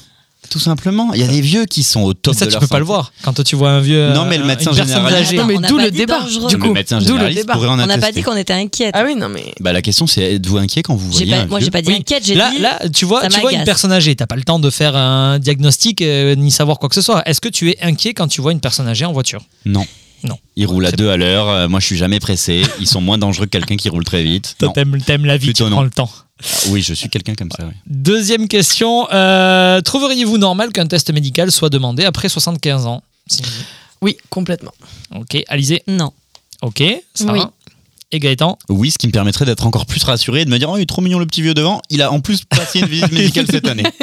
tout 0.49 0.59
simplement. 0.59 1.13
Il 1.13 1.19
y 1.21 1.23
a 1.23 1.27
des 1.27 1.41
vieux 1.41 1.65
qui 1.65 1.83
sont 1.83 2.01
au 2.01 2.13
top 2.13 2.33
ça, 2.35 2.45
de 2.45 2.49
tu 2.49 2.53
leur 2.53 2.61
peux 2.61 2.67
pas 2.67 2.79
le 2.79 2.85
voir 2.85 3.11
quand 3.23 3.41
tu 3.43 3.55
vois 3.55 3.71
un 3.71 3.79
vieux. 3.79 4.13
Non, 4.13 4.25
mais 4.25 4.37
le 4.37 4.45
médecin 4.45 4.71
généraliste-. 4.71 5.33
Non, 5.33 5.45
mais 5.45 5.57
on 5.57 5.59
n'a 5.61 5.67
d'où 5.67 5.77
pas 5.77 5.83
le 5.85 5.91
dit 5.91 5.97
débat. 5.99 6.19
Du 6.23 6.39
Le 6.55 6.57
coup, 6.57 6.73
médecin 6.73 6.97
d'où 6.99 7.03
le 7.03 7.07
généraliste 7.13 7.41
débat. 7.41 7.53
pourrait 7.53 7.67
en 7.67 7.73
On 7.79 7.85
n'a 7.85 7.97
pas 7.97 8.11
dit 8.11 8.21
qu'on 8.23 8.35
était 8.35 8.53
inquiète. 8.53 8.91
Ah 8.97 9.03
oui, 9.05 9.15
non, 9.15 9.29
mais. 9.29 9.53
Bah, 9.59 9.73
la 9.73 9.81
question 9.81 10.07
c'est 10.07 10.35
êtes-vous 10.35 10.57
inquiet 10.57 10.83
quand 10.83 10.95
vous 10.95 11.11
voyez 11.11 11.31
pas- 11.31 11.41
un 11.41 11.45
moi, 11.47 11.59
j'ai 11.59 11.71
pas 11.71 11.81
dit 11.81 11.89
Oui. 11.89 11.97
inquiète, 11.99 12.25
j'ai 12.25 12.35
Là, 12.35 12.51
dit. 12.51 12.59
là, 12.59 12.79
tu 12.93 13.05
vois, 13.05 13.27
tu 13.27 13.39
vois 13.39 13.53
une 13.53 13.63
personne 13.63 13.91
âgée, 13.91 14.15
t'as 14.15 14.27
pas 14.27 14.35
le 14.35 14.43
temps 14.43 14.59
de 14.59 14.69
faire 14.69 14.95
un 14.95 15.39
diagnostic 15.39 16.01
euh, 16.01 16.35
ni 16.35 16.51
savoir 16.51 16.79
quoi 16.79 16.89
que 16.89 16.95
ce 16.95 17.01
soit. 17.01 17.27
Est-ce 17.27 17.41
que 17.41 17.49
tu 17.49 17.69
es 17.69 17.77
inquiet 17.81 18.13
quand 18.13 18.27
tu 18.27 18.41
vois 18.41 18.51
une 18.51 18.59
personne 18.61 18.87
âgée 18.87 19.05
en 19.05 19.13
voiture? 19.13 19.41
Non. 19.65 19.85
Non. 20.23 20.37
Ils 20.55 20.65
roulent 20.65 20.85
à 20.87 20.91
deux 20.91 21.09
à 21.09 21.17
l'heure. 21.17 21.47
euh, 21.47 21.67
moi, 21.67 21.79
je 21.79 21.85
suis 21.85 21.97
jamais 21.97 22.19
pressé. 22.19 22.63
Ils 22.79 22.87
sont 22.87 23.01
moins 23.01 23.19
dangereux 23.19 23.45
que 23.45 23.51
quelqu'un 23.51 23.75
qui 23.75 23.87
roule 23.89 24.03
très 24.03 24.23
vite. 24.23 24.55
T'aimes, 24.73 24.97
t'aimes 25.05 25.25
la 25.25 25.37
vie, 25.37 25.53
tu 25.53 25.63
prends 25.69 25.83
le 25.83 25.91
temps. 25.91 26.09
Oui, 26.69 26.81
je 26.81 26.93
suis 26.93 27.09
quelqu'un 27.09 27.35
comme 27.35 27.51
ça. 27.51 27.63
oui. 27.65 27.73
Deuxième 27.88 28.47
question. 28.47 29.07
euh, 29.11 29.81
trouveriez-vous 29.81 30.38
normal 30.38 30.71
qu'un 30.71 30.88
test 30.88 31.11
médical 31.11 31.51
soit 31.51 31.69
demandé 31.69 32.05
après 32.05 32.29
75 32.29 32.85
ans? 32.85 33.03
Oui, 34.01 34.17
complètement. 34.29 34.73
Ok, 35.15 35.38
Alizé? 35.47 35.83
Non. 35.88 36.11
Ok, 36.61 36.83
ça 37.13 37.31
Oui. 37.31 37.41
Et 38.13 38.19
Gaëtan 38.19 38.57
Oui, 38.69 38.89
ce 38.91 38.97
qui 38.97 39.07
me 39.07 39.11
permettrait 39.11 39.43
d'être 39.43 39.65
encore 39.65 39.85
plus 39.85 40.01
rassuré 40.03 40.41
et 40.41 40.45
de 40.45 40.49
me 40.49 40.57
dire, 40.57 40.69
oh, 40.69 40.77
il 40.77 40.83
est 40.83 40.85
trop 40.85 41.01
mignon 41.01 41.19
le 41.19 41.25
petit 41.25 41.41
vieux 41.41 41.53
devant. 41.53 41.81
Il 41.89 42.01
a 42.01 42.09
en 42.11 42.21
plus 42.21 42.45
passé 42.45 42.79
une 42.79 42.85
visite 42.85 43.11
médicale 43.11 43.45
cette 43.49 43.67
année. 43.67 43.83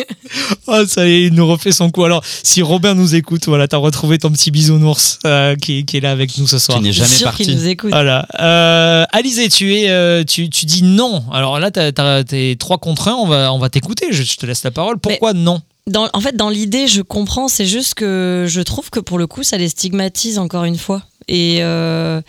Oh, 0.67 0.83
ça 0.87 1.07
y 1.07 1.13
est, 1.13 1.23
il 1.27 1.35
nous 1.35 1.47
refait 1.47 1.71
son 1.71 1.91
coup. 1.91 2.03
Alors, 2.05 2.25
si 2.43 2.61
Robin 2.61 2.95
nous 2.95 3.15
écoute, 3.15 3.45
voilà, 3.47 3.69
t'as 3.69 3.77
retrouvé 3.77 4.19
ton 4.19 4.31
petit 4.33 4.51
bisounours 4.51 5.19
euh, 5.27 5.55
qui, 5.55 5.85
qui 5.85 5.99
est 5.99 6.01
là 6.01 6.11
avec 6.11 6.37
nous 6.39 6.47
ce 6.49 6.59
soir. 6.59 6.79
Qui 6.79 6.85
n'est 6.85 6.93
jamais 6.93 7.09
sûr 7.09 7.33
qu'il 7.35 7.47
parti. 7.47 7.55
nous 7.63 7.69
écoute. 7.69 7.91
Voilà. 7.91 8.27
Euh, 8.41 9.05
Alizé, 9.13 9.49
tu, 9.49 9.75
es, 9.75 9.91
euh, 9.91 10.25
tu, 10.25 10.51
tu 10.51 10.67
dis 10.67 10.83
non. 10.83 11.23
Alors 11.33 11.61
là, 11.61 11.71
t'as- 11.71 11.93
t'as- 11.93 12.25
t'es 12.25 12.57
3 12.59 12.79
contre 12.79 13.09
1, 13.09 13.13
on 13.15 13.27
va, 13.27 13.53
on 13.53 13.59
va 13.59 13.69
t'écouter. 13.69 14.09
Je, 14.11 14.23
je 14.23 14.37
te 14.37 14.45
laisse 14.47 14.65
la 14.65 14.71
parole. 14.73 14.99
Pourquoi 14.99 15.35
non? 15.35 15.61
Dans, 15.87 16.09
en 16.15 16.21
fait, 16.21 16.35
dans 16.35 16.49
l'idée, 16.49 16.89
je 16.89 17.03
comprends. 17.03 17.47
C'est 17.49 17.67
juste 17.67 17.95
que 17.95 18.47
je 18.49 18.61
trouve 18.63 18.91
que 18.91 19.01
pour 19.01 19.19
le 19.19 19.27
coup, 19.27 19.45
ça 19.45 19.57
les 19.59 19.69
stigmatise 19.69 20.39
encore 20.39 20.65
une 20.65 20.79
fois. 20.79 21.03
Et 21.29 21.59
euh, 21.61 22.21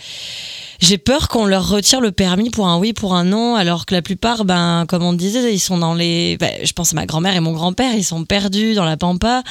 j'ai 0.81 0.97
peur 0.97 1.29
qu'on 1.29 1.45
leur 1.45 1.69
retire 1.69 2.01
le 2.01 2.11
permis 2.11 2.49
pour 2.49 2.67
un 2.67 2.77
oui, 2.77 2.91
pour 2.93 3.15
un 3.15 3.23
non, 3.23 3.55
alors 3.55 3.85
que 3.85 3.95
la 3.95 4.01
plupart, 4.01 4.43
ben, 4.45 4.85
comme 4.87 5.03
on 5.03 5.13
disait, 5.13 5.53
ils 5.53 5.59
sont 5.59 5.77
dans 5.77 5.93
les. 5.93 6.37
ben, 6.37 6.51
je 6.63 6.71
pense 6.73 6.91
à 6.91 6.95
ma 6.95 7.05
grand-mère 7.05 7.33
et 7.35 7.39
mon 7.39 7.53
grand-père, 7.53 7.93
ils 7.95 8.03
sont 8.03 8.23
perdus 8.25 8.73
dans 8.73 8.83
la 8.85 8.97
pampa. 8.97 9.41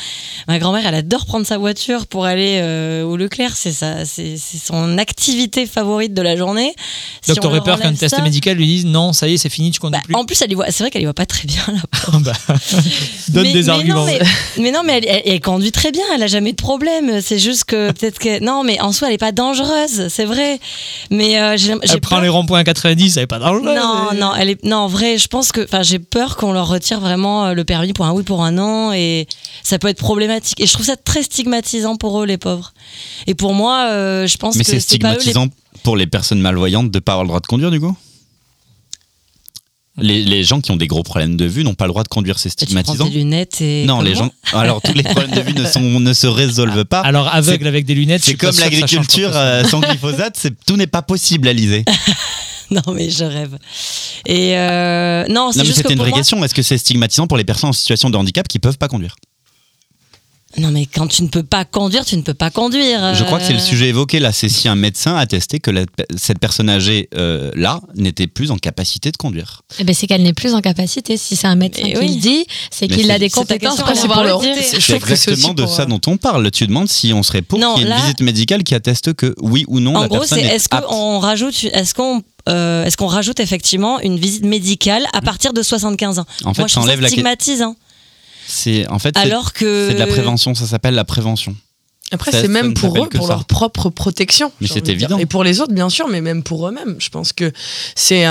Ma 0.48 0.58
grand-mère, 0.58 0.86
elle 0.86 0.94
adore 0.94 1.24
prendre 1.26 1.46
sa 1.46 1.56
voiture 1.58 2.06
pour 2.06 2.26
aller 2.26 2.58
euh, 2.62 3.04
au 3.04 3.16
Leclerc. 3.16 3.56
C'est 3.56 3.72
ça, 3.72 4.04
c'est 4.04 4.36
son 4.36 4.98
activité 4.98 5.66
favorite 5.66 6.12
de 6.14 6.22
la 6.22 6.36
journée. 6.36 6.74
Si 7.22 7.30
Donc, 7.30 7.38
on 7.38 7.40
t'aurais 7.42 7.62
peur 7.62 7.80
qu'un 7.80 7.94
test 7.94 8.20
médical 8.22 8.56
lui 8.58 8.66
dise 8.66 8.84
non, 8.86 9.12
ça 9.14 9.26
y 9.26 9.34
est, 9.34 9.38
c'est 9.38 9.48
fini, 9.48 9.70
tu 9.70 9.80
conduis 9.80 9.98
Bah, 9.98 10.04
plus. 10.04 10.14
en 10.14 10.24
plus, 10.26 10.40
elle 10.42 10.52
y 10.52 10.54
voit. 10.54 10.66
C'est 10.70 10.84
vrai 10.84 10.90
qu'elle 10.90 11.02
y 11.02 11.06
voit 11.06 11.14
pas 11.14 11.26
très 11.26 11.46
bien. 11.46 11.62
Là. 11.68 11.80
Bah, 12.20 12.32
Donne 13.28 13.44
Mais- 13.44 13.52
des 13.52 13.62
mais 13.64 13.68
arguments. 13.70 14.00
Non, 14.00 14.06
mais, 14.06 14.18
mais 14.60 14.70
non, 14.70 14.82
mais 14.84 14.98
elle, 14.98 15.06
elle- 15.08 15.22
elle 15.26 15.40
conduit 15.40 15.72
très 15.72 15.90
bien, 15.90 16.04
elle 16.14 16.22
a 16.22 16.26
jamais 16.26 16.52
de 16.52 16.56
problème. 16.62 17.20
C'est 17.22 17.38
juste 17.38 17.64
que 17.64 17.90
peut-être 17.92 18.18
que. 18.18 18.42
Non, 18.44 18.62
mais 18.62 18.78
en 18.80 18.92
soi, 18.92 19.08
elle 19.08 19.14
est 19.14 19.18
pas 19.18 19.32
dangereuse, 19.34 20.08
c'est 20.08 20.24
vrai. 20.24 20.58
Mais 21.10 21.40
euh, 21.40 21.56
j'ai 21.56 21.74
j'ai 21.82 21.94
Elle 21.94 22.00
prend 22.00 22.16
peur- 22.16 22.22
les 22.22 22.28
ronds-points 22.28 22.60
à 22.60 22.64
90, 22.64 23.16
elle 23.16 23.22
est 23.24 23.26
pas 23.26 23.38
dangereux. 23.38 23.74
Non, 23.74 24.12
non, 24.14 24.32
elle 24.34 24.50
est. 24.50 24.64
Non, 24.64 24.76
en 24.78 24.86
vrai, 24.88 25.18
je 25.18 25.28
pense 25.28 25.52
que. 25.52 25.62
Enfin, 25.64 25.82
j'ai 25.82 25.98
peur 25.98 26.36
qu'on 26.36 26.52
leur 26.52 26.68
retire 26.68 27.00
vraiment 27.00 27.46
euh, 27.46 27.54
le 27.54 27.64
permis 27.64 27.92
pour 27.92 28.06
un 28.06 28.12
oui, 28.12 28.22
pour 28.22 28.42
un 28.42 28.52
non. 28.52 28.92
Et 28.92 29.26
ça 29.62 29.78
peut 29.78 29.88
être 29.88 29.98
problématique. 29.98 30.60
Et 30.60 30.66
je 30.66 30.72
trouve 30.72 30.86
ça 30.86 30.96
très 30.96 31.22
stigmatisant 31.22 31.96
pour 31.96 32.22
eux, 32.22 32.26
les 32.26 32.38
pauvres. 32.38 32.72
Et 33.26 33.34
pour 33.34 33.52
moi, 33.54 33.88
euh, 33.90 34.26
je 34.26 34.36
pense 34.36 34.56
Mais 34.56 34.64
que 34.64 34.70
c'est 34.70 34.80
c'est 34.80 34.98
pas 34.98 35.08
eux 35.08 35.12
les 35.14 35.20
stigmatisant 35.20 35.48
pour 35.82 35.96
les 35.96 36.06
personnes 36.06 36.40
malvoyantes 36.40 36.90
de 36.90 36.98
pas 36.98 37.12
avoir 37.12 37.24
le 37.24 37.28
droit 37.28 37.40
de 37.40 37.46
conduire, 37.46 37.70
du 37.70 37.80
coup? 37.80 37.96
Les, 39.98 40.24
les 40.24 40.42
gens 40.44 40.60
qui 40.60 40.70
ont 40.72 40.76
des 40.76 40.86
gros 40.88 41.02
problèmes 41.02 41.36
de 41.36 41.44
vue 41.44 41.62
n'ont 41.64 41.74
pas 41.74 41.84
le 41.84 41.90
droit 41.90 42.02
de 42.02 42.08
conduire, 42.08 42.38
c'est 42.38 42.50
Tu 42.50 42.56
prends 42.66 42.66
stigmatisant. 42.82 43.04
tes 43.08 43.10
lunettes 43.14 43.60
et. 43.60 43.84
Non, 43.86 44.00
les 44.00 44.14
gens. 44.14 44.30
Alors, 44.52 44.82
tous 44.82 44.92
les 44.92 45.02
problèmes 45.04 45.30
de 45.30 45.40
vue 45.40 45.54
ne, 45.54 45.64
sont, 45.66 45.80
ne 46.00 46.12
se 46.12 46.26
résolvent 46.26 46.84
pas. 46.84 47.00
Alors, 47.00 47.28
aveugle 47.34 47.66
avec 47.66 47.84
des 47.86 47.94
lunettes, 47.94 48.24
C'est 48.24 48.34
comme 48.34 48.56
l'agriculture 48.58 49.30
euh, 49.34 49.62
sans 49.64 49.80
glyphosate, 49.80 50.36
c'est- 50.36 50.54
tout 50.66 50.76
n'est 50.76 50.86
pas 50.88 51.02
possible, 51.02 51.48
Alizé. 51.48 51.84
Non, 52.70 52.94
mais 52.94 53.10
je 53.10 53.24
rêve. 53.24 53.58
Et 54.24 54.56
euh, 54.56 55.26
non, 55.28 55.52
c'est 55.52 55.58
Non, 55.58 55.62
mais 55.62 55.64
juste 55.66 55.76
c'était 55.76 55.92
une 55.92 55.98
vraie 55.98 56.08
moi- 56.08 56.18
question. 56.18 56.42
Est-ce 56.42 56.54
que 56.54 56.62
c'est 56.62 56.78
stigmatisant 56.78 57.26
pour 57.26 57.36
les 57.36 57.44
personnes 57.44 57.68
en 57.68 57.74
situation 57.74 58.08
de 58.08 58.16
handicap 58.16 58.48
qui 58.48 58.58
peuvent 58.58 58.78
pas 58.78 58.88
conduire? 58.88 59.16
Non, 60.56 60.70
mais 60.70 60.86
quand 60.86 61.06
tu 61.08 61.22
ne 61.22 61.28
peux 61.28 61.42
pas 61.42 61.64
conduire, 61.64 62.04
tu 62.04 62.16
ne 62.16 62.22
peux 62.22 62.34
pas 62.34 62.50
conduire. 62.50 63.14
Je 63.14 63.24
crois 63.24 63.38
que 63.40 63.44
c'est 63.44 63.52
le 63.52 63.58
Euh, 63.58 63.62
sujet 63.62 63.88
évoqué 63.88 64.20
là. 64.20 64.32
C'est 64.32 64.48
si 64.48 64.68
un 64.68 64.76
médecin 64.76 65.16
a 65.16 65.26
testé 65.26 65.58
que 65.58 65.70
la- 65.70 65.84
cette 66.16 66.38
personne 66.38 66.68
âgée 66.70 67.08
euh, 67.16 67.50
là 67.56 67.80
n'était 67.96 68.26
plus 68.26 68.50
en 68.50 68.56
capacité 68.56 69.10
de 69.10 69.16
conduire. 69.16 69.62
Eh 69.78 69.84
ben, 69.84 69.94
c'est 69.94 70.06
qu'elle 70.06 70.22
n'est 70.22 70.32
plus 70.32 70.54
en 70.54 70.60
capacité. 70.60 71.16
Si 71.16 71.34
c'est 71.36 71.46
un 71.46 71.56
médecin 71.56 71.82
Et 71.84 71.92
qui 71.94 71.98
oui. 71.98 72.08
le 72.14 72.20
dit, 72.20 72.46
c'est 72.70 72.86
qu'il 72.88 73.10
a 73.10 73.18
des 73.18 73.28
c'est 73.28 73.34
ta 73.34 73.40
compétences 73.40 73.70
question, 73.76 73.86
pour 73.86 73.94
c'est 73.96 74.08
pouvoir 74.08 74.32
pour 74.38 74.42
le 74.42 74.54
dire. 74.54 74.62
C'est 74.80 74.94
exactement 74.96 75.54
de 75.54 75.62
pour, 75.64 75.72
ça 75.74 75.82
euh, 75.82 75.86
dont 75.86 76.00
on 76.06 76.16
parle. 76.16 76.50
Tu 76.50 76.66
demandes 76.66 76.88
si 76.88 77.12
on 77.12 77.22
serait 77.22 77.42
pour 77.42 77.58
qu'il 77.58 77.68
y 77.68 77.80
ait 77.80 77.82
une 77.82 77.88
là- 77.88 78.00
visite 78.00 78.20
médicale 78.20 78.62
qui 78.62 78.74
atteste 78.74 79.12
que 79.14 79.34
oui 79.40 79.64
ou 79.68 79.80
non 79.80 79.96
En 79.96 80.02
la 80.02 80.08
gros, 80.08 80.18
personne 80.18 80.38
est 80.38 80.54
est-ce 80.54 80.68
apte. 80.70 80.86
qu'on 80.86 81.18
rajoute, 81.18 81.64
est-ce 81.72 81.94
qu'on 81.94 82.22
euh, 82.46 82.84
est-ce 82.84 82.98
qu'on 82.98 83.06
rajoute 83.06 83.40
effectivement 83.40 84.00
une 84.00 84.18
visite 84.18 84.44
médicale 84.44 85.06
à 85.14 85.22
partir 85.22 85.54
de 85.54 85.62
75 85.62 86.18
ans? 86.18 86.26
En 86.44 86.52
fait, 86.52 86.60
Moi, 86.60 86.68
je 86.68 86.74
ça 86.74 86.80
enlève 86.80 87.00
la 87.00 87.08
que- 87.08 87.12
stigmatisant. 87.12 87.74
C'est 88.46 88.86
en 88.88 88.98
fait 88.98 89.16
Alors 89.16 89.52
que 89.52 89.88
c'est 89.88 89.94
de 89.94 89.98
la 89.98 90.06
prévention. 90.06 90.54
Ça 90.54 90.66
s'appelle 90.66 90.94
la 90.94 91.04
prévention. 91.04 91.56
Après, 92.12 92.30
c'est 92.32 92.48
même 92.48 92.74
pour 92.74 93.02
eux, 93.02 93.08
pour 93.08 93.26
ça. 93.26 93.32
leur 93.32 93.44
propre 93.46 93.88
protection. 93.88 94.52
Mais 94.60 94.68
c'est 94.68 94.88
évident. 94.88 95.18
Et 95.18 95.26
pour 95.26 95.42
les 95.42 95.60
autres, 95.62 95.72
bien 95.72 95.88
sûr, 95.88 96.06
mais 96.06 96.20
même 96.20 96.42
pour 96.42 96.68
eux-mêmes. 96.68 96.96
Je 96.98 97.08
pense 97.08 97.32
que 97.32 97.50
c'est. 97.96 98.24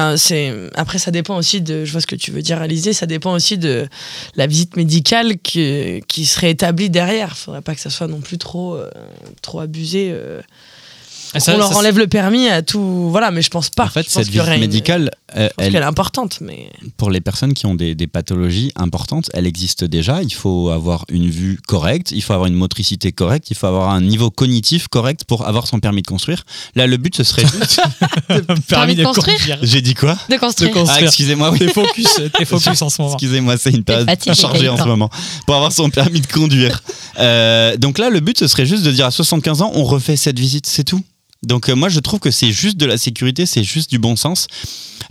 Après, 0.76 1.00
ça 1.00 1.12
dépend 1.12 1.36
aussi 1.38 1.60
de. 1.60 1.84
Je 1.84 1.92
vois 1.92 2.00
ce 2.00 2.08
que 2.08 2.16
tu 2.16 2.32
veux 2.32 2.42
dire, 2.44 2.62
Alizé. 2.62 2.94
Ça 2.94 3.08
dépend 3.08 3.34
aussi 3.34 3.58
de 3.58 3.90
la 4.36 4.48
visite 4.48 4.78
médicale 4.78 5.38
que- 5.40 6.00
qui 6.08 6.26
serait 6.26 6.52
établie 6.52 6.90
derrière. 6.92 7.36
Faudrait 7.36 7.62
pas 7.62 7.74
que 7.74 7.82
ça 7.82 7.90
soit 7.90 8.08
non 8.08 8.22
plus 8.22 8.38
trop, 8.38 8.76
euh, 8.76 8.90
trop 9.42 9.60
abusé. 9.60 10.12
euh, 10.14 10.40
ça- 11.40 11.54
on 11.56 11.58
leur 11.58 11.70
ça- 11.72 11.78
enlève 11.78 11.98
le 11.98 12.08
permis 12.08 12.48
à 12.48 12.62
tout. 12.62 13.10
Voilà, 13.10 13.32
mais 13.32 13.42
je 13.42 13.50
pense 13.50 13.70
pas. 13.70 13.86
En 13.86 13.90
fait, 13.90 14.04
Je 14.06 14.10
cette 14.10 14.28
visite 14.30 14.48
une- 14.54 14.60
médicale, 14.60 15.12
euh, 15.36 15.48
Je 15.50 15.54
pense 15.56 15.66
elle, 15.66 15.76
est 15.76 15.82
importante, 15.82 16.38
mais. 16.42 16.70
pour 16.98 17.10
les 17.12 17.22
personnes 17.22 17.54
qui 17.54 17.66
ont 17.66 17.76
des, 17.76 17.96
des 17.96 18.08
pathologies 18.08 18.72
importantes, 18.76 19.30
elle 19.34 19.48
existe 19.48 19.84
déjà. 19.84 20.22
Il 20.24 20.34
faut 20.34 20.70
avoir 20.70 21.06
une 21.10 21.30
vue 21.30 21.60
correcte, 21.68 22.12
il 22.12 22.22
faut 22.22 22.34
avoir 22.34 22.48
une 22.48 22.54
motricité 22.56 23.12
correcte, 23.12 23.50
il 23.52 23.56
faut 23.58 23.68
avoir 23.68 23.90
un 23.90 24.02
niveau 24.02 24.30
cognitif 24.30 24.88
correct 24.88 25.24
pour 25.26 25.48
avoir 25.48 25.68
son 25.68 25.80
permis 25.80 26.02
de 26.02 26.08
construire. 26.08 26.44
Là, 26.76 26.88
le 26.88 26.98
but, 26.98 27.16
ce 27.16 27.24
serait 27.24 27.44
juste. 27.46 27.82
permis 28.68 28.96
de 28.96 29.04
construire 29.04 29.38
conduire. 29.38 29.60
J'ai 29.62 29.82
dit 29.82 29.94
quoi 29.94 30.18
De 30.30 30.38
construire. 30.38 30.70
De 30.72 30.76
construire. 30.76 31.04
Ah, 31.04 31.06
excusez-moi, 31.08 31.52
oui. 31.52 31.60
T'es 31.60 31.68
focus, 31.74 32.08
focus 32.46 32.82
en 32.82 32.90
ce 32.90 33.02
moment. 33.02 33.14
Excusez-moi, 33.14 33.58
c'est 33.58 33.72
une 33.72 33.84
période 33.84 34.10
chargée 34.34 34.70
en 34.70 34.78
ce 34.78 34.84
moment. 34.84 35.10
Pour 35.46 35.56
avoir 35.56 35.72
son 35.72 35.90
permis 35.90 36.22
de 36.22 36.28
conduire. 36.28 36.82
Euh, 37.20 37.78
donc 37.78 37.98
là, 37.98 38.10
le 38.10 38.20
but, 38.20 38.38
ce 38.40 38.48
serait 38.48 38.66
juste 38.66 38.84
de 38.84 38.92
dire 38.92 39.06
à 39.06 39.12
75 39.12 39.62
ans, 39.62 39.72
on 39.76 39.84
refait 39.84 40.16
cette 40.18 40.40
visite, 40.40 40.66
c'est 40.68 40.84
tout. 40.84 41.02
Donc 41.44 41.70
euh, 41.70 41.76
moi, 41.76 41.90
je 41.90 42.00
trouve 42.00 42.20
que 42.20 42.32
c'est 42.32 42.52
juste 42.52 42.78
de 42.78 42.86
la 42.86 42.98
sécurité, 42.98 43.46
c'est 43.46 43.64
juste 43.64 43.90
du 43.90 44.00
bon 44.00 44.16
sens. 44.16 44.48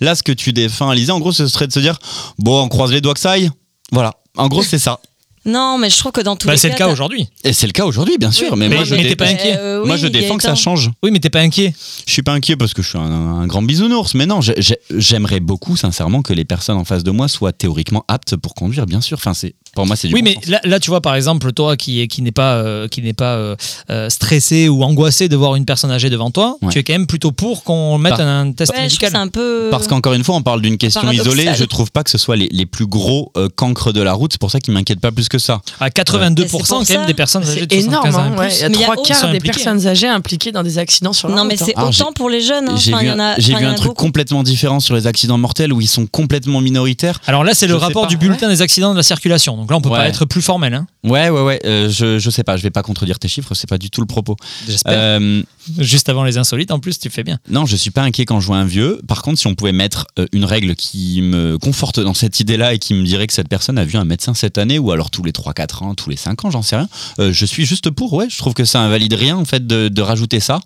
Là, 0.01 0.15
ce 0.15 0.23
que 0.23 0.33
tu 0.33 0.53
défends, 0.53 0.89
Alizé, 0.91 1.13
en 1.13 1.21
gros, 1.21 1.33
ce 1.33 1.47
serait 1.47 1.67
de 1.67 1.73
se 1.73 1.81
dire, 1.81 1.99
bon, 2.39 2.63
on 2.63 2.69
croise 2.69 2.91
les 2.93 3.01
doigts 3.01 3.15
que 3.15 3.21
ça 3.21 3.33
aille. 3.33 3.51
Voilà. 3.93 4.15
En 4.37 4.49
gros, 4.49 4.63
c'est 4.63 4.79
ça. 4.79 5.01
Non, 5.45 5.77
mais 5.77 5.91
je 5.91 5.99
trouve 5.99 6.13
que 6.13 6.21
dans 6.21 6.37
tous 6.37 6.47
Bah, 6.47 6.53
les 6.53 6.59
c'est 6.59 6.69
le 6.69 6.77
cas 6.77 6.87
aujourd'hui. 6.89 7.27
Et 7.43 7.53
c'est 7.53 7.67
le 7.67 7.73
cas 7.73 7.85
aujourd'hui, 7.85 8.17
bien 8.17 8.31
sûr. 8.31 8.57
mais, 8.57 8.69
mais- 8.69 8.77
moi, 8.77 8.85
je, 8.85 8.95
mais 8.95 9.03
dé- 9.03 9.09
t'es 9.09 9.17
pas 9.17 9.27
inquiet 9.27 9.57
Euh, 9.59 9.85
moi, 9.85 9.97
je 9.97 10.07
défends 10.07 10.37
que 10.37 10.45
ça 10.45 10.55
change. 10.55 10.91
Oui, 11.03 11.11
mais 11.11 11.19
t'es 11.19 11.31
pas 11.31 11.41
inquiet. 11.41 11.75
Je 12.07 12.13
suis 12.13 12.23
pas 12.23 12.33
inquiet 12.33 12.55
parce 12.57 12.73
que 12.75 12.81
je 12.81 12.89
suis 12.91 12.99
un, 12.99 13.03
un 13.03 13.47
grand 13.49 13.61
bisounours, 13.61 14.15
mais 14.15 14.25
non, 14.25 14.41
j'ai- 14.41 14.55
j'ai- 14.59 14.79
j'aimerais 14.97 15.41
beaucoup, 15.41 15.77
sincèrement, 15.77 16.23
que 16.23 16.33
les 16.33 16.45
personnes 16.45 16.77
en 16.77 16.85
face 16.85 17.03
de 17.03 17.11
moi 17.11 17.27
soient 17.27 17.53
théoriquement 17.53 18.05
aptes 18.07 18.37
pour 18.37 18.55
conduire, 18.55 18.87
bien 18.87 19.01
sûr. 19.01 19.19
Enfin, 19.19 19.35
c'est 19.35 19.57
pour 19.75 19.87
moi, 19.87 19.97
c'est 19.97 20.09
du 20.09 20.15
Oui, 20.15 20.21
bon 20.23 20.29
mais 20.31 20.35
sens. 20.35 20.47
là, 20.49 20.61
là, 20.65 20.81
tu 20.81 20.91
vois, 20.91 21.01
par 21.01 21.15
exemple, 21.15 21.53
toi 21.53 21.77
qui, 21.77 22.01
est- 22.01 22.07
qui 22.09 22.21
n'est 22.23 22.31
pas, 22.33 22.55
euh, 22.57 22.89
qui 22.89 23.01
n'est 23.03 23.13
pas 23.15 23.35
euh, 23.37 23.57
euh, 23.91 24.11
stressé 24.11 24.69
ou 24.69 24.83
angoissé 24.85 25.29
de 25.29 25.37
voir 25.37 25.57
une 25.57 25.65
personne 25.65 25.91
âgée 25.91 26.11
devant 26.11 26.31
toi, 26.31 26.57
Ouais. 26.63 26.73
tu 26.73 26.79
es 26.79 26.83
quand 26.83 26.93
même 26.93 27.07
plutôt 27.07 27.33
pour 27.33 27.65
qu'on 27.65 27.97
mette 27.99 28.17
Par- 28.17 28.27
un 28.27 28.53
test 28.53 28.73
Ouais, 28.73 28.83
médical. 28.83 29.11
c'est 29.13 29.17
un 29.17 29.29
peu. 29.29 29.69
Parce 29.71 29.87
qu'encore 29.87 30.13
une 30.13 30.25
fois, 30.25 30.35
on 30.35 30.43
parle 30.43 30.61
d'une 30.63 30.77
question 30.79 31.11
isolée. 31.11 31.49
Je 31.57 31.65
trouve 31.65 31.91
pas 31.91 32.03
que 32.05 32.11
ce 32.11 32.19
soit 32.19 32.37
les, 32.37 32.49
les 32.51 32.67
plus 32.67 32.87
gros 32.87 33.33
euh, 33.37 33.49
cancres 33.55 33.93
de 33.93 34.03
la 34.03 34.13
route. 34.13 34.33
C'est 34.33 34.41
pour 34.41 34.51
ça 34.51 34.61
qu'ils 34.61 34.75
m'inquiètent 34.75 35.01
pas 35.01 35.11
plus 35.13 35.29
que 35.29 35.39
ça. 35.39 35.61
À 35.81 35.89
82% 35.89 36.43
Et 36.43 36.43
c'est 36.43 36.51
pour 36.51 36.67
quand 36.69 36.85
même 36.91 37.07
des 37.07 37.15
personnes 37.15 37.43
âgées 37.45 37.67
de 37.67 37.75
75 37.75 37.85
énorme, 37.87 38.15
ans 38.15 38.19
hein, 38.19 38.31
plus. 38.37 38.39
ouais. 38.41 38.55
Il 38.57 38.61
y 38.61 38.65
a 38.65 38.69
Mais 38.69 38.75
il 38.75 38.81
y 38.81 38.83
a 38.83 38.87
trois 38.89 38.95
autant- 39.03 39.15
quarts 39.15 39.33
des 39.33 39.41
personnes 39.41 39.87
âgées 39.87 40.09
impliquées 40.09 40.53
dans 40.53 40.63
des 40.63 40.79
accidents 40.79 41.13
sur 41.13 41.29
la 41.29 41.35
Non, 41.37 41.43
route. 41.43 41.51
mais 41.51 41.57
c'est 41.57 41.73
Ah, 41.77 41.89
j'ai- 41.91 42.03
autant 42.03 42.13
pour 42.13 42.29
les 42.31 42.41
jeunes. 42.41 42.69
hein. 42.69 42.77
J'ai 42.77 42.93
Enfin, 42.93 43.01
vu, 43.03 43.07
il 43.09 43.11
y 43.11 43.13
en 43.13 43.19
a- 43.19 43.71
un, 43.71 43.75
truc 43.75 43.95
complètement 43.95 44.43
différent 44.43 44.81
sur 44.81 44.95
les 44.95 45.07
accidents 45.07 45.39
mortels 45.39 45.73
où 45.73 45.81
ils 45.81 45.87
sont 45.89 46.07
complètement 46.07 46.61
minoritaires. 46.61 47.21
Alors 47.27 47.43
là, 47.45 47.55
c'est 47.55 47.67
le 47.67 47.77
rapport 47.77 48.07
du 48.07 48.17
bulletin 48.17 48.49
des 48.49 48.61
accidents 48.63 48.93
de 48.93 48.97
la 48.99 49.03
circulation. 49.03 49.62
Donc 49.63 49.71
là, 49.71 49.77
on 49.77 49.81
peut 49.81 49.91
pas 49.91 50.09
être 50.09 50.25
plus 50.25 50.43
formel. 50.43 50.75
Hein. 50.75 50.89
Ouais, 51.05 51.31
ouais, 51.31 51.41
ouais. 51.41 51.61
euh, 51.65 51.89
je, 51.89 52.19
je 52.19 52.31
sais 52.31 52.43
pas. 52.43 52.57
Je 52.57 52.65
vais 52.65 52.71
pas 52.71 52.83
contredire 52.83 53.21
tes 53.21 53.29
chiffres. 53.29 53.55
C'est 53.55 53.69
pas 53.69 53.79
du 53.79 53.91
tout 53.91 54.01
le 54.01 54.09
propos. 54.09 54.35
J'espère. 54.67 54.93
Euh, 54.97 55.43
Juste 55.79 56.09
avant 56.09 56.25
les 56.25 56.39
insolites, 56.39 56.73
en 56.73 56.81
plus, 56.81 56.99
tu 56.99 57.09
fais 57.11 57.23
bien. 57.23 57.39
Non, 57.49 57.65
je 57.65 57.77
suis 57.77 57.93
pas 57.93 58.03
inquiet 58.03 58.25
quand 58.25 58.41
je 58.41 58.47
vois 58.49 58.57
un 58.57 58.65
vieux. 58.65 59.01
Par 59.07 59.23
contre, 59.23 59.39
si 59.39 59.47
on 59.47 59.55
pouvait 59.55 59.71
mettre 59.71 60.09
euh, 60.19 60.27
une 60.33 60.45
règle 60.45 60.75
qui 60.75 61.23
me 61.23 61.57
conforte 61.59 62.01
dans 62.01 62.15
cette 62.15 62.41
idée-là 62.41 62.75
et 62.75 62.81
qui 62.81 62.95
me 62.95 63.05
dirait 63.05 63.29
que 63.29 63.33
cette 63.33 63.49
personne 63.49 63.79
a 63.79 63.85
vu 63.85 63.97
un 63.97 64.05
médecin 64.05 64.35
cette 64.35 64.59
année 64.59 64.81
ou 64.81 64.91
alors 64.91 65.11
tous 65.11 65.23
les 65.23 65.31
3-4 65.31 65.85
ans, 65.85 65.95
tous 65.95 66.11
les 66.11 66.17
5 66.17 66.45
ans, 66.45 66.51
j'en 66.51 66.63
sais 66.63 66.75
rien, 66.75 66.89
euh, 67.21 67.33
je 67.33 67.47
suis 67.47 67.65
juste 67.65 67.91
pour. 67.91 68.13
Ouais, 68.15 68.27
je 68.29 68.37
trouve 68.39 68.55
que 68.55 68.65
ça 68.65 68.81
invalide 68.81 69.13
rien 69.15 69.37
en 69.37 69.45
fait 69.45 69.65
de, 69.65 69.87
de 69.89 70.03
rajouter 70.03 70.41
ça. 70.41 70.59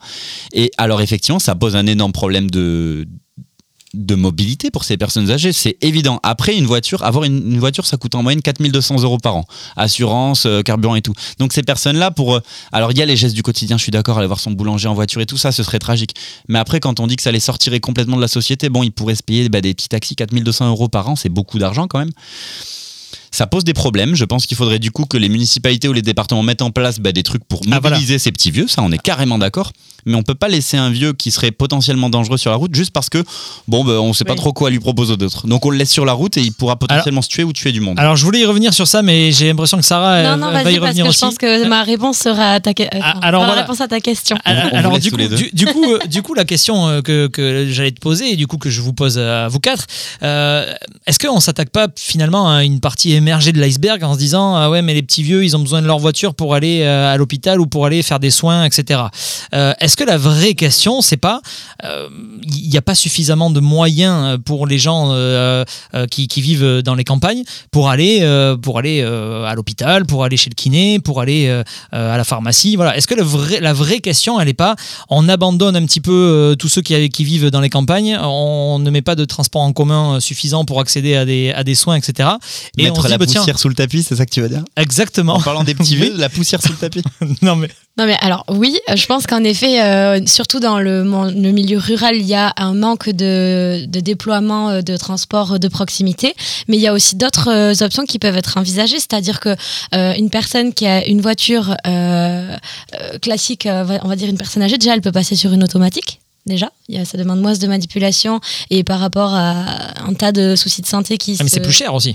Et 0.53 0.71
alors 0.79 1.03
effectivement, 1.03 1.39
ça 1.39 1.55
pose 1.55 1.77
un 1.77 1.87
énorme 1.87 2.13
problème 2.13 2.51
de 2.51 3.07
de 3.95 4.15
mobilité 4.15 4.71
pour 4.71 4.85
ces 4.85 4.97
personnes 4.97 5.31
âgées, 5.31 5.53
c'est 5.53 5.77
évident. 5.81 6.21
Après, 6.23 6.57
une 6.57 6.67
voiture, 6.67 7.03
avoir 7.05 7.25
une, 7.25 7.59
voiture, 7.59 7.87
ça 7.87 7.97
coûte 7.97 8.15
en 8.15 8.23
moyenne 8.23 8.43
4200 8.43 9.03
euros 9.03 9.19
par 9.19 9.37
an. 9.37 9.45
Assurance, 9.77 10.47
euh, 10.47 10.63
carburant 10.63 10.97
et 10.97 11.03
tout. 11.03 11.15
Donc 11.39 11.53
ces 11.53 11.63
personnes-là, 11.63 12.11
pour... 12.11 12.35
euh, 12.35 12.41
alors 12.73 12.93
il 12.93 12.99
y 12.99 13.03
a 13.03 13.07
les 13.07 13.17
gestes 13.17 13.35
du 13.35 13.43
quotidien, 13.43 13.77
je 13.77 13.83
suis 13.83 13.93
d'accord, 13.93 14.19
aller 14.19 14.27
voir 14.27 14.41
son 14.41 14.51
boulanger 14.51 14.89
en 14.89 14.95
voiture 14.95 15.21
et 15.21 15.27
tout 15.27 15.39
ça, 15.39 15.53
ce 15.53 15.63
serait 15.63 15.79
tragique. 15.79 16.15
Mais 16.49 16.59
après, 16.59 16.81
quand 16.81 17.01
on 17.01 17.07
dit 17.07 17.17
que 17.17 17.23
ça 17.23 17.33
les 17.33 17.41
sortirait 17.41 17.81
complètement 17.81 18.17
de 18.17 18.23
la 18.23 18.29
société, 18.29 18.69
bon, 18.69 18.83
ils 18.83 18.93
pourraient 18.93 19.15
se 19.15 19.23
payer 19.23 19.49
bah, 19.49 19.61
des 19.61 19.75
petits 19.75 19.89
taxis, 19.89 20.17
4200 20.17 20.69
euros 20.69 20.89
par 20.89 21.09
an, 21.09 21.17
c'est 21.17 21.29
beaucoup 21.29 21.59
d'argent 21.59 21.87
quand 21.87 21.99
même. 21.99 22.13
Ça 23.37 23.47
pose 23.47 23.65
des 23.65 23.75
problèmes. 23.75 24.15
Je 24.15 24.25
pense 24.25 24.47
qu'il 24.47 24.57
faudrait 24.57 24.79
du 24.79 24.91
coup 24.91 25.05
que 25.05 25.19
les 25.19 25.29
municipalités 25.29 25.89
ou 25.89 25.93
les 25.93 26.01
départements 26.01 26.43
mettent 26.43 26.63
en 26.63 26.71
place 26.71 27.01
bah, 27.01 27.13
des 27.13 27.23
trucs 27.23 27.45
pour 27.45 27.61
Ah, 27.71 27.81
voilà. 27.81 27.97
mobiliser 27.97 28.19
ces 28.19 28.33
petits 28.33 28.51
vieux. 28.51 28.67
Ça, 28.67 28.81
on 28.83 28.91
est 28.93 28.99
carrément 28.99 29.37
d'accord. 29.37 29.73
Mais 30.09 30.15
on 30.15 30.23
peut 30.23 30.37
pas 30.37 30.47
laisser 30.49 30.77
un 30.77 30.89
vieux 30.89 31.13
qui 31.13 31.33
serait 31.33 31.51
potentiellement 31.51 32.09
dangereux 32.09 32.39
sur 32.39 32.51
la 32.53 32.57
route 32.57 32.73
juste 32.73 32.93
parce 32.93 33.11
que 33.11 33.25
bon, 33.67 33.85
bah, 33.85 33.95
on 34.01 34.13
sait 34.13 34.23
pas 34.25 34.35
Oui. 34.35 34.39
trop 34.39 34.53
quoi 34.53 34.71
lui 34.71 34.79
proposer 34.79 35.17
d'autre. 35.17 35.49
Donc 35.49 35.67
on 35.67 35.71
le 35.71 35.77
laisse 35.79 35.91
sur 35.91 36.05
la 36.07 36.13
route 36.13 36.37
et 36.37 36.43
il 36.43 36.53
pourra 36.53 36.77
potentiellement 36.77 37.23
se 37.23 37.29
tuer 37.29 37.43
ou 37.43 37.53
tuer 37.53 37.73
du 37.73 37.81
monde. 37.81 37.99
Alors 37.99 38.15
je 38.17 38.25
voulais 38.25 38.39
y 38.41 38.45
revenir 38.45 38.73
sur 38.73 38.87
ça, 38.87 39.03
mais 39.03 39.33
j'ai 39.33 39.49
l'impression 39.49 39.77
que 39.79 39.85
Sarah 39.85 40.23
Non, 40.23 40.37
non, 40.47 40.53
va 40.53 40.61
y 40.61 40.65
vas-y, 40.65 40.75
parce 40.79 40.87
revenir 40.91 41.05
que 41.07 41.09
aussi. 41.11 41.19
je 41.19 41.25
pense 41.27 41.39
que 41.39 41.67
ma 41.67 41.83
réponse 41.83 42.19
sera 42.19 42.53
à 42.53 42.61
ta, 42.61 42.73
que- 42.73 42.85
enfin, 42.85 43.01
Ah, 43.03 43.19
alors 43.21 43.41
ma 43.43 43.47
voilà. 43.49 43.63
réponse 43.63 43.81
à 43.81 43.89
ta 43.89 43.99
question. 44.01 44.37
On- 44.47 44.51
on 44.53 44.69
vous 44.71 44.77
Alors 44.77 44.99
du 45.01 45.11
coup, 45.11 45.17
les 45.17 45.29
deux. 45.29 45.37
du, 45.37 45.51
du 45.53 45.67
coup, 45.67 45.85
euh, 45.93 45.99
du 46.07 46.23
coup, 46.23 46.35
la 46.35 46.45
question 46.45 46.87
euh, 46.87 47.01
que, 47.03 47.27
que 47.27 47.67
j'allais 47.69 47.91
te 47.91 47.99
poser 48.01 48.31
et 48.31 48.37
du 48.37 48.47
coup 48.47 48.59
que 48.59 48.71
je 48.71 48.81
vous 48.81 48.93
pose 48.93 49.19
à 49.19 49.49
vous 49.49 49.59
quatre, 49.59 49.87
euh, 50.23 50.73
est-ce 51.09 51.19
qu'on 51.19 51.41
s'attaque 51.41 51.71
pas 51.71 51.89
finalement 51.97 52.49
à 52.49 52.63
une 52.63 52.79
partie 52.79 53.13
émergée 53.27 53.51
de 53.53 53.61
l'iceberg 53.61 54.03
en 54.05 54.15
se 54.15 54.19
disant 54.19 54.55
ah 54.55 54.71
ouais 54.71 54.83
mais 54.83 54.95
les 54.95 55.03
petits 55.03 55.25
vieux 55.25 55.45
ils 55.45 55.57
ont 55.57 55.59
besoin 55.59 55.83
de 55.83 55.87
leur 55.89 55.99
voiture 55.99 56.33
pour 56.35 56.55
aller 56.55 56.83
euh, 56.83 57.13
à 57.13 57.17
l'hôpital 57.17 57.61
ou 57.61 57.67
pour 57.67 57.85
aller 57.85 58.03
faire 58.03 58.21
des 58.21 58.31
soins 58.31 58.65
etc. 58.65 59.01
Euh, 59.53 59.73
est-ce 59.81 59.97
que 59.97 60.05
la 60.05 60.17
vraie 60.17 60.55
question 60.55 61.03
c'est 61.03 61.17
pas 61.17 61.41
euh, 61.85 62.09
il 62.43 62.69
n'y 62.69 62.77
a 62.77 62.83
pas 62.83 62.95
suffisamment 62.95 63.51
de 63.51 63.59
moyens 63.59 64.39
pour 64.45 64.67
les 64.69 64.79
gens 64.79 65.11
euh, 65.11 65.65
euh, 65.95 66.07
qui, 66.07 66.29
qui 66.29 66.41
vivent 66.41 66.83
dans 66.83 66.95
les 66.95 67.03
campagnes 67.05 67.43
pour 67.73 67.89
aller 67.89 68.21
euh, 68.23 68.57
pour 68.57 68.79
aller 68.79 69.01
euh, 69.03 69.45
à 69.45 69.55
l'hôpital, 69.55 70.07
pour 70.07 70.23
aller 70.23 70.37
chez 70.37 70.51
le 70.51 70.55
kiné, 70.55 71.01
pour 71.01 71.21
aller 71.21 71.49
euh, 71.49 71.65
euh, 71.95 72.15
à 72.15 72.17
la 72.17 72.25
pharmacie? 72.25 72.77
Voilà. 72.77 72.97
Est-ce 72.97 73.09
que 73.09 73.15
le 73.15 73.23
vrai- 73.23 73.61
la 73.61 73.73
vraie 73.73 73.99
question, 74.01 74.39
elle 74.41 74.47
n'est 74.47 74.55
pas 74.55 74.77
on 75.09 75.29
abandonne 75.29 75.75
un 75.77 75.85
petit 75.85 76.01
peu 76.01 76.13
euh, 76.13 76.55
tous 76.55 76.69
ceux 76.69 76.83
qui, 76.83 77.09
qui 77.11 77.25
vivent 77.25 77.51
dans 77.51 77.61
les 77.61 77.71
campagnes, 77.71 78.17
on 78.23 78.79
ne 78.79 78.91
met 78.91 79.03
pas 79.03 79.17
de 79.17 79.25
transport 79.25 79.63
en 79.63 79.73
commun 79.73 80.17
euh, 80.17 80.21
suffisant 80.21 80.65
pour 80.65 80.81
accéder 80.81 81.17
à 81.17 81.25
des, 81.25 81.53
à 81.53 81.65
des 81.65 81.75
soins, 81.75 81.97
etc. 81.97 82.29
Et 82.79 82.85
Mettre 82.85 83.01
on 83.01 83.03
se 83.03 83.09
la 83.25 83.27
tiens, 83.27 83.41
poussière 83.41 83.59
sous 83.59 83.69
le 83.69 83.75
tapis, 83.75 84.03
c'est 84.03 84.17
ça 84.17 84.27
que 84.27 84.31
tu 84.31 84.41
veux 84.41 84.49
dire 84.49 84.63
exactement. 84.77 85.35
En 85.35 85.41
parlant 85.43 85.65
des 85.65 85.75
petits 85.75 85.97
vieux, 86.01 86.13
la 86.17 86.29
poussière 86.29 86.61
sous 86.63 86.73
le 86.73 86.79
tapis. 86.79 87.03
non 87.43 87.57
mais 87.57 87.69
Non 87.99 88.07
mais 88.07 88.17
alors 88.21 88.45
oui, 88.49 88.79
euh, 88.91 88.97
je 88.97 89.07
pense 89.07 89.27
qu'en 89.27 89.43
effet, 89.45 89.83
euh, 89.83 90.21
surtout 90.27 90.61
dans 90.61 90.79
le, 90.79 91.05
mon- 91.05 91.25
le 91.31 91.51
milieu 91.53 91.79
rural, 91.79 92.17
il 92.17 92.27
y 92.27 92.35
a 92.35 92.53
un 92.57 92.75
manque 92.75 93.09
de, 93.11 93.85
de 93.87 94.01
déploiement 94.01 94.71
euh, 94.71 94.81
de 94.83 94.97
transport 94.97 95.59
de 95.59 95.69
proximité, 95.69 96.35
mais 96.69 96.77
il 96.77 96.81
y 96.83 96.87
a 96.87 96.93
aussi 96.93 97.17
d'autres 97.17 97.49
euh, 97.51 97.85
options 97.85 98.05
qui 98.05 98.19
peuvent 98.19 98.37
être 98.37 98.57
envisagées, 98.59 98.99
c'est-à-dire 98.99 99.41
que 99.41 99.55
euh, 99.95 100.13
une 100.17 100.31
personne 100.31 100.73
qui 100.75 100.87
a 100.87 101.07
une 101.07 101.21
voiture 101.21 101.77
euh, 101.87 102.57
euh, 103.01 103.19
classique, 103.21 103.67
euh, 103.67 103.99
on 104.03 104.09
va 104.09 104.17
dire 104.17 104.29
une 104.29 104.39
personne 104.39 104.63
âgée, 104.63 104.79
déjà 104.79 104.95
elle 104.95 105.01
peut 105.01 105.13
passer 105.13 105.37
sur 105.37 105.53
une 105.53 105.65
automatique. 105.65 106.21
Déjà, 106.47 106.71
il 106.89 106.97
y 106.97 106.99
a, 106.99 107.05
ça 107.05 107.19
demande 107.19 107.41
moins 107.41 107.55
de 107.55 107.67
manipulation 107.67 108.41
et 108.71 108.85
par 108.85 109.01
rapport 109.01 109.35
à 109.35 109.55
un 110.09 110.15
tas 110.15 110.31
de 110.33 110.55
soucis 110.55 110.81
de 110.83 110.87
santé 110.87 111.19
qui 111.19 111.37
Ah, 111.39 111.43
mais 111.43 111.49
se- 111.49 111.55
c'est 111.57 111.61
plus 111.61 111.73
cher 111.73 111.93
aussi. 111.95 112.15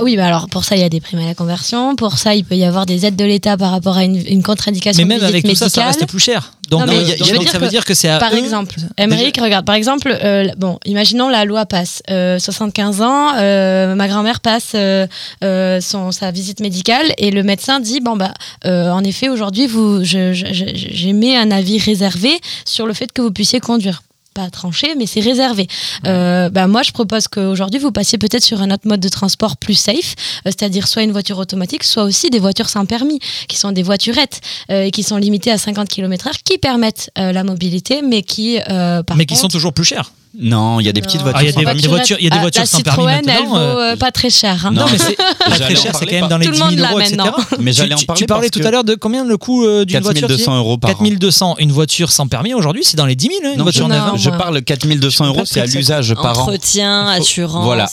Oui, 0.00 0.16
mais 0.16 0.22
alors 0.22 0.48
pour 0.48 0.64
ça, 0.64 0.74
il 0.74 0.80
y 0.80 0.84
a 0.84 0.88
des 0.88 1.00
primes 1.00 1.20
à 1.20 1.24
la 1.26 1.36
conversion. 1.36 1.94
Pour 1.94 2.18
ça, 2.18 2.34
il 2.34 2.44
peut 2.44 2.56
y 2.56 2.64
avoir 2.64 2.84
des 2.84 3.06
aides 3.06 3.14
de 3.14 3.24
l'État 3.24 3.56
par 3.56 3.70
rapport 3.70 3.96
à 3.96 4.02
une, 4.02 4.16
une 4.26 4.42
contre-indication 4.42 5.00
Mais 5.06 5.14
même 5.14 5.24
avec 5.24 5.44
tout 5.44 5.54
ça, 5.54 5.68
ça 5.68 5.84
reste 5.86 6.04
plus 6.08 6.18
cher. 6.18 6.54
Donc, 6.68 6.86
Non, 6.86 6.92
euh, 6.92 7.04
je 7.16 7.48
ça 7.48 7.58
veut 7.58 7.68
dire 7.68 7.84
que 7.84 7.92
c'est 7.94 8.08
à 8.08 8.18
Par 8.18 8.32
eux- 8.32 8.38
exemple, 8.38 8.76
Émeric, 8.98 9.38
regarde, 9.40 9.64
par 9.66 9.74
exemple, 9.76 10.16
euh, 10.24 10.48
bon, 10.56 10.78
imaginons 10.84 11.28
la 11.28 11.44
loi 11.44 11.66
passe, 11.66 12.02
euh, 12.10 12.38
75 12.40 13.02
ans, 13.02 13.34
euh, 13.36 13.94
ma 13.94 14.08
grand-mère 14.08 14.40
passe 14.40 14.72
euh, 14.74 15.06
euh, 15.44 15.80
son, 15.80 16.10
sa 16.12 16.30
visite 16.32 16.58
médicale 16.60 17.12
et 17.18 17.30
le 17.30 17.42
médecin 17.42 17.78
dit 17.78 18.00
bon 18.00 18.16
bah, 18.16 18.32
euh, 18.64 18.90
en 18.90 19.04
effet, 19.04 19.28
aujourd'hui, 19.28 19.66
vous, 19.68 20.02
je- 20.02 20.32
j'émets 20.32 21.36
un 21.36 21.50
avis 21.50 21.78
réservé 21.78 22.30
sur 22.64 22.86
le 22.86 22.94
fait 22.94 23.12
que 23.12 23.20
vous 23.22 23.30
puissiez 23.32 23.51
conduire. 23.60 24.02
Pas 24.34 24.48
tranché, 24.48 24.94
mais 24.96 25.04
c'est 25.04 25.20
réservé. 25.20 25.68
Euh, 26.06 26.48
bah, 26.48 26.66
moi, 26.66 26.82
je 26.82 26.90
propose 26.92 27.28
qu'aujourd'hui, 27.28 27.78
vous 27.78 27.92
passiez 27.92 28.16
peut-être 28.16 28.42
sur 28.42 28.62
un 28.62 28.70
autre 28.70 28.88
mode 28.88 29.00
de 29.00 29.08
transport 29.10 29.58
plus 29.58 29.74
safe, 29.74 30.14
euh, 30.46 30.46
c'est-à-dire 30.46 30.88
soit 30.88 31.02
une 31.02 31.12
voiture 31.12 31.36
automatique, 31.36 31.84
soit 31.84 32.04
aussi 32.04 32.30
des 32.30 32.38
voitures 32.38 32.70
sans 32.70 32.86
permis, 32.86 33.18
qui 33.46 33.58
sont 33.58 33.72
des 33.72 33.82
voiturettes 33.82 34.40
euh, 34.70 34.84
et 34.84 34.90
qui 34.90 35.02
sont 35.02 35.18
limitées 35.18 35.50
à 35.50 35.58
50 35.58 35.86
km/h, 35.86 36.32
qui 36.44 36.56
permettent 36.56 37.10
euh, 37.18 37.32
la 37.32 37.44
mobilité, 37.44 38.00
mais 38.00 38.22
qui, 38.22 38.58
par 38.66 39.16
mais 39.16 39.26
qui 39.26 39.36
sont 39.36 39.48
toujours 39.48 39.74
plus 39.74 39.84
chers. 39.84 40.12
Non, 40.40 40.80
il 40.80 40.86
y 40.86 40.88
a 40.88 40.92
des 40.92 41.00
petites 41.02 41.20
voitures. 41.20 41.38
Ah, 41.40 41.42
il 41.42 41.46
y 41.46 41.48
a 41.50 41.52
sans 41.52 41.58
des- 41.60 41.64
permis. 41.66 41.82
des 41.82 41.88
voitures- 41.88 42.16
il 42.18 42.24
y 42.24 42.26
a 42.26 42.30
des 42.30 42.36
Ah, 42.38 42.40
voitures 42.40 42.62
la 42.62 42.66
sans 42.66 42.80
permis 42.80 42.98
Citroën, 43.02 43.18
elle 43.18 43.26
maintenant, 43.26 43.50
vaut 43.50 43.56
euh, 43.56 43.92
euh, 43.92 43.96
pas 43.96 44.10
très 44.10 44.30
cher. 44.30 44.64
hein. 44.66 44.70
Non, 44.72 44.86
mais 44.90 44.96
c'est 44.98 45.16
pas 45.38 45.58
très 45.58 45.76
cher, 45.76 45.94
c'est 45.94 46.06
quand 46.06 46.12
même 46.20 46.28
dans 46.28 46.38
les 46.38 46.46
Tout 46.46 46.52
le 46.52 46.56
10 46.56 46.62
000 46.62 46.70
monde 46.70 46.78
l'a 46.80 46.90
euros, 46.90 47.00
etc. 47.00 47.16
maintenant. 47.18 47.36
Mais 47.60 47.70
Tu- 47.72 47.76
j'allais 47.76 47.94
en 47.94 47.98
parler 47.98 48.18
Tu 48.20 48.26
parlais 48.26 48.48
tout 48.50 48.60
à 48.64 48.70
l'heure 48.70 48.84
de 48.84 48.94
combien 48.94 49.24
le 49.24 49.36
coût 49.36 49.64
euh, 49.66 49.84
d'une 49.84 50.00
voiture 50.00 50.22
4200 50.28 50.56
euros 50.56 50.78
par 50.78 50.90
an. 50.90 50.94
4200. 50.94 51.56
Une 51.58 51.70
voiture 51.72 52.10
sans 52.10 52.26
permis 52.28 52.54
aujourd'hui, 52.54 52.82
c'est 52.84 52.96
dans 52.96 53.04
les 53.06 53.14
10 53.14 53.26
000, 53.28 53.38
hein, 53.44 53.48
une 53.52 53.58
Non, 53.58 53.64
voiture 53.64 53.84
je- 53.86 53.90
neuve. 53.90 54.02
hein. 54.02 54.10
non. 54.12 54.16
Je 54.16 54.30
parle 54.30 54.62
4200 54.62 55.26
euros, 55.26 55.42
c'est 55.44 55.60
à 55.60 55.66
l'usage 55.66 56.14
par 56.14 56.38
an. 56.38 56.42
Entretien, 56.42 57.06
assurance, 57.08 57.64
Voilà, 57.64 57.86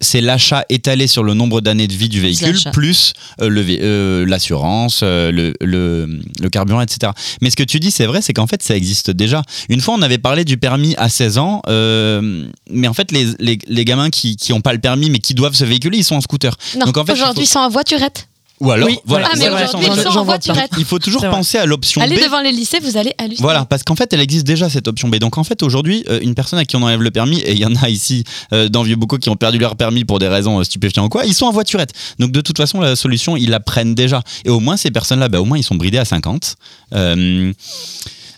c'est 0.00 0.20
l'achat 0.20 0.64
étalé 0.68 1.06
sur 1.06 1.22
le 1.22 1.32
nombre 1.34 1.60
d'années 1.62 1.88
de 1.88 1.94
vie 1.94 2.08
du 2.10 2.20
véhicule, 2.20 2.58
plus 2.72 3.14
euh, 3.40 4.26
l'assurance, 4.26 5.02
le 5.02 6.48
carburant, 6.50 6.80
etc. 6.82 7.12
Mais 7.40 7.50
ce 7.50 7.56
que 7.56 7.62
tu 7.62 7.80
dis, 7.80 7.90
c'est 7.90 8.06
vrai, 8.06 8.20
c'est 8.22 8.32
qu'en 8.32 8.46
fait, 8.46 8.62
ça 8.62 8.76
existe 8.76 9.10
déjà. 9.10 9.42
Une 9.68 9.80
fois, 9.80 9.94
on 9.96 10.02
avait 10.02 10.18
parlé 10.18 10.44
du 10.44 10.56
permis 10.56 10.94
à 10.98 11.08
16 11.08 11.38
ans, 11.38 11.62
euh, 11.70 12.46
mais 12.70 12.88
en 12.88 12.94
fait, 12.94 13.12
les, 13.12 13.26
les, 13.38 13.58
les 13.66 13.84
gamins 13.84 14.10
qui 14.10 14.36
n'ont 14.50 14.60
pas 14.60 14.72
le 14.72 14.80
permis, 14.80 15.08
mais 15.10 15.18
qui 15.18 15.34
doivent 15.34 15.54
se 15.54 15.64
véhiculer, 15.64 15.98
ils 15.98 16.04
sont 16.04 16.16
en 16.16 16.20
scooter. 16.20 16.56
Non, 16.78 16.86
Donc, 16.86 16.96
en 16.98 17.04
fait, 17.04 17.12
aujourd'hui, 17.12 17.44
ils 17.44 17.48
sont 17.48 17.60
en 17.60 17.68
voiturette. 17.70 18.26
Ou 18.60 18.70
alors, 18.70 18.86
Oui, 18.88 18.98
voilà. 19.06 19.26
Ah, 19.32 19.36
mais 19.38 19.48
voilà, 19.48 19.64
aujourd'hui, 19.64 19.86
j'en- 19.88 19.94
ils 19.94 20.02
sont 20.02 20.10
j'en 20.10 20.20
en 20.20 20.24
vois 20.24 20.34
voiturette. 20.34 20.70
il 20.76 20.84
faut 20.84 20.98
toujours 20.98 21.22
penser 21.22 21.56
à 21.56 21.64
l'option 21.64 22.02
Allez 22.02 22.16
B. 22.16 22.24
devant 22.24 22.42
les 22.42 22.52
lycées, 22.52 22.78
vous 22.82 22.98
allez 22.98 23.14
halluciner. 23.16 23.40
Voilà, 23.42 23.64
parce 23.64 23.84
qu'en 23.84 23.96
fait, 23.96 24.12
elle 24.12 24.20
existe 24.20 24.46
déjà 24.46 24.68
cette 24.68 24.86
option 24.86 25.08
B. 25.08 25.16
Donc 25.16 25.38
en 25.38 25.44
fait, 25.44 25.62
aujourd'hui, 25.62 26.04
euh, 26.10 26.18
une 26.20 26.34
personne 26.34 26.58
à 26.58 26.66
qui 26.66 26.76
on 26.76 26.82
enlève 26.82 27.00
le 27.00 27.10
permis, 27.10 27.38
et 27.40 27.52
il 27.52 27.58
y 27.58 27.64
en 27.64 27.74
a 27.76 27.88
ici 27.88 28.22
euh, 28.52 28.68
dans 28.68 28.82
Vieux-Bocaux 28.82 29.16
qui 29.16 29.30
ont 29.30 29.36
perdu 29.36 29.56
leur 29.56 29.76
permis 29.76 30.04
pour 30.04 30.18
des 30.18 30.28
raisons 30.28 30.60
euh, 30.60 30.64
stupéfiantes 30.64 31.06
ou 31.06 31.08
quoi, 31.08 31.24
ils 31.24 31.32
sont 31.32 31.46
en 31.46 31.52
voiturette. 31.52 31.92
Donc 32.18 32.32
de 32.32 32.40
toute 32.42 32.58
façon, 32.58 32.82
la 32.82 32.96
solution, 32.96 33.34
ils 33.34 33.48
la 33.48 33.60
prennent 33.60 33.94
déjà. 33.94 34.22
Et 34.44 34.50
au 34.50 34.60
moins, 34.60 34.76
ces 34.76 34.90
personnes-là, 34.90 35.30
bah, 35.30 35.40
au 35.40 35.46
moins, 35.46 35.56
ils 35.56 35.64
sont 35.64 35.76
bridés 35.76 35.96
à 35.96 36.04
50. 36.04 36.56
Euh, 36.94 37.54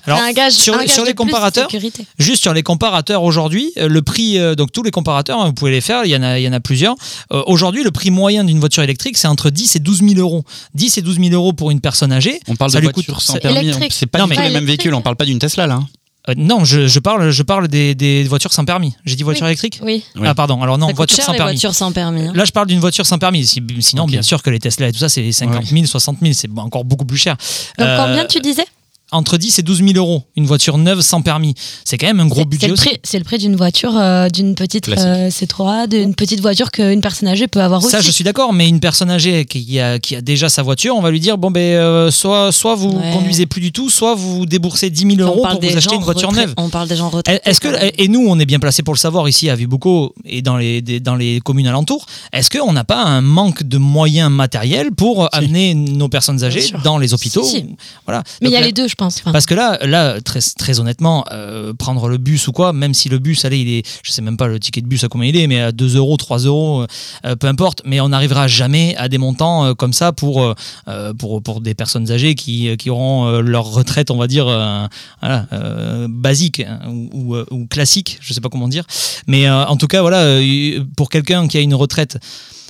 Alors, 0.07 0.19
un 0.21 0.33
gage, 0.33 0.53
sur, 0.53 0.75
un 0.75 0.79
les- 0.79 0.87
gage 0.87 0.95
sur 0.95 1.03
de 1.05 1.09
les 1.09 1.15
plus 1.15 1.25
de 1.25 1.31
comparateurs, 1.31 1.71
sécurité. 1.71 2.07
Juste 2.19 2.43
sur 2.43 2.53
les 2.53 2.63
comparateurs 2.63 3.23
aujourd'hui, 3.23 3.73
euh, 3.79 3.89
le 3.89 4.03
prix, 4.03 4.39
euh, 4.39 4.55
donc 4.55 4.73
tous 4.73 4.83
les 4.83 4.91
comparateurs, 4.91 5.41
hein, 5.41 5.47
vous 5.47 5.53
pouvez 5.53 5.71
les 5.71 5.81
faire, 5.81 6.05
il 6.05 6.11
y 6.11 6.17
en 6.17 6.23
a, 6.23 6.39
il 6.39 6.43
y 6.43 6.49
en 6.49 6.53
a 6.53 6.61
plusieurs. 6.61 6.95
Euh, 7.33 7.43
aujourd'hui, 7.47 7.85
le 7.85 7.91
prix 7.91 8.11
moyen 8.11 8.45
d'une 8.45 8.59
voiture 8.61 8.83
électrique, 8.83 9.17
c'est 9.17 9.29
entre 9.29 9.51
10 9.51 9.77
et 9.77 9.79
12 9.79 9.99
000 10.03 10.15
euros. 10.21 10.45
10 10.75 10.99
et 10.99 11.03
12 11.03 11.19
000 11.21 11.31
euros 11.35 11.53
pour 11.53 11.71
une 11.71 11.81
personne 11.81 12.13
âgée. 12.13 12.41
on 12.49 12.57
parle 12.57 12.71
Ça 12.73 12.81
de 12.81 12.85
voitures 12.85 13.21
sans 13.23 13.35
permis. 13.39 13.73
C'est 13.91 14.07
pas 14.07 14.19
Non, 14.19 14.27
les 14.27 14.37
mêmes 14.51 14.65
véhicules. 14.67 14.95
On 14.95 15.03
parle 15.03 15.17
pas 15.17 15.25
d'une 15.25 15.39
Tesla 15.39 15.67
là. 15.67 15.81
Euh, 16.29 16.35
non, 16.37 16.65
je, 16.65 16.87
je 16.87 17.01
parle, 17.01 17.31
je 17.33 17.43
parle 17.43 17.67
des, 17.67 17.97
des 17.97 18.23
voitures 18.23 18.53
sans 18.53 18.65
permis. 18.65 18.95
J'ai 19.05 19.17
dit 19.17 19.25
voiture 19.25 19.43
Oui. 19.45 19.51
électrique 19.51 19.81
Oui. 19.83 20.05
Ah, 20.25 20.37
pardon. 20.37 20.63
Alors 20.63 20.79
non, 20.79 20.87
ça 20.87 20.93
coûte 20.93 20.97
voiture 20.99 21.17
cher 21.17 21.25
sans 21.27 21.33
les 21.33 21.39
permis. 21.39 21.53
voitures 21.55 21.75
sans 21.75 21.91
permis. 21.91 22.23
hein. 22.29 22.33
Là, 22.33 22.45
je 22.45 22.53
parle 22.53 22.69
d'une 22.69 22.79
voiture 22.79 23.05
sans 23.07 23.19
permis. 23.19 23.45
Si- 23.45 23.61
Sinon, 23.81 24.07
bien 24.07 24.23
sûr 24.23 24.41
que 24.41 24.49
les 24.51 24.61
Tesla 24.61 24.87
et 24.87 24.93
tout 24.93 25.01
ça, 25.01 25.09
c'est 25.09 25.33
50 25.33 25.67
000, 25.67 25.85
60 25.87 26.19
000, 26.23 26.33
c'est 26.33 26.49
encore 26.59 26.85
beaucoup 26.85 27.05
plus 27.07 27.17
cher. 27.19 27.37
Donc 27.77 27.89
Euh, 27.89 28.05
combien 28.07 28.25
tu 28.27 28.39
disais? 28.39 28.65
Entre 29.13 29.37
10 29.37 29.59
et 29.59 29.63
12 29.63 29.79
000 29.85 29.91
euros, 29.97 30.23
une 30.37 30.47
voiture 30.47 30.79
neuve 30.79 31.01
sans 31.03 31.23
permis. 31.23 31.55
C'est 31.85 31.99
quand 31.99 32.07
même 32.07 32.21
un 32.21 32.27
gros 32.27 32.45
budget 32.45 32.67
C'est 32.67 32.71
le 32.73 32.77
prix, 32.77 32.99
c'est 33.05 33.19
le 33.19 33.25
prix 33.25 33.39
d'une 33.39 33.57
voiture, 33.57 33.97
euh, 33.97 34.29
d'une 34.29 34.55
petite 34.55 34.89
euh, 34.89 35.29
C3, 35.29 35.87
d'une 35.89 36.15
petite 36.15 36.41
voiture 36.41 36.71
qu'une 36.71 37.01
personne 37.01 37.29
âgée 37.29 37.47
peut 37.47 37.61
avoir 37.61 37.81
aussi. 37.83 37.91
Ça, 37.91 38.01
je 38.01 38.11
suis 38.11 38.25
d'accord, 38.25 38.53
mais 38.53 38.69
une 38.69 38.81
personne 38.81 39.11
âgée 39.11 39.45
qui 39.45 39.79
a, 39.81 39.99
qui 39.99 40.17
a 40.17 40.21
déjà 40.23 40.49
sa 40.49 40.63
voiture, 40.63 40.97
on 40.97 41.03
va 41.03 41.11
lui 41.11 41.21
dire 41.21 41.37
bon, 41.39 41.51
ben, 41.51 41.61
euh, 41.61 42.11
soit, 42.11 42.53
soit 42.53 42.75
vous 42.75 42.91
Ouais. 42.93 43.13
conduisez 43.13 43.47
plus 43.47 43.61
du 43.61 43.71
tout, 43.73 43.91
soit 43.91 44.15
vous 44.15 44.47
déboursez 44.47 44.89
10 44.91 45.01
000 45.03 45.13
On 45.13 45.19
euros 45.33 45.47
pour 45.49 45.61
vous 45.61 45.77
acheter 45.77 45.95
une 45.95 46.03
voiture 46.03 46.33
neuve. 46.33 46.55
On 46.57 46.69
parle 46.69 46.89
des 46.89 46.97
gens 46.97 47.09
retraités. 47.11 47.41
Est-ce 47.49 47.61
que 47.61 47.69
et 47.99 48.09
nous 48.09 48.25
on 48.27 48.39
est 48.39 48.47
bien 48.47 48.59
placé 48.61 48.83
pour 48.83 48.95
le 48.95 48.99
savoir 48.99 49.29
ici 49.29 49.49
à 49.51 49.55
Vibuco 49.57 50.15
et 50.25 50.41
dans 50.43 50.57
les 50.57 50.81
des- 50.83 51.01
dans 51.01 51.15
les 51.17 51.41
communes 51.41 51.67
alentours 51.67 52.07
Est-ce 52.33 52.49
qu'on 52.51 52.73
n'a 52.73 52.85
pas 52.85 53.03
un 53.03 53.21
manque 53.21 53.63
de 53.63 53.79
moyens 53.79 54.31
matériels 54.31 54.91
pour 54.93 55.29
amener 55.35 55.75
nos 55.75 56.09
personnes 56.09 56.43
âgées 56.45 56.65
dans 56.85 56.99
les 56.99 57.13
hôpitaux 57.15 57.43
Si, 57.45 57.51
si. 57.57 57.67
Voilà. 58.07 58.23
Mais 58.41 58.49
il 58.49 58.53
y 58.53 58.57
a 58.57 58.61
là- 58.61 58.67
les 58.67 58.73
deux, 58.73 58.89
je 58.89 58.95
pense. 58.95 59.02
Parce 59.33 59.47
que 59.47 59.55
là, 59.55 59.79
là 59.83 60.21
très, 60.21 60.41
très 60.41 60.81
honnêtement, 60.81 61.25
euh, 61.33 61.73
prendre 61.75 62.09
le 62.09 62.19
bus 62.19 62.49
ou 62.49 62.53
quoi, 62.53 62.73
même 62.73 62.95
si 62.95 63.09
le 63.09 63.19
bus, 63.19 63.45
allez, 63.45 63.59
il 63.59 63.69
est, 63.69 64.01
je 64.03 64.11
sais 64.11 64.23
même 64.23 64.37
pas 64.37 64.47
le 64.47 64.59
ticket 64.61 64.81
de 64.81 64.87
bus 64.87 65.05
à 65.05 65.09
combien 65.09 65.29
il 65.29 65.37
est, 65.37 65.47
mais 65.47 65.61
à 65.61 65.73
2 65.73 65.97
euros, 65.97 66.17
3 66.17 66.39
euros, 66.41 66.87
euh, 67.25 67.37
peu 67.37 67.47
importe, 67.47 67.83
mais 67.85 68.01
on 68.01 68.09
n'arrivera 68.09 68.49
jamais 68.49 68.95
à 68.97 69.09
des 69.09 69.19
montants 69.19 69.65
euh, 69.65 69.75
comme 69.75 69.93
ça 69.93 70.13
pour, 70.13 70.43
euh, 70.43 70.55
euh, 70.89 71.13
pour, 71.15 71.43
pour 71.43 71.61
des 71.61 71.75
personnes 71.75 72.11
âgées 72.11 72.35
qui, 72.35 72.77
qui 72.77 72.91
auront 72.91 73.27
euh, 73.27 73.41
leur 73.41 73.67
retraite, 73.67 74.11
on 74.11 74.17
va 74.17 74.27
dire, 74.27 74.47
euh, 74.49 74.87
euh, 75.25 76.09
basique 76.09 76.61
hein, 76.61 76.81
ou, 76.89 77.09
ou, 77.13 77.35
euh, 77.37 77.47
classique, 77.71 78.19
je 78.21 78.33
sais 78.33 78.41
pas 78.41 78.49
comment 78.49 78.69
dire. 78.69 78.85
Mais 79.27 79.47
euh, 79.47 79.65
en 79.67 79.77
tout 79.77 79.87
cas, 79.87 80.01
voilà, 80.01 80.19
euh, 80.19 80.85
pour 80.97 81.09
quelqu'un 81.09 81.49
qui 81.49 81.59
a 81.59 81.61
une 81.61 81.75
retraite 81.75 82.19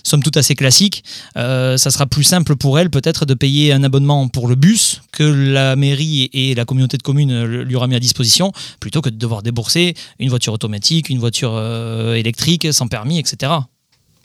somme 0.03 0.23
toute 0.23 0.37
assez 0.37 0.55
classique, 0.55 1.05
euh, 1.37 1.77
ça 1.77 1.91
sera 1.91 2.07
plus 2.07 2.24
simple 2.24 2.57
pour 2.57 2.79
elle 2.79 2.91
peut-être 2.91 3.27
de 3.27 3.35
payer 3.35 3.73
un 3.73 3.83
abonnement 3.83 4.29
pour 4.29 4.49
le 4.49 4.55
bus 4.55 5.03
que 5.12 5.23
la 5.23 5.77
mairie 5.77 6.31
et 6.33 6.55
la 6.55 6.65
communauté 6.65 6.97
de 6.97 7.03
communes 7.03 7.45
lui 7.45 7.74
aura 7.74 7.87
mis 7.87 7.95
à 7.95 8.01
disposition, 8.01 8.53
plutôt 8.81 9.01
que 9.01 9.11
de 9.11 9.16
devoir 9.16 9.43
débourser 9.43 9.95
une 10.19 10.29
voiture 10.29 10.53
automatique, 10.53 11.09
une 11.09 11.19
voiture 11.19 11.53
euh, 11.55 12.15
électrique 12.15 12.73
sans 12.73 12.89
permis, 12.89 13.19
etc. 13.19 13.53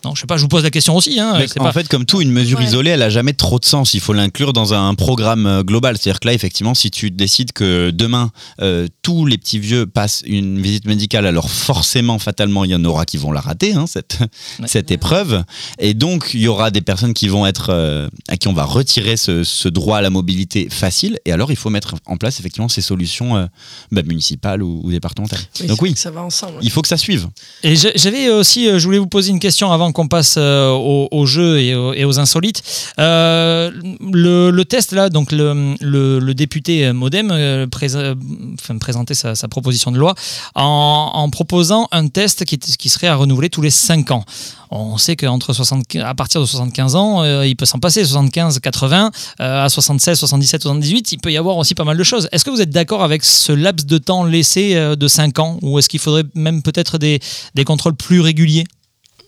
Non, 0.05 0.13
je 0.15 0.21
sais 0.21 0.27
pas, 0.27 0.37
je 0.37 0.43
vous 0.43 0.47
pose 0.47 0.63
la 0.63 0.69
question 0.69 0.95
aussi. 0.95 1.19
Hein, 1.19 1.33
en 1.59 1.63
pas- 1.63 1.71
fait, 1.71 1.87
comme 1.87 2.05
tout, 2.05 2.21
une 2.21 2.31
mesure 2.31 2.59
Ouais. 2.59 2.65
isolée, 2.65 2.91
elle 2.91 3.01
a 3.01 3.09
jamais 3.09 3.33
trop 3.33 3.57
de 3.59 3.65
sens. 3.65 3.93
Il 3.95 3.99
faut 3.99 4.13
l'inclure 4.13 4.53
dans 4.53 4.73
un 4.73 4.93
programme 4.95 5.45
euh, 5.47 5.63
global. 5.63 5.97
C'est-à-dire 5.97 6.19
que 6.19 6.27
là, 6.27 6.33
effectivement, 6.33 6.73
si 6.75 6.91
tu 6.91 7.09
décides 7.11 7.51
que 7.51 7.89
demain, 7.89 8.31
euh, 8.61 8.87
tous 9.01 9.25
les 9.25 9.37
petits 9.37 9.57
vieux 9.59 9.85
passent 9.87 10.21
une 10.27 10.61
visite 10.61 10.85
médicale, 10.85 11.25
alors 11.25 11.49
forcément, 11.49 12.19
fatalement, 12.19 12.63
il 12.63 12.71
y 12.71 12.75
en 12.75 12.85
aura 12.85 13.05
qui 13.05 13.17
vont 13.17 13.31
la 13.31 13.41
rater, 13.41 13.73
hein, 13.73 13.85
cette, 13.87 14.19
Ouais. 14.59 14.67
cette 14.67 14.91
épreuve. 14.91 15.43
Et 15.79 15.93
donc, 15.95 16.29
il 16.33 16.41
y 16.41 16.47
aura 16.47 16.69
des 16.71 16.81
personnes 16.81 17.13
qui 17.15 17.27
vont 17.27 17.45
être, 17.47 17.67
euh, 17.71 18.07
à 18.27 18.37
qui 18.37 18.47
on 18.47 18.53
va 18.53 18.65
retirer 18.65 19.17
ce, 19.17 19.43
ce 19.43 19.67
droit 19.67 19.97
à 19.97 20.01
la 20.01 20.09
mobilité 20.11 20.67
facile. 20.69 21.17
Et 21.25 21.31
alors, 21.31 21.49
il 21.51 21.55
faut 21.57 21.69
mettre 21.71 21.95
en 22.05 22.17
place, 22.17 22.39
effectivement, 22.39 22.69
ces 22.69 22.81
solutions 22.81 23.35
euh, 23.35 23.45
bah, 23.91 24.03
municipales 24.03 24.61
ou, 24.61 24.81
ou 24.83 24.91
départementales. 24.91 25.39
donc 25.67 25.81
oui, 25.81 25.93
Ça 25.95 26.11
va 26.11 26.21
ensemble. 26.21 26.59
il 26.61 26.69
faut 26.69 26.81
que 26.83 26.87
ça 26.87 26.97
suive. 26.97 27.27
Et 27.63 27.75
j'avais 27.75 28.29
aussi, 28.29 28.67
euh, 28.69 28.77
je 28.79 28.85
voulais 28.85 28.99
vous 28.99 29.07
poser 29.07 29.31
une 29.31 29.39
question 29.39 29.71
avant 29.71 29.86
qu'on 29.91 30.07
passe 30.07 30.35
euh, 30.37 30.69
au, 30.71 31.25
jeu 31.25 31.59
et, 31.59 31.75
au- 31.75 31.93
et 31.93 32.05
aux 32.05 32.19
insolites. 32.19 32.63
Euh, 32.99 33.71
le, 34.01 34.63
test 34.63 34.91
là, 34.91 35.09
donc 35.09 35.31
le, 35.31 36.33
député 36.33 36.91
Modem 36.93 37.31
euh, 37.31 37.67
présentait 37.67 39.13
sa, 39.13 39.35
proposition 39.47 39.91
de 39.91 39.97
loi 39.97 40.13
en, 40.55 41.29
proposant 41.31 41.87
un 41.91 42.07
test 42.07 42.45
qui, 42.45 42.89
serait 42.89 43.07
à 43.07 43.15
renouveler 43.15 43.49
tous 43.49 43.61
les 43.61 43.69
5 43.69 44.11
ans. 44.11 44.23
On 44.69 44.97
sait 44.97 45.15
qu'entre 45.15 45.53
60, 45.53 45.95
à 46.03 46.13
partir 46.13 46.41
de 46.41 46.45
75 46.45 46.95
ans, 46.95 47.23
euh, 47.23 47.47
il 47.47 47.55
peut 47.55 47.65
s'en 47.65 47.79
passer 47.79 48.03
75, 48.03 48.59
80, 48.59 49.11
euh, 49.39 49.65
à 49.65 49.69
76, 49.69 50.19
77, 50.19 50.61
78, 50.63 51.11
il 51.13 51.19
peut 51.19 51.31
y 51.31 51.37
avoir 51.37 51.57
aussi 51.57 51.73
pas 51.73 51.85
mal 51.85 51.97
de 51.97 52.03
choses. 52.03 52.27
Est-ce 52.31 52.43
que 52.43 52.49
vous 52.49 52.61
êtes 52.61 52.69
d'accord 52.69 53.03
avec 53.03 53.23
ce 53.23 53.53
laps 53.53 53.85
de 53.85 53.97
temps 53.97 54.25
laissé 54.25 54.75
de 54.75 55.07
5 55.07 55.39
ans 55.39 55.57
ou 55.61 55.79
est-ce 55.79 55.87
qu'il 55.87 55.99
faudrait 55.99 56.25
même 56.35 56.61
peut-être 56.61 56.97
des 56.97 57.19
contrôles 57.65 57.95
plus 57.95 58.19
réguliers? 58.19 58.65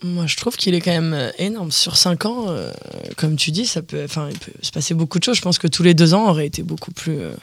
Moi, 0.03 0.27
je 0.27 0.38
trouve 0.38 0.55
qu'il 0.55 0.73
est 0.76 0.81
quand 0.81 0.91
même 0.91 1.13
euh, 1.13 1.31
énorme. 1.39 1.71
Sur 1.71 1.97
5 1.97 2.26
ans, 2.26 2.45
euh, 2.49 2.71
comme 3.17 3.35
tu 3.35 3.51
dis, 3.51 3.65
ça 3.65 3.81
peut, 3.81 4.03
enfin, 4.05 4.30
il 4.31 4.38
peut 4.39 4.51
se 4.61 4.71
passer 4.71 4.93
beaucoup 4.93 5.19
de 5.19 5.23
choses. 5.23 5.35
Je 5.38 5.41
pense 5.41 5.57
que 5.59 5.67
tous 5.67 5.84
les 5.84 5.93
deux 5.93 6.13
ans 6.13 6.30
aurait 6.30 6.47
été 6.47 6.63
beaucoup 6.63 6.91
plus 6.91 7.19
euh, 7.19 7.34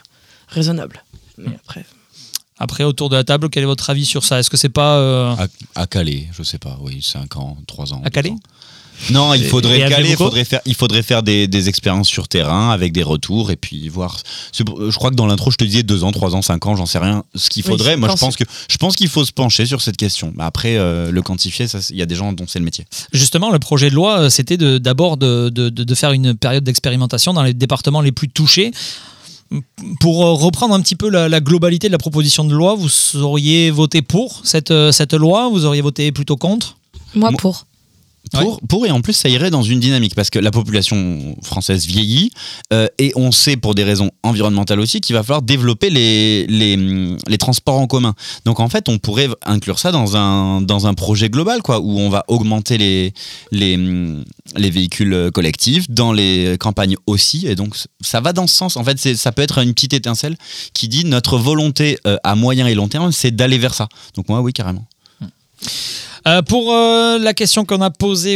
raisonnable. 0.47 1.03
Mais 1.37 1.55
après, 1.55 1.85
Après, 2.57 2.83
autour 2.83 3.09
de 3.09 3.15
la 3.15 3.23
table, 3.23 3.49
quel 3.51 3.61
est 3.63 3.67
votre 3.67 3.89
avis 3.91 4.05
sur 4.05 4.23
ça? 4.23 4.39
Est-ce 4.39 4.49
que 4.49 4.57
c'est 4.57 4.69
pas 4.69 4.97
euh, 4.97 5.35
À, 5.75 5.81
à 5.83 5.85
Calais, 5.87 6.27
je 6.31 6.41
sais 6.41 6.57
pas, 6.57 6.77
oui, 6.81 7.01
5 7.03 7.35
ans, 7.37 7.57
3 7.67 7.93
ans. 7.93 8.01
à 8.03 8.09
Calais? 8.09 8.31
ans. 8.31 8.39
Non, 9.11 9.33
il 9.33 9.43
faudrait 9.45 9.77
et 9.77 9.79
caler, 9.81 9.93
il 9.95 9.97
Glébuco 10.01 10.23
faudrait 10.25 10.43
faire, 10.45 10.61
il 10.65 10.73
faudrait 10.75 11.03
faire 11.03 11.23
des, 11.23 11.47
des 11.47 11.69
expériences 11.69 12.07
sur 12.07 12.27
terrain 12.27 12.71
avec 12.71 12.91
des 12.93 13.03
retours 13.03 13.51
et 13.51 13.55
puis 13.55 13.89
voir. 13.89 14.17
pour- 14.65 14.89
Je 14.91 14.95
crois 14.97 15.11
que 15.11 15.15
dans 15.15 15.27
l'intro, 15.27 15.51
je 15.51 15.57
te 15.57 15.63
disais 15.63 15.83
2 15.83 16.03
ans, 16.03 16.11
3 16.11 16.35
ans, 16.35 16.41
5 16.41 16.65
ans, 16.65 16.75
j'en 16.75 16.85
sais 16.85 16.97
rien. 16.97 17.23
Ce 17.35 17.49
qu'il 17.49 17.63
faudrait, 17.63 17.95
moi, 17.97 18.09
je 18.09 18.13
pense 18.25 18.35
que 18.35 18.43
je 18.69 18.77
pense 18.77 18.95
qu'il 18.95 19.07
faut 19.07 19.23
se 19.23 19.31
pencher 19.31 19.65
sur 19.65 19.81
cette 19.81 19.97
question. 19.97 20.33
Après, 20.39 20.77
euh, 20.77 21.11
le 21.11 21.21
quantifier, 21.21 21.67
il 21.91 21.95
y 21.95 22.01
a 22.01 22.05
des 22.05 22.15
gens 22.15 22.33
dont 22.33 22.45
c'est 22.47 22.59
le 22.59 22.65
métier. 22.65 22.85
Justement, 23.13 23.51
le 23.51 23.59
projet 23.59 23.89
de 23.89 23.95
loi, 23.95 24.19
euh, 24.21 24.29
c'était 24.29 24.57
de- 24.57 24.77
d'abord 24.79 25.17
de, 25.17 25.49
de- 25.49 25.69
de- 25.69 25.83
de 25.83 25.95
faire 25.95 26.11
une 26.11 26.33
période 26.35 26.63
d'expérimentation 26.63 27.33
dans 27.33 27.43
les 27.43 27.53
départements 27.53 28.01
les 28.01 28.11
plus 28.11 28.29
touchés. 28.29 28.71
Pour 30.01 30.25
euh, 30.25 30.33
reprendre 30.33 30.73
un 30.73 30.81
petit 30.81 30.95
peu 30.95 31.09
la, 31.09 31.29
la 31.29 31.39
globalité 31.39 31.87
de 31.87 31.93
la 31.93 31.97
proposition 31.97 32.43
de 32.43 32.53
loi, 32.53 32.75
vous 32.75 32.89
auriez 33.21 33.71
voté 33.71 34.01
pour 34.01 34.41
cette, 34.43 34.73
cette 34.91 35.13
loi? 35.13 35.49
Vous 35.49 35.63
auriez 35.65 35.81
voté 35.81 36.11
plutôt 36.11 36.35
contre? 36.35 36.77
Moi, 37.15 37.31
Moi- 37.31 37.37
pour. 38.31 38.85
Et 38.85 38.91
en 38.91 39.01
plus 39.01 39.13
ça 39.13 39.29
irait 39.29 39.49
dans 39.49 39.63
une 39.63 39.79
dynamique 39.79 40.15
parce 40.15 40.29
que 40.29 40.39
la 40.39 40.51
population 40.51 41.35
française 41.41 41.85
vieillit 41.85 42.31
euh, 42.73 42.87
et 42.97 43.11
on 43.15 43.31
sait 43.31 43.57
pour 43.57 43.75
des 43.75 43.83
raisons 43.83 44.11
environnementales 44.23 44.79
aussi 44.79 45.01
qu'il 45.01 45.15
va 45.15 45.23
falloir 45.23 45.41
développer 45.41 45.89
les, 45.89 46.45
les, 46.47 46.77
les 47.27 47.37
transports 47.37 47.79
en 47.79 47.87
commun. 47.87 48.13
Donc 48.45 48.59
en 48.59 48.69
fait 48.69 48.89
on 48.89 48.97
pourrait 48.97 49.29
inclure 49.45 49.79
ça 49.79 49.91
dans 49.91 50.15
un, 50.15 50.61
dans 50.61 50.87
un 50.87 50.93
projet 50.93 51.29
global 51.29 51.61
quoi 51.61 51.79
où 51.79 51.99
on 51.99 52.09
va 52.09 52.23
augmenter 52.27 52.77
les, 52.77 53.13
les, 53.51 53.77
les 54.55 54.69
véhicules 54.69 55.31
collectifs 55.33 55.89
dans 55.89 56.13
les 56.13 56.57
campagnes 56.59 56.95
aussi 57.07 57.47
et 57.47 57.55
donc 57.55 57.75
ça 58.01 58.21
va 58.21 58.33
dans 58.33 58.47
ce 58.47 58.55
sens. 58.55 58.77
En 58.77 58.83
fait 58.83 59.15
ça 59.15 59.31
peut 59.31 59.41
être 59.41 59.59
une 59.59 59.73
petite 59.73 59.93
étincelle 59.93 60.37
qui 60.73 60.87
dit 60.87 61.05
notre 61.05 61.37
volonté 61.37 61.97
euh, 62.05 62.17
à 62.23 62.35
moyen 62.35 62.67
et 62.67 62.75
long 62.75 62.87
terme 62.87 63.11
c'est 63.11 63.35
d'aller 63.35 63.57
vers 63.57 63.73
ça. 63.73 63.87
Donc 64.15 64.29
moi 64.29 64.41
oui 64.41 64.53
carrément. 64.53 64.85
Euh, 66.27 66.41
pour 66.41 66.73
euh, 66.73 67.17
la 67.19 67.33
question 67.33 67.63
qu'on 67.63 67.79
a 67.79 67.89
posée 67.89 68.35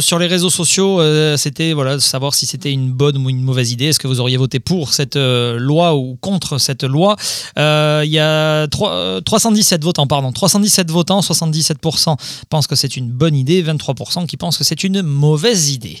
sur 0.00 0.18
les 0.20 0.28
réseaux 0.28 0.50
sociaux, 0.50 1.00
euh, 1.00 1.36
c'était 1.36 1.72
voilà, 1.72 1.98
savoir 1.98 2.34
si 2.34 2.46
c'était 2.46 2.70
une 2.70 2.92
bonne 2.92 3.16
ou 3.16 3.30
une 3.30 3.42
mauvaise 3.42 3.72
idée. 3.72 3.86
Est-ce 3.86 3.98
que 3.98 4.06
vous 4.06 4.20
auriez 4.20 4.36
voté 4.36 4.60
pour 4.60 4.92
cette 4.92 5.16
loi 5.16 5.96
ou 5.96 6.16
contre 6.20 6.58
cette 6.58 6.84
loi? 6.84 7.16
Il 7.56 8.10
y 8.10 8.20
a 8.20 8.68
trois- 8.68 8.92
euh, 8.92 9.20
317 9.20 9.82
votants, 9.82 10.06
pardon. 10.06 10.30
317 10.30 10.90
votants, 10.90 11.20
77% 11.20 12.16
pensent 12.48 12.66
que 12.68 12.76
c'est 12.76 12.96
une 12.96 13.10
bonne 13.10 13.34
idée, 13.34 13.60
23% 13.62 14.26
qui 14.26 14.36
pensent 14.36 14.56
que 14.58 14.64
c'est 14.64 14.84
une 14.84 15.02
mauvaise 15.02 15.70
idée. 15.70 15.98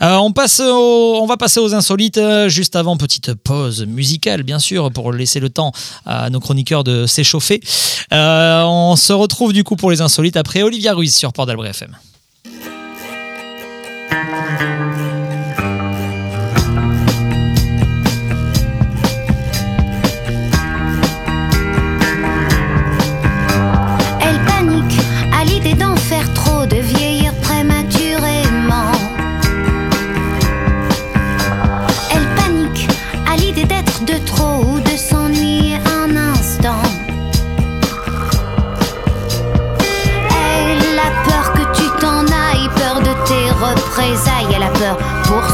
On, 0.00 0.32
passe 0.32 0.60
on 0.60 1.26
va 1.26 1.36
passer 1.36 1.60
aux 1.60 1.74
insolites 1.74 2.20
juste 2.48 2.74
avant, 2.74 2.96
petite 2.96 3.34
pause 3.34 3.84
musicale, 3.86 4.42
bien 4.42 4.58
sûr, 4.58 4.90
pour 4.90 5.12
laisser 5.12 5.38
le 5.38 5.50
temps 5.50 5.72
à 6.06 6.30
nos 6.30 6.40
chroniqueurs 6.40 6.82
de 6.82 7.06
s'échauffer. 7.06 7.60
On 8.10 8.96
se 8.96 9.12
retrouve 9.12 9.52
du 9.52 9.62
coup 9.62 9.76
pour 9.76 9.90
les 9.90 10.00
insolites 10.00 10.36
après 10.36 10.62
Olivia 10.80 10.94
Ruiz 10.94 11.14
sur 11.14 11.30
Port 11.34 11.44
d'Albret 11.46 11.68
FM. 11.68 11.94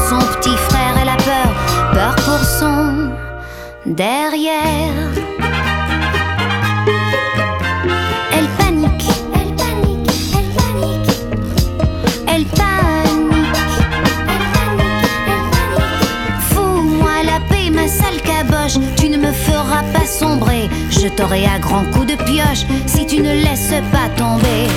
Son 0.09 0.19
petit 0.19 0.55
frère, 0.69 0.95
elle 1.01 1.09
a 1.09 1.17
peur, 1.17 1.49
peur 1.93 2.15
pour 2.15 2.39
son 2.39 3.11
derrière. 3.85 4.93
Elle 8.31 8.47
panique, 8.57 9.09
elle 9.33 9.53
panique, 9.55 10.09
elle 10.33 10.45
panique, 10.55 11.09
elle 12.37 12.45
panique, 12.45 13.55
elle 14.29 14.45
panique, 14.55 15.09
elle 15.09 15.75
panique. 15.75 16.01
Fous-moi 16.49 17.23
la 17.25 17.39
paix, 17.49 17.69
ma 17.69 17.87
sale 17.87 18.21
caboche, 18.21 18.77
tu 18.95 19.09
ne 19.09 19.17
me 19.17 19.31
feras 19.31 19.83
pas 19.93 20.05
sombrer. 20.05 20.69
Je 20.89 21.07
t'aurai 21.09 21.45
à 21.45 21.59
grands 21.59 21.85
coups 21.91 22.07
de 22.07 22.15
pioche 22.23 22.65
si 22.85 23.05
tu 23.05 23.21
ne 23.21 23.33
laisses 23.33 23.81
pas 23.91 24.07
tomber. 24.15 24.67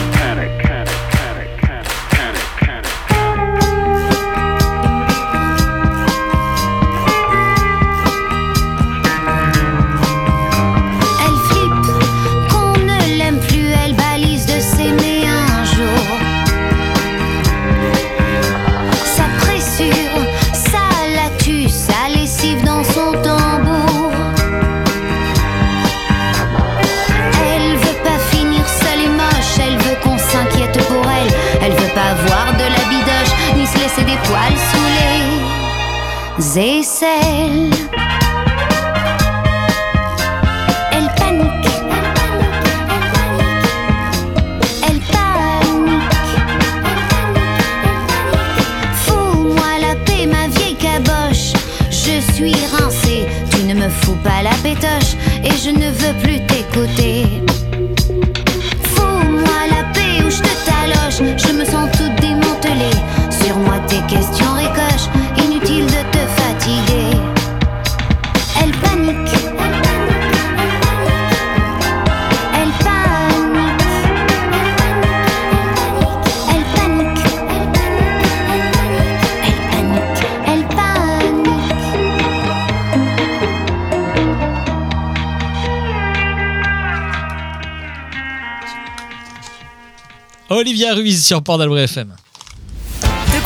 Je 55.63 55.71
ne 55.71 55.91
veux 55.91 56.15
plus 56.23 56.41
t'écouter. 56.47 57.20
Olivia 90.61 90.95
Ruiz 90.95 91.27
sur 91.27 91.43
Port 91.43 91.59
d'Albret 91.59 91.85
FM. 91.85 92.15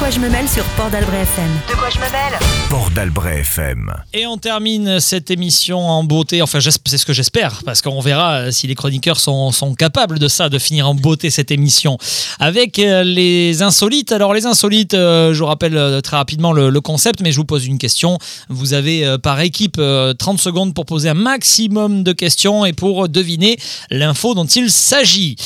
De 0.05 0.11
quoi 0.11 0.17
je 0.17 0.21
me 0.21 0.29
mêle 0.29 0.47
sur 0.47 0.65
Port 0.77 0.91
d'Albret 0.91 1.23
FM. 1.23 1.49
De 1.67 1.75
quoi 1.77 1.89
je 1.89 1.97
me 1.97 2.03
mêle 2.03 2.39
Port 2.69 2.91
d'Albret 2.91 3.41
FM. 3.41 3.91
Et 4.13 4.27
on 4.27 4.37
termine 4.37 5.01
cette 5.01 5.31
émission 5.31 5.79
en 5.79 6.05
beauté. 6.05 6.43
Enfin, 6.43 6.59
c'est 6.61 6.99
ce 6.99 7.07
que 7.07 7.15
j'espère, 7.15 7.63
parce 7.65 7.81
qu'on 7.81 8.01
verra 8.01 8.53
si 8.53 8.67
les 8.67 8.75
chroniqueurs 8.75 9.19
sont, 9.19 9.51
sont 9.51 9.75
capables 9.75 10.19
de 10.19 10.29
ça, 10.29 10.51
de 10.51 10.59
finir 10.59 10.87
en 10.91 10.95
beauté 10.95 11.31
cette 11.31 11.51
émission. 11.51 11.97
Avec 12.39 12.79
euh, 12.79 13.03
les 13.03 13.63
insolites. 13.63 14.13
Alors, 14.13 14.35
les 14.35 14.45
insolites, 14.45 14.93
euh, 14.93 15.33
je 15.33 15.39
vous 15.39 15.47
rappelle 15.47 15.79
euh, 15.79 16.03
très 16.03 16.19
rapidement 16.19 16.53
le, 16.53 16.69
le 16.69 16.81
concept, 16.83 17.23
mais 17.23 17.33
je 17.33 17.39
vous 17.39 17.47
pose 17.47 17.65
une 17.65 17.79
question. 17.79 18.19
Vous 18.51 18.75
avez 18.75 19.07
euh, 19.07 19.17
par 19.17 19.41
équipe 19.41 19.77
euh, 19.79 20.13
30 20.13 20.39
secondes 20.39 20.75
pour 20.75 20.85
poser 20.85 21.09
un 21.09 21.15
maximum 21.15 22.03
de 22.03 22.13
questions 22.13 22.67
et 22.67 22.75
pour 22.75 23.09
deviner 23.09 23.57
l'info 23.91 24.35
dont 24.35 24.45
il 24.45 24.71
s'agit. 24.71 25.37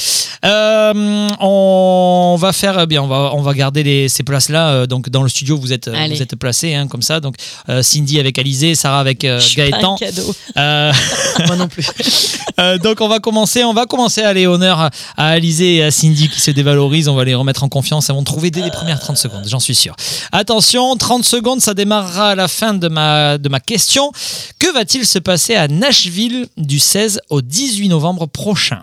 Euh, 0.45 1.29
on 1.41 2.37
va 2.39 2.53
faire, 2.53 2.81
eh 2.81 2.87
bien, 2.87 3.03
on 3.03 3.07
va, 3.07 3.31
on 3.35 3.43
va 3.43 3.55
garder 3.55 3.83
les, 3.83 4.09
ces 4.09 4.23
places-là. 4.49 4.69
euh, 4.70 4.87
donc, 4.87 5.09
dans 5.09 5.23
le 5.23 5.29
studio, 5.29 5.57
vous 5.57 5.73
êtes, 5.73 5.89
Allez. 5.89 6.15
vous 6.15 6.23
êtes 6.23 6.37
placés 6.37 6.75
hein, 6.75 6.89
comme 6.89 7.03
ça. 7.03 7.20
Donc, 7.20 7.37
euh, 7.69 7.83
Cindy 7.83 8.19
avec 8.19 8.39
Alizé, 8.39 8.75
Sarah 8.75 9.01
avec 9.01 9.25
euh, 9.25 9.41
suis 9.41 9.57
pas 9.57 9.62
un 9.62 9.70
Gaëtan. 9.70 9.97
cadeau. 9.97 10.35
Euh, 10.57 10.93
Moi 11.47 11.57
non 11.57 11.69
plus. 11.69 11.87
euh, 12.61 12.79
donc 12.79 13.01
on 13.01 13.09
va 13.09 13.20
commencer, 13.20 13.65
on 13.65 13.73
va 13.73 13.87
commencer 13.87 14.23
à 14.23 14.29
aller 14.29 14.47
honneur 14.47 14.81
à, 14.81 14.91
Alizé 15.16 15.77
et 15.77 15.85
à 15.85 15.91
Cindy 15.91 16.29
qui 16.29 16.41
se 16.41 16.51
dévalorisent. 16.51 17.09
On 17.09 17.15
va 17.15 17.25
les 17.25 17.35
remettre 17.35 17.62
en 17.65 17.69
confiance. 17.69 18.09
Elles 18.09 18.16
vont 18.16 18.25
trouver 18.25 18.51
dès 18.51 18.62
les 18.62 18.70
premières 18.70 19.01
30 19.01 19.16
secondes, 19.16 19.45
j'en 19.47 19.61
suis 19.61 19.75
sûr. 19.75 19.95
Attention, 20.33 20.97
30 20.97 21.25
secondes, 21.25 21.61
ça 21.61 21.75
démarrera 21.75 22.31
à 22.31 22.35
la 22.35 22.49
fin 22.49 22.75
de 22.75 22.89
ma, 22.89 23.39
de 23.39 23.49
ma 23.49 23.61
question. 23.61 24.12
Que 24.59 24.73
va-t-il 24.73 25.07
se 25.07 25.19
passer 25.19 25.55
à 25.55 25.69
Nashville 25.69 26.47
du 26.57 26.79
16 26.79 27.20
au 27.31 27.41
18 27.43 27.89
novembre 27.89 28.27
prochain? 28.27 28.83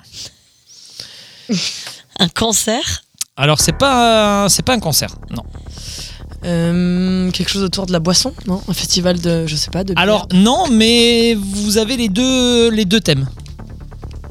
Un 2.19 2.29
cancer 2.29 3.04
Alors 3.37 3.59
c'est 3.59 3.73
pas, 3.77 4.45
un- 4.45 4.49
c'est 4.49 4.63
pas 4.63 4.73
un 4.73 4.79
concert, 4.79 5.09
non. 5.29 5.43
Euh, 6.45 7.29
quelque 7.31 7.49
chose 7.49 7.63
autour 7.63 7.85
de 7.85 7.91
la 7.91 7.99
boisson, 7.99 8.31
non? 8.47 8.61
Un 8.69 8.73
festival 8.73 9.19
de, 9.19 9.45
je 9.45 9.55
sais 9.57 9.71
pas, 9.71 9.83
de. 9.83 9.93
bière. 9.93 10.01
Alors 10.01 10.27
non, 10.33 10.65
mais 10.71 11.33
vous 11.37 11.77
avez 11.77 11.97
les 11.97 12.07
deux, 12.07 12.69
les 12.71 12.85
deux 12.85 13.01
thèmes. 13.01 13.27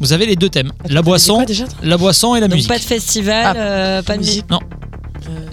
Vous 0.01 0.13
avez 0.15 0.25
les 0.25 0.37
deux 0.37 0.49
thèmes, 0.49 0.73
la 0.89 1.03
boisson, 1.03 1.37
quoi 1.37 1.45
déjà 1.45 1.65
la 1.83 1.97
boisson 1.99 2.35
et 2.35 2.41
la 2.41 2.49
Donc 2.49 2.57
musique. 2.57 2.71
pas 2.71 2.79
de 2.79 2.83
festival, 2.83 3.55
Ah, 3.57 3.61
euh, 3.61 4.03
pas 4.03 4.15
de 4.15 4.19
musique. 4.21 4.45
musique. 4.49 4.51
Non. 4.51 4.61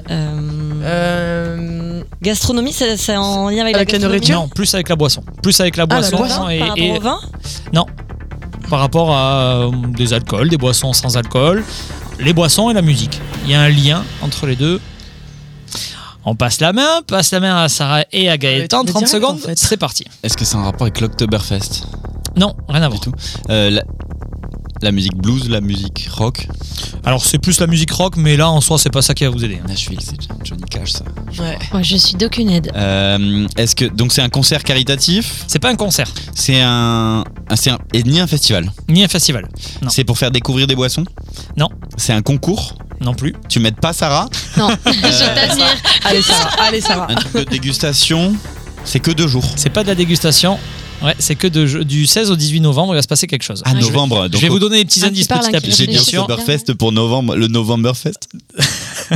Euh, 0.10 0.38
Euh, 0.84 2.04
gastronomie, 2.24 2.74
c'est 2.74 2.98
c'est 2.98 3.16
en 3.18 3.50
lien 3.50 3.62
avec, 3.62 3.76
Avec 3.76 3.76
la 3.76 3.80
la 3.80 3.86
gastronomie 3.86 4.06
nourriture 4.08 4.40
Non, 4.42 4.48
plus 4.48 4.74
avec 4.74 4.90
la 4.90 4.96
boisson. 4.96 5.24
Plus 5.44 5.60
avec 5.60 5.78
la 5.78 5.84
Ah, 5.84 5.88
la 5.94 6.00
boisson. 6.00 6.18
boisson, 6.18 6.50
et, 6.50 6.60
par 6.60 6.70
rapport 6.70 6.84
et- 6.84 6.98
au 6.98 7.02
vin? 7.02 7.20
Non. 7.74 7.86
Par 8.70 8.80
rapport 8.80 9.12
à 9.16 9.66
euh, 9.66 9.72
des 9.90 10.14
alcools, 10.14 10.50
des 10.50 10.58
boissons 10.58 10.94
sans 10.94 11.18
alcool, 11.18 11.64
les 12.20 12.34
boissons 12.34 12.70
et 12.70 12.74
la 12.74 12.82
musique. 12.82 13.20
Il 13.46 13.52
y 13.52 13.56
a 13.56 13.62
un 13.62 13.70
lien 13.70 14.04
entre 14.22 14.46
les 14.46 14.56
deux. 14.56 14.80
On 16.24 16.36
passe 16.36 16.60
la 16.62 16.72
main, 16.72 17.02
passe 17.08 17.32
la 17.32 17.40
main 17.40 17.64
à 17.64 17.68
Sarah 17.70 18.04
et 18.12 18.30
à 18.30 18.38
Gaëtan. 18.38 18.84
mais 18.84 18.92
30 18.92 19.04
direct, 19.04 19.08
secondes, 19.12 19.36
en 19.44 19.48
fait. 19.48 19.58
c'est 19.58 19.78
parti. 19.78 20.06
Est-ce 20.22 20.38
que 20.38 20.46
c'est 20.46 20.56
un 20.56 20.62
rapport 20.64 20.84
avec 20.84 21.02
l'Oktoberfest 21.02 21.86
Non, 22.36 22.54
rien 22.70 22.84
à 22.84 22.90
Du 22.90 22.96
voir. 22.96 23.02
tout. 23.02 23.12
Euh, 23.50 23.72
la, 23.72 23.84
la 24.82 24.92
musique 24.92 25.16
blues, 25.16 25.50
la 25.50 25.62
musique 25.62 26.08
rock. 26.12 26.48
Alors 27.06 27.24
c'est 27.26 27.38
plus 27.40 27.60
la 27.60 27.68
musique 27.68 27.92
rock, 27.92 28.16
mais 28.18 28.38
là 28.38 28.50
en 28.50 28.62
soi 28.62 28.78
c'est 28.78 28.90
pas 28.90 29.02
ça 29.02 29.14
qui 29.14 29.24
va 29.24 29.30
vous 29.30 29.44
aider. 29.44 29.60
hein. 29.64 29.68
Nashville, 29.68 30.00
c'est 30.02 30.16
Johnny 30.44 30.64
Cash, 30.70 30.92
ça. 30.92 31.04
ouais. 31.40 31.58
Moi, 31.72 31.82
je 31.84 31.96
suis 31.98 32.16
d'aucune 32.16 32.50
aide. 32.50 32.72
Euh, 32.76 33.48
Est-ce 33.58 33.76
que 33.76 33.86
donc 33.86 34.12
c'est 34.12 34.22
un 34.22 34.30
concert 34.30 34.64
caritatif 34.64 35.44
C'est 35.48 35.60
pas 35.60 35.70
un 35.70 35.76
concert, 35.76 36.12
C'est 36.36 36.62
un, 36.62 37.24
un- 37.50 37.56
c'est 37.56 37.70
un 37.72 37.80
et 37.94 38.04
ni 38.04 38.20
un 38.20 38.28
festival. 38.28 38.72
ni 38.90 39.04
un 39.04 39.08
festival, 39.08 39.48
Non. 39.82 39.90
C'est 39.90 40.04
pour 40.04 40.18
faire 40.18 40.32
découvrir 40.32 40.68
des 40.68 40.76
boissons. 40.76 41.06
Non. 41.58 41.70
C'est 41.98 42.14
un 42.14 42.22
concours. 42.22 42.78
non 43.02 43.14
plus. 43.14 43.34
Tu 43.50 43.60
m'aides 43.60 43.80
pas 43.80 43.94
Sarah 43.94 44.30
Non, 44.58 44.70
je 44.86 45.36
t'admire. 45.36 45.66
Allez 46.06 46.22
Sarah, 46.22 46.50
allez 46.64 46.82
Sarah. 46.82 47.08
Un 47.10 47.16
truc 47.16 47.34
de 47.34 47.44
dégustation. 47.44 48.34
C'est 48.84 49.00
que 49.00 49.12
deux 49.12 49.28
jours. 49.28 49.46
C'est 49.56 49.70
pas 49.70 49.84
de 49.84 49.88
la 49.90 49.96
dégustation. 49.96 50.58
Ouais, 51.04 51.16
c'est 51.18 51.36
que 51.36 51.48
de- 51.48 51.82
du 51.84 52.06
16 52.06 52.30
au 52.30 52.36
18 52.36 52.60
novembre, 52.60 52.94
il 52.94 52.98
va 52.98 53.02
se 53.02 53.08
passer 53.08 53.26
quelque 53.26 53.42
chose. 53.44 53.64
Ah, 53.66 53.72
Je 53.72 53.76
vais- 53.78 53.82
novembre. 53.82 54.24
Je 54.26 54.28
donc 54.30 54.42
vais 54.42 54.50
au- 54.50 54.54
vous 54.54 54.60
donner 54.60 54.78
des 54.78 54.86
petits 54.86 55.00
Ah, 55.04 55.08
indices 55.08 55.28
petit 55.28 55.34
à 55.34 55.58
à 55.58 55.62
petit. 55.62 55.72
J'ai 55.72 55.88
dit 55.88 55.94
bien 55.94 56.02
sûr. 56.04 56.22
Oktoberfest 56.24 56.74
pour 56.78 56.92
novembre, 56.92 57.36
le 57.36 57.48
Novemberfest. 57.48 58.28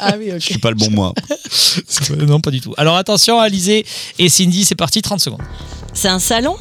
Ah 0.00 0.14
oui, 0.18 0.28
ok. 0.30 0.36
Je 0.38 0.44
suis 0.44 0.58
pas 0.58 0.70
le 0.70 0.76
bon 0.76 0.90
mois. 0.90 1.12
non, 2.26 2.40
pas 2.40 2.50
du 2.50 2.60
tout. 2.60 2.72
Alors 2.78 2.96
attention, 2.96 3.38
Alizé 3.38 3.84
et 4.18 4.28
Cindy, 4.28 4.64
c'est 4.64 4.74
parti, 4.74 5.02
30 5.02 5.20
secondes. 5.20 5.42
C'est 5.92 6.08
un 6.08 6.18
salon? 6.18 6.56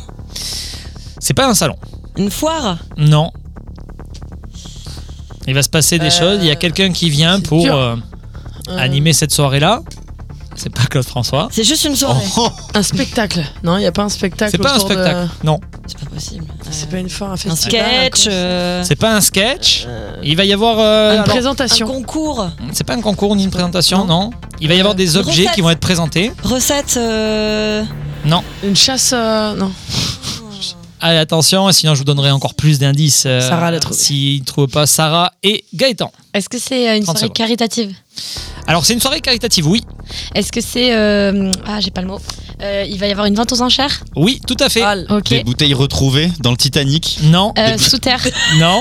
C'est 1.20 1.34
pas 1.34 1.48
un 1.48 1.54
salon. 1.54 1.76
Une 2.18 2.32
foire? 2.32 2.80
Non. 2.98 3.32
Il 5.48 5.54
va 5.54 5.64
se 5.64 5.70
passer 5.70 6.00
des 6.00 6.08
Euh, 6.08 6.10
choses. 6.20 6.40
Il 6.42 6.48
y 6.48 6.52
a 6.52 6.56
quelqu'un 6.56 6.92
qui 6.92 7.10
vient 7.10 7.40
pour 7.40 7.66
euh, 7.66 7.96
Euh, 8.68 8.78
animer 8.78 9.14
cette 9.14 9.32
soirée-là. 9.32 9.82
C'est 10.62 10.70
pas 10.70 10.84
Claude 10.88 11.06
François. 11.06 11.48
C'est 11.52 11.64
juste 11.64 11.86
une 11.86 11.96
soirée. 11.96 12.20
Un 12.74 12.84
spectacle. 12.84 13.42
Non, 13.64 13.78
il 13.78 13.82
n'y 13.82 13.86
a 13.86 13.92
pas 13.94 14.04
un 14.04 14.10
spectacle. 14.10 14.52
C'est 14.52 14.58
pas 14.58 14.74
un 14.74 14.78
de- 14.78 14.82
spectacle. 14.82 15.30
Non. 15.44 15.58
C'est 15.88 15.98
pas 15.98 16.06
possible. 16.08 16.46
C'est 16.70 16.88
Euh, 16.88 16.92
pas 16.92 16.98
une 16.98 17.10
foire, 17.10 17.32
un 17.32 17.56
sketch, 17.56 18.28
un, 18.28 18.32
euh, 18.32 18.84
C'est 18.84 18.96
pas 18.98 19.16
un 19.16 19.22
sketch. 19.22 19.88
Il 20.22 20.36
va 20.36 20.44
y 20.44 20.52
avoir. 20.52 20.80
euh, 20.80 21.12
une 21.12 21.14
alors, 21.20 21.22
un 21.30 21.32
présentation. 21.32 21.88
concours, 21.88 22.50
c'est 22.74 22.84
pas 22.84 22.94
un 22.96 23.02
concours 23.02 23.36
ni 23.38 23.46
une 23.46 23.52
présentation, 23.52 24.04
non. 24.06 24.32
Il 24.60 24.68
va 24.68 24.74
y 24.74 24.80
avoir 24.80 24.96
des 24.96 25.16
objets 25.16 25.44
recette. 25.44 25.56
qui 25.56 25.62
vont 25.62 25.70
être 25.70 25.80
présentés. 25.80 26.32
recette. 26.44 26.96
euh, 26.98 27.84
Non. 28.26 28.44
Une 28.64 28.76
chasse. 28.76 29.12
euh, 29.14 29.56
non. 29.56 29.72
Allez, 31.02 31.18
attention, 31.18 31.72
sinon 31.72 31.94
je 31.94 32.00
vous 32.00 32.04
donnerai 32.04 32.30
encore 32.32 32.56
plus 32.56 32.78
d'indices. 32.78 33.24
euh, 33.26 33.40
Sarah 33.40 33.72
l'a 33.72 33.80
trouvé. 33.80 33.98
S'ils 33.98 34.42
ne 34.42 34.46
trouvent 34.46 34.68
pas 34.68 34.86
Sarah 34.86 35.32
et 35.44 35.64
Gaëtan. 35.74 36.12
Est-ce 36.34 36.50
que 36.50 36.60
c'est 36.60 36.90
euh, 36.90 36.98
une 36.98 37.04
30 37.04 37.16
soirée 37.20 37.28
secondes. 37.28 37.38
caritative? 37.38 37.94
Alors, 38.70 38.86
c'est 38.86 38.94
une 38.94 39.02
soirée 39.02 39.20
caritative, 39.20 39.68
oui. 39.68 39.82
Est-ce 40.36 40.52
que 40.52 40.62
c'est. 40.62 40.94
euh, 40.96 41.52
Ah, 41.68 41.80
j'ai 41.82 41.90
pas 41.92 42.02
le 42.02 42.08
mot. 42.08 42.20
Euh, 42.62 42.86
il 42.88 43.00
va 43.00 43.08
y 43.08 43.12
avoir 43.12 43.26
une 43.26 43.34
vente 43.36 43.52
aux 43.52 43.62
enchères? 43.62 44.04
Oui, 44.16 44.40
tout 44.48 44.56
à 44.60 44.70
fait. 44.70 44.84
Ah, 44.84 44.96
Ok. 45.10 45.30
Des 45.30 45.44
bouteilles 45.44 45.74
retrouvées 45.74 46.30
dans 46.40 46.52
le 46.52 46.58
Titanic? 46.58 47.20
Non. 47.24 47.52
Euh, 47.58 47.78
sous 47.78 47.98
terre. 47.98 48.22
Non. 48.60 48.80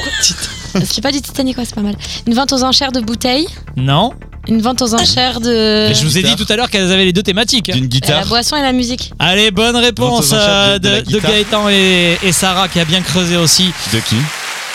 C'est 0.85 1.01
pas 1.01 1.11
du 1.11 1.23
Titanic, 1.23 1.57
ouais, 1.57 1.65
c'est 1.65 1.75
pas 1.75 1.81
mal. 1.81 1.95
Une 2.27 2.35
vente 2.35 2.53
aux 2.53 2.63
enchères 2.65 2.93
de 2.93 3.01
bouteilles? 3.01 3.47
Non. 3.77 4.13
Une 4.47 4.61
vente 4.61 4.83
aux 4.83 4.95
enchères 4.95 5.41
de. 5.41 5.87
Mais 5.89 5.95
je 5.95 6.05
vous 6.05 6.19
ai 6.19 6.23
dit 6.23 6.37
tout 6.37 6.47
à 6.51 6.57
l'heure 6.57 6.69
qu'elles 6.71 6.93
avaient 6.93 7.05
les 7.07 7.13
deux 7.15 7.23
thématiques. 7.23 7.67
D'une 7.73 7.77
Euh, 7.77 7.81
la 7.81 7.87
guitare. 7.89 8.27
boisson 8.27 8.57
et 8.57 8.63
la 8.63 8.73
musique. 8.73 9.13
Allez, 9.19 9.51
bonne 9.51 9.77
réponse 9.77 10.11
Vente 10.11 10.33
aux 10.33 10.35
enchères 10.43 10.49
euh, 10.51 10.79
de- 10.79 10.85
de 10.85 10.89
la 10.91 11.01
de, 11.01 11.07
de 11.07 11.13
guitare. 11.17 11.31
Gaëtan 11.31 11.69
et, 11.71 12.19
et 12.23 12.33
Sarah 12.33 12.69
qui 12.69 12.79
a 12.81 12.85
bien 12.85 13.01
creusé 13.01 13.37
aussi. 13.37 13.73
De 13.93 14.01
qui? 14.01 14.17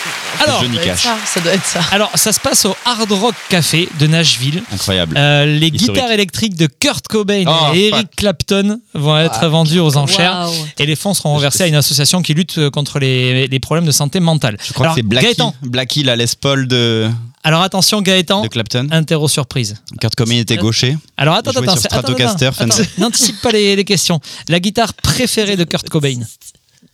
Alors, 0.44 0.60
Johnny 0.62 0.76
Ça 0.76 0.82
doit 0.82 0.92
être 0.92 0.96
Cash. 0.96 1.02
ça, 1.02 1.16
ça 1.26 1.40
doit 1.40 1.52
être 1.52 1.64
ça. 1.64 1.80
alors 1.92 2.10
ça 2.16 2.32
se 2.32 2.40
passe 2.40 2.64
au 2.64 2.76
Hard 2.84 3.10
Rock 3.12 3.34
Café 3.48 3.88
de 3.98 4.06
Nashville. 4.06 4.62
Incroyable. 4.72 5.16
Euh, 5.16 5.46
les 5.46 5.68
Historique. 5.68 5.94
guitares 5.94 6.10
électriques 6.10 6.56
de 6.56 6.66
Kurt 6.66 7.06
Cobain 7.08 7.44
Oh, 7.46 7.72
et 7.74 7.90
fuck. 7.90 7.94
Eric 7.98 8.16
Clapton 8.16 8.80
vont 8.94 9.16
être 9.18 9.46
vendues 9.48 9.80
aux 9.80 9.96
enchères. 9.96 10.48
Et 10.78 10.86
les 10.86 10.96
fonds 10.96 11.14
seront 11.14 11.34
reversés 11.36 11.62
à 11.64 11.66
une 11.68 11.74
association 11.76 12.20
qui 12.22 12.34
lutte 12.34 12.58
euh, 12.58 12.70
contre 12.70 12.98
les, 12.98 13.46
les 13.46 13.60
problèmes 13.60 13.86
de 13.86 13.92
santé 13.92 14.20
mentale. 14.20 14.56
Je 14.66 14.72
crois 14.72 14.86
Alors, 14.86 14.96
que 14.96 15.00
c'est 15.02 15.06
Blackie. 15.06 15.26
Gaëtan. 15.28 15.54
Blackie, 15.62 16.02
la 16.02 16.16
Les 16.16 16.26
Paul 16.40 16.66
de, 16.68 17.08
Alors 17.44 17.62
attention 17.62 18.02
Gaëtan, 18.02 18.42
de 18.42 18.48
Clapton. 18.48 18.88
interro 18.90 19.28
surprise. 19.28 19.76
Kurt 20.00 20.14
Cobain 20.16 20.36
était 20.38 20.56
gaucher. 20.56 20.96
Alors 21.16 21.36
attends, 21.36 21.52
attends, 21.52 21.72
sur 21.76 21.82
Stratocaster, 21.82 22.46
attends, 22.46 22.56
Fender. 22.56 22.74
attends. 22.80 22.90
N'anticipe 22.98 23.40
pas 23.40 23.52
les, 23.52 23.76
les 23.76 23.84
questions. 23.84 24.20
La 24.48 24.58
guitare 24.60 24.92
préférée 24.94 25.56
de 25.56 25.64
Kurt 25.64 25.88
Cobain. 25.88 26.20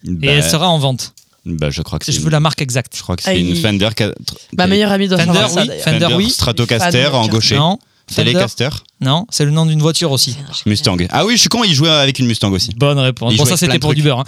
Et 0.04 0.10
Bah, 0.10 0.28
elle 0.30 0.44
sera 0.48 0.68
en 0.68 0.78
vente. 0.78 1.12
Bah, 1.46 1.70
je 1.70 1.82
crois 1.82 1.98
que 1.98 2.04
c'est. 2.04 2.12
Je 2.12 2.18
une- 2.18 2.24
veux 2.24 2.30
la 2.30 2.40
marque 2.40 2.60
exacte. 2.62 2.94
Je 2.96 3.02
crois 3.02 3.16
que 3.16 3.22
c'est 3.22 3.30
Ah, 3.30 3.34
une 3.34 3.48
il- 3.48 3.56
Fender. 3.60 3.88
Ma 4.56 4.66
meilleure 4.66 4.92
amie 4.92 5.08
doit 5.08 5.18
Fender, 5.18 5.32
savoir 5.32 5.50
ça 5.50 5.60
oui. 5.62 5.68
d'ailleurs. 5.68 5.84
Fender, 5.84 6.14
oui. 6.14 6.30
Stratocaster 6.30 7.06
en 7.06 7.26
gaucher. 7.28 7.56
Non. 7.56 7.78
Fender. 8.10 8.32
Telecaster. 8.32 8.68
Non, 9.02 9.26
c'est 9.30 9.44
le 9.46 9.50
nom 9.50 9.64
d'une 9.64 9.80
voiture 9.80 10.12
aussi. 10.12 10.36
Mustang. 10.66 10.96
Ah 11.10 11.24
oui, 11.24 11.34
je 11.36 11.40
suis 11.40 11.48
con, 11.48 11.64
il 11.64 11.72
jouait 11.72 11.88
avec 11.88 12.18
une 12.18 12.26
Mustang 12.26 12.50
aussi. 12.52 12.70
Bonne 12.76 12.98
réponse. 12.98 13.32
Il 13.32 13.38
Bon, 13.38 13.44
ça 13.46 13.56
c'était 13.56 13.78
pour 13.78 13.94
du 13.94 14.02
beurre. 14.02 14.20
hein. 14.20 14.24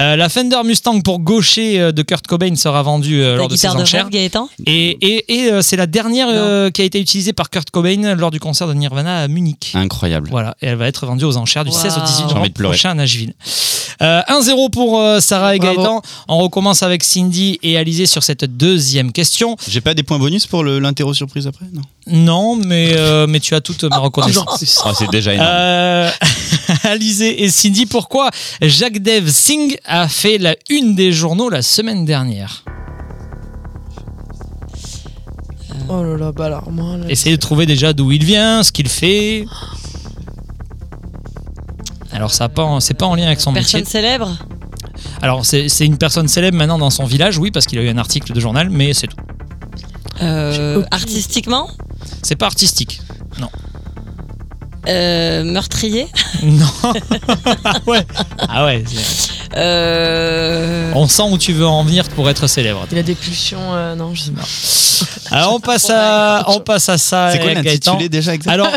Euh, 0.00 0.16
la 0.16 0.28
Fender 0.30 0.56
Mustang 0.64 1.02
pour 1.02 1.18
gaucher 1.20 1.78
euh, 1.78 1.92
de 1.92 2.02
Kurt 2.02 2.26
Cobain 2.26 2.54
sera 2.56 2.82
vendue 2.82 3.20
euh, 3.22 3.36
lors 3.36 3.48
de 3.48 3.54
ses 3.56 3.66
guitare 3.66 3.76
de 3.76 3.82
enchères. 3.82 4.08
Gaëtan 4.10 4.48
Et, 4.66 4.96
et, 5.02 5.24
et, 5.34 5.52
euh, 5.52 5.60
c'est 5.62 5.76
la 5.76 5.86
dernière 5.86 6.28
euh, 6.30 6.70
qui 6.70 6.80
a 6.80 6.84
été 6.84 6.98
utilisée 7.00 7.32
par 7.34 7.50
Kurt 7.50 7.70
Cobain 7.70 8.14
lors 8.14 8.30
du 8.30 8.40
concert 8.40 8.66
de 8.66 8.72
Nirvana 8.74 9.18
à 9.22 9.28
Munich. 9.28 9.72
Incroyable. 9.74 10.28
Voilà, 10.30 10.56
et 10.62 10.66
elle 10.68 10.76
va 10.76 10.86
être 10.88 11.04
vendue 11.06 11.24
aux 11.26 11.36
enchères 11.36 11.64
du 11.64 11.70
Wow. 11.70 11.76
16 11.78 11.98
au 11.98 12.00
18 12.00 12.14
J'ai 12.16 12.22
novembre 12.22 12.40
envie 12.40 12.48
de 12.48 12.54
pleurer. 12.54 12.72
prochain 12.74 12.90
à 12.90 12.94
Nashville. 12.94 13.34
Euh, 14.02 14.22
1-0 14.28 14.70
pour 14.70 14.98
euh, 15.00 15.20
Sarah 15.20 15.54
et 15.54 15.58
Bravo. 15.58 15.76
Gaëtan. 15.76 16.02
On 16.28 16.38
recommence 16.38 16.82
avec 16.82 17.04
Cindy 17.04 17.58
et 17.62 17.76
Alizé 17.76 18.06
sur 18.06 18.22
cette 18.22 18.44
deuxième 18.44 19.12
question. 19.12 19.56
J'ai 19.68 19.80
pas 19.80 19.94
des 19.94 20.02
points 20.02 20.18
bonus 20.18 20.46
pour 20.46 20.64
le- 20.64 20.78
l'interro 20.78 21.12
surprise 21.14 21.46
après? 21.46 21.66
Non. 21.72 21.82
Non, 22.06 22.56
mais, 22.56 22.92
euh, 22.96 23.26
mais 23.26 23.40
tu 23.40 23.54
as 23.54 23.60
toute 23.60 23.84
ma 23.84 23.96
reconnaissance. 23.98 24.13
Toujours 24.22 24.56
plus. 24.56 24.80
Ah, 24.84 24.92
c'est 24.96 25.10
déjà 25.10 25.32
énorme. 25.34 25.48
Euh, 25.50 26.10
Alizé 26.84 27.42
et 27.44 27.50
Cindy, 27.50 27.86
pourquoi 27.86 28.30
Jacques 28.62 28.98
Dev 29.02 29.28
Singh 29.28 29.76
a 29.84 30.08
fait 30.08 30.38
la 30.38 30.54
une 30.70 30.94
des 30.94 31.12
journaux 31.12 31.48
la 31.50 31.62
semaine 31.62 32.04
dernière 32.04 32.64
Oh 35.88 36.02
là 36.02 36.16
là, 36.16 36.32
bah 36.32 36.46
alors 36.46 36.70
moi. 36.70 36.96
là- 36.96 37.04
Essayez 37.08 37.36
de 37.36 37.40
trouver 37.40 37.66
déjà 37.66 37.92
d'où 37.92 38.10
il 38.12 38.24
vient, 38.24 38.62
ce 38.62 38.72
qu'il 38.72 38.88
fait. 38.88 39.44
Alors 42.12 42.32
ça 42.32 42.44
a 42.44 42.48
pas, 42.48 42.78
c'est 42.80 42.94
pas 42.94 43.06
en 43.06 43.14
lien 43.16 43.26
avec 43.26 43.40
son 43.40 43.52
Personne 43.52 43.80
métier. 43.80 43.90
célèbre 43.92 44.30
Alors 45.20 45.44
c'est 45.44 45.68
c'est 45.68 45.84
une 45.84 45.98
personne 45.98 46.28
célèbre 46.28 46.56
maintenant 46.56 46.78
dans 46.78 46.90
son 46.90 47.04
village, 47.04 47.38
oui, 47.38 47.50
parce 47.50 47.66
qu'il 47.66 47.78
a 47.78 47.82
eu 47.82 47.88
un 47.88 47.98
article 47.98 48.32
de 48.32 48.40
journal, 48.40 48.70
mais 48.70 48.94
c'est 48.94 49.08
tout. 49.08 49.16
Euh, 50.22 50.82
artistiquement 50.90 51.68
C'est 52.22 52.36
pas 52.36 52.46
artistique. 52.46 53.00
Euh, 54.86 55.44
Meurtrier 55.44 56.08
Non. 56.42 56.66
ah 57.64 57.74
ouais. 57.86 58.06
Ah 58.48 58.64
ouais. 58.66 58.84
Euh, 59.56 60.90
On 60.94 61.06
sent 61.08 61.22
où 61.30 61.38
tu 61.38 61.52
veux 61.52 61.66
en 61.66 61.84
venir 61.84 62.08
pour 62.10 62.28
être 62.28 62.46
célèbre. 62.46 62.86
Il 62.92 62.98
a 62.98 63.02
des 63.02 63.14
pulsions, 63.14 63.72
euh, 63.72 63.94
non, 63.94 64.14
je 64.14 64.22
sais 64.22 64.30
pas. 64.32 64.42
Alors 65.36 65.54
on 65.54 65.60
passe 65.60 65.90
à, 65.90 66.44
on 66.48 66.60
passe 66.60 66.88
à 66.88 66.98
ça. 66.98 67.30
C'est 67.32 67.38
quoi 67.38 67.48
l'intitulé 67.54 67.70
Gaëtan. 67.78 67.98
déjà 68.08 68.34
exact 68.34 68.52
Alors, 68.52 68.68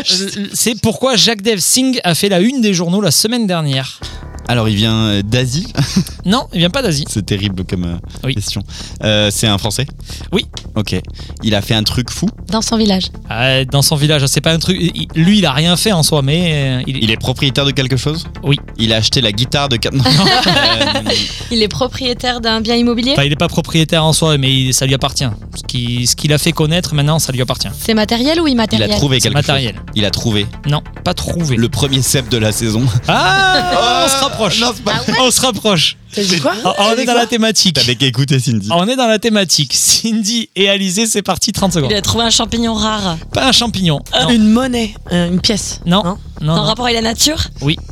c'est 0.52 0.80
pourquoi 0.80 1.16
Jacques 1.16 1.42
Dev 1.42 1.58
Singh 1.58 2.00
a 2.04 2.14
fait 2.14 2.28
la 2.28 2.40
une 2.40 2.60
des 2.60 2.74
journaux 2.74 3.00
la 3.00 3.10
semaine 3.10 3.46
dernière. 3.46 4.00
Alors, 4.48 4.68
il 4.68 4.76
vient 4.76 4.94
euh, 4.94 5.22
d'Asie. 5.22 5.72
Non, 6.24 6.46
il 6.52 6.58
vient 6.58 6.68
pas 6.68 6.82
d'Asie. 6.82 7.06
C'est 7.08 7.24
terrible 7.24 7.64
comme 7.64 7.84
euh, 7.84 7.96
Oui. 8.22 8.34
question. 8.34 8.62
Euh, 9.02 9.30
c'est 9.30 9.46
un 9.46 9.56
Français 9.56 9.86
Oui. 10.32 10.46
Ok. 10.74 10.94
Il 11.42 11.54
a 11.54 11.62
fait 11.62 11.72
un 11.74 11.82
truc 11.84 12.10
fou. 12.10 12.26
Dans 12.50 12.60
son 12.60 12.76
village. 12.76 13.04
Ah, 13.30 13.64
dans 13.64 13.80
son 13.80 13.96
village, 13.96 14.26
c'est 14.26 14.42
pas 14.42 14.52
un 14.52 14.58
truc. 14.58 14.76
il- 14.78 15.06
lui, 15.14 15.38
il 15.38 15.46
a 15.46 15.52
rien 15.52 15.74
fait 15.76 15.92
en 15.92 16.02
soi, 16.02 16.20
mais 16.20 16.80
euh, 16.80 16.82
il, 16.86 17.02
Il 17.04 17.10
est 17.10 17.16
propriétaire 17.16 17.64
de 17.64 17.70
quelque 17.70 17.96
chose 17.96 18.26
Oui. 18.42 18.58
Il 18.76 18.92
a 18.92 18.96
acheté 18.96 19.22
la 19.22 19.32
guitare 19.32 19.68
de 19.70 19.76
quatre. 19.76 19.94
Non. 19.94 20.04
Euh, 20.48 21.10
Il 21.50 21.62
est 21.62 21.68
propriétaire 21.68 22.40
d'un 22.42 22.60
bien 22.60 22.74
immobilier 22.74 23.12
Enfin, 23.12 23.24
il 23.24 23.32
est 23.32 23.36
pas 23.36 23.48
propriétaire 23.48 24.04
en 24.04 24.12
soi, 24.12 24.36
mais 24.38 24.52
il- 24.52 24.74
ça 24.74 24.84
lui 24.86 24.94
appartient. 24.94 25.24
Ce 25.56 25.62
qui- 25.66 26.06
ce 26.06 26.14
qu'il 26.16 26.32
a 26.32 26.38
fait 26.38 26.52
connaître, 26.52 26.94
maintenant, 26.94 27.18
ça 27.18 27.32
lui 27.32 27.40
appartient. 27.40 27.68
C'est 27.80 27.94
matériel 27.94 28.40
ou 28.40 28.46
il 28.46 28.52
immatériel 28.52 28.90
a 28.90 28.94
trouvé 28.96 29.18
quelque 29.20 29.32
matériel. 29.34 29.74
chose. 29.74 29.84
Il 29.94 30.04
a 30.04 30.10
trouvé 30.10 30.46
Non, 30.68 30.82
pas 31.04 31.14
trouvé. 31.14 31.56
le 31.56 31.68
premier 31.70 32.02
cep 32.02 32.28
de 32.28 32.36
la 32.38 32.52
saison. 32.52 32.84
Ah, 33.08 34.04
on 34.04 34.08
se 34.08 34.20
rapproche. 34.38 34.60
Non, 34.60 34.72
pas 34.84 35.02
on 35.20 35.30
se 35.30 35.40
rapproche. 35.40 35.96
Quoi 36.42 36.52
Ah, 36.64 36.74
on 36.78 36.96
est 36.98 37.04
dans 37.04 37.14
la 37.14 37.26
thématique. 37.26 37.74
T'avais 37.76 37.94
qu'à 37.96 38.06
écouter 38.06 38.38
Cindy. 38.40 38.68
On 38.72 38.86
est 38.88 38.96
dans 38.96 39.06
la 39.06 39.18
thématique. 39.18 39.72
Cindy 39.74 40.48
et 40.56 40.68
Alizé, 40.68 41.06
c'est 41.06 41.22
parti 41.22 41.52
30 41.52 41.72
secondes. 41.74 41.90
il 41.90 41.96
a 41.96 42.02
trouvé 42.02 42.24
un 42.24 42.30
champignon 42.30 42.74
rare. 42.74 43.16
Pas 43.32 43.48
un 43.48 43.52
champignon. 43.52 44.00
Non, 44.20 44.28
Une 44.30 44.50
monnaie, 44.50 44.94
euh, 45.12 45.28
une 45.28 45.40
pièce. 45.40 45.80
non, 45.86 46.02
Non. 46.04 46.18
non, 46.40 46.52
en 46.52 46.56
non. 46.56 46.62
rapport 46.62 46.86
avec 46.86 46.96
la 46.96 47.02
nature 47.02 47.38
Oui. 47.60 47.76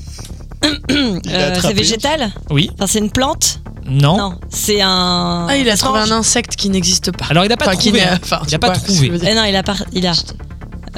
Euh, 0.90 1.59
c'est 1.60 1.74
végétal 1.74 2.32
Oui, 2.51 2.70
Enfin, 2.74 2.86
c'est 2.86 2.98
une 2.98 3.10
plante 3.10 3.60
non. 3.89 4.16
Non, 4.16 4.39
c'est 4.48 4.81
un. 4.81 5.47
Ah, 5.48 5.56
il 5.56 5.68
a 5.70 5.77
trouvé 5.77 6.01
un 6.01 6.10
insecte 6.10 6.56
qui 6.56 6.68
n'existe 6.70 7.12
pas. 7.12 7.27
Alors, 7.31 7.44
il 7.44 7.52
a 7.52 7.56
pas 7.56 7.66
Enfin, 7.68 7.77
trouvé. 7.77 8.02
hein. 8.02 8.18
enfin, 8.20 8.40
il 8.43 8.48
tu 8.48 8.55
a 8.56 8.59
pas 8.59 8.70
trouvé. 8.70 9.12
Eh 9.23 9.35
non, 9.35 9.44
il 9.44 9.55
a. 9.55 9.62
Par... 9.62 9.77
Il 9.93 10.05
a... 10.09 10.12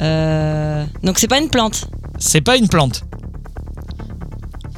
Euh, 0.01 0.83
Donc, 1.03 1.19
c'est 1.19 1.27
pas 1.27 1.37
une 1.37 1.49
plante. 1.49 1.85
C'est 2.17 2.41
pas 2.41 2.57
une 2.57 2.67
plante. 2.67 3.03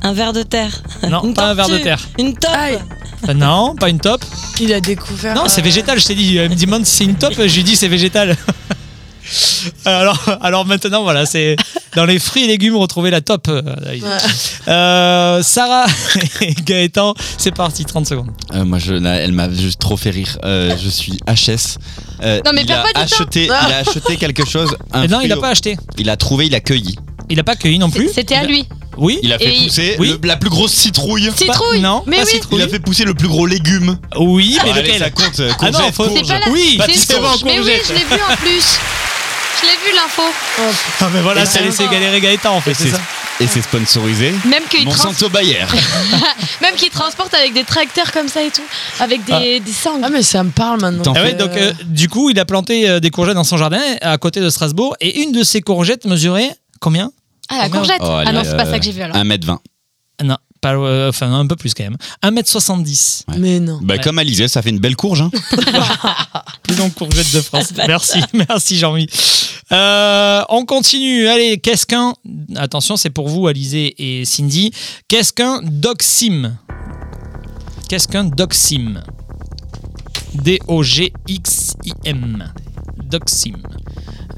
Un 0.04 0.14
ver 0.14 0.34
de 0.34 0.44
terre. 0.44 0.82
Non, 1.10 1.24
Une 1.24 1.34
pas 1.34 1.50
un 1.50 1.54
ver 1.54 1.70
de 1.70 1.78
terre. 1.78 2.00
Une. 2.18 2.34
Aïe. 2.52 2.80
Enfin, 3.24 3.34
non, 3.36 3.76
pas 3.76 3.90
une 3.90 4.00
top. 4.00 4.24
Il 4.60 4.74
a 4.74 4.80
découvert. 4.82 5.36
Non, 5.36 5.44
c'est 5.48 5.62
euh, 5.62 5.64
végétal, 5.64 6.00
je 6.00 6.06
t'ai 6.08 6.16
dit. 6.16 6.38
Elle 6.38 6.50
me 6.50 6.56
demande 6.56 6.86
si 6.86 6.96
c'est 6.98 7.04
une 7.04 7.16
top, 7.16 7.34
je 7.38 7.56
lui 7.56 7.64
dis 7.64 7.76
c'est 7.76 7.88
végétal. 7.88 8.36
Alors, 9.86 10.20
alors 10.42 10.66
maintenant, 10.66 11.04
voilà, 11.04 11.26
c'est 11.26 11.56
dans 11.96 12.04
les 12.06 12.20
fruits 12.20 12.44
et 12.44 12.48
légumes, 12.48 12.76
retrouver 12.76 13.12
la 13.12 13.22
top. 13.22 13.48
euh. 13.48 13.62
Euh, 14.68 15.42
Sarah 15.44 15.86
et 16.42 16.54
Gaëtan, 16.54 17.14
c'est 17.38 17.52
parti, 17.56 17.86
30 17.86 18.08
secondes. 18.08 18.32
Euh, 18.54 18.66
moi, 18.66 18.78
je, 18.80 18.94
là, 18.94 19.16
elle 19.18 19.32
m'a 19.32 19.50
juste 19.50 19.80
trop 19.80 19.96
fait 19.96 20.10
rire. 20.10 20.38
Euh, 20.44 20.76
je 20.84 20.90
suis 20.90 21.18
HS. 21.28 21.78
Euh, 22.24 22.42
Non, 22.46 22.52
mais 22.54 22.62
il 22.62 22.68
perds 22.68 22.80
a 22.80 22.82
pas 22.82 22.88
du 22.88 22.94
temps. 22.94 23.02
acheté, 23.24 23.46
il 23.46 23.52
a 23.52 23.78
acheté 23.78 24.18
quelque 24.18 24.46
chose. 24.46 24.76
un 24.92 25.04
Et 25.04 25.08
non, 25.08 25.20
il 25.22 25.26
fruit 25.28 25.34
a 25.34 25.38
au- 25.38 25.42
pas 25.42 25.50
acheté. 25.50 25.78
Il 25.98 26.10
a 26.10 26.18
trouvé, 26.18 26.48
il 26.48 26.56
a 26.56 26.60
cueilli. 26.60 26.98
Il 27.32 27.40
a 27.40 27.44
pas 27.44 27.56
cueilli 27.56 27.80
non 27.80 27.90
plus. 27.90 28.10
C'était 28.14 28.36
à 28.36 28.44
lui. 28.44 28.68
Oui. 28.98 29.20
Il 29.24 29.32
a 29.34 29.40
fait 29.40 29.56
Et- 29.56 29.64
pousser 29.64 29.96
Oui. 30.00 30.18
le- 30.22 30.28
la 30.28 30.36
plus 30.38 30.50
grosse 30.50 30.74
citrouille. 30.74 31.32
Citrouille 31.36 31.80
non, 31.80 32.04
Mais 32.06 32.18
pas 32.18 32.24
oui. 32.24 32.30
citrouille. 32.30 32.60
Il 32.60 32.64
a 32.64 32.68
fait 32.68 32.80
pousser 32.80 33.06
le 33.06 33.14
plus 33.14 33.28
gros 33.30 33.46
légume. 33.46 33.98
Oui, 34.18 34.58
mais 34.64 34.72
Bon, 34.72 34.78
allez, 34.78 34.88
lequel 34.90 35.00
ça 35.02 35.10
compte. 35.10 35.40
euh, 35.40 35.52
Ah 35.60 35.66
non, 35.66 35.72
courgette, 35.72 35.96
faut- 35.96 36.04
C'est 36.04 36.10
courge. 36.10 36.28
pas 36.28 36.40
la. 36.40 36.50
Oui, 36.52 36.80
c'est. 36.94 37.14
Mais 37.20 37.28
oui, 37.52 37.56
Courgette. 37.58 37.86
je 37.88 37.94
l'ai 37.94 38.00
vu 38.00 38.22
en 38.30 38.36
plus. 38.36 38.78
Je 39.62 39.68
l'ai 39.68 39.90
vu 39.92 39.96
l'info. 39.96 40.24
Ah, 41.00 41.10
mais 41.14 41.22
voilà, 41.22 41.44
Et 41.44 41.46
ça 41.46 41.52
a 41.52 41.54
c'est- 41.60 41.64
laissé 41.64 41.84
galérer 41.90 42.20
Gaëtan 42.20 42.54
en 42.56 42.62
fait, 42.62 42.72
Et 42.72 42.74
c'est 42.74 42.84
c'est 42.86 42.92
ça. 42.92 43.02
et 43.40 43.48
c'est 43.48 43.62
sponsorisé. 43.62 44.34
Même 44.46 44.64
qu'il 44.70 44.84
trans- 44.86 44.92
Monsanto 44.92 45.30
Bayer. 45.30 45.60
même 46.62 46.76
qu'il 46.76 46.90
transporte 46.90 47.34
avec 47.34 47.54
des 47.54 47.64
tracteurs 47.64 48.12
comme 48.12 48.28
ça 48.28 48.42
et 48.44 48.50
tout. 48.50 48.64
Avec 49.00 49.24
des, 49.26 49.60
des 49.60 49.72
sangles. 49.72 50.02
Ah, 50.04 50.10
mais 50.10 50.24
ça 50.24 50.44
me 50.44 50.50
parle 50.52 50.82
maintenant. 50.82 51.04
T'en 51.04 51.14
Ah 51.16 51.22
ouais, 51.24 51.34
donc 51.34 51.52
euh, 51.52 51.74
du 51.86 52.10
coup, 52.10 52.30
il 52.30 52.40
a 52.40 52.46
planté 52.46 52.90
euh, 52.90 53.00
des 53.00 53.10
courgettes 53.12 53.36
dans 53.36 53.44
son 53.44 53.58
jardin 53.58 53.80
à 54.02 54.18
côté 54.18 54.40
de 54.42 54.50
Strasbourg 54.50 54.96
et 55.00 55.22
une 55.22 55.32
de 55.32 55.44
ces 55.44 55.62
courgettes 55.62 56.06
mesurait 56.06 56.52
combien? 56.80 57.12
Ah, 57.52 57.58
la 57.58 57.62
merde. 57.70 57.74
courgette. 57.74 57.98
Oh, 58.02 58.06
ah 58.26 58.32
non, 58.32 58.42
est, 58.42 58.46
c'est 58.46 58.58
pas 58.58 58.66
euh, 58.66 58.72
ça 58.72 58.80
que 58.80 58.86
j'ai 58.86 58.92
vu 58.92 59.02
alors. 59.02 59.16
1m20. 59.18 59.58
Non, 60.24 60.38
pas 60.62 60.74
euh, 60.76 61.10
enfin 61.10 61.34
un 61.34 61.48
peu 61.48 61.56
plus 61.56 61.74
quand 61.74 61.84
même. 61.84 61.98
1m70. 62.24 63.24
Mais 63.38 63.60
non. 63.60 63.80
Bah, 63.82 63.96
Ouais. 63.96 64.00
Comme 64.02 64.20
Alizé, 64.20 64.48
ça 64.48 64.62
fait 64.62 64.70
une 64.70 64.80
belle 64.80 64.96
courge. 64.96 65.22
Hein. 65.22 65.32
Plus 66.64 66.76
longue 66.76 66.94
courgette 66.94 67.34
de 67.34 67.42
France. 67.42 67.70
Ah, 67.80 67.86
merci, 67.88 68.20
merci 68.34 68.78
Jean-Mi. 68.78 69.08
Euh, 69.72 70.44
on 70.50 70.66
continue. 70.66 71.28
Allez, 71.28 71.58
qu'est-ce 71.60 71.86
qu'un. 71.86 72.14
Attention, 72.56 72.96
c'est 72.98 73.10
pour 73.10 73.28
vous, 73.30 73.48
Alizé 73.48 73.96
et 73.98 74.26
Cindy. 74.26 74.72
Qu'est-ce 75.08 75.34
qu'un 75.34 75.62
DocSim? 75.64 76.56
Qu'est-ce 77.90 78.08
qu'un 78.08 78.26
DocSim? 78.26 79.02
D-O-G-X-I-M. 81.32 82.54
DocSim. 83.04 83.58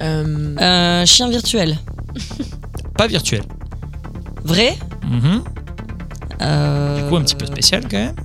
Euh, 0.01 0.55
Un 0.57 1.05
chien 1.05 1.29
virtuel. 1.29 1.77
Pas 2.97 3.07
virtuel. 3.07 3.43
Vrai 4.43 4.77
Mhm. 5.03 5.43
Euh, 6.41 6.97
Du 7.01 7.03
coup, 7.09 7.15
un 7.17 7.21
petit 7.21 7.35
peu 7.35 7.45
spécial 7.45 7.83
quand 7.89 7.97
même. 7.97 8.15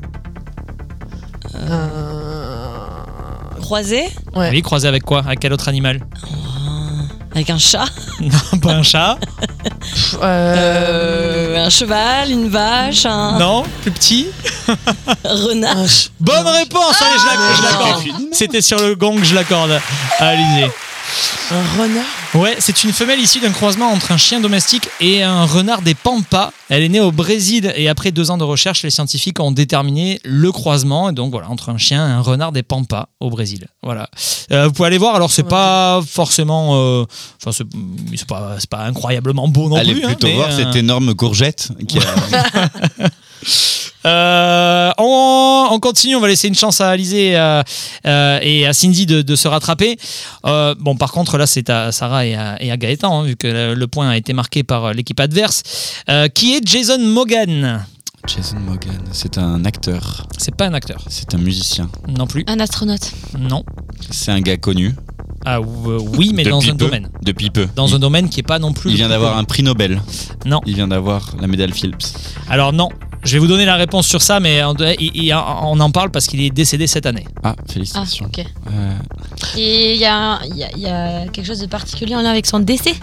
Croisé 3.60 4.04
Ouais. 4.34 4.50
Oui, 4.50 4.62
croisé 4.62 4.88
avec 4.88 5.02
quoi? 5.04 5.20
Avec 5.20 5.40
quel 5.40 5.52
autre 5.52 5.68
animal? 5.68 6.00
Avec 7.34 7.50
un 7.50 7.58
chat 7.58 7.84
Non, 8.20 8.58
pas 8.60 8.72
un 8.72 8.82
chat. 8.82 9.18
euh, 10.22 10.24
Euh, 10.24 11.64
Un 11.66 11.70
cheval 11.70 12.30
Une 12.30 12.48
vache 12.48 13.04
Un 13.06 13.38
Non, 13.38 13.64
plus 13.82 13.90
petit. 13.90 14.28
renard 15.24 15.76
Bonne 16.20 16.46
réponse 16.46 17.00
Allez, 17.02 17.18
je 17.18 17.26
Ah, 17.28 17.70
l'accorde. 17.70 18.04
C'était 18.32 18.62
sur 18.62 18.78
le 18.80 18.94
gong, 18.94 19.18
je 19.22 19.34
l'accorde. 19.34 19.78
Alizé. 20.18 20.70
Un 21.50 21.80
renard. 21.82 22.04
Ouais, 22.34 22.56
c'est 22.58 22.84
une 22.84 22.92
femelle 22.92 23.20
issue 23.20 23.40
d'un 23.40 23.52
croisement 23.52 23.90
entre 23.90 24.12
un 24.12 24.16
chien 24.16 24.40
domestique 24.40 24.88
et 25.00 25.22
un 25.22 25.44
renard 25.44 25.82
des 25.82 25.94
Pampas. 25.94 26.52
Elle 26.68 26.82
est 26.82 26.88
née 26.88 27.00
au 27.00 27.10
Brésil 27.12 27.72
et 27.74 27.88
après 27.88 28.10
deux 28.12 28.30
ans 28.30 28.36
de 28.36 28.44
recherche, 28.44 28.82
les 28.82 28.90
scientifiques 28.90 29.40
ont 29.40 29.50
déterminé 29.50 30.20
le 30.24 30.52
croisement 30.52 31.08
et 31.08 31.12
donc 31.12 31.30
voilà 31.30 31.48
entre 31.48 31.70
un 31.70 31.78
chien 31.78 32.06
et 32.06 32.12
un 32.12 32.20
renard 32.20 32.52
des 32.52 32.62
Pampas 32.62 33.08
au 33.20 33.30
Brésil. 33.30 33.68
Voilà. 33.82 34.10
Euh, 34.52 34.66
vous 34.66 34.72
pouvez 34.72 34.88
aller 34.88 34.98
voir. 34.98 35.14
Alors 35.14 35.30
c'est 35.30 35.42
pas 35.48 36.00
forcément, 36.06 36.76
euh, 36.76 37.04
enfin 37.40 37.52
c'est 37.52 37.64
c'est 38.14 38.26
pas, 38.28 38.56
c'est 38.58 38.68
pas 38.68 38.84
incroyablement 38.84 39.48
beau 39.48 39.68
non 39.68 39.76
Allez 39.76 39.94
plus. 39.94 40.04
hein, 40.04 40.08
plutôt 40.08 40.26
mais, 40.26 40.34
voir 40.34 40.50
euh, 40.50 40.56
cette 40.56 40.76
énorme 40.76 41.14
courgette. 41.14 41.70
Qui 41.88 41.98
a... 41.98 42.02
Euh, 44.06 44.90
on, 44.98 45.68
on 45.72 45.80
continue, 45.80 46.14
on 46.16 46.20
va 46.20 46.28
laisser 46.28 46.48
une 46.48 46.54
chance 46.54 46.80
à 46.80 46.88
Alizé 46.88 47.36
euh, 47.36 47.62
euh, 48.06 48.38
et 48.42 48.66
à 48.66 48.72
Cindy 48.72 49.06
de, 49.06 49.22
de 49.22 49.36
se 49.36 49.48
rattraper. 49.48 49.96
Euh, 50.46 50.74
bon, 50.78 50.96
par 50.96 51.12
contre, 51.12 51.36
là, 51.36 51.46
c'est 51.46 51.68
à 51.68 51.92
Sarah 51.92 52.24
et 52.24 52.34
à, 52.34 52.62
et 52.62 52.70
à 52.70 52.76
Gaëtan, 52.76 53.20
hein, 53.20 53.24
vu 53.24 53.36
que 53.36 53.74
le, 53.74 53.86
point 53.88 54.08
a 54.10 54.16
été 54.16 54.32
marqué 54.32 54.62
par 54.62 54.92
l'équipe 54.94 55.18
adverse. 55.18 55.62
Euh, 56.08 56.28
qui 56.28 56.54
est 56.54 56.66
Jason 56.66 56.98
Mogan 57.00 57.84
Jason 58.26 58.58
Morgan, 58.60 59.00
c'est 59.12 59.38
un 59.38 59.64
acteur. 59.64 60.26
C'est 60.36 60.54
pas 60.54 60.66
un 60.66 60.74
acteur. 60.74 61.02
C'est 61.08 61.34
un 61.34 61.38
musicien. 61.38 61.88
Non 62.08 62.26
plus. 62.26 62.44
Un 62.46 62.60
astronaute. 62.60 63.12
Non. 63.38 63.64
C'est 64.10 64.30
un 64.30 64.40
gars 64.40 64.58
connu. 64.58 64.94
Ah, 65.44 65.58
euh, 65.58 65.98
oui, 66.16 66.32
mais 66.34 66.44
dans 66.44 66.60
un 66.62 66.72
peu. 66.72 66.76
domaine. 66.76 67.08
Depuis 67.22 67.48
peu. 67.50 67.68
Dans 67.74 67.86
il, 67.86 67.94
un 67.94 67.98
domaine 67.98 68.28
qui 68.28 68.40
est 68.40 68.42
pas 68.42 68.58
non 68.58 68.72
plus. 68.72 68.90
il 68.90 68.96
vient 68.96 69.08
d'avoir 69.08 69.38
un 69.38 69.44
prix 69.44 69.62
Nobel. 69.62 70.02
Non. 70.44 70.60
Il 70.66 70.74
vient 70.74 70.88
d'avoir 70.88 71.36
la 71.40 71.46
médaille 71.46 71.72
Phillips. 71.72 72.04
Alors, 72.50 72.72
non. 72.72 72.90
Je 73.24 73.32
vais 73.32 73.38
vous 73.40 73.46
donner 73.48 73.64
la 73.64 73.74
réponse 73.76 74.06
sur 74.06 74.22
ça, 74.22 74.38
mais 74.40 74.62
on, 74.64 74.74
il- 74.98 75.10
il- 75.14 75.34
on 75.34 75.78
en 75.80 75.90
parle 75.90 76.10
parce 76.10 76.26
qu'il 76.26 76.40
est 76.40 76.50
décédé 76.50 76.86
cette 76.86 77.04
année. 77.04 77.24
Ah, 77.42 77.54
Ah, 77.58 77.62
félicitations. 77.72 78.26
ok. 78.26 78.38
Euh, 78.70 78.92
Et 79.56 79.94
il 79.94 80.00
y 80.00 80.04
a, 80.06 80.38
il 80.48 80.56
y, 80.56 80.64
a, 80.64 80.68
il 80.76 80.82
y 80.82 80.86
a 80.86 81.26
quelque 81.28 81.46
chose 81.46 81.58
de 81.60 81.66
particulier 81.66 82.14
en 82.14 82.22
lien 82.22 82.30
avec 82.30 82.46
son 82.46 82.60
décès? 82.60 82.94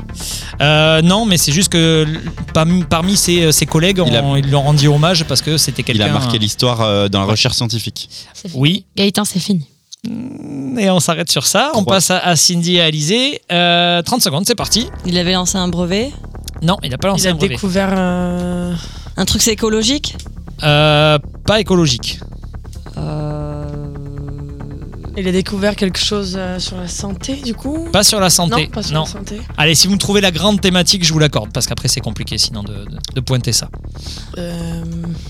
Euh, 0.62 1.02
non, 1.02 1.26
mais 1.26 1.38
c'est 1.38 1.52
juste 1.52 1.70
que 1.70 2.06
parmi, 2.54 2.84
parmi 2.84 3.18
ses, 3.18 3.52
ses 3.52 3.66
collègues, 3.66 4.02
Il 4.08 4.16
a- 4.16 4.24
on- 4.24 4.36
ils 4.38 4.46
lui 4.46 4.56
ont 4.56 4.62
rendu 4.64 4.88
hommage 4.88 5.26
parce 5.26 5.42
que 5.42 5.58
c'était 5.58 5.82
il 5.82 5.86
quelqu'un. 5.86 6.06
a 6.08 6.14
marqué 6.14 6.40
l'histoire 6.40 6.82
euh, 6.82 7.08
dans 7.10 7.20
la 7.20 7.26
recherche 7.26 7.56
scientifique. 7.56 8.10
Oui, 8.54 8.86
Gaëtan, 8.96 9.26
c'est 9.26 9.40
fini. 9.40 9.68
et 10.80 10.90
on 10.90 11.00
s'arrête 11.00 11.30
sur 11.32 11.46
ça. 11.46 11.72
On 11.74 11.84
passe 11.84 12.10
à, 12.12 12.36
Cindy 12.36 12.76
et 12.78 12.82
à 12.82 12.86
Alizé. 12.86 13.42
Euh, 13.52 14.02
30 14.02 14.22
secondes, 14.22 14.46
c'est 14.48 14.56
parti. 14.56 14.88
Il 15.06 15.18
avait 15.18 15.34
lancé 15.34 15.58
un 15.58 15.68
brevet 15.68 16.12
Non, 16.62 16.78
il 16.84 16.90
n'a 16.92 16.98
pas 16.98 17.08
lancé 17.10 17.24
Il 17.26 17.28
a 17.28 17.32
un 17.32 17.36
brevet. 17.36 17.56
découvert. 17.56 17.94
euh, 17.98 18.74
Un 19.18 19.26
truc 19.26 19.42
c'est 19.42 19.54
écologique 19.54 20.16
Euh, 20.64 21.18
pas 21.46 21.60
écologique. 21.60 22.20
Euh, 22.98 23.66
Il 25.18 25.28
a 25.28 25.32
découvert 25.32 25.76
quelque 25.76 26.00
chose 26.00 26.36
euh, 26.38 26.60
sur 26.60 26.76
la 26.78 26.88
santé, 26.88 27.36
du 27.36 27.54
coup 27.54 27.88
Pas 27.92 28.04
sur 28.04 28.20
la 28.20 28.30
santé. 28.30 28.64
Non, 28.66 28.68
pas 28.70 28.84
sur 28.84 28.94
Non. 28.96 29.02
la 29.06 29.08
santé. 29.10 29.42
Allez, 29.58 29.76
si 29.76 29.88
vous 29.88 29.94
me 29.94 30.00
trouvez 30.00 30.20
la 30.22 30.32
grande 30.32 30.60
thématique, 30.62 31.06
je 31.06 31.14
vous 31.14 31.20
l'accorde 31.20 31.52
parce 31.54 31.68
qu'après 31.68 31.88
c'est 31.88 32.02
compliqué 32.02 32.38
sinon 32.38 32.64
de, 32.64 32.74
de- 32.74 33.00
de 33.14 33.20
pointer 33.22 33.54
ça. 33.54 33.70
Euh, 34.38 34.82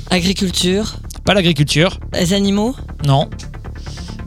Agriculture 0.10 0.96
Pas 1.24 1.34
l'agriculture. 1.34 2.00
Les 2.14 2.34
animaux 2.34 2.76
Non. 3.06 3.30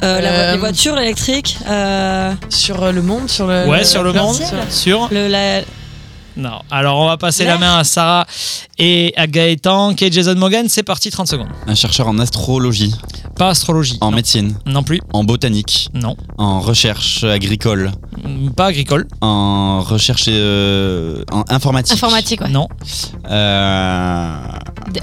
Euh, 0.05 0.21
la 0.21 0.31
vo- 0.31 0.37
Euh, 0.37 0.53
les 0.53 0.59
voitures 0.59 0.99
électriques. 0.99 1.59
euh, 1.69 2.33
Sur 2.51 2.93
le 2.93 3.03
monde, 3.03 3.29
sur 3.29 3.49
le. 3.49 3.67
Ouais, 3.67 3.85
sur 3.85 4.05
le 4.05 4.13
monde. 4.13 4.37
Sur. 4.71 5.09
le, 5.11 5.27
la- 5.27 5.63
Non. 6.39 6.61
Alors, 6.71 6.99
on 7.01 7.07
va 7.07 7.17
passer 7.17 7.45
la 7.45 7.59
main 7.59 7.79
à 7.79 7.85
Sarah 7.85 8.27
et 8.79 9.13
à 9.17 9.27
Gaëtan. 9.27 9.95
Qui 9.95 10.05
est 10.05 10.13
Jason 10.13 10.37
Morgan 10.37 10.67
C'est 10.69 10.83
parti, 10.85 11.11
30 11.11 11.27
secondes. 11.27 11.49
Un 11.67 11.75
chercheur 11.75 12.07
en 12.09 12.19
astrologie, 12.19 12.95
Pas 13.37 13.49
astrologie. 13.51 13.99
en 14.01 14.11
non. 14.11 14.17
médecine, 14.17 14.55
Non 14.65 14.83
plus. 14.85 15.01
en 15.13 15.25
botanique, 15.25 15.91
Non. 15.95 16.17
en 16.39 16.61
recherche 16.61 17.25
agricole, 17.25 17.91
Mm, 18.25 18.51
Pas 18.51 18.67
agricole. 18.67 19.07
en 19.21 19.81
recherche 19.83 20.25
euh, 20.29 21.23
en 21.33 21.45
informatique. 21.49 21.93
Informatique, 21.95 22.41
ouais. 22.41 22.49
Non. 22.49 22.69
Euh, 23.31 24.37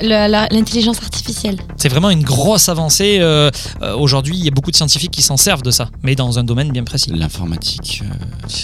L'intelligence 0.02 0.98
artificielle. 1.02 1.58
C'est 1.78 1.90
vraiment 1.90 2.10
une 2.10 2.24
grosse 2.24 2.70
avancée. 2.70 3.18
euh, 3.20 3.52
euh, 3.82 3.96
Aujourd'hui, 3.96 4.36
il 4.38 4.44
y 4.44 4.48
a 4.48 4.52
beaucoup 4.52 4.72
de 4.72 4.76
scientifiques 4.76 5.12
qui 5.12 5.22
s'en 5.22 5.38
servent 5.38 5.62
de 5.62 5.72
ça, 5.72 5.90
mais 6.04 6.16
dans 6.16 6.40
un 6.40 6.44
domaine 6.44 6.72
bien 6.72 6.84
précis. 6.84 7.12
L'informatique. 7.14 8.02
euh, 8.04 8.14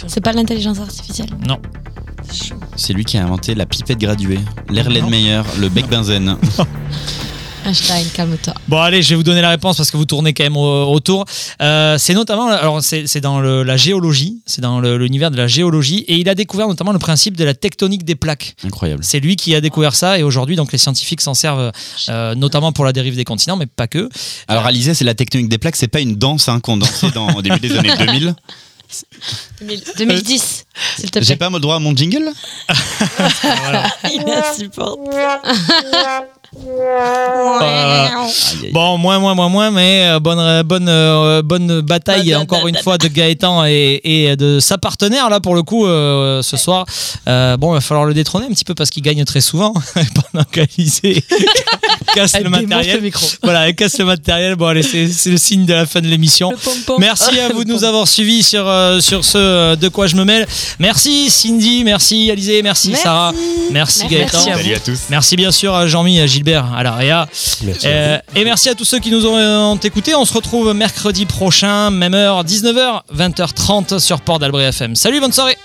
C'est 0.08 0.22
pas 0.22 0.32
l'intelligence 0.34 0.80
artificielle. 0.80 1.30
Non. 1.48 1.60
C'est 2.76 2.94
lui 2.94 3.04
qui 3.06 3.18
a 3.18 3.24
inventé 3.24 3.56
la 3.56 3.66
pipette 3.66 3.98
graduée, 4.00 4.40
l'Erlenmeyer, 4.70 5.42
le 5.60 5.70
bec 5.70 5.88
benzène. 5.90 6.38
Einstein, 7.64 8.08
calme-toi. 8.16 8.56
Bon, 8.68 8.80
allez, 8.80 9.04
je 9.04 9.10
vais 9.10 9.16
vous 9.16 9.22
donner 9.24 9.42
la 9.42 9.52
réponse 9.52 9.78
parce 9.78 9.92
que 9.92 9.98
vous 9.98 10.06
tournez 10.06 10.34
quand 10.34 10.44
même 10.44 10.58
au- 10.58 10.92
autour. 10.92 11.26
Euh, 11.62 11.96
c'est 12.00 12.16
notamment, 12.16 12.48
alors 12.48 12.82
c'est 12.82 13.20
dans 13.22 13.40
le- 13.40 13.62
la 13.62 13.78
géologie, 13.78 14.42
c'est 14.48 14.62
dans 14.62 14.80
l'univers 14.82 15.30
de 15.30 15.38
la 15.38 15.46
géologie, 15.46 16.00
et 16.08 16.16
il 16.16 16.28
a 16.28 16.34
découvert 16.34 16.68
notamment 16.68 16.92
le 16.92 16.98
principe 16.98 17.38
de 17.38 17.44
la 17.44 17.54
tectonique 17.54 18.04
des 18.04 18.16
plaques. 18.16 18.56
Incroyable. 18.66 19.04
C'est 19.04 19.20
lui 19.20 19.36
qui 19.36 19.54
a 19.54 19.62
découvert 19.62 19.94
ça, 19.94 20.18
et 20.18 20.24
aujourd'hui, 20.24 20.56
donc 20.56 20.72
les 20.72 20.80
scientifiques 20.80 21.22
s'en 21.22 21.36
servent 21.36 21.72
euh, 22.10 22.34
notamment 22.34 22.72
pour 22.72 22.84
la 22.84 22.94
dérive 22.94 23.16
des 23.16 23.26
continents, 23.26 23.58
mais 23.58 23.68
pas 23.68 23.86
que. 23.88 24.10
Alors 24.48 24.66
Alizé, 24.66 24.96
c'est 24.96 25.06
la 25.06 25.14
tectonique 25.14 25.48
des 25.50 25.60
plaques, 25.60 25.76
c'est 25.76 25.88
pas 25.88 26.00
une 26.00 26.16
danse 26.16 26.50
hein, 26.50 26.62
qu'on 26.62 26.78
dansait 26.78 27.12
dans, 27.12 27.32
au 27.36 27.44
début 27.44 27.60
des 27.60 27.74
années 27.78 27.96
2000. 28.00 28.34
2010, 29.98 30.66
s'il 30.98 31.12
te 31.12 31.22
J'ai 31.22 31.36
pas 31.36 31.50
le 31.50 31.60
droit 31.60 31.76
à 31.76 31.80
mon 31.80 31.96
jingle 31.96 32.32
Il 34.12 34.24
insupporte. 34.30 35.00
Bon, 38.74 38.98
moins, 38.98 39.20
moins, 39.20 39.36
moins, 39.36 39.48
moins, 39.50 39.72
mais 39.72 40.06
euh, 40.08 40.20
bonne, 40.20 40.40
euh, 40.40 40.64
bonne, 40.64 40.88
euh, 40.90 41.42
bonne 41.42 41.80
bataille 41.82 42.36
encore 42.36 42.68
une 42.68 42.76
fois 42.76 42.98
de 42.98 43.08
Gaëtan 43.08 43.66
et, 43.66 44.02
et 44.04 44.36
de 44.36 44.60
sa 44.60 44.78
partenaire 44.78 45.30
là 45.30 45.40
pour 45.40 45.56
le 45.56 45.64
coup 45.64 45.86
euh, 45.86 46.42
ce 46.42 46.58
soir. 46.58 46.86
Euh, 47.28 47.56
bon, 47.58 47.72
il 47.72 47.76
va 47.76 47.82
falloir 47.82 48.06
le 48.06 48.14
détrôner 48.14 48.48
un 48.48 48.50
petit 48.50 48.66
peu 48.66 48.76
parce 48.76 48.90
qu'il 48.90 49.02
gagne 49.04 49.24
très 49.24 49.40
souvent 49.42 49.74
pendant 50.34 50.44
qu'Alizé 50.46 51.24
casse 52.14 52.34
Elle 52.36 52.44
le 52.44 52.50
matériel. 52.50 52.98
le 52.98 53.02
micro. 53.02 53.26
Voilà, 53.44 53.70
elle 53.70 53.76
casse 53.76 53.98
le 54.00 54.06
matériel. 54.06 54.56
Bon, 54.56 54.68
allez, 54.68 54.84
c'est 54.84 55.30
le 55.30 55.38
signe 55.38 55.66
de 55.66 55.74
la 55.74 55.86
fin 55.86 56.02
de 56.02 56.08
l'émission. 56.08 56.52
Merci 57.00 57.40
à 57.40 57.50
vous 57.54 57.64
de 57.64 57.70
nous 57.72 57.84
avoir 57.86 58.08
suivis 58.08 58.44
sur, 58.44 58.68
euh, 58.68 59.00
sur 59.00 59.24
ce 59.24 59.76
De 59.76 59.88
quoi 59.88 60.08
je 60.08 60.16
me 60.18 60.26
mêle. 60.26 60.46
Merci 60.80 61.30
Cindy, 61.30 61.84
merci 61.86 62.30
Alizé, 62.30 62.62
merci, 62.62 62.90
Merci. 62.90 63.04
Sarah, 63.04 63.34
merci, 63.72 64.08
Gaëtan. 64.08 64.38
Merci 64.46 64.50
à 64.50 64.56
vous. 64.56 64.62
Salut 64.64 64.76
à 64.76 64.80
tous. 64.80 65.00
Merci 65.10 65.36
bien 65.38 65.52
sûr 65.52 65.74
à 65.74 65.88
Jean-Mi, 65.88 66.20
à 66.20 66.28
Gilbert, 66.42 66.74
à 66.74 66.82
la 66.82 66.94
Réa. 66.94 67.28
Merci. 67.64 67.86
Euh, 67.86 68.18
et 68.36 68.44
merci 68.44 68.68
à 68.70 68.74
tous 68.74 68.84
ceux 68.84 68.98
qui 68.98 69.12
nous 69.12 69.28
ont, 69.28 69.38
ont 69.38 69.76
écoutés. 69.76 70.16
On 70.16 70.26
se 70.26 70.34
retrouve 70.34 70.74
mercredi 70.74 71.28
prochain, 71.28 71.92
même 71.92 72.16
heure, 72.16 72.44
19h, 72.44 73.02
20h30 73.16 74.00
sur 74.00 74.22
Port 74.22 74.40
d'Albret 74.40 74.64
FM. 74.64 74.96
Salut, 74.96 75.20
bonne 75.20 75.32
soirée 75.32 75.56